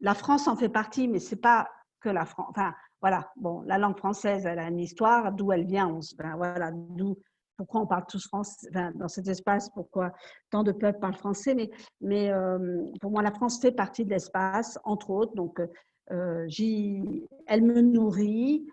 la 0.00 0.14
France 0.14 0.48
en 0.48 0.56
fait 0.56 0.68
partie 0.70 1.08
mais 1.08 1.18
c'est 1.18 1.40
pas 1.40 1.68
que 2.00 2.08
la 2.08 2.24
France 2.24 2.48
enfin 2.50 2.74
voilà. 3.00 3.30
Bon 3.36 3.62
la 3.62 3.78
langue 3.78 3.98
française 3.98 4.46
elle 4.46 4.58
a 4.58 4.68
une 4.68 4.80
histoire. 4.80 5.32
D'où 5.32 5.52
elle 5.52 5.66
vient 5.66 5.88
on, 5.88 6.00
ben, 6.18 6.36
voilà. 6.36 6.70
D'où 6.72 7.16
pourquoi 7.60 7.82
on 7.82 7.86
parle 7.86 8.06
tous 8.08 8.26
français 8.26 8.70
dans 8.94 9.08
cet 9.08 9.28
espace, 9.28 9.68
pourquoi 9.74 10.12
tant 10.50 10.62
de 10.62 10.72
peuples 10.72 10.98
parlent 10.98 11.14
français, 11.14 11.54
mais, 11.54 11.70
mais 12.00 12.32
euh, 12.32 12.86
pour 13.02 13.10
moi, 13.10 13.20
la 13.20 13.32
France 13.32 13.60
fait 13.60 13.70
partie 13.70 14.06
de 14.06 14.08
l'espace, 14.08 14.78
entre 14.82 15.10
autres. 15.10 15.34
Donc, 15.34 15.60
euh, 15.60 15.66
elle 16.10 17.62
me 17.62 17.80
nourrit 17.80 18.66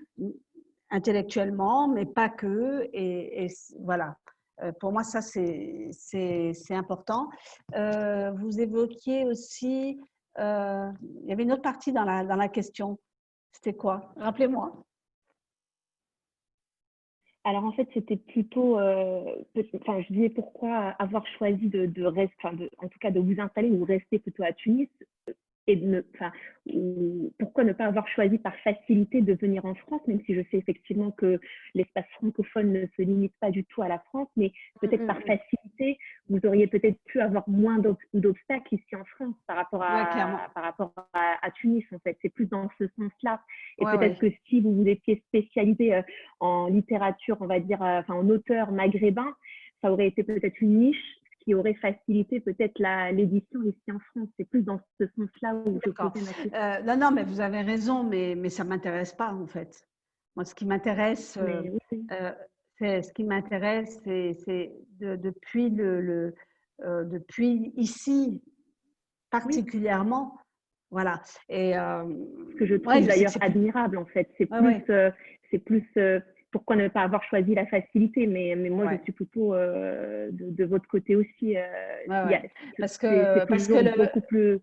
intellectuellement, 0.90 1.88
mais 1.88 2.06
pas 2.06 2.30
que. 2.30 2.90
Et, 2.94 3.48
voilà. 3.80 4.18
Euh, 4.64 4.72
pour 4.80 4.92
moi, 4.92 5.04
ça, 5.04 5.22
c'est 5.22 5.92
important. 6.72 7.30
vous 7.74 8.60
évoquiez 8.60 9.26
aussi, 9.26 10.00
il 10.38 11.26
y 11.26 11.32
avait 11.32 11.44
une 11.44 11.52
autre 11.52 11.62
partie 11.62 11.92
dans 11.92 12.04
la, 12.04 12.50
question. 12.50 12.98
C'était 13.52 13.74
quoi? 13.74 14.14
Rappelez-moi. 14.18 14.84
Alors 17.48 17.64
en 17.64 17.72
fait, 17.72 17.88
c'était 17.94 18.18
plutôt, 18.18 18.78
euh, 18.78 19.42
enfin, 19.76 20.02
je 20.02 20.14
disais 20.14 20.28
pourquoi 20.28 20.90
avoir 21.00 21.26
choisi 21.38 21.70
de, 21.70 22.04
rester, 22.04 22.36
en 22.46 22.90
tout 22.90 23.00
cas 23.00 23.10
de 23.10 23.22
vous 23.22 23.40
installer 23.40 23.72
ou 23.72 23.86
rester 23.86 24.20
plutôt 24.20 24.44
à 24.44 24.52
Tunis. 24.52 24.90
Et 25.68 25.76
ne, 25.76 26.02
enfin, 26.16 26.32
pourquoi 27.40 27.66
ne 27.66 27.74
pas 27.74 27.86
avoir 27.86 28.08
choisi 28.08 28.38
par 28.38 28.56
facilité 28.58 29.22
de 29.22 29.34
venir 29.34 29.66
en 29.66 29.76
France, 29.76 30.02
même 30.08 30.22
si 30.26 30.34
je 30.34 30.42
sais 30.50 30.58
effectivement 30.58 31.12
que 31.12 31.40
l'espace 31.76 32.06
francophone 32.16 32.72
ne 32.72 32.86
se 32.96 33.02
limite 33.02 33.34
pas 33.40 33.52
du 33.52 33.66
tout 33.66 33.82
à 33.82 33.90
la 33.90 34.00
France, 34.00 34.30
mais 34.38 34.52
peut-être 34.82 35.06
par 35.06 35.20
facilité, 35.22 36.00
vous 36.30 36.40
auriez 36.46 36.68
peut-être 36.68 36.98
pu 37.06 37.20
avoir 37.20 37.48
moins 37.50 37.80
d'obstacles 38.14 38.76
ici 38.76 38.96
en 38.96 39.04
France 39.06 39.36
par 39.46 39.58
rapport 39.58 39.84
à, 39.84 40.50
par 40.54 40.64
rapport 40.64 40.94
à, 41.14 41.52
Tunis, 41.52 41.86
en 41.94 42.00
fait. 42.00 42.18
C'est 42.22 42.30
plus 42.30 42.46
dans 42.46 42.70
ce 42.80 42.88
sens-là. 42.98 43.42
Et 43.80 43.86
peut-être 43.86 44.20
que 44.20 44.32
si 44.48 44.62
vous 44.62 44.74
vous 44.74 44.88
étiez 44.88 45.24
spécialisé 45.28 45.96
euh, 45.96 46.02
en 46.40 46.68
littérature, 46.68 47.38
on 47.42 47.48
va 47.48 47.60
dire, 47.60 47.82
euh, 47.82 48.00
enfin, 48.00 48.16
en 48.16 48.30
auteur 48.30 48.72
maghrébin, 48.72 49.34
ça 49.82 49.92
aurait 49.92 50.08
été 50.08 50.24
peut-être 50.24 50.62
une 50.62 50.80
niche 50.80 51.18
qui 51.48 51.56
aurait 51.56 51.76
facilité 51.76 52.42
peut-être 52.42 52.78
l'édition 53.14 53.62
ici 53.64 53.92
en 53.94 54.00
France. 54.00 54.28
C'est 54.38 54.44
plus 54.50 54.64
dans 54.64 54.82
ce 55.00 55.08
sens-là 55.16 55.56
où 55.56 55.80
je 55.86 55.92
posais 55.92 56.26
ma 56.26 56.34
question. 56.34 56.52
Euh, 56.54 56.82
non, 56.82 56.98
non, 56.98 57.12
mais 57.12 57.24
vous 57.24 57.40
avez 57.40 57.62
raison, 57.62 58.04
mais, 58.04 58.36
mais 58.36 58.50
ça 58.50 58.66
ne 58.66 58.70
m'intéresse 58.70 59.14
pas 59.14 59.32
en 59.32 59.48
fait. 59.48 59.88
Moi, 60.36 60.44
ce 60.44 60.54
qui 60.54 60.66
m'intéresse, 60.66 61.38
euh, 61.38 61.64
euh, 62.12 62.32
c'est 62.78 63.02
ce 63.02 63.14
qui 63.14 63.24
m'intéresse, 63.24 63.98
c'est 64.04 64.74
de, 65.00 65.16
depuis, 65.16 65.70
le, 65.70 66.02
le 66.02 66.36
depuis 67.06 67.72
ici 67.78 68.44
particulièrement. 69.30 70.38
Voilà. 70.92 71.22
Et, 71.48 71.74
ce 71.74 72.56
que 72.56 72.66
je 72.66 72.76
trouve 72.76 73.08
d'ailleurs 73.08 73.32
admirable 73.40 73.98
en 73.98 74.06
fait. 74.06 74.30
C'est 74.38 74.48
plus, 74.48 74.84
c'est 75.50 75.60
plus 75.60 75.90
pourquoi 76.52 76.76
ne 76.76 76.88
pas 76.88 77.02
avoir 77.02 77.24
choisi 77.24 77.56
la 77.56 77.66
facilité 77.66 78.28
Mais, 78.28 78.56
mais 78.58 78.70
moi, 78.70 78.92
je 78.96 79.04
suis 79.04 79.12
plutôt 79.12 79.54
euh, 79.54 80.30
de, 80.32 80.66
votre 80.66 80.88
côté 80.88 81.16
aussi. 81.16 81.58
Euh, 81.58 81.62
parce 82.78 82.98
que, 82.98 83.46
parce 83.46 83.68
que 83.68 83.74
le, 83.74 84.22
plus... 84.28 84.60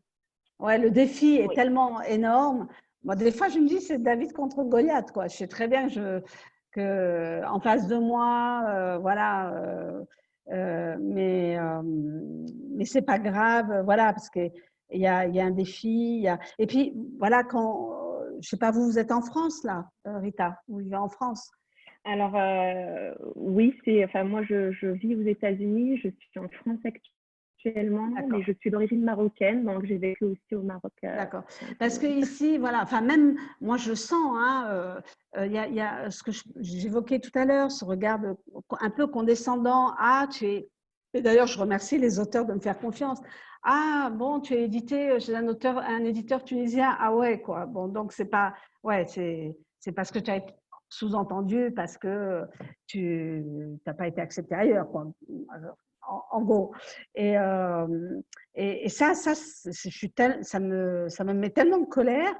ouais, 0.60 0.78
le 0.78 0.90
défi 0.90 1.36
est 1.36 1.54
tellement 1.54 2.00
énorme. 2.02 2.68
Moi, 3.02 3.16
des 3.16 3.32
fois, 3.32 3.48
je 3.48 3.58
me 3.58 3.68
dis, 3.68 3.80
c'est 3.80 4.02
David 4.02 4.32
contre 4.32 4.64
Goliath. 4.64 5.12
Quoi. 5.12 5.28
Je 5.28 5.36
sais 5.36 5.46
très 5.46 5.68
bien 5.68 5.88
que, 5.88 5.92
je, 5.92 6.20
que 6.72 7.44
en 7.46 7.60
face 7.60 7.86
de 7.86 7.96
moi, 7.96 8.64
euh, 8.68 8.98
voilà. 8.98 9.52
mais 10.48 11.58
mais 12.76 12.84
c'est 12.86 13.02
pas 13.02 13.18
grave, 13.18 13.82
voilà, 13.84 14.12
parce 14.12 14.30
qu'il 14.30 14.50
y 14.90 15.06
a, 15.06 15.26
y 15.26 15.38
a 15.38 15.44
un 15.44 15.50
défi. 15.50 16.20
Y 16.20 16.28
a... 16.28 16.38
Et 16.58 16.66
puis, 16.66 16.94
voilà, 17.18 17.44
quand. 17.44 18.00
Je 18.40 18.48
sais 18.48 18.56
pas, 18.56 18.72
vous, 18.72 18.84
vous 18.84 18.98
êtes 18.98 19.12
en 19.12 19.22
France, 19.22 19.62
là, 19.62 19.86
Rita 20.04 20.58
Vous 20.66 20.78
vivez 20.78 20.96
en 20.96 21.08
France 21.08 21.52
alors, 22.04 22.36
euh, 22.36 23.14
oui, 23.34 23.74
c'est, 23.84 24.04
enfin, 24.04 24.24
moi, 24.24 24.42
je, 24.42 24.72
je, 24.72 24.88
vis 24.88 25.16
aux 25.16 25.22
États-Unis, 25.22 25.96
je 25.96 26.08
suis 26.08 26.38
en 26.38 26.48
France 26.48 26.78
actuellement, 26.84 28.08
mais 28.28 28.42
je 28.42 28.52
suis 28.60 28.70
d'origine 28.70 29.02
marocaine, 29.02 29.64
donc 29.64 29.86
j'ai 29.86 29.96
vécu 29.96 30.24
aussi 30.24 30.54
au 30.54 30.60
Maroc. 30.60 30.92
Euh, 31.02 31.16
D'accord. 31.16 31.44
Parce 31.78 31.98
que 31.98 32.06
ici, 32.06 32.58
voilà, 32.58 32.82
enfin, 32.82 33.00
même 33.00 33.36
moi, 33.62 33.78
je 33.78 33.94
sens, 33.94 34.36
hein, 34.36 34.66
euh, 35.36 35.46
il 35.46 35.52
y, 35.52 35.58
a, 35.58 35.66
y, 35.68 35.80
a 35.80 36.10
ce 36.10 36.22
que 36.22 36.30
j'évoquais 36.60 37.20
tout 37.20 37.36
à 37.38 37.46
l'heure, 37.46 37.72
ce 37.72 37.86
regard 37.86 38.20
un 38.80 38.90
peu 38.90 39.06
condescendant. 39.06 39.94
Ah, 39.98 40.26
tu 40.30 40.44
es. 40.44 40.68
Et 41.14 41.22
d'ailleurs, 41.22 41.46
je 41.46 41.58
remercie 41.58 41.96
les 41.96 42.18
auteurs 42.18 42.44
de 42.44 42.52
me 42.52 42.60
faire 42.60 42.78
confiance. 42.78 43.20
Ah, 43.62 44.10
bon, 44.12 44.40
tu 44.40 44.52
es 44.52 44.64
édité 44.64 45.18
chez 45.20 45.34
un 45.34 45.48
auteur, 45.48 45.78
un 45.78 46.04
éditeur 46.04 46.44
tunisien. 46.44 46.94
Ah 46.98 47.14
ouais, 47.14 47.40
quoi. 47.40 47.64
Bon, 47.64 47.88
donc 47.88 48.12
c'est 48.12 48.26
pas, 48.26 48.52
ouais, 48.82 49.06
c'est, 49.06 49.56
c'est 49.78 49.92
parce 49.92 50.10
que 50.10 50.18
tu 50.18 50.30
as 50.30 50.44
sous-entendu 50.94 51.72
parce 51.74 51.98
que 51.98 52.42
tu 52.86 53.44
n'as 53.86 53.94
pas 53.94 54.08
été 54.08 54.20
accepté 54.20 54.54
ailleurs, 54.54 54.88
quoi, 54.88 55.06
en, 56.06 56.42
gros. 56.42 56.74
Et, 57.14 57.38
euh, 57.38 58.20
et, 58.54 58.88
ça, 58.88 59.14
ça, 59.14 59.32
je 59.34 59.88
suis 59.88 60.12
ça, 60.42 60.60
me, 60.60 61.08
ça 61.08 61.24
me 61.24 61.32
met 61.32 61.50
tellement 61.50 61.78
de 61.78 61.86
colère 61.86 62.34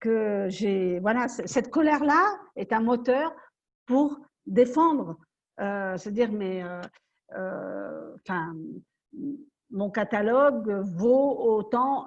que 0.00 0.46
j'ai. 0.48 1.00
Voilà, 1.00 1.28
cette 1.28 1.70
colère-là 1.70 2.38
est 2.56 2.72
un 2.72 2.80
moteur 2.80 3.34
pour 3.86 4.18
défendre. 4.46 5.16
Euh, 5.60 5.96
se 5.96 6.10
dire, 6.10 6.30
mais. 6.30 6.62
Euh, 6.62 6.80
euh, 7.34 8.14
enfin, 8.22 8.54
mon 9.70 9.90
catalogue 9.90 10.70
vaut 10.96 11.36
autant 11.38 12.06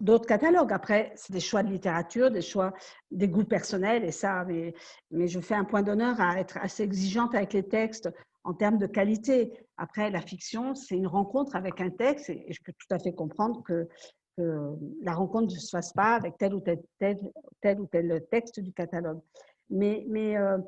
d'autres 0.00 0.26
catalogues. 0.26 0.72
Après, 0.72 1.12
c'est 1.16 1.32
des 1.32 1.40
choix 1.40 1.62
de 1.62 1.70
littérature, 1.70 2.30
des 2.30 2.42
choix, 2.42 2.72
des 3.10 3.28
goûts 3.28 3.44
personnels, 3.44 4.04
et 4.04 4.12
ça, 4.12 4.44
mais, 4.46 4.74
mais 5.10 5.28
je 5.28 5.40
fais 5.40 5.54
un 5.54 5.64
point 5.64 5.82
d'honneur 5.82 6.20
à 6.20 6.38
être 6.38 6.58
assez 6.58 6.82
exigeante 6.82 7.34
avec 7.34 7.52
les 7.52 7.66
textes 7.66 8.08
en 8.44 8.54
termes 8.54 8.78
de 8.78 8.86
qualité. 8.86 9.52
Après, 9.76 10.10
la 10.10 10.20
fiction, 10.20 10.74
c'est 10.74 10.96
une 10.96 11.06
rencontre 11.06 11.56
avec 11.56 11.80
un 11.80 11.90
texte, 11.90 12.30
et 12.30 12.46
je 12.50 12.62
peux 12.64 12.72
tout 12.72 12.94
à 12.94 12.98
fait 12.98 13.12
comprendre 13.12 13.62
que, 13.62 13.88
la 15.02 15.14
rencontre 15.14 15.52
ne 15.52 15.58
se 15.58 15.68
fasse 15.68 15.92
pas 15.92 16.14
avec 16.14 16.38
tel 16.38 16.54
ou 16.54 16.60
tel, 16.60 16.78
tel, 17.00 17.16
tel 17.60 17.80
ou 17.80 17.86
tel 17.86 18.24
texte 18.30 18.60
du 18.60 18.72
catalogue. 18.72 19.20
Mais, 19.68 20.06
euh, 20.36 20.58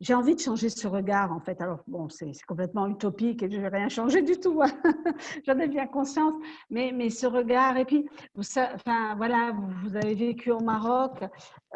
j'ai 0.00 0.14
envie 0.14 0.34
de 0.34 0.40
changer 0.40 0.68
ce 0.68 0.86
regard, 0.86 1.32
en 1.32 1.40
fait. 1.40 1.60
Alors, 1.60 1.80
bon, 1.86 2.08
c'est 2.08 2.32
complètement 2.46 2.86
utopique 2.86 3.42
et 3.42 3.50
je 3.50 3.56
ne 3.56 3.62
vais 3.62 3.76
rien 3.76 3.88
changer 3.88 4.22
du 4.22 4.38
tout. 4.38 4.60
Hein. 4.62 4.70
J'en 5.46 5.58
ai 5.58 5.68
bien 5.68 5.86
conscience. 5.86 6.34
Mais, 6.70 6.92
mais 6.92 7.10
ce 7.10 7.26
regard, 7.26 7.76
et 7.76 7.84
puis, 7.84 8.08
vous, 8.34 8.42
enfin, 8.58 9.14
voilà, 9.16 9.52
vous, 9.82 9.96
avez 9.96 10.14
vécu 10.14 10.50
au 10.50 10.60
Maroc. 10.60 11.24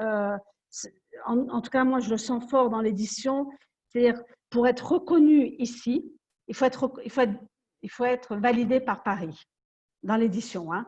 Euh, 0.00 0.36
en, 1.26 1.60
tout 1.60 1.70
cas, 1.70 1.84
moi, 1.84 2.00
je 2.00 2.10
le 2.10 2.16
sens 2.16 2.48
fort 2.50 2.70
dans 2.70 2.80
l'édition. 2.80 3.50
C'est-à-dire, 3.88 4.20
pour 4.50 4.66
être 4.66 4.92
reconnu 4.92 5.54
ici, 5.58 6.12
il 6.48 6.54
faut 6.54 6.64
être, 6.64 6.92
il 7.04 7.10
faut 7.10 7.22
être, 7.22 7.38
il 7.82 7.90
faut 7.90 8.04
être 8.04 8.36
validé 8.36 8.80
par 8.80 9.02
Paris, 9.02 9.46
dans 10.02 10.16
l'édition. 10.16 10.72
Hein. 10.72 10.86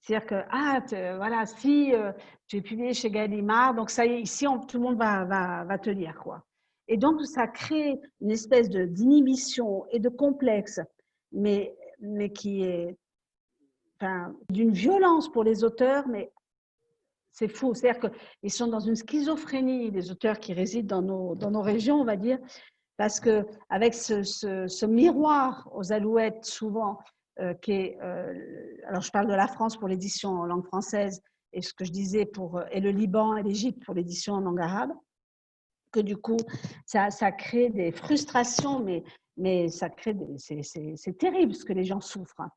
C'est-à-dire 0.00 0.26
que, 0.26 0.44
ah, 0.50 0.80
voilà, 1.16 1.46
si 1.46 1.94
euh, 1.94 2.12
tu 2.46 2.56
es 2.58 2.60
publié 2.60 2.94
chez 2.94 3.10
Gallimard, 3.10 3.74
donc 3.74 3.90
ça 3.90 4.06
y 4.06 4.10
est, 4.10 4.22
ici, 4.22 4.46
tout 4.68 4.78
le 4.78 4.82
monde 4.82 4.96
va, 4.96 5.24
va, 5.64 5.78
te 5.78 5.90
lire, 5.90 6.18
quoi. 6.18 6.44
Et 6.88 6.96
donc, 6.96 7.24
ça 7.26 7.46
crée 7.46 8.00
une 8.20 8.30
espèce 8.30 8.70
d'inhibition 8.70 9.84
et 9.90 10.00
de 10.00 10.08
complexe, 10.08 10.80
mais, 11.32 11.76
mais 12.00 12.30
qui 12.30 12.62
est 12.62 12.96
d'une 14.50 14.72
violence 14.72 15.30
pour 15.30 15.44
les 15.44 15.64
auteurs, 15.64 16.08
mais 16.08 16.32
c'est 17.32 17.48
fou. 17.48 17.74
C'est-à-dire 17.74 18.10
qu'ils 18.10 18.52
sont 18.52 18.68
dans 18.68 18.80
une 18.80 18.96
schizophrénie, 18.96 19.90
les 19.90 20.10
auteurs 20.10 20.38
qui 20.38 20.54
résident 20.54 20.88
dans 20.88 21.02
nos, 21.02 21.34
dans 21.34 21.50
nos 21.50 21.62
régions, 21.62 22.00
on 22.00 22.04
va 22.04 22.16
dire, 22.16 22.38
parce 22.96 23.20
qu'avec 23.20 23.94
ce, 23.94 24.22
ce, 24.22 24.86
miroir 24.86 25.68
aux 25.72 25.92
alouettes, 25.92 26.44
souvent, 26.44 26.98
euh, 27.40 27.54
qui 27.54 27.72
est, 27.72 27.98
euh, 28.02 28.34
alors 28.86 29.02
je 29.02 29.10
parle 29.10 29.28
de 29.28 29.34
la 29.34 29.46
France 29.46 29.76
pour 29.76 29.88
l'édition 29.88 30.30
en 30.30 30.46
langue 30.46 30.64
française, 30.64 31.22
et 31.52 31.62
ce 31.62 31.72
que 31.74 31.84
je 31.84 31.92
disais 31.92 32.26
pour, 32.26 32.60
et 32.72 32.80
le 32.80 32.90
Liban 32.90 33.36
et 33.36 33.42
l'Égypte 33.42 33.84
pour 33.84 33.94
l'édition 33.94 34.34
en 34.34 34.40
langue 34.40 34.60
arabe, 34.60 34.92
que 35.90 36.00
du 36.00 36.16
coup, 36.16 36.36
ça, 36.86 37.10
crée 37.32 37.70
des 37.70 37.92
frustrations, 37.92 38.80
mais, 38.80 39.04
mais 39.36 39.68
ça 39.68 39.88
crée 39.88 40.16
c'est 40.36 41.18
terrible 41.18 41.54
ce 41.54 41.64
que 41.64 41.72
les 41.72 41.84
gens 41.84 42.00
souffrent. 42.00 42.40
Hein. 42.40 42.50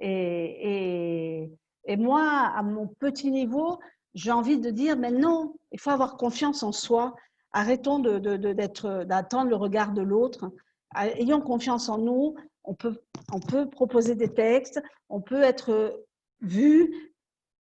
Et, 0.00 1.50
et, 1.84 1.96
moi, 1.96 2.22
à 2.22 2.62
mon 2.62 2.86
petit 2.86 3.30
niveau, 3.30 3.78
j'ai 4.14 4.32
envie 4.32 4.58
de 4.58 4.70
dire, 4.70 4.96
mais 4.96 5.10
non, 5.10 5.54
il 5.72 5.80
faut 5.80 5.90
avoir 5.90 6.16
confiance 6.16 6.62
en 6.62 6.72
soi. 6.72 7.14
Arrêtons 7.52 7.98
d'attendre 7.98 9.44
de, 9.44 9.44
de, 9.44 9.50
le 9.50 9.56
regard 9.56 9.92
de 9.92 10.02
l'autre. 10.02 10.52
Ayons 10.96 11.40
confiance 11.40 11.88
en 11.88 11.98
nous. 11.98 12.34
On 12.64 12.74
peut, 12.74 13.00
on 13.32 13.40
peut 13.40 13.68
proposer 13.68 14.14
des 14.14 14.32
textes, 14.32 14.80
on 15.08 15.20
peut 15.20 15.42
être 15.42 16.04
vu. 16.40 17.12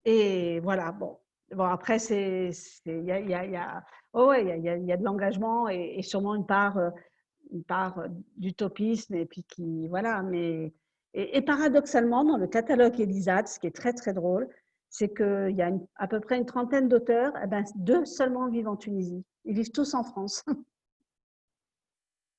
Et 0.05 0.61
voilà, 0.61 0.93
bon. 0.93 1.19
Bon, 1.53 1.65
après, 1.65 1.99
il 2.09 2.53
y 2.87 3.11
a, 3.11 3.77
a 3.77 3.85
Oh 4.15 4.29
ouais, 4.29 4.45
y, 4.45 4.63
y, 4.63 4.93
a 4.93 4.97
de 4.97 5.05
l'engagement 5.05 5.69
et, 5.69 6.01
sûrement 6.03 6.37
une 6.37 6.47
part, 6.47 6.79
euh, 6.79 6.91
une 7.53 7.65
part 7.65 7.99
euh, 7.99 8.09
d'utopisme 8.37 9.15
et 9.17 9.27
puis 9.27 9.43
qui 9.43 9.89
voilà. 9.89 10.23
Mais 10.23 10.73
et, 11.15 11.43
paradoxalement, 11.43 12.25
dans 12.25 12.37
le 12.37 12.47
catalogue 12.47 13.01
Elisade, 13.01 13.49
ce 13.49 13.59
qui 13.59 13.67
est 13.67 13.75
très 13.75 13.93
très 13.93 14.13
drôle, 14.13 14.49
c'est 14.89 15.13
qu'il 15.13 15.57
y 15.57 15.63
a 15.63 15.73
à 15.97 16.07
peu 16.07 16.21
près 16.21 16.39
une 16.39 16.47
trentaine 16.47 16.89
d'auteurs, 16.89 17.33
eh 17.43 17.47
ben, 17.49 17.65
deux 17.75 18.05
seulement 18.05 18.49
vivent 18.49 18.69
en 18.69 18.77
Tunisie. 18.77 19.25
Ils 19.45 19.55
vivent 19.55 19.73
tous 19.73 19.95
en 19.95 20.05
France. 20.05 20.45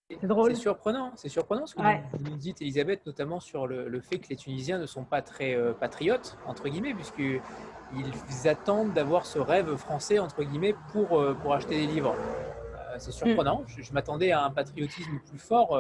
C'est 0.10 0.28
drôle. 0.28 0.56
C'est 0.56 0.62
surprenant, 0.62 1.12
c'est 1.16 1.30
surprenant 1.30 1.66
ce 1.66 1.74
que 1.74 1.82
vous, 1.82 2.30
nous 2.30 2.38
dites, 2.38 2.62
Elisabeth, 2.62 3.04
notamment 3.08 3.40
sur 3.40 3.66
le, 3.66 4.00
fait 4.02 4.20
que 4.20 4.30
les 4.30 4.36
Tunisiens 4.36 4.78
ne 4.78 4.86
sont 4.86 5.04
pas 5.04 5.24
très 5.24 5.56
euh, 5.56 5.74
patriotes, 5.74 6.38
entre 6.46 6.70
guillemets, 6.70 6.94
puisqu'ils 6.94 8.48
attendent 8.48 8.94
d'avoir 8.94 9.26
ce 9.26 9.40
rêve 9.40 9.76
français, 9.78 10.20
entre 10.20 10.44
guillemets, 10.44 10.76
pour, 10.92 11.20
euh, 11.20 11.34
pour 11.34 11.54
acheter 11.56 11.76
des 11.76 11.88
livres. 11.88 12.16
Euh, 12.16 12.96
c'est 13.00 13.12
surprenant. 13.12 13.62
Mm. 13.62 13.82
Je, 13.82 13.94
m'attendais 13.94 14.32
à 14.32 14.44
un 14.44 14.52
patriotisme 14.52 15.20
plus 15.28 15.40
fort. 15.40 15.76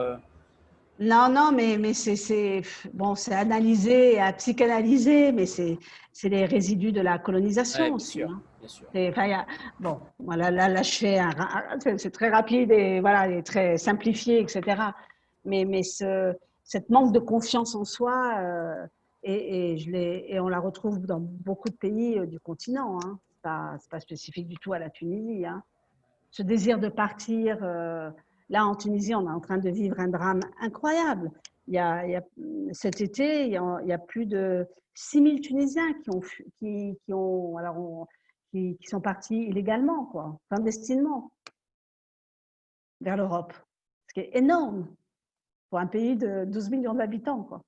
Non, 0.99 1.30
non, 1.30 1.52
mais, 1.52 1.77
mais 1.77 1.93
c'est 1.93 2.64
bon, 2.93 3.14
c'est 3.14 3.35
analysé, 3.35 4.19
à 4.19 4.34
psychanalyser, 4.34 5.34
mais 5.34 5.45
c'est 5.45 5.77
les 6.23 6.45
résidus 6.45 6.93
de 6.93 7.02
la 7.02 7.19
colonisation 7.19 7.93
aussi. 7.93 8.19
Sûr, 8.19 8.31
hein. 8.31 8.41
Bon, 9.79 9.99
voilà, 10.19 10.51
là, 10.51 10.69
là, 10.69 10.83
c'est 10.83 12.11
très 12.11 12.29
rapide 12.29 12.71
et 12.71 12.99
voilà, 12.99 13.29
et 13.29 13.43
très 13.43 13.77
simplifié, 13.77 14.39
etc. 14.39 14.81
Mais, 15.45 15.65
mais 15.65 15.83
ce 15.83 16.33
cette 16.63 16.89
manque 16.89 17.13
de 17.13 17.19
confiance 17.19 17.75
en 17.75 17.85
soi 17.85 18.39
euh, 18.39 18.87
et, 19.21 19.77
je 19.77 19.91
et 19.91 20.39
on 20.39 20.49
la 20.49 20.59
retrouve 20.59 21.05
dans 21.05 21.19
beaucoup 21.19 21.69
de 21.69 21.75
pays 21.75 22.19
du 22.27 22.39
continent. 22.39 22.97
Hein. 23.03 23.19
Ce 23.29 23.47
n'est 23.47 23.89
pas, 23.89 23.99
spécifique 23.99 24.47
du 24.47 24.57
tout 24.57 24.73
à 24.73 24.79
la 24.79 24.89
Tunisie. 24.89 25.45
Hein. 25.45 25.63
Ce 26.31 26.41
désir 26.41 26.79
de 26.79 26.89
partir, 26.89 27.59
là 27.61 28.65
en 28.65 28.75
Tunisie, 28.75 29.15
on 29.15 29.27
est 29.27 29.31
en 29.31 29.39
train 29.39 29.57
de 29.57 29.69
vivre 29.69 29.99
un 29.99 30.07
drame 30.07 30.41
incroyable. 30.59 31.31
Il 31.67 31.73
y 31.73 31.79
a, 31.79 32.03
cet 32.71 33.01
été, 33.01 33.45
il 33.45 33.51
y, 33.53 33.93
a, 33.93 33.97
plus 33.97 34.25
de 34.25 34.67
6000 34.93 35.41
Tunisiens 35.41 35.93
qui, 36.03 36.09
ont, 36.11 36.21
qui 36.59 37.13
ont, 37.13 37.57
alors 37.57 38.07
qui, 38.56 38.88
sont 38.88 39.02
partis 39.02 39.48
illégalement, 39.48 40.06
quoi, 40.06 40.40
clandestinement, 40.49 41.32
vers 43.02 43.18
l'Europe. 43.18 43.53
Ce 44.07 44.14
qui 44.14 44.19
est 44.22 44.38
énorme 44.38 44.88
pour 45.69 45.80
un 45.80 45.88
pays 45.88 46.15
de 46.15 46.45
12 46.45 46.69
millions 46.69 46.94
d'habitants. 46.94 47.44
Quoi. 47.44 47.61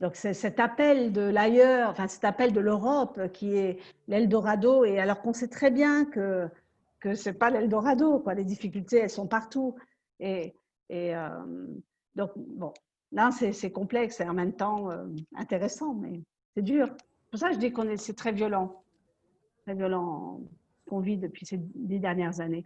Donc 0.00 0.16
c'est 0.16 0.34
cet 0.34 0.58
appel 0.58 1.12
de 1.12 1.20
l'ailleurs, 1.20 1.90
enfin 1.90 2.08
cet 2.08 2.24
appel 2.24 2.52
de 2.52 2.60
l'Europe 2.60 3.30
qui 3.32 3.56
est 3.56 3.78
l'Eldorado, 4.08 4.84
et 4.84 4.98
alors 4.98 5.20
qu'on 5.20 5.32
sait 5.32 5.48
très 5.48 5.70
bien 5.70 6.04
que 6.04 6.48
que 6.98 7.14
c'est 7.14 7.32
pas 7.32 7.50
l'Eldorado, 7.50 8.20
quoi. 8.20 8.34
Les 8.34 8.44
difficultés, 8.44 8.98
elles 8.98 9.10
sont 9.10 9.26
partout. 9.26 9.74
Et, 10.20 10.54
et 10.88 11.16
euh, 11.16 11.28
donc 12.14 12.30
bon, 12.36 12.72
là 13.10 13.30
c'est 13.32 13.72
complexe 13.72 14.20
et 14.20 14.24
en 14.24 14.34
même 14.34 14.54
temps 14.54 14.90
euh, 14.90 15.04
intéressant, 15.34 15.94
mais 15.94 16.22
c'est 16.54 16.62
dur. 16.62 16.94
Pour 17.30 17.40
ça, 17.40 17.50
je 17.50 17.58
dis 17.58 17.72
qu'on 17.72 17.88
est 17.88 17.96
c'est 17.96 18.14
très 18.14 18.32
violent, 18.32 18.81
très 19.62 19.74
violent 19.74 20.40
qu'on 20.88 21.00
vit 21.00 21.16
depuis 21.16 21.46
ces 21.46 21.58
dix 21.58 22.00
dernières 22.00 22.40
années. 22.40 22.64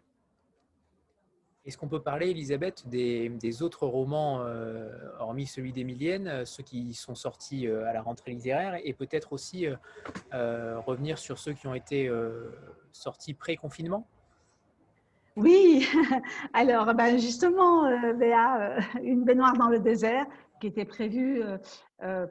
Est-ce 1.67 1.77
qu'on 1.77 1.89
peut 1.89 2.01
parler, 2.01 2.31
Elisabeth, 2.31 2.89
des, 2.89 3.63
autres 3.63 3.89
romans, 3.89 4.41
euh, 4.43 4.89
hormis 5.19 5.47
celui 5.47 5.73
d'Emilienne, 5.73 6.29
euh, 6.29 6.45
ceux 6.45 6.63
qui 6.63 6.95
sont 6.95 7.17
sortis 7.17 7.67
euh, 7.67 7.89
à 7.89 7.93
la 7.93 8.03
rentrée 8.03 8.31
littéraire, 8.31 8.79
et 8.85 8.93
peut-être 8.93 9.33
aussi 9.33 9.67
revenir 10.33 11.19
sur 11.19 11.39
ceux 11.39 11.55
qui 11.55 11.67
ont 11.67 11.75
été 11.75 12.09
sortis 12.93 13.35
pré-confinement? 13.35 14.07
Oui, 15.35 15.87
alors 16.55 16.95
ben 16.95 17.19
justement, 17.19 17.91
Béa, 18.15 18.79
Une 19.03 19.25
baignoire 19.25 19.57
dans 19.57 19.69
le 19.69 19.81
désert, 19.81 20.25
qui 20.61 20.69
était 20.69 20.85
prévue 20.85 21.43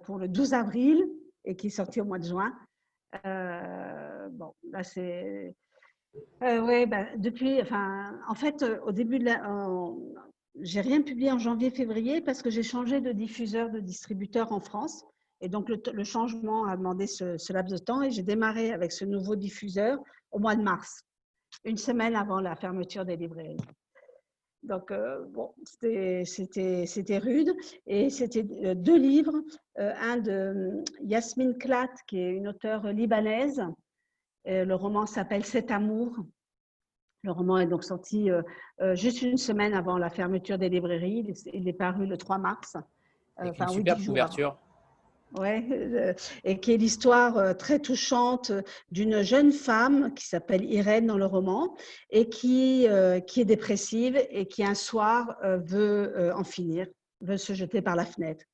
pour 0.05 0.17
le 0.17 0.27
12 0.27 0.53
avril 0.53 1.05
et 1.43 1.55
qui 1.55 1.67
est 1.67 1.71
sortie 1.71 2.01
au 2.01 2.05
mois 2.05 2.19
de 2.19 2.25
juin. 2.25 2.53
Bon, 3.23 4.53
là 4.71 4.83
c'est 4.83 5.55
euh, 6.43 6.59
oui, 6.61 6.85
bah, 6.85 7.05
depuis, 7.17 7.61
enfin, 7.61 8.19
en 8.27 8.35
fait, 8.35 8.61
euh, 8.61 8.79
au 8.85 8.91
début 8.91 9.19
de 9.19 9.25
la, 9.25 9.41
j'ai 10.61 10.81
rien 10.81 11.01
publié 11.01 11.31
en 11.31 11.39
janvier-février 11.39 12.21
parce 12.21 12.41
que 12.41 12.49
j'ai 12.49 12.63
changé 12.63 13.01
de 13.01 13.11
diffuseur, 13.11 13.69
de 13.69 13.79
distributeur 13.79 14.51
en 14.51 14.59
France. 14.59 15.03
Et 15.41 15.49
donc, 15.49 15.69
le, 15.69 16.03
changement 16.03 16.65
a 16.65 16.77
demandé 16.77 17.07
ce, 17.07 17.53
laps 17.53 17.71
de 17.73 17.83
temps 17.83 18.01
et 18.01 18.11
j'ai 18.11 18.23
démarré 18.23 18.71
avec 18.71 18.91
ce 18.91 19.05
nouveau 19.05 19.35
diffuseur 19.35 19.99
au 20.31 20.39
mois 20.39 20.55
de 20.55 20.61
mars, 20.61 21.01
une 21.65 21.77
semaine 21.77 22.15
avant 22.15 22.39
la 22.39 22.55
fermeture 22.55 23.05
des 23.05 23.17
librairies. 23.17 23.57
Donc, 24.67 24.91
euh, 24.91 25.23
bon, 25.29 25.53
c'était 25.63 27.17
rude. 27.17 27.53
Et 27.87 28.09
c'était 28.09 28.43
deux 28.75 28.97
livres. 28.97 29.41
un 29.77 30.17
de 30.17 30.83
Yasmine 31.01 31.57
Klat, 31.57 31.91
qui 32.07 32.19
est 32.19 32.31
une 32.31 32.47
auteure 32.47 32.91
libanaise, 32.91 33.61
euh, 34.47 34.65
le 34.65 34.75
roman 34.75 35.05
s'appelle 35.05 35.45
Cet 35.45 35.71
amour. 35.71 36.17
Le 37.23 37.31
roman 37.31 37.57
est 37.57 37.65
donc 37.65 37.83
sorti 37.83 38.29
euh, 38.29 38.43
euh, 38.81 38.95
juste 38.95 39.23
une 39.23 39.37
semaine 39.37 39.73
avant 39.73 39.97
la 39.97 40.09
fermeture 40.09 40.57
des 40.59 40.69
librairies. 40.69 41.33
Il 41.53 41.67
est 41.67 41.73
paru 41.73 42.05
le 42.05 42.17
3 42.17 42.37
mars. 42.37 42.77
Avec 43.37 43.59
une 43.59 43.67
superbe 43.69 44.05
couverture. 44.05 44.57
Oui, 45.39 46.15
et 46.43 46.59
qui 46.59 46.73
est 46.73 46.77
l'histoire 46.77 47.57
très 47.57 47.79
touchante 47.79 48.51
d'une 48.91 49.21
jeune 49.21 49.51
femme 49.51 50.13
qui 50.13 50.27
s'appelle 50.27 50.63
Irène 50.63 51.07
dans 51.07 51.17
le 51.17 51.25
roman 51.25 51.75
et 52.09 52.29
qui, 52.29 52.87
qui 53.27 53.41
est 53.41 53.45
dépressive 53.45 54.17
et 54.29 54.47
qui 54.47 54.63
un 54.63 54.75
soir 54.75 55.35
veut 55.43 56.31
en 56.33 56.43
finir, 56.43 56.87
veut 57.19 57.37
se 57.37 57.53
jeter 57.53 57.81
par 57.81 57.95
la 57.95 58.05
fenêtre. 58.05 58.45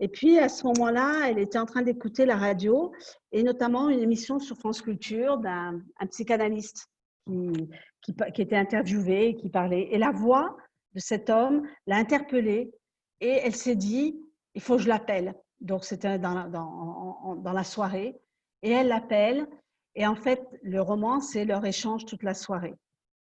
Et 0.00 0.08
puis, 0.08 0.38
à 0.38 0.48
ce 0.48 0.64
moment-là, 0.66 1.28
elle 1.28 1.38
était 1.38 1.58
en 1.58 1.66
train 1.66 1.82
d'écouter 1.82 2.24
la 2.24 2.36
radio 2.36 2.92
et 3.32 3.42
notamment 3.42 3.88
une 3.88 4.00
émission 4.00 4.38
sur 4.38 4.56
France 4.56 4.80
Culture 4.80 5.38
d'un 5.38 5.82
psychanalyste 6.10 6.86
qui, 7.26 8.14
qui, 8.34 8.42
était 8.42 8.56
interviewé, 8.56 9.34
qui 9.34 9.50
parlait. 9.50 9.88
Et 9.90 9.98
la 9.98 10.12
voix 10.12 10.56
de 10.94 11.00
cet 11.00 11.30
homme 11.30 11.66
l'a 11.86 11.96
interpellée 11.96 12.70
et 13.20 13.40
elle 13.44 13.56
s'est 13.56 13.76
dit, 13.76 14.20
il 14.54 14.60
faut 14.60 14.76
que 14.76 14.82
je 14.82 14.88
l'appelle. 14.88 15.34
Donc, 15.60 15.84
c'était 15.84 16.18
dans, 16.18 16.48
dans, 16.48 17.52
la 17.52 17.64
soirée. 17.64 18.20
Et 18.62 18.70
elle 18.70 18.88
l'appelle. 18.88 19.46
Et 19.94 20.06
en 20.06 20.14
fait, 20.14 20.42
le 20.62 20.80
roman, 20.80 21.20
c'est 21.20 21.44
leur 21.44 21.64
échange 21.64 22.04
toute 22.04 22.22
la 22.22 22.34
soirée, 22.34 22.74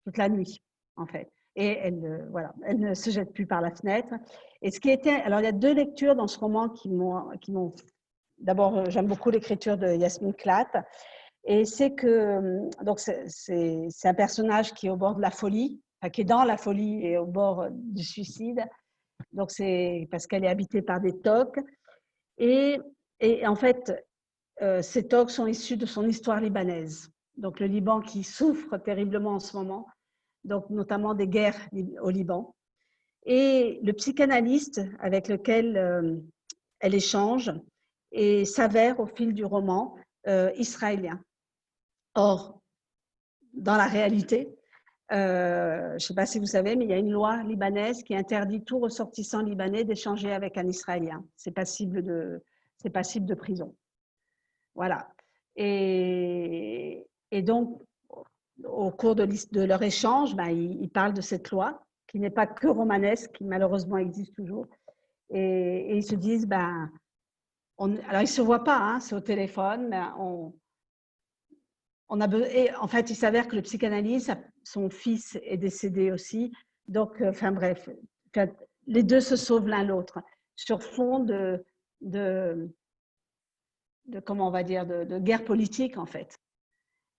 toute 0.05 0.17
la 0.17 0.29
nuit, 0.29 0.61
en 0.97 1.07
fait 1.07 1.31
et 1.57 1.79
elle, 1.79 2.05
euh, 2.05 2.27
voilà, 2.31 2.53
elle 2.65 2.81
ne 2.81 2.95
se 2.95 3.11
jette 3.11 3.33
plus 3.33 3.47
par 3.47 3.61
la 3.61 3.71
fenêtre. 3.71 4.15
Et 4.63 4.71
ce 4.71 4.81
qui 4.81 4.91
était, 4.91 5.11
alors 5.23 5.41
il 5.41 5.45
y 5.45 5.49
a 5.49 5.53
deux 5.53 5.75
lectures 5.75 6.17
dans 6.17 6.27
ce 6.27 6.39
roman 6.39 6.69
qui 6.69 6.91
m'ont, 6.91 7.31
d'abord 8.39 8.79
euh, 8.79 8.85
j'aime 8.89 9.07
beaucoup 9.07 9.31
l'écriture 9.31 9.77
de 9.77 9.95
Yasmine 9.95 10.35
Klatt, 10.35 10.69
et 11.45 11.65
c'est 11.65 11.93
que 11.93 12.07
euh, 12.07 12.71
donc 12.83 12.99
c'est, 13.01 13.89
un 14.05 14.15
personnage 14.15 14.73
qui 14.73 14.87
est 14.87 14.91
au 14.91 14.97
bord 14.97 15.15
de 15.15 15.23
la 15.23 15.31
folie, 15.31 15.81
qui 16.13 16.21
est 16.23 16.25
dans 16.25 16.45
la 16.45 16.57
folie 16.57 17.07
et 17.07 17.17
au 17.17 17.27
bord 17.27 17.67
du 17.71 18.03
suicide. 18.03 18.63
Donc 19.33 19.51
c'est 19.51 20.07
parce 20.11 20.27
qu'elle 20.27 20.45
est 20.45 20.49
habitée 20.49 20.83
par 20.83 21.01
des 21.01 21.19
tocs 21.21 21.59
et, 22.39 22.81
en 23.47 23.57
fait 23.57 23.93
ces 24.83 25.09
tocs 25.09 25.31
sont 25.31 25.47
issus 25.47 25.77
de 25.77 25.87
son 25.87 26.07
histoire 26.07 26.41
libanaise. 26.41 27.11
Donc 27.37 27.59
le 27.59 27.67
Liban 27.67 28.01
qui 28.01 28.23
souffre 28.23 28.77
terriblement 28.79 29.33
en 29.33 29.41
ce 29.41 29.57
moment 29.57 29.87
donc 30.45 30.69
notamment 30.71 31.15
des 31.15 31.27
guerres 31.27 31.69
au 32.01 32.11
Liban. 32.11 32.55
Et 33.27 33.81
le 33.83 33.93
psychanalyste 33.95 34.83
avec 35.01 35.29
lequel 35.29 35.77
euh, 35.77 36.17
elle 36.81 36.95
échange 36.95 37.53
et 38.13 38.45
s'avère 38.45 39.01
au 39.01 39.07
fil 39.07 39.33
du 39.33 39.45
roman 39.45 39.97
euh, 40.29 40.53
israélien. 40.57 41.21
Or, 42.15 42.61
dans 43.55 43.77
la 43.77 43.87
réalité, 43.87 44.55
euh, 45.13 45.89
je 45.91 45.95
ne 45.95 45.99
sais 45.99 46.15
pas 46.15 46.27
si 46.27 46.39
vous 46.39 46.47
savez, 46.47 46.77
mais 46.77 46.85
il 46.85 46.91
y 46.91 46.95
a 46.95 46.99
une 46.99 47.13
loi 47.13 47.43
libanaise 47.43 48.03
qui 48.03 48.17
interdit 48.17 48.63
tout 48.63 48.79
ressortissant 48.79 49.43
libanais 49.43 49.85
d'échanger 49.85 50.33
avec 50.33 50.57
un 50.57 50.67
Israélien. 50.67 51.25
C'est 51.37 51.51
passible 51.51 52.03
de, 52.03 52.43
c'est 52.79 52.91
passible 52.91 53.27
de 53.27 53.35
prison. 53.35 53.75
Voilà. 54.75 55.09
Et, 55.57 57.07
donc, 57.43 57.83
au 58.65 58.91
cours 58.91 59.15
de, 59.15 59.27
leur 59.65 59.83
échange, 59.83 60.35
ben, 60.35 60.49
ils, 60.49 60.91
parlent 60.91 61.15
de 61.15 61.21
cette 61.21 61.51
loi 61.51 61.85
qui 62.07 62.19
n'est 62.19 62.31
pas 62.31 62.47
que 62.47 62.67
romanesque, 62.67 63.33
qui 63.33 63.45
malheureusement 63.45 63.99
existe 63.99 64.35
toujours. 64.35 64.67
Et, 65.31 65.97
ils 65.97 66.05
se 66.05 66.15
disent, 66.15 66.47
ben, 66.47 66.91
alors 67.79 68.21
ils 68.21 68.23
ne 68.23 68.27
se 68.27 68.43
voient 68.43 68.65
pas, 68.65 68.79
hein, 68.79 69.01
c'est 69.01 69.15
au 69.15 69.21
téléphone, 69.21 69.89
mais 69.89 70.01
on, 70.19 70.55
on 72.09 72.21
a 72.21 72.39
et 72.49 72.75
en 72.77 72.87
fait, 72.87 73.11
il 73.11 73.17
s'avère 73.17 73.49
que 73.49 73.57
le 73.57 73.63
psychanalyste, 73.63 74.33
son 74.65 74.91
fils 74.91 75.39
est 75.43 75.59
décédé 75.59 76.11
aussi. 76.11 76.53
Donc, 76.89 77.21
euh, 77.21 77.31
enfin 77.31 77.53
bref, 77.53 77.89
les 78.87 79.03
deux 79.03 79.21
se 79.21 79.37
sauvent 79.37 79.69
l'un 79.69 79.85
l'autre 79.85 80.19
sur 80.57 80.83
fond 80.83 81.21
de, 81.21 81.65
de, 82.01 82.71
comment 84.25 84.49
on 84.49 84.51
va 84.51 84.63
dire, 84.63 84.87
de, 84.87 85.19
guerre 85.19 85.45
politique 85.45 85.97
en 85.97 86.07
fait. 86.07 86.39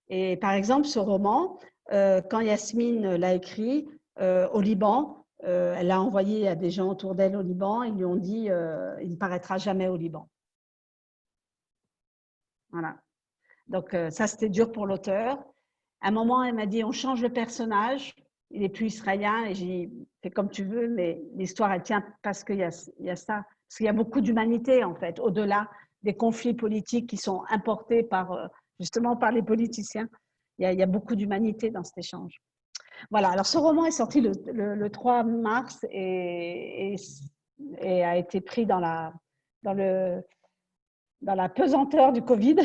Et 0.08 0.36
par 0.36 0.52
exemple, 0.52 0.86
ce 0.86 0.98
roman, 0.98 1.58
euh, 1.92 2.20
quand 2.20 2.40
Yasmine 2.40 3.16
l'a 3.16 3.34
écrit 3.34 3.88
euh, 4.20 4.48
au 4.50 4.60
Liban, 4.60 5.24
elle 5.40 5.88
l'a 5.88 6.00
envoyé 6.00 6.48
à 6.48 6.56
des 6.56 6.70
gens 6.70 6.88
autour 6.88 7.14
d'elle 7.14 7.36
au 7.36 7.42
Liban, 7.42 7.82
ils 7.84 7.94
lui 7.94 8.04
ont 8.04 8.16
dit 8.16 8.48
il 9.02 9.10
ne 9.10 9.16
paraîtra 9.16 9.58
jamais 9.58 9.86
au 9.86 9.96
Liban. 9.96 10.28
Voilà. 12.70 12.96
Donc 13.68 13.94
ça, 14.10 14.26
c'était 14.26 14.48
dur 14.48 14.72
pour 14.72 14.86
l'auteur. 14.86 15.38
Un 16.06 16.12
moment, 16.12 16.44
elle 16.44 16.54
m'a 16.54 16.66
dit 16.66 16.84
on 16.84 16.92
change 16.92 17.20
le 17.20 17.30
personnage, 17.30 18.14
il 18.52 18.62
est 18.62 18.68
plus 18.68 18.86
israélien, 18.86 19.46
et 19.46 19.54
j'ai 19.54 19.64
dit 19.64 20.06
fais 20.22 20.30
comme 20.30 20.48
tu 20.48 20.62
veux, 20.62 20.86
mais 20.86 21.20
l'histoire, 21.34 21.72
elle 21.72 21.82
tient 21.82 22.04
parce 22.22 22.44
qu'il 22.44 22.58
y, 22.58 22.62
a, 22.62 22.70
ça. 22.70 22.84
Parce 23.08 23.76
qu'il 23.76 23.86
y 23.86 23.88
a 23.88 23.92
beaucoup 23.92 24.20
d'humanité, 24.20 24.84
en 24.84 24.94
fait, 24.94 25.18
au-delà 25.18 25.68
des 26.04 26.14
conflits 26.14 26.54
politiques 26.54 27.08
qui 27.08 27.16
sont 27.16 27.42
importés 27.48 28.04
par 28.04 28.50
justement 28.78 29.16
par 29.16 29.32
les 29.32 29.42
politiciens. 29.42 30.08
Il 30.60 30.72
y 30.72 30.82
a, 30.82 30.86
beaucoup 30.86 31.16
d'humanité 31.16 31.70
dans 31.70 31.82
cet 31.82 31.98
échange. 31.98 32.40
Voilà, 33.10 33.30
alors 33.30 33.46
ce 33.46 33.58
roman 33.58 33.84
est 33.84 33.90
sorti 33.90 34.20
le, 34.20 34.88
3 34.88 35.24
mars 35.24 35.84
et, 35.90 36.94
a 37.82 38.16
été 38.16 38.40
pris 38.40 38.64
dans 38.64 38.78
la 38.78 39.12
pesanteur 41.48 42.12
du 42.12 42.22
Covid. 42.22 42.58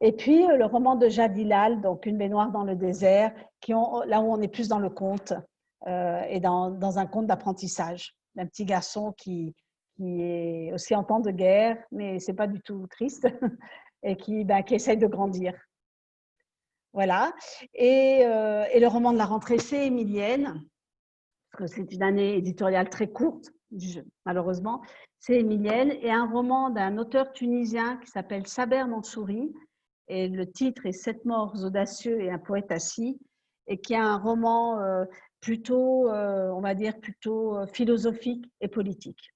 Et 0.00 0.12
puis 0.12 0.46
le 0.46 0.64
roman 0.66 0.94
de 0.94 1.08
Jad 1.08 1.36
Hilal, 1.36 1.80
donc 1.80 2.06
Une 2.06 2.18
baignoire 2.18 2.50
dans 2.50 2.64
le 2.64 2.76
désert, 2.76 3.32
qui 3.60 3.72
là 3.72 4.20
où 4.20 4.32
on 4.32 4.40
est 4.40 4.48
plus 4.48 4.68
dans 4.68 4.78
le 4.78 4.90
conte 4.90 5.32
euh, 5.86 6.22
et 6.28 6.40
dans, 6.40 6.98
un 6.98 7.06
conte 7.06 7.26
d'apprentissage 7.26 8.14
d'un 8.34 8.46
petit 8.46 8.66
garçon 8.66 9.12
qui, 9.12 9.54
qui 9.96 10.20
est 10.22 10.72
aussi 10.72 10.94
en 10.94 11.04
temps 11.04 11.20
de 11.20 11.30
guerre, 11.30 11.78
mais 11.90 12.18
c'est 12.18 12.34
pas 12.34 12.46
du 12.46 12.60
tout 12.60 12.86
triste, 12.88 13.26
et 14.02 14.16
qui, 14.16 14.44
ben, 14.44 14.62
qui 14.62 14.74
essaye 14.74 14.98
de 14.98 15.06
grandir. 15.06 15.54
Voilà. 16.92 17.32
Et, 17.74 18.20
et, 18.20 18.80
le 18.80 18.86
roman 18.86 19.12
de 19.12 19.18
la 19.18 19.26
rentrée, 19.26 19.58
c'est 19.58 19.86
Émilienne, 19.86 20.62
parce 21.50 21.72
que 21.72 21.76
c'est 21.76 21.92
une 21.92 22.02
année 22.02 22.36
éditoriale 22.36 22.90
très 22.90 23.08
courte, 23.08 23.50
malheureusement. 24.24 24.82
C'est 25.18 25.40
Émilienne, 25.40 25.92
et 26.02 26.10
un 26.10 26.26
roman 26.26 26.70
d'un 26.70 26.98
auteur 26.98 27.32
tunisien 27.32 27.98
qui 27.98 28.10
s'appelle 28.10 28.46
Saber 28.46 28.84
Mansouri, 28.84 29.52
et 30.08 30.28
le 30.28 30.50
titre 30.50 30.86
est 30.86 30.92
Sept 30.92 31.24
morts 31.24 31.54
audacieux 31.64 32.20
et 32.20 32.30
un 32.30 32.38
poète 32.38 32.70
assis, 32.70 33.18
et 33.66 33.78
qui 33.78 33.94
est 33.94 33.98
un 33.98 34.18
roman 34.18 34.80
plutôt, 35.40 36.08
on 36.08 36.60
va 36.60 36.74
dire, 36.74 37.00
plutôt 37.00 37.66
philosophique 37.72 38.48
et 38.60 38.68
politique. 38.68 39.32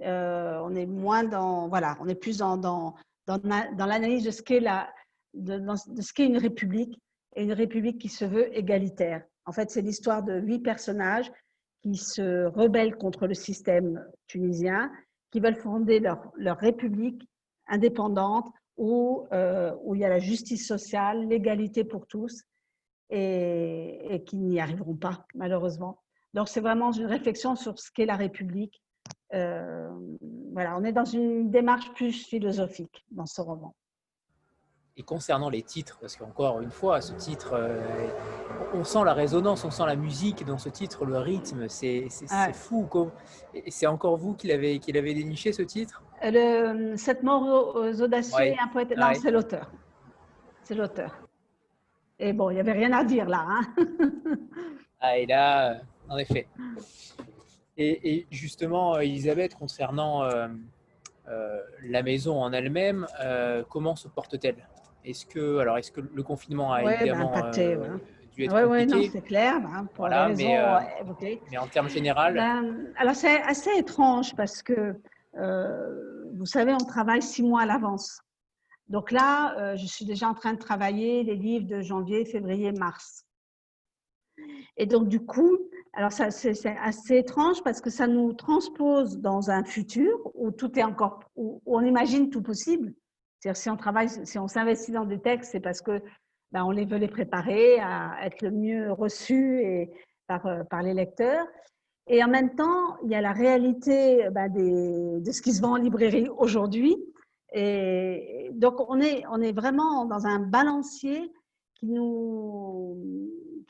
on 0.00 0.74
est 0.74 0.86
moins 0.86 1.24
dans, 1.24 1.68
voilà, 1.68 1.96
on 2.00 2.08
est 2.08 2.14
plus 2.14 2.38
dans, 2.38 2.56
dans, 2.56 2.94
dans, 3.26 3.86
l'analyse 3.86 4.24
de 4.24 4.30
ce 4.30 4.42
qu'est 4.42 4.60
la, 4.60 4.88
de, 5.34 5.62
ce 6.00 6.22
une 6.22 6.38
république 6.38 6.98
et 7.36 7.44
une 7.44 7.52
république 7.52 8.00
qui 8.00 8.08
se 8.08 8.24
veut 8.24 8.56
égalitaire. 8.56 9.22
En 9.44 9.52
fait, 9.52 9.70
c'est 9.70 9.82
l'histoire 9.82 10.22
de 10.22 10.38
huit 10.38 10.60
personnages 10.60 11.30
qui 11.82 11.94
se 11.94 12.46
rebellent 12.46 12.96
contre 12.96 13.26
le 13.26 13.34
système 13.34 14.04
tunisien, 14.26 14.90
qui 15.30 15.40
veulent 15.40 15.56
fonder 15.56 16.00
leur, 16.00 16.32
leur 16.36 16.58
république 16.58 17.28
indépendante 17.66 18.50
où, 18.78 19.26
euh, 19.32 19.74
où 19.82 19.94
il 19.94 20.00
y 20.00 20.04
a 20.04 20.08
la 20.08 20.20
justice 20.20 20.66
sociale, 20.66 21.26
l'égalité 21.28 21.84
pour 21.84 22.06
tous, 22.06 22.44
et, 23.10 24.14
et 24.14 24.24
qui 24.24 24.36
n'y 24.36 24.60
arriveront 24.60 24.96
pas, 24.96 25.26
malheureusement. 25.34 26.00
Donc, 26.34 26.48
c'est 26.48 26.60
vraiment 26.60 26.92
une 26.92 27.06
réflexion 27.06 27.56
sur 27.56 27.78
ce 27.78 27.90
qu'est 27.90 28.06
la 28.06 28.16
République. 28.16 28.82
Euh, 29.34 29.90
voilà, 30.52 30.76
on 30.78 30.84
est 30.84 30.92
dans 30.92 31.04
une 31.04 31.50
démarche 31.50 31.92
plus 31.94 32.12
philosophique 32.12 33.04
dans 33.10 33.26
ce 33.26 33.40
roman. 33.40 33.74
Et 34.96 35.02
concernant 35.02 35.48
les 35.48 35.62
titres, 35.62 35.98
parce 36.00 36.16
qu'encore 36.16 36.60
une 36.60 36.70
fois, 36.70 37.00
ce 37.00 37.12
titre, 37.12 37.52
euh, 37.52 38.08
on 38.74 38.84
sent 38.84 39.04
la 39.04 39.14
résonance, 39.14 39.64
on 39.64 39.70
sent 39.70 39.86
la 39.86 39.96
musique 39.96 40.44
dans 40.44 40.58
ce 40.58 40.68
titre, 40.68 41.04
le 41.04 41.18
rythme, 41.18 41.68
c'est 41.68 42.08
fou. 42.52 42.88
C'est 43.68 43.86
encore 43.86 44.16
vous 44.16 44.34
qui 44.34 44.48
l'avez 44.48 45.14
déniché 45.14 45.52
ce 45.52 45.62
titre? 45.62 46.02
Le, 46.22 46.96
Cette 46.96 47.22
mort 47.22 47.76
aux 47.76 48.02
audacieux 48.02 48.44
et 48.44 48.58
un 48.58 48.68
poète. 48.68 48.96
Non, 48.96 49.12
c'est 49.14 49.30
l'auteur. 49.30 49.70
C'est 50.62 50.74
l'auteur. 50.74 51.16
Et 52.18 52.32
bon, 52.32 52.50
il 52.50 52.54
n'y 52.54 52.60
avait 52.60 52.72
rien 52.72 52.92
à 52.92 53.04
dire 53.04 53.28
là. 53.28 53.44
Hein 53.46 53.60
ah, 55.00 55.16
et 55.16 55.26
là, 55.26 55.70
euh, 55.70 55.74
en 56.08 56.18
effet. 56.18 56.48
Et, 57.76 58.14
et 58.14 58.26
justement, 58.30 58.98
Elisabeth, 58.98 59.54
concernant 59.54 60.24
euh, 60.24 60.48
euh, 61.30 61.60
la 61.84 62.02
maison 62.02 62.40
en 62.42 62.52
elle-même, 62.52 63.06
euh, 63.20 63.62
comment 63.68 63.96
se 63.96 64.08
porte-t-elle? 64.08 64.66
Est-ce 65.04 65.26
que, 65.26 65.58
alors, 65.58 65.76
est-ce 65.78 65.92
que 65.92 66.00
le 66.00 66.22
confinement 66.22 66.72
a 66.72 66.82
ouais, 66.82 66.94
évidemment 66.94 67.30
ben, 67.30 67.38
impacté, 67.38 67.74
euh, 67.74 67.78
ouais. 67.78 67.88
dû 68.32 68.44
être 68.44 68.54
Oui, 68.54 68.62
compliqué 68.62 68.94
oui, 68.94 69.04
non, 69.04 69.10
c'est 69.12 69.20
clair, 69.20 69.54
hein, 69.56 69.84
pour 69.94 70.06
Voilà, 70.06 70.28
les 70.28 70.34
raisons 70.34 71.38
mais, 71.50 71.58
en 71.58 71.66
termes 71.66 71.90
général, 71.90 72.34
Ben, 72.34 72.92
alors, 72.96 73.14
c'est 73.14 73.42
assez 73.42 73.70
étrange 73.76 74.34
parce 74.36 74.62
que, 74.62 74.96
vous 75.34 76.46
savez, 76.46 76.72
on 76.74 76.84
travaille 76.84 77.22
six 77.22 77.42
mois 77.42 77.62
à 77.62 77.66
l'avance. 77.66 78.20
Donc 78.88 79.10
là, 79.10 79.56
euh, 79.58 79.76
je 79.76 79.86
suis 79.86 80.04
déjà 80.04 80.28
en 80.28 80.34
train 80.34 80.54
de 80.54 80.58
travailler 80.58 81.22
les 81.22 81.36
livres 81.36 81.66
de 81.66 81.82
janvier, 81.82 82.24
février, 82.24 82.72
mars. 82.72 83.24
Et 84.76 84.86
donc, 84.86 85.08
du 85.08 85.20
coup, 85.20 85.58
alors 85.92 86.12
c'est 86.12 86.66
assez 86.78 87.16
étrange 87.16 87.62
parce 87.64 87.80
que 87.80 87.90
ça 87.90 88.06
nous 88.06 88.32
transpose 88.32 89.18
dans 89.18 89.50
un 89.50 89.64
futur 89.64 90.30
où 90.34 90.50
tout 90.50 90.78
est 90.78 90.84
encore, 90.84 91.20
où 91.36 91.60
on 91.66 91.82
imagine 91.82 92.30
tout 92.30 92.42
possible. 92.42 92.94
C'est-à-dire, 93.40 93.60
si 93.60 93.68
on 93.68 93.76
travaille, 93.76 94.08
si 94.08 94.38
on 94.38 94.48
s'investit 94.48 94.92
dans 94.92 95.04
des 95.04 95.20
textes, 95.20 95.52
c'est 95.52 95.60
parce 95.60 95.80
que 95.80 96.00
ben, 96.52 96.64
on 96.64 96.70
les 96.70 96.86
veut 96.86 96.98
les 96.98 97.08
préparer 97.08 97.78
à 97.80 98.16
être 98.22 98.42
le 98.42 98.52
mieux 98.52 98.92
reçus 98.92 99.60
et 99.60 99.90
par, 100.26 100.46
euh, 100.46 100.64
par 100.64 100.82
les 100.82 100.94
lecteurs. 100.94 101.46
Et 102.08 102.24
en 102.24 102.28
même 102.28 102.54
temps, 102.54 102.96
il 103.02 103.10
y 103.10 103.14
a 103.14 103.20
la 103.20 103.32
réalité 103.32 104.28
des, 104.50 105.20
de 105.20 105.30
ce 105.30 105.42
qui 105.42 105.52
se 105.52 105.60
vend 105.60 105.72
en 105.72 105.76
librairie 105.76 106.28
aujourd'hui. 106.28 106.96
Et 107.52 108.50
donc, 108.52 108.80
on 108.88 108.98
est, 109.00 109.52
vraiment 109.52 110.06
dans 110.06 110.26
un 110.26 110.38
balancier 110.40 111.32
qui, 111.74 111.94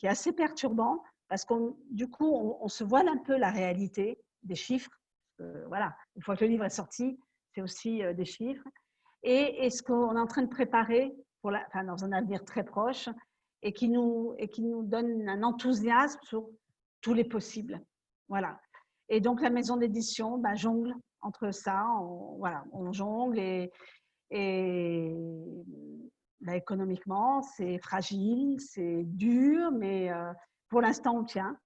est 0.02 0.09
assez 0.09 0.32
perturbant 0.32 1.02
parce 1.28 1.44
qu'on 1.44 1.77
du 1.90 2.09
coup, 2.09 2.32
on, 2.60 2.69
se 2.69 2.85
voile 2.85 3.09
un 3.09 3.19
peu 3.19 3.36
la 3.36 3.51
réalité 3.51 4.19
des 4.44 4.55
chiffres. 4.55 4.90
Euh, 5.40 5.66
voilà, 5.66 5.94
une 6.16 6.23
fois 6.23 6.36
que 6.36 6.44
le 6.44 6.51
livre 6.51 6.65
est 6.65 6.70
sorti, 6.70 7.19
c'est 7.55 7.60
aussi 7.60 8.02
euh, 8.02 8.15
des 8.15 8.24
chiffres. 8.24 8.66
Et, 9.24 9.69
ce 9.69 9.82
qu'on 9.82 10.16
est 10.16 10.20
en 10.20 10.27
train 10.27 10.43
de 10.43 10.48
préparer 10.48 11.15
dans 11.43 12.05
un 12.05 12.12
avenir 12.12 12.44
très 12.44 12.65
proche 12.65 13.09
et 13.62 13.73
qui 13.73 13.89
nous 13.89 14.36
donne 14.85 15.28
un 15.28 15.43
enthousiasme 15.43 16.20
sur 16.23 16.48
tous 17.01 17.15
les 17.15 17.24
possibles. 17.24 17.81
Voilà. 18.29 18.61
Et 19.09 19.21
donc, 19.21 19.41
la 19.41 19.51
maison 19.51 19.77
d'édition 19.77 20.39
bah, 20.39 20.55
jongle 20.55 20.95
entre 21.21 21.51
ça. 21.51 21.85
On, 22.01 22.37
voilà, 22.39 22.65
on 22.73 22.93
jongle 22.93 23.39
et, 23.39 23.71
bah, 26.41 26.57
économiquement, 26.57 27.43
c'est 27.43 27.79
fragile, 27.79 28.61
c'est 28.61 29.05
dur, 29.05 29.71
mais 29.73 30.13
euh, 30.13 30.33
pour 30.69 30.83
l'instant, 30.83 31.17
on 31.17 31.25
tient 31.25 31.59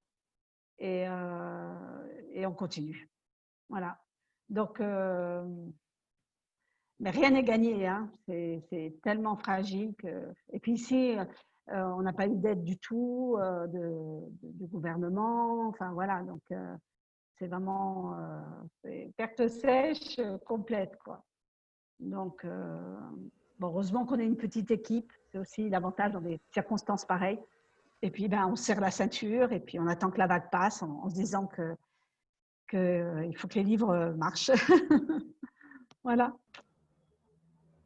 et, 0.78 1.06
euh, 1.08 1.74
on 2.46 2.52
continue. 2.52 3.10
Voilà. 3.68 3.98
Donc, 4.48 4.80
euh, 4.80 5.44
mais 7.00 7.10
rien 7.10 7.30
n'est 7.30 7.42
gagné. 7.42 7.86
Hein. 7.86 8.10
C'est 8.26 8.98
tellement 9.02 9.36
fragile 9.36 9.94
que. 9.96 10.32
Et 10.52 10.60
puis 10.60 10.72
ici, 10.72 11.16
on 11.68 12.02
n'a 12.02 12.12
pas 12.12 12.26
eu 12.26 12.36
d'aide 12.36 12.64
du 12.64 12.78
tout 12.78 13.36
euh, 13.38 13.66
de, 13.66 14.20
du 14.42 14.66
gouvernement. 14.66 15.68
Enfin 15.68 15.92
voilà, 15.92 16.22
donc 16.22 16.42
euh, 16.50 16.76
c'est 17.38 17.46
vraiment 17.46 18.16
perte 19.16 19.48
sèche 19.48 20.20
complète, 20.46 20.96
quoi. 21.04 21.24
Donc, 21.98 22.46
heureusement 23.60 24.04
qu'on 24.04 24.18
est 24.18 24.26
une 24.26 24.36
petite 24.36 24.70
équipe. 24.70 25.12
C'est 25.30 25.38
aussi 25.38 25.68
l'avantage 25.68 26.12
dans 26.12 26.20
des 26.20 26.40
circonstances 26.52 27.04
pareilles. 27.04 27.40
Et 28.02 28.10
puis, 28.10 28.28
ben, 28.28 28.46
on 28.46 28.56
serre 28.56 28.80
la 28.80 28.90
ceinture 28.90 29.52
et 29.52 29.60
puis 29.60 29.80
on 29.80 29.86
attend 29.86 30.10
que 30.10 30.18
la 30.18 30.26
vague 30.26 30.50
passe 30.50 30.82
en, 30.82 31.00
en 31.02 31.08
se 31.08 31.14
disant 31.14 31.46
que, 31.46 31.74
que 32.68 33.24
il 33.24 33.36
faut 33.36 33.48
que 33.48 33.54
les 33.54 33.64
livres 33.64 34.14
marchent. 34.16 34.50
voilà. 36.04 36.36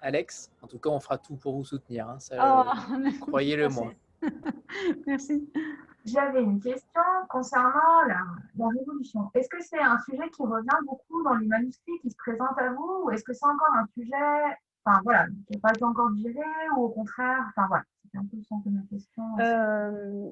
Alex, 0.07 0.53
en 0.63 0.69
tout 0.69 0.79
cas, 0.79 0.91
on 0.91 1.01
fera 1.01 1.19
tout 1.19 1.35
pour 1.35 1.57
vous 1.57 1.65
soutenir. 1.65 2.09
Hein, 2.09 2.19
oh, 2.39 2.63
Croyez-le 3.23 3.69
moi. 3.69 3.93
Merci. 5.07 5.51
J'avais 6.05 6.43
une 6.43 6.61
question 6.61 7.03
concernant 7.29 8.03
la, 8.07 8.21
la 8.57 8.69
révolution. 8.69 9.29
Est-ce 9.35 9.49
que 9.49 9.61
c'est 9.61 9.81
un 9.81 9.99
sujet 10.09 10.31
qui 10.31 10.43
revient 10.43 10.79
beaucoup 10.87 11.25
dans 11.25 11.35
les 11.35 11.49
manuscrits 11.49 11.99
qui 12.03 12.11
se 12.11 12.17
présentent 12.17 12.57
à 12.57 12.71
vous 12.71 13.03
ou 13.05 13.11
est-ce 13.11 13.25
que 13.25 13.33
c'est 13.33 13.47
encore 13.47 13.75
un 13.75 13.87
sujet 13.99 14.57
enfin, 14.85 15.01
voilà, 15.03 15.27
qui 15.49 15.55
n'a 15.55 15.61
pas 15.61 15.71
été 15.71 15.85
encore 15.85 16.11
digéré 16.13 16.45
ou 16.77 16.85
au 16.85 16.89
contraire 16.91 17.45
Enfin 17.49 17.67
voilà, 17.67 17.83
c'était 18.05 18.19
un 18.19 18.27
peu 18.31 18.37
le 18.37 18.45
sens 18.45 18.63
de 18.65 18.71
ma 18.71 18.83
question. 18.89 19.25
Euh, 19.41 20.31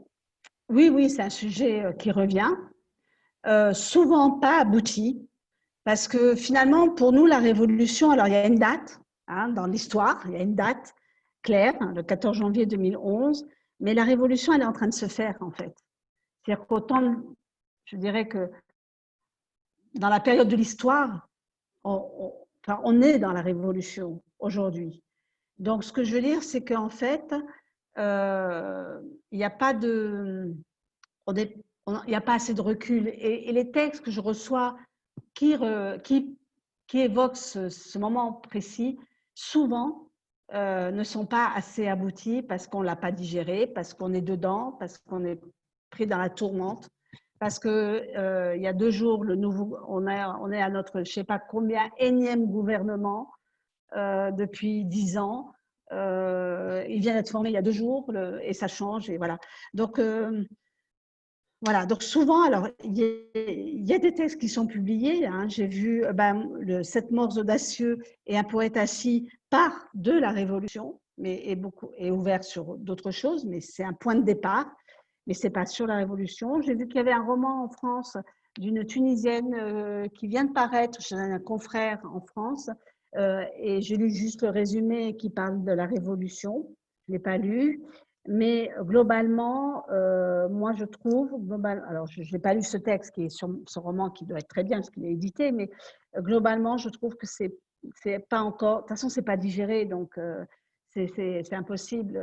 oui, 0.69 0.89
oui, 0.89 1.11
c'est 1.11 1.23
un 1.23 1.31
sujet 1.31 1.85
euh, 1.85 1.93
qui 1.93 2.13
revient. 2.13 2.53
Euh, 3.47 3.75
souvent 3.75 4.39
pas 4.39 4.61
abouti 4.61 5.29
parce 5.83 6.07
que 6.07 6.37
finalement, 6.37 6.89
pour 6.91 7.11
nous, 7.11 7.27
la 7.27 7.39
révolution, 7.39 8.13
alors 8.13 8.29
il 8.29 8.35
y 8.35 8.37
a 8.37 8.47
une 8.47 8.61
date, 8.61 9.01
Hein, 9.27 9.49
dans 9.49 9.67
l'histoire. 9.67 10.21
Il 10.27 10.33
y 10.33 10.37
a 10.37 10.43
une 10.43 10.55
date 10.55 10.95
claire, 11.43 11.75
hein, 11.81 11.93
le 11.95 12.03
14 12.03 12.37
janvier 12.37 12.67
2011, 12.67 13.47
mais 13.81 13.95
la 13.95 14.05
révolution, 14.05 14.53
elle 14.53 14.61
est 14.61 14.67
en 14.67 14.73
train 14.73 14.89
de 14.89 14.95
se 14.95 15.07
faire, 15.07 15.37
en 15.41 15.51
fait. 15.51 15.75
C'est-à-dire 16.43 16.67
qu'autant, 16.67 17.17
je 17.87 17.97
dirais 17.97 18.29
que 18.29 18.51
dans 19.95 20.11
la 20.11 20.21
période 20.21 20.49
de 20.49 20.57
l'histoire, 20.57 21.29
on, 21.85 23.01
est 23.01 23.19
dans 23.19 23.33
la 23.33 23.41
révolution 23.41 24.23
aujourd'hui. 24.39 25.03
Donc, 25.59 25.85
ce 25.85 25.93
que 25.93 26.05
je 26.05 26.15
veux 26.15 26.21
dire, 26.21 26.43
c'est 26.43 26.65
qu'en 26.65 26.91
fait, 26.91 27.35
euh, 27.99 29.01
il 29.31 29.39
n'y 29.39 29.45
a 29.45 29.51
pas 29.51 29.73
de... 29.73 30.55
Il 31.27 32.09
n'y 32.09 32.15
a 32.15 32.21
pas 32.21 32.35
assez 32.35 32.53
de 32.53 32.61
recul. 32.61 33.09
Et, 33.09 33.51
les 33.53 33.71
textes 33.71 34.05
que 34.05 34.11
je 34.11 34.21
reçois 34.21 34.77
qui, 35.33 35.55
évoquent 36.93 37.37
ce 37.37 37.99
moment 37.99 38.33
précis, 38.33 38.99
souvent 39.35 40.09
euh, 40.53 40.91
ne 40.91 41.05
sont 41.05 41.27
pas 41.27 41.51
assez 41.55 41.89
aboutis 41.89 42.43
parce 42.43 42.67
qu'on 42.67 42.81
ne 42.81 42.87
l'a 42.87 42.97
pas 42.97 43.13
digéré, 43.13 43.67
parce 43.67 43.95
qu'on 43.95 44.13
est 44.13 44.21
dedans, 44.21 44.77
parce 44.79 44.99
qu'on 44.99 45.25
est 45.25 45.41
pris 45.91 46.07
dans 46.07 46.19
la 46.19 46.31
tourmente, 46.31 46.89
parce 47.39 47.59
qu'il 47.59 47.71
euh, 47.71 48.57
y 48.57 48.67
a 48.67 48.73
deux 48.73 48.91
jours, 48.91 49.25
le 49.25 49.37
nouveau, 49.37 49.77
on, 49.89 50.07
est, 50.07 50.25
on 50.41 50.51
est 50.51 50.63
à 50.63 50.71
notre 50.71 51.05
je 51.05 51.11
ne 51.11 51.15
sais 51.15 51.25
pas 51.25 51.39
combien 51.39 51.91
énième 51.99 52.47
gouvernement 52.47 53.31
euh, 53.97 54.31
depuis 54.31 54.85
dix 54.85 55.19
ans. 55.19 55.53
Euh, 55.93 56.85
il 56.89 57.01
vient 57.01 57.15
d'être 57.15 57.31
formé 57.31 57.51
il 57.51 57.53
y 57.53 57.59
a 57.59 57.63
deux 57.63 57.71
jours 57.71 58.11
et 58.43 58.55
ça 58.55 58.69
change. 58.69 59.11
Et 59.11 59.19
voilà. 59.19 59.39
Donc, 59.75 60.01
voilà, 61.65 61.87
donc 61.87 62.03
souvent, 62.03 62.43
alors, 62.43 62.69
il 62.83 62.99
y, 62.99 63.95
a 63.95 63.99
des 63.99 64.13
textes 64.13 64.39
qui 64.39 64.51
sont 64.51 64.67
publiés. 64.67 65.27
Hein. 65.27 65.49
J'ai 65.49 65.67
vu 65.67 66.05
ben, 66.13 66.47
le 66.61 66.83
Sept 66.83 67.11
morts 67.11 67.39
audacieux 67.39 68.01
et 68.27 68.37
un 68.37 68.45
poète 68.45 68.77
assis 68.77 69.29
part 69.49 69.89
de 69.95 70.13
la 70.13 70.31
Révolution, 70.31 71.01
mais 71.17 71.49
est, 71.49 71.57
beaucoup, 71.57 71.91
est 71.97 72.11
ouvert 72.11 72.45
sur 72.45 72.77
d'autres 72.77 73.13
choses, 73.13 73.47
mais 73.47 73.61
c'est 73.61 73.83
un 73.83 73.95
point 73.95 74.15
de 74.15 74.25
départ, 74.25 74.71
mais 75.27 75.33
c'est 75.33 75.49
pas 75.49 75.65
sur 75.65 75.87
la 75.87 75.97
Révolution. 75.97 76.61
J'ai 76.61 76.75
vu 76.75 76.87
qu'il 76.87 76.97
y 76.97 77.01
avait 77.01 77.13
un 77.13 77.25
roman 77.25 77.65
en 77.65 77.71
France 77.71 78.19
d'une 78.59 78.85
Tunisienne 78.85 79.55
euh, 79.55 80.07
qui 80.09 80.29
vient 80.29 80.45
de 80.45 80.53
paraître 80.53 81.01
chez 81.01 81.15
un 81.15 81.39
confrère 81.39 81.99
en 82.05 82.21
France, 82.21 82.69
euh, 83.17 83.43
et 83.57 83.81
j'ai 83.81 83.97
lu 83.97 84.11
juste 84.11 84.43
le 84.43 84.51
résumé 84.51 85.17
qui 85.17 85.31
parle 85.31 85.65
de 85.65 85.73
la 85.73 85.87
Révolution. 85.87 86.69
Je 87.07 87.13
ne 87.13 87.17
l'ai 87.17 87.23
pas 87.23 87.39
lu. 87.39 87.83
Mais 88.27 88.71
globalement, 88.81 89.85
euh, 89.91 90.49
moi 90.49 90.73
je 90.73 90.87
trouve, 90.87 91.31
alors 91.63 92.07
je 92.07 92.23
n'ai 92.33 92.39
pas 92.39 92.55
lu 92.55 92.63
ce 92.63 92.79
texte 92.79 93.15
qui 93.15 93.25
est 93.25 93.29
sur 93.29 93.51
ce 93.67 93.79
roman 93.79 94.09
qui 94.09 94.25
doit 94.25 94.39
être 94.39 94.49
très 94.49 94.65
bien 94.65 94.79
parce 94.79 94.89
qu'il 94.89 95.05
est 95.05 95.13
édité, 95.13 95.53
mais 95.53 95.71
euh, 96.17 96.23
globalement 96.23 96.79
je 96.79 96.89
trouve 96.89 97.17
que 97.17 97.27
c'est 97.27 97.55
c'est 97.97 98.19
pas 98.19 98.41
encore, 98.41 98.77
de 98.77 98.81
toute 98.81 98.89
façon 98.89 99.11
c'est 99.11 99.21
pas 99.21 99.37
digéré, 99.37 99.85
donc 99.85 100.17
euh, 100.17 100.43
c'est 100.95 101.53
impossible, 101.53 102.19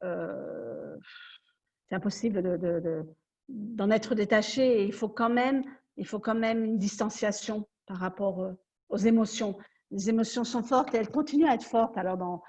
c'est 0.00 1.94
impossible 1.94 2.40
de, 2.42 2.56
de, 2.56 3.02
d'en 3.48 3.90
être 3.90 4.14
détaché. 4.14 4.82
Et 4.82 4.84
il 4.84 4.92
faut 4.92 5.08
quand 5.08 5.30
même, 5.30 5.64
il 5.96 6.06
faut 6.06 6.20
quand 6.20 6.36
même 6.36 6.62
une 6.62 6.78
distanciation 6.78 7.66
par 7.86 7.96
rapport 7.96 8.52
aux 8.90 8.96
émotions. 8.96 9.56
Les 9.90 10.08
émotions 10.08 10.44
sont 10.44 10.62
fortes 10.62 10.94
et 10.94 10.98
elles 10.98 11.10
continuent 11.10 11.48
à 11.48 11.54
être 11.54 11.64
fortes. 11.64 11.98
Alors 11.98 12.16
dans 12.16 12.42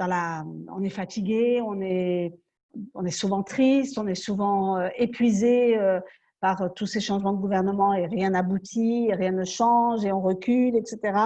on 0.00 0.82
est 0.82 0.90
fatigué, 0.90 1.60
on 1.60 1.80
est, 1.80 2.32
on 2.94 3.04
est 3.04 3.10
souvent 3.10 3.42
triste, 3.42 3.98
on 3.98 4.06
est 4.06 4.14
souvent 4.14 4.78
euh, 4.78 4.88
épuisé 4.96 5.76
euh, 5.78 6.00
par 6.40 6.62
euh, 6.62 6.68
tous 6.68 6.86
ces 6.86 7.00
changements 7.00 7.32
de 7.32 7.40
gouvernement 7.40 7.94
et 7.94 8.06
rien 8.06 8.30
n'aboutit, 8.30 9.12
rien 9.12 9.32
ne 9.32 9.44
change 9.44 10.04
et 10.04 10.12
on 10.12 10.20
recule, 10.20 10.76
etc. 10.76 11.18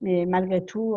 Mais 0.00 0.26
malgré 0.26 0.64
tout, 0.64 0.96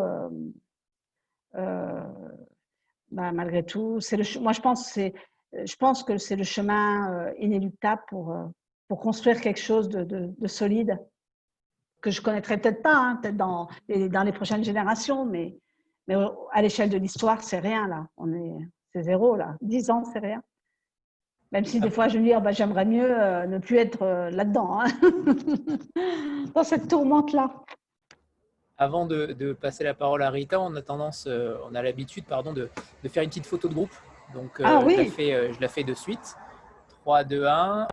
bah, 1.54 3.32
malgré 3.32 3.64
tout, 3.66 4.00
c'est 4.00 4.18
le, 4.18 4.40
moi 4.40 4.54
je 4.54 4.62
pense, 4.62 4.90
c'est, 4.92 5.14
je 5.54 5.76
pense 5.76 6.04
que 6.04 6.18
c'est 6.18 6.36
le 6.36 6.44
chemin 6.44 7.32
inéluctable 7.40 8.02
pour, 8.08 8.36
pour 8.88 9.00
construire 9.00 9.42
quelque 9.42 9.60
chose 9.60 9.90
de, 9.90 10.04
de, 10.04 10.48
solide 10.48 11.00
que 12.00 12.12
je 12.12 12.22
connaîtrai 12.22 12.58
peut-être 12.58 12.84
pas, 12.84 12.96
hein, 12.96 13.20
peut-être 13.22 13.38
dans, 13.38 13.68
dans 13.90 14.24
les 14.24 14.32
prochaines 14.32 14.64
générations, 14.64 15.26
mais 15.26 15.58
mais 16.12 16.26
à 16.52 16.62
l'échelle 16.62 16.90
de 16.90 16.98
l'histoire, 16.98 17.42
c'est 17.42 17.60
rien 17.60 17.88
là. 17.88 18.08
On 18.18 18.34
est, 18.34 18.68
c'est 18.94 19.04
zéro 19.04 19.36
là. 19.36 19.56
Dix 19.62 19.90
ans, 19.90 20.04
c'est 20.04 20.20
rien. 20.20 20.42
Même 21.52 21.66
si 21.66 21.80
des 21.80 21.90
fois 21.90 22.08
je 22.08 22.18
me 22.18 22.24
dis, 22.24 22.34
oh, 22.36 22.40
bah, 22.40 22.52
j'aimerais 22.52 22.86
mieux 22.86 23.20
euh, 23.20 23.46
ne 23.46 23.58
plus 23.58 23.78
être 23.78 24.04
euh, 24.04 24.30
là-dedans, 24.30 24.80
hein. 24.80 24.88
dans 26.56 26.64
cette 26.64 26.88
tourmente-là. 26.88 27.52
Avant 28.78 29.06
de, 29.06 29.54
passer 29.54 29.84
la 29.84 29.94
parole 29.94 30.24
à 30.24 30.30
Rita, 30.30 30.60
on 30.60 30.76
a 30.76 30.82
tendance, 30.82 31.26
euh, 31.28 31.56
on 31.70 31.76
a 31.76 31.82
l'habitude, 31.82 32.26
pardon, 32.26 32.54
de, 32.54 32.70
faire 33.10 33.22
une 33.22 33.30
petite 33.30 33.46
photo 33.46 33.68
de 33.68 33.74
groupe. 33.74 33.94
Donc, 34.34 34.62
ah, 34.64 34.82
oui. 34.84 34.96
je, 34.96 35.04
la 35.04 35.12
fais, 35.12 35.54
je 35.54 35.62
la 35.62 35.68
fais 35.68 35.84
de 35.84 35.94
suite. 35.94 36.36
3, 37.02 37.26
2, 37.26 37.46
1. 37.46 37.88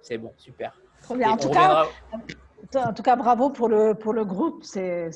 C'est 0.00 0.18
bon, 0.18 0.32
super. 0.38 0.80
Trop 1.02 1.14
bien. 1.14 1.30
en 1.30 1.36
tout 1.36 1.50
cas, 1.50 1.86
en 2.74 2.92
tout 2.92 3.02
cas, 3.02 3.16
bravo 3.16 3.50
pour 3.50 3.68
le, 3.68 3.94
pour 3.94 4.12
le 4.12 4.24
groupe, 4.24 4.64
c'est 4.64 5.10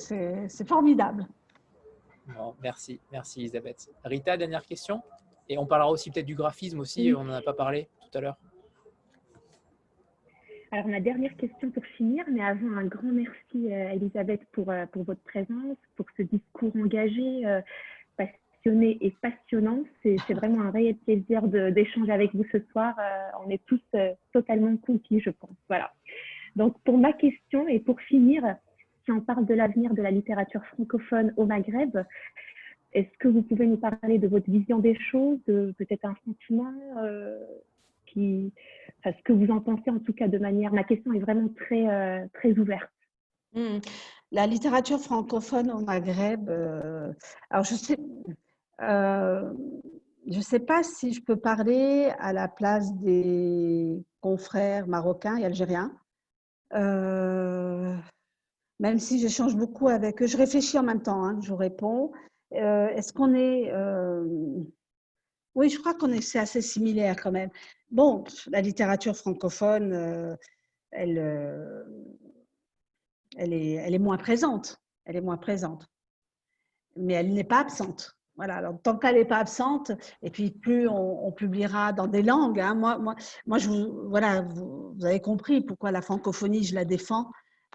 formidable. 0.66 1.26
merci, 2.62 3.00
merci 3.10 3.40
Elisabeth. 3.40 3.90
Rita, 4.04 4.36
dernière 4.36 4.64
question. 4.64 5.02
Et 5.48 5.58
on 5.58 5.66
parlera 5.66 5.90
aussi 5.90 6.10
peut-être 6.10 6.26
du 6.26 6.34
graphisme 6.34 6.80
aussi, 6.80 7.12
on 7.16 7.24
n'en 7.24 7.34
a 7.34 7.42
pas 7.42 7.52
parlé 7.52 7.88
tout 8.00 8.18
à 8.18 8.20
l'heure. 8.20 8.36
Alors, 10.72 10.88
ma 10.88 11.00
dernière 11.00 11.36
question 11.36 11.70
pour 11.70 11.84
finir, 11.84 12.24
mais 12.32 12.42
avant, 12.42 12.78
un 12.78 12.86
grand 12.86 13.12
merci, 13.12 13.70
euh, 13.70 13.90
Elisabeth, 13.90 14.40
pour, 14.52 14.70
euh, 14.70 14.86
pour 14.86 15.04
votre 15.04 15.20
présence, 15.20 15.76
pour 15.96 16.06
ce 16.16 16.22
discours 16.22 16.74
engagé, 16.76 17.44
euh, 17.44 17.60
passionné 18.16 18.96
et 19.02 19.14
passionnant. 19.20 19.84
C'est 20.02 20.32
vraiment 20.32 20.62
un 20.62 20.70
réel 20.70 20.96
plaisir 20.96 21.42
d'échanger 21.42 22.10
avec 22.10 22.34
vous 22.34 22.44
ce 22.50 22.58
soir. 22.72 22.94
on 23.44 23.50
est 23.50 23.62
tous 23.66 23.82
totalement 24.32 24.74
conquis, 24.78 25.20
je 25.20 25.30
pense. 25.30 25.56
Voilà. 25.68 25.92
Donc, 26.56 26.76
pour 26.84 26.98
ma 26.98 27.12
question 27.12 27.66
et 27.68 27.80
pour 27.80 28.00
finir, 28.00 28.56
si 29.04 29.12
on 29.12 29.20
parle 29.20 29.46
de 29.46 29.54
l'avenir 29.54 29.94
de 29.94 30.02
la 30.02 30.10
littérature 30.10 30.64
francophone 30.66 31.32
au 31.36 31.46
Maghreb, 31.46 31.98
est-ce 32.92 33.18
que 33.18 33.28
vous 33.28 33.42
pouvez 33.42 33.66
nous 33.66 33.78
parler 33.78 34.18
de 34.18 34.28
votre 34.28 34.50
vision 34.50 34.78
des 34.78 34.96
choses, 35.10 35.38
de 35.46 35.74
peut-être 35.78 36.04
un 36.04 36.14
sentiment 36.26 36.72
euh, 36.98 37.38
ce 38.16 39.22
que 39.24 39.32
vous 39.32 39.50
en 39.50 39.60
pensez 39.60 39.90
en 39.90 39.98
tout 39.98 40.12
cas 40.12 40.28
de 40.28 40.38
manière. 40.38 40.72
Ma 40.72 40.84
question 40.84 41.12
est 41.12 41.18
vraiment 41.18 41.48
très 41.48 41.88
euh, 41.88 42.26
très 42.34 42.52
ouverte. 42.58 42.90
Hmm. 43.54 43.78
La 44.30 44.46
littérature 44.46 44.98
francophone 44.98 45.70
au 45.70 45.80
Maghreb. 45.80 46.48
Euh, 46.48 47.12
alors 47.50 47.64
je 47.64 47.74
sais, 47.74 47.96
je 48.80 50.40
sais 50.40 50.60
pas 50.60 50.82
si 50.82 51.12
je 51.12 51.22
peux 51.22 51.36
parler 51.36 52.10
à 52.18 52.32
la 52.32 52.48
place 52.48 52.94
des 52.96 54.02
confrères 54.20 54.86
marocains 54.86 55.36
et 55.36 55.44
algériens. 55.44 55.92
Euh, 56.74 57.96
même 58.80 58.98
si 58.98 59.18
j'échange 59.18 59.56
beaucoup 59.56 59.88
avec 59.88 60.22
eux, 60.22 60.26
je 60.26 60.36
réfléchis 60.36 60.78
en 60.78 60.82
même 60.82 61.02
temps, 61.02 61.24
hein, 61.24 61.38
je 61.42 61.48
vous 61.48 61.56
réponds. 61.56 62.12
Euh, 62.52 62.88
est-ce 62.88 63.12
qu'on 63.12 63.34
est. 63.34 63.70
Euh, 63.72 64.24
oui, 65.54 65.68
je 65.68 65.78
crois 65.78 65.94
qu'on 65.94 66.10
est, 66.12 66.20
c'est 66.20 66.38
assez 66.38 66.62
similaire 66.62 67.16
quand 67.16 67.32
même. 67.32 67.50
Bon, 67.90 68.24
la 68.50 68.62
littérature 68.62 69.16
francophone, 69.16 70.38
elle, 70.90 71.18
elle, 73.36 73.52
est, 73.52 73.72
elle 73.74 73.94
est 73.94 73.98
moins 73.98 74.16
présente. 74.16 74.80
Elle 75.04 75.16
est 75.16 75.20
moins 75.20 75.36
présente. 75.36 75.86
Mais 76.96 77.14
elle 77.14 77.34
n'est 77.34 77.44
pas 77.44 77.60
absente. 77.60 78.16
Voilà, 78.36 78.56
alors 78.56 78.80
tant 78.82 78.96
qu'elle 78.96 79.16
n'est 79.16 79.26
pas 79.26 79.38
absente, 79.38 79.92
et 80.22 80.30
puis 80.30 80.50
plus 80.50 80.88
on, 80.88 81.30
publiera 81.32 81.92
dans 81.92 82.06
des 82.06 82.22
langues. 82.22 82.60
Hein. 82.60 82.74
Moi, 82.74 82.98
moi, 82.98 83.14
moi, 83.46 83.58
je 83.58 83.68
vous, 83.68 84.08
voilà, 84.08 84.40
vous, 84.40 84.91
avez 85.04 85.20
compris 85.20 85.60
pourquoi 85.60 85.90
la 85.90 86.02
francophonie, 86.02 86.64
je 86.64 86.74
la 86.74 86.84
défends 86.84 87.30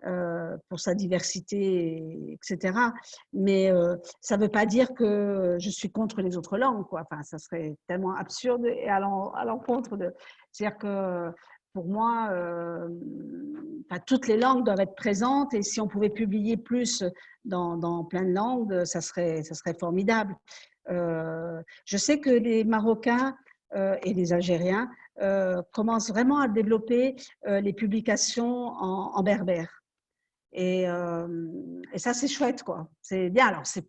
euh, 0.06 0.56
pour 0.70 0.80
sa 0.80 0.94
diversité, 0.94 2.32
etc. 2.32 2.78
Mais 3.34 3.72
euh, 3.72 3.96
ça 4.22 4.38
ne 4.38 4.44
veut 4.44 4.50
pas 4.50 4.68
dire 4.68 4.94
que 4.94 5.58
je 5.60 5.72
suis 5.72 5.90
contre 5.90 6.22
les 6.22 6.38
autres 6.38 6.60
langues. 6.60 6.86
Enfin, 6.92 7.24
ça 7.24 7.40
serait 7.40 7.76
tellement 7.88 8.14
absurde 8.14 8.64
et 8.68 8.90
à 8.90 9.00
l'encontre 9.00 9.98
de. 9.98 10.14
C'est-à-dire 10.52 10.78
que 10.78 11.32
pour 11.74 11.88
moi, 11.88 12.30
euh, 12.32 12.88
toutes 14.06 14.28
les 14.28 14.38
langues 14.38 14.64
doivent 14.64 14.82
être 14.82 14.96
présentes 14.96 15.56
et 15.56 15.64
si 15.64 15.82
on 15.82 15.88
pouvait 15.88 16.12
publier 16.12 16.58
plus 16.58 17.04
dans, 17.44 18.04
plein 18.04 18.24
de 18.24 18.34
langues, 18.34 18.86
ça 18.86 19.02
serait, 19.02 19.42
formidable. 19.80 20.36
Je 20.88 21.98
sais 21.98 22.20
que 22.20 22.30
les 22.30 22.64
Marocains 22.66 23.36
et 23.76 24.14
les 24.14 24.32
Algériens 24.32 24.92
commencent 25.72 26.10
vraiment 26.10 26.40
à 26.40 26.48
développer 26.48 27.16
les 27.46 27.74
publications 27.74 28.68
en, 28.68 29.24
berbère. 29.24 29.84
Et, 30.54 30.84
et 30.84 32.00
ça, 32.00 32.14
c'est 32.14 32.28
chouette, 32.28 32.64
quoi. 32.64 32.88
C'est 33.02 33.30
bien. 33.30 33.48
Alors, 33.48 33.66
c'est, 33.66 33.86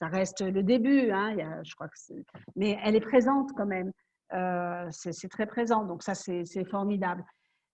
ça 0.00 0.08
reste 0.08 0.40
le 0.40 0.62
début, 0.62 1.10
hein, 1.10 1.36
je 1.62 1.74
crois 1.74 1.88
que 1.88 2.14
mais 2.56 2.78
elle 2.82 2.96
est 2.96 3.00
présente 3.00 3.52
quand 3.56 3.66
même. 3.66 3.92
Euh, 4.32 4.88
c'est 4.90 5.28
très 5.28 5.46
présent, 5.46 5.84
donc 5.84 6.02
ça 6.02 6.14
c'est 6.14 6.64
formidable. 6.64 7.24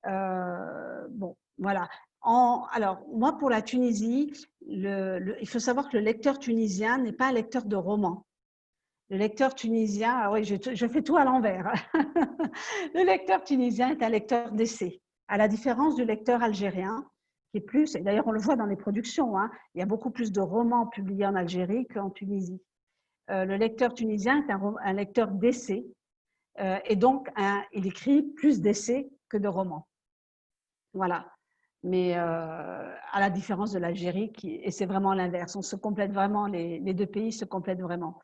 Euh, 0.06 1.06
bon, 1.10 1.36
voilà. 1.58 1.88
Alors, 2.72 3.06
moi, 3.12 3.38
pour 3.38 3.50
la 3.50 3.62
Tunisie, 3.62 4.32
il 4.66 5.48
faut 5.48 5.60
savoir 5.60 5.88
que 5.88 5.96
le 5.96 6.02
lecteur 6.02 6.40
tunisien 6.40 6.98
n'est 6.98 7.12
pas 7.12 7.28
un 7.28 7.32
lecteur 7.32 7.64
de 7.64 7.76
romans. 7.76 8.25
Le 9.10 9.18
lecteur 9.18 9.54
tunisien, 9.54 10.12
ah 10.16 10.32
oui, 10.32 10.44
je, 10.44 10.86
fais 10.88 11.02
tout 11.02 11.16
à 11.16 11.24
l'envers. 11.24 11.72
le 12.94 13.04
lecteur 13.04 13.44
tunisien 13.44 13.90
est 13.90 14.02
un 14.02 14.08
lecteur 14.08 14.50
d'essai, 14.52 15.00
à 15.28 15.36
la 15.36 15.46
différence 15.46 15.94
du 15.94 16.04
lecteur 16.04 16.42
algérien, 16.42 17.08
qui 17.50 17.58
est 17.58 17.60
plus, 17.60 17.94
et 17.94 18.00
d'ailleurs 18.00 18.26
on 18.26 18.32
le 18.32 18.40
voit 18.40 18.56
dans 18.56 18.66
les 18.66 18.76
productions, 18.76 19.38
hein, 19.38 19.50
il 19.74 19.78
y 19.78 19.82
a 19.82 19.86
beaucoup 19.86 20.10
plus 20.10 20.32
de 20.32 20.40
romans 20.40 20.86
publiés 20.86 21.26
en 21.26 21.36
Algérie 21.36 21.86
qu'en 21.86 22.10
Tunisie. 22.10 22.60
Euh, 23.30 23.44
le 23.44 23.56
lecteur 23.56 23.94
tunisien 23.94 24.44
est 24.44 24.52
un, 24.52 24.74
un 24.82 24.92
lecteur 24.92 25.28
d'essai, 25.28 25.86
euh, 26.60 26.78
et 26.84 26.96
donc, 26.96 27.28
il 27.72 27.86
écrit 27.86 28.22
plus 28.22 28.60
d'essais 28.60 29.08
que 29.28 29.36
de 29.36 29.48
romans. 29.48 29.86
Voilà. 30.94 31.26
Mais 31.82 32.16
euh, 32.16 32.94
à 33.12 33.20
la 33.20 33.30
différence 33.30 33.72
de 33.72 33.78
l'Algérie, 33.78 34.32
et 34.42 34.70
c'est 34.70 34.86
vraiment 34.86 35.12
l'inverse, 35.12 35.54
on 35.54 35.62
se 35.62 35.76
complète 35.76 36.12
vraiment, 36.12 36.46
les, 36.46 36.80
deux 36.80 37.06
pays 37.06 37.32
se 37.32 37.44
complètent 37.44 37.80
vraiment. 37.80 38.18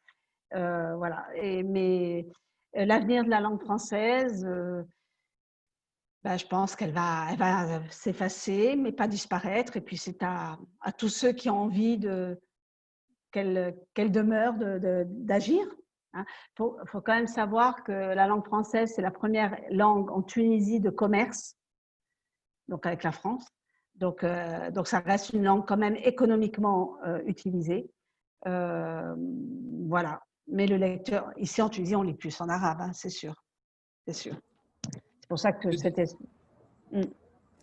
Euh, 0.54 0.96
voilà. 0.96 1.26
Mais 1.64 2.26
l'avenir 2.74 3.24
de 3.24 3.30
la 3.30 3.40
langue 3.40 3.60
française, 3.60 4.46
ben, 6.24 6.36
je 6.36 6.46
pense 6.46 6.76
qu'elle 6.76 6.92
va, 6.92 7.28
s'effacer, 7.90 8.76
mais 8.76 8.92
pas 8.92 9.08
disparaître. 9.08 9.76
Et 9.76 9.80
puis 9.80 9.96
c'est 9.96 10.22
à, 10.22 10.58
tous 10.96 11.08
ceux 11.08 11.32
qui 11.32 11.50
ont 11.50 11.60
envie 11.60 11.98
de 11.98 12.40
qu'elle 13.32 14.12
demeure 14.12 14.54
d'agir. 15.06 15.66
Il 16.14 16.18
hein. 16.18 16.24
faut, 16.56 16.76
quand 16.92 17.14
même 17.14 17.26
savoir 17.26 17.82
que 17.84 17.92
la 17.92 18.26
langue 18.26 18.44
française, 18.44 18.92
c'est 18.94 19.02
la 19.02 19.10
première 19.10 19.58
langue 19.70 20.10
en 20.10 20.22
Tunisie 20.22 20.80
de 20.80 20.90
commerce, 20.90 21.56
donc 22.68 22.84
avec 22.84 23.02
la 23.02 23.12
France. 23.12 23.46
Donc, 23.94 24.24
euh, 24.24 24.70
donc 24.70 24.88
ça 24.88 25.00
reste 25.00 25.32
une 25.32 25.44
langue 25.44 25.66
quand 25.66 25.76
même 25.76 25.96
économiquement 25.96 26.98
euh, 27.06 27.20
utilisée. 27.26 27.90
Euh, 28.46 29.14
voilà. 29.86 30.22
Mais 30.48 30.66
le 30.66 30.76
lecteur, 30.76 31.30
ici 31.36 31.62
en 31.62 31.68
Tunisie, 31.68 31.96
on 31.96 32.02
lit 32.02 32.14
plus 32.14 32.40
en 32.40 32.48
arabe, 32.48 32.78
hein, 32.80 32.90
c'est 32.92 33.10
sûr. 33.10 33.34
C'est 34.06 34.14
sûr. 34.14 34.34
C'est 34.92 35.28
pour 35.28 35.38
ça 35.38 35.52
que 35.52 35.70
c'était. 35.76 36.04
Hmm. 36.90 37.02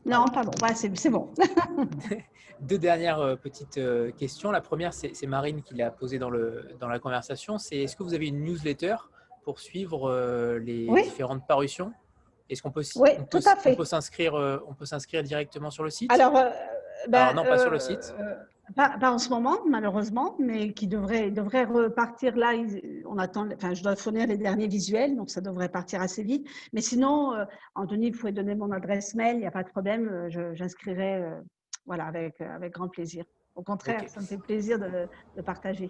Non, 0.06 0.26
pardon, 0.34 0.51
c'est 0.76 1.10
bon. 1.10 1.34
Deux 2.61 2.77
dernières 2.77 3.19
euh, 3.19 3.35
petites 3.35 3.77
euh, 3.77 4.11
questions. 4.11 4.51
La 4.51 4.61
première, 4.61 4.93
c'est 4.93 5.27
Marine 5.27 5.61
qui 5.61 5.76
l'a 5.76 5.91
posée 5.91 6.19
dans, 6.19 6.30
le, 6.30 6.76
dans 6.80 6.88
la 6.88 6.99
conversation. 6.99 7.57
C'est 7.57 7.77
est-ce 7.77 7.95
que 7.95 8.03
vous 8.03 8.14
avez 8.14 8.27
une 8.27 8.43
newsletter 8.43 8.95
pour 9.43 9.60
suivre 9.60 10.10
euh, 10.10 10.60
les 10.60 10.88
différentes 11.03 11.45
parutions? 11.47 11.91
Est-ce 12.49 12.64
qu'on 12.64 12.72
peut, 12.72 12.84
oui, 12.95 13.11
tout 13.30 13.41
à 13.45 13.56
fait. 13.56 13.73
On 13.73 13.76
peut 13.76 14.85
s'inscrire, 14.85 15.23
directement 15.23 15.69
sur 15.69 15.84
le 15.84 15.91
site? 15.91 16.11
Alors, 16.11 16.34
ben, 17.07 17.34
non, 17.34 17.43
pas 17.43 17.57
sur 17.59 17.71
le 17.71 17.80
site. 17.80 18.13
Pas, 18.76 19.11
en 19.11 19.17
ce 19.17 19.30
moment, 19.30 19.57
malheureusement, 19.67 20.35
mais 20.38 20.73
qui 20.73 20.88
devrait, 20.88 21.31
devrait 21.31 21.63
repartir 21.63 22.35
là. 22.35 22.53
On 23.05 23.17
attend, 23.17 23.47
enfin, 23.51 23.73
je 23.73 23.81
dois 23.81 23.95
fournir 23.95 24.27
les 24.27 24.38
derniers 24.38 24.67
visuels, 24.67 25.15
donc 25.15 25.31
ça 25.31 25.41
devrait 25.41 25.69
partir 25.69 26.01
assez 26.01 26.21
vite. 26.23 26.47
Mais 26.71 26.81
sinon, 26.81 27.34
euh, 27.34 27.45
Anthony, 27.73 28.11
vous 28.11 28.19
pouvez 28.19 28.31
donner 28.31 28.53
mon 28.53 28.71
adresse 28.71 29.15
mail, 29.15 29.38
il 29.38 29.39
n'y 29.39 29.47
a 29.47 29.51
pas 29.51 29.63
de 29.63 29.69
problème. 29.69 30.07
Euh, 30.07 30.53
j'inscrirai 30.53 31.15
euh, 31.15 31.41
voilà, 31.88 32.05
avec, 32.05 32.39
avec 32.41 32.73
grand 32.73 32.89
plaisir. 32.89 33.26
Au 33.55 33.63
contraire, 33.63 34.03
ça 34.07 34.21
me 34.21 34.26
fait 34.26 34.38
plaisir 34.38 34.77
de, 34.77 35.07
de 35.35 35.41
partager. 35.41 35.89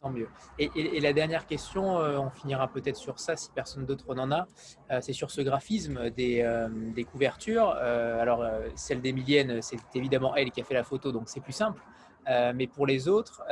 Tant 0.00 0.10
mieux. 0.10 0.28
Et, 0.60 1.00
la 1.00 1.12
dernière 1.12 1.44
question, 1.44 1.98
euh, 1.98 2.18
on 2.18 2.30
finira 2.30 2.68
peut-être 2.68 2.96
sur 2.96 3.18
ça 3.18 3.34
si 3.34 3.50
personne 3.50 3.84
d'autre 3.84 4.14
n'en 4.14 4.30
a, 4.30 4.46
euh, 4.92 5.00
c'est 5.00 5.12
sur 5.12 5.32
ce 5.32 5.40
graphisme 5.40 6.10
des, 6.10 6.42
euh, 6.42 6.68
couvertures. 7.10 7.70
alors, 7.70 8.48
celle 8.76 9.00
d'Emilienne, 9.00 9.60
c'est 9.60 9.78
évidemment 9.94 10.36
elle 10.36 10.52
qui 10.52 10.60
a 10.60 10.64
fait 10.64 10.74
la 10.74 10.84
photo, 10.84 11.10
donc 11.10 11.28
c'est 11.28 11.40
plus 11.40 11.52
simple. 11.52 11.82
mais 12.28 12.68
pour 12.68 12.86
les 12.86 13.08
autres, 13.08 13.42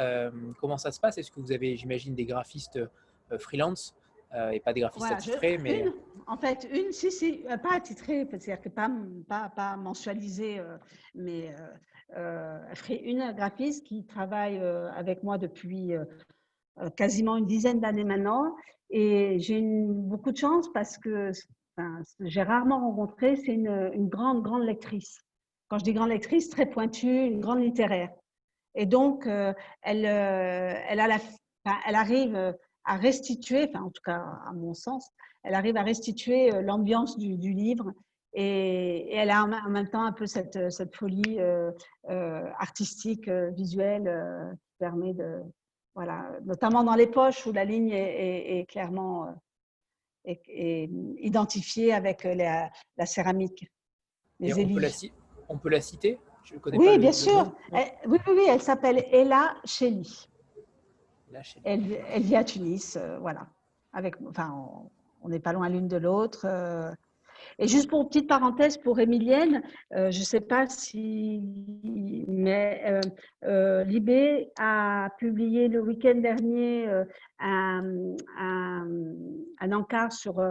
comment 0.61 0.79
ça 0.79 0.93
se 0.93 1.01
passe? 1.01 1.19
Est-ce 1.19 1.33
que 1.33 1.41
vous 1.41 1.53
avez, 1.53 1.77
j'imagine, 1.77 2.15
des 2.15 2.27
graphistes 2.27 2.79
freelance 3.39 3.97
et 4.53 4.61
pas 4.61 4.73
des 4.73 4.81
graphistes 4.81 5.11
attitrés 5.11 5.57
mais... 5.59 5.87
en 6.27 6.37
fait, 6.37 6.69
une, 6.71 6.93
si, 6.93 7.11
si, 7.11 7.45
pas 7.63 7.75
attitrés, 7.75 8.27
c'est-à-dire 8.29 8.61
que 8.61 8.69
pas, 8.69 8.91
pas, 9.29 9.49
pas 9.49 9.77
mensualisé, 9.77 10.61
mais 11.15 11.55
une 12.91 13.33
graphiste 13.33 13.85
qui 13.87 14.05
travaille 14.05 14.59
avec 14.95 15.23
moi 15.23 15.39
depuis 15.39 15.95
euh, 15.95 16.05
quasiment 16.97 17.37
une 17.37 17.47
dizaine 17.47 17.81
d'années 17.81 18.05
maintenant. 18.05 18.55
Et 18.91 19.39
j'ai 19.41 19.61
beaucoup 19.63 20.33
de 20.33 20.37
chance 20.37 20.73
parce 20.73 20.99
que 20.99 21.33
j'ai 22.21 22.43
rarement 22.43 22.81
rencontré, 22.81 23.37
c'est 23.37 23.53
une, 23.55 24.09
grande, 24.09 24.43
grande 24.43 24.63
lectrice. 24.63 25.21
Quand 25.69 25.79
je 25.79 25.85
dis 25.85 25.93
grande 25.93 26.11
lectrice, 26.11 26.49
très 26.49 26.67
pointue, 26.67 27.27
une 27.27 27.41
grande 27.41 27.61
littéraire. 27.61 28.11
Et 28.75 28.87
donc, 28.87 29.27
euh, 29.27 29.53
elle, 29.83 30.07
euh, 30.07 30.75
elle, 30.89 31.01
arrive 31.95 32.55
à 32.85 32.97
restituer, 32.97 33.69
enfin 33.69 33.85
en 33.85 33.91
tout 33.91 34.03
cas 34.05 34.23
à 34.47 34.53
mon 34.53 34.75
sens, 34.75 35.11
elle 35.43 35.55
arrive 35.55 35.77
à 35.77 35.83
restituer 35.83 36.51
l'ambiance 36.63 37.19
du, 37.19 37.37
du, 37.37 37.53
livre 37.53 37.93
et, 38.33 39.15
elle 39.15 39.31
a 39.31 39.45
en 39.45 39.71
même 39.71 39.89
temps 39.89 40.05
un 40.05 40.13
peu 40.13 40.27
cette, 40.27 40.71
cette 40.71 40.95
folie 40.95 41.39
artistique, 42.59 43.29
visuelle 43.29 44.57
qui 44.69 44.75
permet 44.79 45.15
de, 45.15 45.43
voilà, 45.97 46.31
notamment 46.45 46.85
dans 46.85 46.95
les 46.95 47.07
poches 47.07 47.47
où 47.47 47.53
la 47.53 47.65
ligne 47.65 47.91
est, 47.91 48.67
clairement 48.69 49.35
euh, 50.29 50.87
identifiée 51.19 51.95
avec 51.95 52.25
la, 52.25 52.71
céramique. 53.07 53.67
Les 54.39 54.53
on, 54.53 54.75
peut 54.75 54.81
la, 54.81 54.89
on, 55.49 55.59
peut 55.59 55.71
la, 55.71 55.81
citer? 55.81 56.19
Oui, 56.75 56.99
bien 56.99 57.13
sûr. 57.13 57.51
oui, 57.73 57.81
oui, 58.07 58.19
oui, 58.29 58.45
elle 58.47 58.61
s'appelle 58.61 59.07
Ella 59.11 59.57
Cheli. 59.65 60.29
Elle, 61.65 61.99
elle, 62.11 62.23
vit 62.23 62.37
à 62.37 62.45
Tunis, 62.45 62.97
euh, 62.97 63.19
voilà. 63.19 63.47
Avec, 63.95 64.17
enfin, 64.29 64.69
on 65.23 65.31
n'est 65.31 65.41
pas 65.41 65.55
loin 65.55 65.71
l'une 65.71 65.89
de 65.89 65.97
l'autre. 65.97 66.45
Euh, 66.45 66.93
et 67.59 67.69
juste 67.69 67.89
pour 67.89 68.03
une 68.03 68.09
petite 68.09 68.29
parenthèse 68.29 68.77
pour 68.77 69.01
Émilienne, 69.01 69.63
euh, 69.95 70.11
je 70.11 70.19
ne 70.19 70.25
sais 70.25 70.41
pas 70.41 70.69
si, 70.69 71.43
mais 72.29 72.83
euh, 72.87 73.01
euh, 73.45 73.85
Libé 73.85 74.51
a 74.59 75.09
publié 75.19 75.69
le 75.69 75.81
week-end 75.81 76.17
dernier 76.17 76.87
un, 77.39 78.15
un, 78.39 79.73
encart 79.73 80.13
sur, 80.13 80.43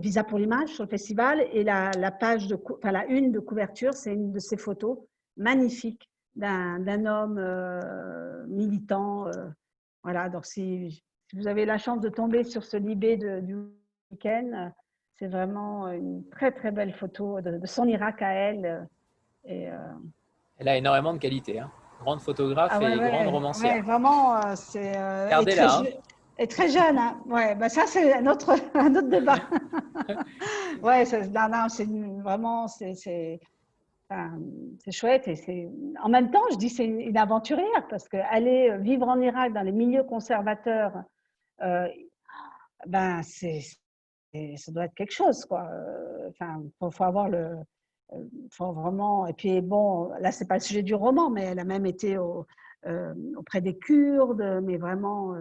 Visa 0.00 0.22
pour 0.22 0.38
l'image, 0.38 0.68
sur 0.68 0.84
le 0.84 0.90
festival, 0.90 1.44
et 1.52 1.64
la, 1.64 1.90
la 1.98 2.12
page 2.12 2.46
de, 2.46 2.56
enfin, 2.72 2.92
la 2.92 3.06
une 3.06 3.32
de 3.32 3.40
couverture, 3.40 3.94
c'est 3.94 4.12
une 4.12 4.30
de 4.30 4.38
ses 4.38 4.56
photos 4.56 4.98
magnifiques 5.36 6.08
d'un 6.36 7.04
homme 7.04 7.40
militant. 8.46 9.28
voilà, 10.04 10.28
donc 10.28 10.46
si, 10.46 11.02
vous 11.32 11.48
avez 11.48 11.64
la 11.64 11.78
chance 11.78 12.00
de 12.00 12.08
tomber 12.08 12.44
sur 12.44 12.64
ce 12.64 12.76
Libé 12.76 13.16
du 13.16 13.56
week-end, 14.12 14.72
c'est 15.20 15.28
vraiment 15.28 15.88
une 15.88 16.24
très 16.30 16.50
très 16.50 16.70
belle 16.70 16.94
photo 16.94 17.40
de, 17.42 17.60
son 17.66 17.86
Irak 17.86 18.22
à 18.22 18.32
elle. 18.32 18.64
Euh, 18.64 18.80
et, 19.44 19.68
euh, 19.68 19.76
Elle 20.58 20.68
a 20.68 20.76
énormément 20.76 21.12
de 21.12 21.18
qualité. 21.18 21.60
Hein. 21.60 21.70
Grande 22.00 22.22
photographe 22.22 22.72
ah 22.74 22.82
et 22.82 22.96
grande 22.96 23.28
romancière. 23.28 23.74
Ouais, 23.74 23.82
vraiment, 23.82 24.36
euh, 24.36 24.54
c'est. 24.56 24.92
Regardez-la. 25.24 25.78
Hein. 25.78 25.84
Et 26.38 26.46
très 26.46 26.70
jeune. 26.70 26.96
Hein. 26.96 27.18
Ouais, 27.26 27.54
bah 27.54 27.68
ça, 27.68 27.82
c'est 27.86 28.14
un 28.14 28.26
autre, 28.26 28.54
un 28.74 28.94
autre 28.94 29.08
débat. 29.08 29.36
ouais, 30.82 31.04
non, 31.28 31.48
non, 31.50 31.68
c'est 31.68 31.86
vraiment. 32.22 32.66
c'est 32.66 32.94
c'est 32.94 33.40
chouette 34.90 35.28
et 35.28 35.36
c'est 35.36 35.68
en 36.02 36.08
même 36.08 36.32
temps 36.32 36.42
je 36.50 36.56
dis 36.56 36.68
c'est 36.68 36.84
une, 36.84 37.16
aventurière 37.16 37.86
parce 37.88 38.08
qu'aller 38.08 38.76
vivre 38.78 39.06
en 39.06 39.20
Irak 39.20 39.52
dans 39.52 39.62
les 39.62 39.70
milieux 39.70 40.02
conservateurs 40.02 41.04
ben 41.60 43.22
c'est 43.22 43.60
et 44.32 44.56
ça 44.56 44.72
doit 44.72 44.84
être 44.84 44.94
quelque 44.94 45.12
chose, 45.12 45.44
quoi. 45.44 45.64
Euh, 45.64 46.28
enfin, 46.28 46.62
faut, 46.78 46.90
faut 46.90 47.04
avoir 47.04 47.28
le, 47.28 47.56
euh, 48.12 48.24
faut 48.50 48.72
vraiment. 48.72 49.26
Et 49.26 49.32
puis 49.32 49.60
bon, 49.60 50.10
là 50.20 50.32
c'est 50.32 50.46
pas 50.46 50.54
le 50.54 50.60
sujet 50.60 50.82
du 50.82 50.94
roman, 50.94 51.30
mais 51.30 51.42
elle 51.42 51.58
a 51.58 51.64
même 51.64 51.86
été 51.86 52.16
euh, 52.16 53.14
auprès 53.36 53.60
des 53.60 53.76
Kurdes, 53.76 54.60
mais 54.62 54.76
vraiment 54.76 55.34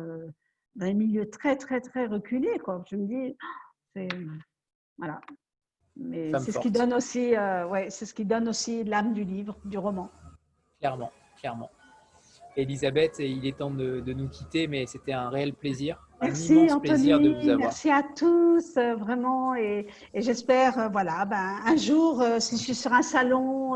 dans 0.76 0.86
un 0.86 0.94
milieu 0.94 1.30
très 1.30 1.56
très 1.56 1.82
très 1.82 2.08
reculé, 2.08 2.60
quoi. 2.60 2.84
Je 2.90 2.96
me 2.96 3.06
dis, 3.06 3.38
c'est 3.96 4.08
voilà. 4.98 5.22
Mais 5.96 6.32
c'est 6.40 6.54
ce 6.54 6.60
qui 6.60 6.72
donne 6.72 6.94
aussi, 6.94 7.34
ouais, 7.36 7.90
c'est 7.90 8.06
ce 8.06 8.14
qui 8.14 8.26
donne 8.26 8.48
aussi 8.48 8.84
l'âme 8.84 9.14
du 9.14 9.24
livre, 9.24 9.58
du 9.66 9.78
roman. 9.78 10.10
Clairement, 10.80 11.12
clairement. 11.38 11.70
Elisabeth, 12.56 13.18
il 13.20 13.46
est 13.46 13.58
temps 13.58 13.72
de, 13.72 14.00
de 14.00 14.14
nous 14.14 14.28
quitter, 14.28 14.68
mais 14.68 14.86
c'était 14.86 15.14
un 15.14 15.30
réel 15.30 15.54
plaisir. 15.54 16.10
Merci 16.22 16.68
Anthony, 16.70 17.56
merci 17.58 17.90
à 17.90 18.04
tous 18.04 18.76
euh, 18.76 18.96
vraiment 18.96 19.56
et, 19.56 19.88
j'espère 20.14 20.78
euh, 20.78 20.88
voilà 20.90 21.24
ben, 21.26 21.60
un 21.66 21.78
jour 21.78 22.22
euh, 22.22 22.40
si 22.40 22.58
je 22.58 22.62
suis 22.62 22.76
sur 22.76 22.92
un 22.92 23.02
salon 23.02 23.76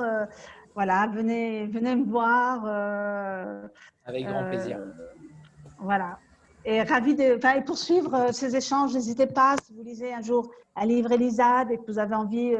voilà 0.76 1.08
venez 1.08 1.68
venez 1.68 1.96
me 1.96 2.04
voir 2.04 2.66
avec 4.06 4.26
grand 4.26 4.46
plaisir. 4.50 4.80
voilà. 5.80 6.20
Et 6.66 6.82
ravi 6.82 7.16
de 7.16 7.38
enfin, 7.38 7.56
et 7.56 7.62
poursuivre 7.62 8.34
ces 8.34 8.56
échanges 8.56 8.94
n'hésitez 8.94 9.28
pas 9.28 9.56
si 9.64 9.74
vous 9.74 9.84
lisez 9.84 10.14
un 10.14 10.22
jour 10.22 10.52
un 10.76 10.86
livre 10.86 11.12
Elisade 11.12 11.72
et 11.72 11.78
que 11.78 11.86
vous 11.88 12.00
avez 12.00 12.16
envie 12.16 12.56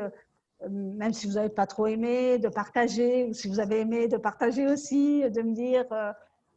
même 0.70 1.14
si 1.14 1.28
vous 1.28 1.34
n'avez 1.34 1.50
pas 1.50 1.68
trop 1.68 1.88
aimé 1.88 2.38
de 2.40 2.50
partager 2.50 3.26
ou 3.26 3.34
si 3.34 3.48
vous 3.48 3.60
avez 3.60 3.82
aimé 3.82 4.08
de 4.08 4.18
partager 4.18 4.68
aussi 4.68 5.30
de 5.30 5.42
me 5.42 5.54
dire 5.54 5.86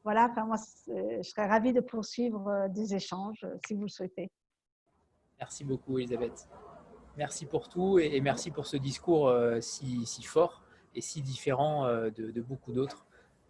voilà, 0.06 0.28
enfin, 0.30 0.44
moi, 0.44 0.56
je 0.86 1.28
serais 1.28 1.48
ravie 1.48 1.72
de 1.72 1.80
poursuivre 1.80 2.46
euh, 2.46 2.68
des 2.68 2.94
échanges 2.94 3.42
euh, 3.42 3.56
si 3.66 3.74
vous 3.74 3.82
le 3.82 3.88
souhaitez. 3.88 4.30
Merci 5.40 5.64
beaucoup, 5.64 5.98
Elisabeth. 5.98 6.48
Merci 7.16 7.44
pour 7.44 7.68
tout 7.68 7.98
et 7.98 8.20
merci 8.20 8.52
pour 8.52 8.66
ce 8.66 8.76
discours 8.76 9.26
euh, 9.26 9.60
si 9.60 10.22
fort 10.22 10.62
et 10.94 11.00
si 11.00 11.22
différent 11.22 11.86
de, 11.86 12.40
beaucoup 12.40 12.72
d'autres. 12.72 13.04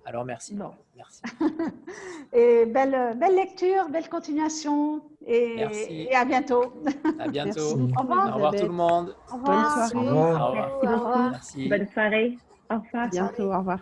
Alors, 0.06 0.24
merci. 0.24 0.54
Non. 0.54 0.70
Merci. 0.96 1.20
et 2.32 2.64
belle, 2.66 3.16
belle 3.18 3.34
lecture, 3.34 3.88
belle 3.90 4.08
continuation 4.08 5.02
et, 5.26 5.60
et 5.90 6.14
à 6.14 6.24
bientôt. 6.24 6.72
À 7.18 7.28
bientôt. 7.28 7.60
Au 7.60 8.02
revoir. 8.02 8.28
Au 8.28 8.34
revoir 8.34 8.54
tout 8.54 8.66
le 8.66 8.68
monde. 8.70 9.16
Au 9.32 9.36
revoir. 9.36 9.90
Bonne 9.92 9.92
soirée. 9.92 10.08
Au 10.08 10.12
revoir. 10.12 10.52
Merci 10.54 10.86
beaucoup. 10.86 11.30
Merci. 11.30 11.68
Bonne 11.68 11.88
soirée. 11.92 12.38
Au 12.70 12.74
revoir. 12.76 13.04
À 13.04 13.08
bientôt. 13.08 13.52
Au 13.52 13.58
revoir. 13.58 13.80